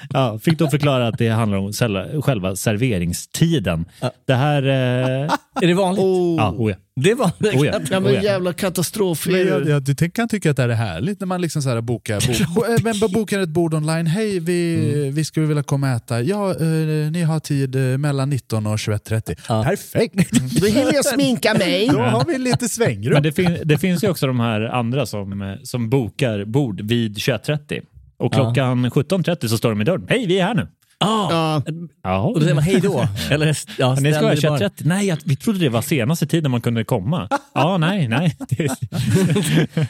ja, 0.09 0.39
fick 0.39 0.59
då 0.59 0.69
förklara 0.69 1.07
att 1.07 1.17
det 1.17 1.29
handlar 1.29 1.57
om 1.57 1.73
själva, 2.21 2.55
serveringstiden. 2.55 3.85
Det 4.27 4.33
här... 4.33 4.63
Eh, 4.63 5.33
Är 5.61 5.67
det 5.67 5.73
vanligt? 5.73 6.03
Oh. 6.03 6.35
ja, 6.37 6.51
oh 6.57 6.71
ja. 6.71 6.77
Det 7.01 7.13
var 7.13 7.31
Oh 7.41 7.65
ja. 7.67 7.79
Ja, 7.91 7.97
Oh 7.97 8.03
men 8.03 8.13
ja. 8.13 8.21
jävla 8.21 8.53
katastrof. 8.53 9.27
Men 9.27 9.47
jag, 9.47 9.67
jag, 9.67 9.83
du 9.83 9.95
kan 10.09 10.27
tycka 10.27 10.51
att 10.51 10.57
det 10.57 10.61
här 10.63 10.69
är 10.69 10.73
härligt 10.73 11.19
när 11.19 11.27
man 11.27 11.41
liksom 11.41 11.61
så 11.61 11.69
här 11.69 11.81
bokar, 11.81 12.53
bo, 12.55 12.65
eh, 12.73 12.77
men 12.83 12.99
bo- 12.99 13.07
bokar 13.07 13.39
ett 13.39 13.49
bord 13.49 13.73
online. 13.73 14.07
Hej, 14.07 14.39
vi, 14.39 15.11
vi 15.13 15.25
skulle 15.25 15.45
vilja 15.45 15.63
komma 15.63 15.89
och 15.91 15.95
äta. 15.95 16.21
Ja, 16.21 16.51
eh, 16.51 17.11
ni 17.11 17.21
har 17.21 17.39
tid 17.39 17.75
eh, 17.75 17.97
mellan 17.97 18.29
19 18.29 18.67
och 18.67 18.75
21.30. 18.75 19.63
Perfekt! 19.63 20.31
Då 20.61 20.65
hinner 20.67 20.93
jag 20.93 21.05
sminka 21.05 21.53
mig. 21.53 21.87
Då 21.87 21.99
har 21.99 22.25
vi 22.25 22.37
lite 22.37 22.69
svängrum. 22.69 23.13
Det, 23.25 23.31
fin 23.31 23.57
det 23.65 23.77
finns 23.77 24.03
ju 24.03 24.09
också 24.09 24.27
de 24.27 24.39
här 24.39 24.61
andra 24.61 25.05
som, 25.05 25.41
eh, 25.41 25.55
som 25.63 25.89
bokar 25.89 26.45
bord 26.45 26.81
vid 26.81 27.17
21.30. 27.17 27.81
Och 28.17 28.33
klockan 28.33 28.85
17.30 28.91 29.47
så 29.47 29.57
står 29.57 29.69
de 29.69 29.81
i 29.81 29.83
dörren. 29.83 30.05
Hej, 30.09 30.25
vi 30.27 30.39
är 30.39 30.43
här 30.43 30.53
nu. 30.55 30.67
Ah, 30.99 31.61
Ja, 32.03 32.21
och 32.21 32.33
då 32.33 32.41
säger 32.41 32.55
man 32.55 32.63
hej 32.63 32.79
då. 32.81 33.07
Eller, 33.31 33.57
ja, 33.77 33.95
Ni 34.01 34.13
ska 34.13 34.21
vara 34.23 34.35
dig 34.35 34.49
bara. 34.49 34.59
21.30? 34.59 34.69
Nej, 34.85 35.07
jag, 35.07 35.17
vi 35.25 35.35
trodde 35.35 35.59
det 35.59 35.69
var 35.69 35.81
senaste 35.81 36.27
tiden 36.27 36.51
man 36.51 36.61
kunde 36.61 36.83
komma. 36.83 37.27
Ja, 37.53 37.77
nej, 37.77 38.07
nej. 38.07 38.37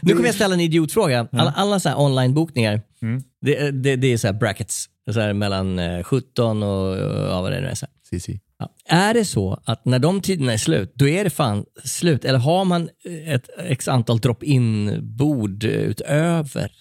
Nu 0.01 0.13
kommer 0.13 0.25
jag 0.25 0.35
ställa 0.35 0.53
en 0.53 0.59
idiotfråga. 0.61 1.27
Alla, 1.31 1.51
alla 1.55 1.79
så 1.79 1.89
här 1.89 1.99
online-bokningar, 1.99 2.81
Mm. 3.01 3.23
det, 3.41 3.71
det, 3.71 3.95
det 3.95 4.13
är 4.13 4.17
så 4.17 4.27
här 4.27 4.33
brackets. 4.33 4.89
Så 5.11 5.19
här 5.19 5.33
mellan 5.33 5.79
eh, 5.79 6.03
17 6.03 6.63
och 6.63 6.97
ja, 7.29 7.41
vad 7.41 7.51
det 7.51 7.61
nu 7.61 7.67
är. 7.67 7.75
Så 7.75 7.85
här. 8.11 8.19
Si, 8.19 8.33
si. 8.33 8.39
Ja. 8.59 8.69
Är 8.85 9.13
det 9.13 9.25
så 9.25 9.61
att 9.65 9.85
när 9.85 9.99
de 9.99 10.21
tiderna 10.21 10.53
är 10.53 10.57
slut, 10.57 10.93
då 10.95 11.07
är 11.07 11.23
det 11.23 11.29
fan 11.29 11.65
slut? 11.83 12.25
Eller 12.25 12.39
har 12.39 12.65
man 12.65 12.89
ett 13.27 13.49
x 13.57 13.87
antal 13.87 14.19
drop-in-bord 14.19 15.63
utöver? 15.63 16.71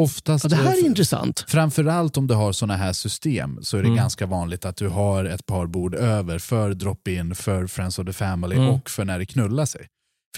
Oftast, 0.00 0.44
ja, 0.44 0.48
det 0.50 0.56
här 0.56 0.72
är 0.78 0.86
intressant. 0.86 1.44
Framförallt 1.48 2.16
om 2.16 2.26
du 2.26 2.34
har 2.34 2.52
sådana 2.52 2.76
här 2.76 2.92
system 2.92 3.58
så 3.62 3.76
är 3.76 3.82
det 3.82 3.86
Mm. 3.88 3.96
ganska 3.96 4.26
vanligt 4.26 4.64
att 4.64 4.76
du 4.76 4.88
har 4.88 5.24
ett 5.24 5.46
par 5.46 5.66
bord 5.66 5.94
över 5.94 6.38
för 6.38 6.74
drop-in, 6.74 7.34
för 7.34 7.66
Friends 7.66 7.98
of 7.98 8.06
the 8.06 8.12
Family 8.12 8.56
Mm. 8.56 8.68
och 8.68 8.90
för 8.90 9.04
när 9.04 9.18
det 9.18 9.26
knullar 9.26 9.64
sig. 9.64 9.86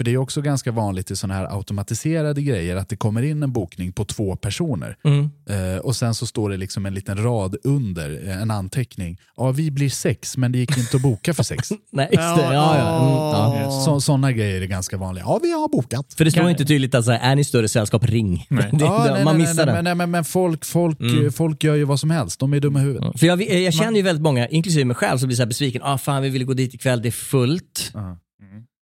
För 0.01 0.05
det 0.05 0.11
är 0.11 0.17
också 0.17 0.41
ganska 0.41 0.71
vanligt 0.71 1.11
i 1.11 1.15
sådana 1.15 1.33
här 1.33 1.57
automatiserade 1.57 2.41
grejer 2.41 2.75
att 2.75 2.89
det 2.89 2.95
kommer 2.95 3.21
in 3.21 3.43
en 3.43 3.51
bokning 3.51 3.91
på 3.93 4.05
två 4.05 4.35
personer. 4.35 4.97
Mm. 5.03 5.29
Eh, 5.49 5.77
och 5.77 5.95
sen 5.95 6.15
så 6.15 6.25
står 6.25 6.49
det 6.49 6.57
liksom 6.57 6.85
en 6.85 6.93
liten 6.93 7.23
rad 7.23 7.55
under, 7.63 8.27
eh, 8.27 8.41
en 8.41 8.51
anteckning. 8.51 9.17
Ja, 9.37 9.51
vi 9.51 9.71
blir 9.71 9.89
sex, 9.89 10.37
men 10.37 10.51
det 10.51 10.57
gick 10.57 10.77
inte 10.77 10.95
att 10.97 11.01
boka 11.03 11.33
för 11.33 11.43
sex. 11.43 11.69
Nej, 11.91 12.05
just 12.05 12.17
det. 12.35 12.41
Ja, 12.41 12.77
ja. 12.77 13.51
Mm, 13.51 13.63
ja. 13.63 13.71
Så, 13.85 14.01
sådana 14.01 14.31
grejer 14.31 14.61
är 14.61 14.65
ganska 14.65 14.97
vanliga. 14.97 15.23
Ja, 15.27 15.39
vi 15.43 15.51
har 15.51 15.69
bokat. 15.69 16.13
För 16.17 16.25
det 16.25 16.31
står 16.31 16.49
inte 16.49 16.65
tydligt 16.65 16.95
att 16.95 17.05
så 17.05 17.11
här, 17.11 17.31
är 17.31 17.35
ni 17.35 17.43
större 17.43 17.69
sällskap, 17.69 18.05
ring. 18.05 18.45
Nej. 18.49 18.69
Det, 18.73 18.85
Ja, 18.85 19.07
nej, 19.13 19.23
man 19.23 19.37
nej, 19.37 19.47
missar 19.47 19.65
nej, 19.65 19.75
det. 19.75 19.83
Men, 19.83 19.97
men, 19.97 20.11
men 20.11 20.23
folk, 20.25 20.65
folk, 20.65 20.99
Mm. 21.01 21.31
folk 21.31 21.63
gör 21.63 21.75
ju 21.75 21.83
vad 21.83 21.99
som 21.99 22.09
helst. 22.09 22.39
De 22.39 22.53
är 22.53 22.59
dumma 22.59 22.79
i 22.79 22.83
huvudet. 22.83 23.19
För 23.19 23.27
jag, 23.27 23.41
jag 23.41 23.73
känner 23.73 23.97
ju 23.97 24.01
väldigt 24.01 24.23
många, 24.23 24.47
inklusive 24.47 24.85
mig 24.85 24.95
själv, 24.95 25.17
som 25.17 25.27
blir 25.27 25.35
så 25.35 25.41
här 25.41 25.47
besviken. 25.47 25.81
Ah, 25.83 25.97
fan, 25.97 26.21
vi 26.23 26.29
ville 26.29 26.45
gå 26.45 26.53
dit 26.53 26.73
ikväll, 26.73 27.01
det 27.01 27.09
är 27.09 27.11
fullt. 27.11 27.91
Ja. 27.93 28.17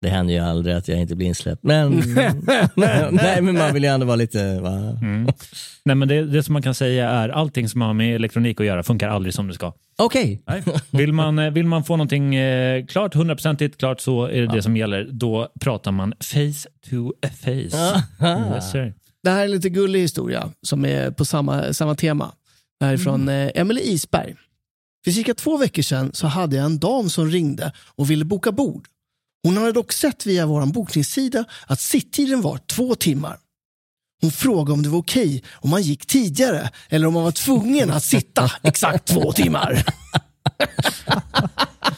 Det 0.01 0.09
händer 0.09 0.33
ju 0.33 0.39
aldrig 0.39 0.75
att 0.75 0.87
jag 0.87 0.99
inte 0.99 1.15
blir 1.15 1.27
insläppt. 1.27 1.63
Men, 1.63 1.91
nej, 3.11 3.41
men 3.41 3.57
man 3.57 3.73
vill 3.73 3.83
ju 3.83 3.89
ändå 3.89 4.05
vara 4.05 4.15
lite... 4.15 4.59
Va? 4.59 4.69
mm. 5.01 5.27
Nej, 5.85 5.95
men 5.95 6.07
det, 6.07 6.25
det 6.25 6.43
som 6.43 6.53
man 6.53 6.61
kan 6.61 6.73
säga 6.73 7.09
är 7.09 7.29
allting 7.29 7.69
som 7.69 7.81
har 7.81 7.93
med 7.93 8.15
elektronik 8.15 8.59
att 8.59 8.65
göra 8.65 8.83
funkar 8.83 9.09
aldrig 9.09 9.33
som 9.33 9.47
det 9.47 9.53
ska. 9.53 9.73
Okej. 9.97 10.41
Vill 10.91 11.13
man, 11.13 11.39
eh, 11.39 11.51
vill 11.51 11.65
man 11.65 11.83
få 11.83 11.95
någonting 11.95 12.35
eh, 12.35 12.85
klart, 12.85 13.13
hundraprocentigt 13.13 13.77
klart 13.77 14.01
så 14.01 14.25
är 14.25 14.41
det 14.41 14.47
det 14.47 14.61
som 14.61 14.77
gäller. 14.77 15.09
Då 15.11 15.47
pratar 15.59 15.91
man 15.91 16.13
face 16.19 16.69
to 16.89 17.13
face. 17.43 18.03
Yes. 18.55 18.71
Det 19.23 19.29
här 19.29 19.39
är 19.39 19.45
en 19.45 19.51
lite 19.51 19.69
gullig 19.69 19.99
historia 19.99 20.49
som 20.61 20.85
är 20.85 21.11
på 21.11 21.25
samma, 21.25 21.73
samma 21.73 21.95
tema. 21.95 22.31
Det 22.79 22.85
här 22.85 22.93
är 22.93 22.97
från 22.97 23.29
eh, 23.29 23.51
Emily 23.55 23.81
Isberg. 23.81 24.35
För 25.03 25.11
cirka 25.11 25.33
två 25.33 25.57
veckor 25.57 25.81
sedan 25.81 26.11
så 26.13 26.27
hade 26.27 26.55
jag 26.55 26.65
en 26.65 26.79
dam 26.79 27.09
som 27.09 27.27
ringde 27.27 27.71
och 27.95 28.11
ville 28.11 28.25
boka 28.25 28.51
bord. 28.51 28.87
Hon 29.47 29.57
hade 29.57 29.71
dock 29.71 29.93
sett 29.93 30.25
via 30.25 30.45
vår 30.45 30.65
bokningssida 30.65 31.45
att 31.67 31.79
sitttiden 31.81 32.41
var 32.41 32.57
två 32.57 32.95
timmar. 32.95 33.37
Hon 34.21 34.31
frågade 34.31 34.71
om 34.71 34.83
det 34.83 34.89
var 34.89 34.99
okej 34.99 35.43
om 35.53 35.69
man 35.69 35.81
gick 35.81 36.05
tidigare 36.05 36.69
eller 36.89 37.07
om 37.07 37.13
man 37.13 37.23
var 37.23 37.31
tvungen 37.31 37.91
att 37.91 38.03
sitta 38.03 38.51
exakt 38.63 39.05
två 39.05 39.31
timmar. 39.31 39.85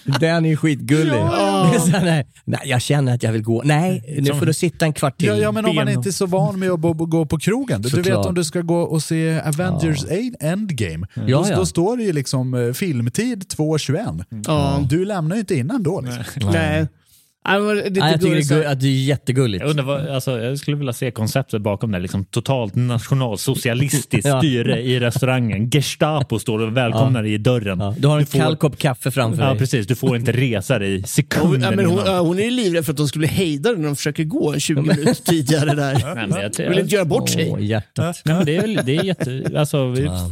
Den 0.19 0.45
är 0.45 0.55
skitgullig. 0.55 1.13
Ja. 1.13 1.69
Det 1.71 1.76
är 1.76 1.80
så 1.80 1.88
här, 1.88 2.05
nej, 2.05 2.27
nej, 2.45 2.61
jag 2.63 2.81
känner 2.81 3.15
att 3.15 3.23
jag 3.23 3.31
vill 3.31 3.43
gå. 3.43 3.61
Nej, 3.65 4.19
nu 4.21 4.34
får 4.34 4.45
du 4.45 4.53
sitta 4.53 4.85
en 4.85 4.93
kvart 4.93 5.17
till. 5.17 5.27
Ja, 5.27 5.35
ja, 5.35 5.51
men 5.51 5.65
om 5.65 5.76
man 5.76 5.89
inte 5.89 6.09
är 6.09 6.11
så 6.11 6.26
van 6.26 6.59
med 6.59 6.71
att 6.71 6.80
bo, 6.80 6.93
bo, 6.93 7.05
gå 7.05 7.26
på 7.26 7.39
krogen. 7.39 7.81
Du 7.81 7.89
vet 7.89 8.05
Såklart. 8.05 8.26
om 8.26 8.35
du 8.35 8.43
ska 8.43 8.61
gå 8.61 8.81
och 8.81 9.03
se 9.03 9.41
Avengers 9.41 10.05
Endgame. 10.39 11.07
Ja, 11.13 11.21
då, 11.23 11.45
ja. 11.49 11.55
då 11.55 11.65
står 11.65 11.97
det 11.97 12.03
ju 12.03 12.13
liksom 12.13 12.53
eh, 12.53 12.73
filmtid 12.73 13.43
2.21. 13.43 14.23
Ja. 14.47 14.85
Du 14.89 15.05
lämnar 15.05 15.35
ju 15.35 15.39
inte 15.39 15.55
innan 15.55 15.84
då. 15.84 16.01
Liksom. 16.01 16.23
Nej. 16.35 16.51
Nej, 16.53 16.88
Nej, 17.48 17.60
jag 17.61 18.22
tycker 18.22 18.36
det 18.36 18.41
är, 18.41 18.49
gull, 18.57 18.66
att 18.66 18.80
det 18.80 18.88
är 18.88 18.91
jättegulligt. 19.03 19.61
Jag, 19.61 19.70
undrar 19.70 19.84
vad, 19.86 20.07
alltså, 20.07 20.40
jag 20.41 20.57
skulle 20.57 20.78
vilja 20.78 20.94
se 20.94 21.11
konceptet 21.11 21.61
bakom 21.61 21.91
det. 21.91 21.99
Liksom, 21.99 22.26
totalt 22.26 22.76
nationalsocialistiskt 22.76 24.16
Ja. 24.28 24.40
styre 24.40 24.82
i 24.82 24.99
restaurangen. 24.99 25.70
Gestapo 25.70 26.40
står 26.40 26.60
och 26.60 26.78
välkomnar 26.78 27.24
dig 27.24 27.34
i 27.34 27.38
dörren. 27.38 27.80
Ja, 27.80 27.95
du 27.99 28.07
har 28.07 28.20
en 28.20 28.26
får- 28.26 28.40
kall 28.40 28.56
kopp 28.56 28.78
kaffe 28.78 29.11
framför 29.11 29.44
Ja, 29.44 29.49
dig. 29.49 29.57
precis. 29.57 29.88
Du 29.88 29.95
får 29.95 30.16
inte 30.16 30.32
resa 30.32 30.80
dig 30.80 30.95
Hon, 30.95 31.03
sekunder 31.07 31.70
ja, 31.70 31.76
men 31.76 31.86
hon, 31.86 31.94
innan. 31.99 32.06
ja, 32.14 32.20
hon 32.22 32.40
är 32.40 32.44
ju 32.44 32.52
livrädd 32.52 32.86
för 32.86 32.91
att 32.94 32.98
de 32.98 33.07
skulle 33.07 33.20
bli 33.28 33.36
hejdade 33.36 33.78
när 33.78 33.86
de 33.86 33.95
försöker 33.95 34.24
gå 34.24 34.53
en 34.53 34.60
20 34.60 34.82
minuter 34.82 35.14
tidigare 35.14 35.74
där. 35.76 35.94
Nej, 36.16 36.28
men 36.28 36.41
jag- 36.57 36.70
Vill 36.70 36.80
inte 36.80 36.95
göra 36.95 37.06
bort 37.06 37.30
sig. 37.30 37.49
Åh, 37.52 37.61
hjärtat. 37.64 38.22
Nej, 38.26 38.36
men 38.36 38.45
det, 38.45 38.56
är, 38.56 38.84
det, 38.84 38.98
är 38.98 39.03
jätte, 39.03 39.52
alltså, 39.60 39.88
vi, 39.90 40.03
Ja. 40.03 40.32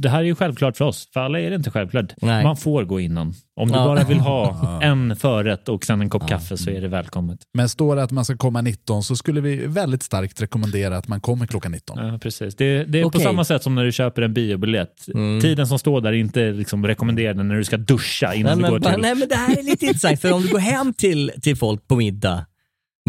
det 0.00 0.08
här 0.08 0.18
är 0.20 0.24
ju 0.24 0.34
självklart 0.34 0.76
för 0.76 0.84
oss. 0.84 1.08
För 1.12 1.20
alla 1.20 1.40
är 1.40 1.50
det 1.50 1.56
inte 1.56 1.70
självklart. 1.70 2.12
Nej. 2.22 2.44
Man 2.44 2.56
får 2.56 2.84
gå 2.84 3.00
innan. 3.00 3.34
Om 3.60 3.68
du 3.68 3.74
Ja. 3.78 3.84
bara 3.84 4.04
vill 4.04 4.20
ha 4.20 4.80
en 4.82 5.16
förrätt 5.16 5.68
och 5.68 5.84
sen 5.84 6.00
en 6.00 6.10
kopp 6.10 6.28
kaffe 6.28 6.56
så 6.56 6.70
är 6.70 6.80
det 6.80 6.88
välkommet. 6.88 7.40
Men 7.54 7.68
står 7.68 7.96
det 7.96 8.02
att 8.02 8.10
man 8.10 8.24
ska 8.24 8.36
komma 8.36 8.60
19 8.60 9.02
så 9.02 9.16
skulle 9.16 9.40
vi 9.40 9.66
väldigt 9.66 10.02
starkt 10.02 10.42
rekommendera 10.42 10.96
att 10.96 11.08
man 11.08 11.20
kommer 11.20 11.46
klockan 11.46 11.72
19. 11.72 11.98
Ja, 12.06 12.18
precis. 12.18 12.56
Det, 12.56 12.84
det 12.84 13.00
är 13.00 13.04
Okej. 13.04 13.20
på 13.20 13.24
samma 13.28 13.44
sätt 13.44 13.62
som 13.62 13.74
när 13.74 13.84
du 13.84 13.92
köper 13.92 14.22
en 14.22 14.34
biobiljett. 14.34 15.06
Mm. 15.14 15.40
Tiden 15.40 15.66
som 15.66 15.78
står 15.78 16.00
där 16.00 16.08
är 16.12 16.16
inte 16.16 16.50
liksom 16.52 16.86
rekommenderad 16.86 17.36
när 17.36 17.54
du 17.54 17.64
ska 17.64 17.76
duscha 17.76 18.34
innan 18.34 18.58
Nej 18.58 18.70
du 18.70 18.70
går 18.70 18.80
men, 18.80 18.92
till... 18.92 19.02
nej, 19.02 19.14
men 19.14 19.28
det 19.28 19.34
här 19.36 19.58
är 19.58 19.62
lite 19.62 19.86
intressant, 19.86 20.20
för 20.20 20.32
om 20.32 20.42
du 20.42 20.48
går 20.48 20.58
hem 20.58 20.94
till, 20.94 21.32
till 21.42 21.56
folk 21.56 21.88
på 21.88 21.96
middag, 21.96 22.46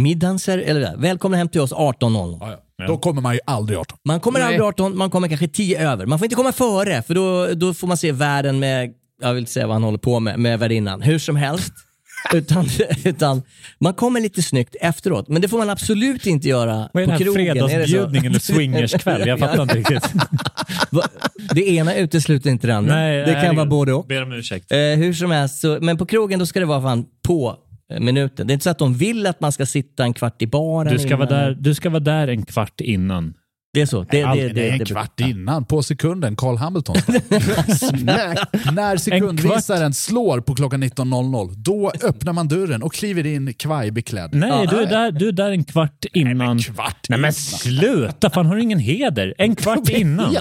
middagen 0.02 0.40
ser, 0.40 0.58
eller 0.58 0.98
välkomna 0.98 1.38
hem 1.38 1.48
till 1.50 1.62
oss 1.62 1.74
18.00. 1.74 2.38
Ja, 2.42 2.60
ja. 2.78 2.88
Då 2.88 2.98
kommer 2.98 3.22
man 3.22 3.34
ju 3.34 3.40
aldrig 3.46 3.80
18. 3.80 3.98
Man 4.08 4.20
kommer 4.20 4.40
Nej. 4.40 4.48
aldrig 4.48 4.62
18, 4.62 4.98
man 4.98 5.10
kommer 5.10 5.28
kanske 5.28 5.48
10 5.48 5.90
över. 5.92 6.06
Man 6.06 6.20
får 6.20 6.26
inte 6.26 6.36
komma 6.36 6.52
före, 6.52 7.02
för 7.02 7.14
då, 7.14 7.48
då 7.54 7.74
får 7.74 7.88
man 7.88 7.98
se 7.98 8.12
världen 8.12 8.60
med, 8.60 8.94
jag 9.22 9.34
vill 9.34 9.42
inte 9.42 9.52
säga 9.52 9.68
vad 9.68 9.76
han 9.76 9.84
håller 9.84 9.98
på 9.98 10.20
med, 10.20 10.40
med 10.40 10.60
värdinnan. 10.60 11.02
Hur 11.02 11.20
som 11.20 11.36
helst. 11.36 11.74
utan, 12.34 12.66
utan 13.04 13.42
man 13.80 13.94
kommer 13.94 14.22
lite 14.22 14.42
snyggt 14.42 14.76
efteråt. 14.82 15.28
Men 15.28 15.42
det 15.42 15.48
får 15.48 15.58
man 15.58 15.70
absolut 15.70 16.26
inte 16.26 16.48
göra 16.48 16.90
Vad 16.94 17.04
är 17.04 17.08
på 17.08 17.12
det 17.12 17.18
här 17.18 17.24
krogen. 17.24 17.48
Är 17.48 17.54
det 17.56 17.60
så? 17.62 17.68
fredagsbjudning 17.68 18.26
eller 18.26 18.40
swingerskväll? 18.54 19.28
Jag 19.28 19.40
fattar 19.40 19.62
inte 19.64 19.78
riktigt. 19.78 20.04
Det 21.54 21.70
ena 21.70 21.96
utesluter 21.96 22.50
inte 22.50 22.68
det 22.68 22.76
andra. 22.76 22.96
Nej, 22.96 23.18
det 23.18 23.32
nej, 23.32 23.46
kan 23.46 23.56
vara 23.56 23.66
både 23.66 23.94
och. 23.94 24.06
Ber 24.08 24.24
om 24.24 24.32
ursäkt. 24.32 24.72
Eh, 24.72 24.78
hur 24.78 25.14
som 25.14 25.32
helst, 25.32 25.62
så, 25.62 25.78
men 25.82 25.98
på 25.98 26.06
krogen 26.06 26.40
då 26.40 26.46
ska 26.46 26.60
det 26.60 26.66
vara 26.66 26.82
fan 26.82 27.06
på 27.28 27.56
eh, 27.94 28.00
minuten. 28.00 28.48
Det 28.48 28.52
är 28.52 28.54
inte 28.54 28.64
så 28.64 28.70
att 28.70 28.80
de 28.80 28.94
vill 28.94 29.28
att 29.28 29.42
man 29.42 29.52
ska 29.52 29.66
sitta 29.66 30.04
en 30.04 30.14
kvart 30.14 30.42
i 30.42 30.48
baren 30.48 30.94
Du 30.94 31.00
ska, 31.00 31.18
vara 31.18 31.30
innan. 31.30 31.44
där, 31.44 31.58
du 31.60 31.76
ska 31.76 31.90
vara 31.90 32.00
där 32.00 32.28
en 32.28 32.46
kvart 32.46 32.82
innan. 32.82 33.34
Det 33.74 33.82
är 33.82 33.86
så. 33.86 34.04
Det, 34.12 34.24
det, 34.26 34.34
Det, 34.34 34.42
det, 34.48 34.54
det, 34.54 34.68
är 34.70 34.72
en 34.74 34.80
det- 34.80 34.86
kvart 34.86 35.20
innan, 35.20 35.66
på 35.66 35.84
sekunden, 35.84 36.36
Carl 36.36 36.58
Hamilton. 36.58 36.96
Nej. 38.04 38.36
När 38.74 38.98
sekundvisaren 38.98 39.94
slår 39.94 40.40
på 40.40 40.56
klockan 40.56 40.84
19.00, 40.84 41.54
då 41.58 41.92
öppnar 42.04 42.34
man 42.34 42.48
dörren 42.48 42.84
och 42.84 42.94
kliver 42.94 43.26
in 43.26 43.54
kvajbeklädd. 43.54 44.34
Nej, 44.34 44.68
du, 44.68 44.76
är 44.82 44.86
där, 44.90 45.12
du 45.12 45.28
är 45.28 45.32
där 45.32 45.52
en 45.52 45.64
kvart 45.64 46.06
innan. 46.14 46.60
kvart 46.60 47.06
Nej 47.10 47.20
men 47.20 47.34
sluta, 47.34 48.30
fan 48.30 48.46
har 48.46 48.56
du 48.56 48.62
ingen 48.62 48.80
heder? 48.80 49.34
En 49.38 49.56
kvart 49.56 49.90
innan. 49.90 50.36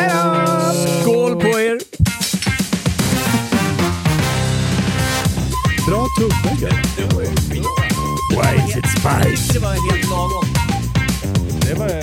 Skål 1.02 1.40
på 1.40 1.48
er! 1.48 1.78
Bra 5.86 6.06
Why 8.30 8.64
is 8.64 8.76
it 8.76 8.86
spice? 8.86 9.52
Det 9.52 9.58
var 9.58 9.72
helt 9.72 10.10
lagom. 10.10 10.44
Det 11.60 11.74
var... 11.74 12.02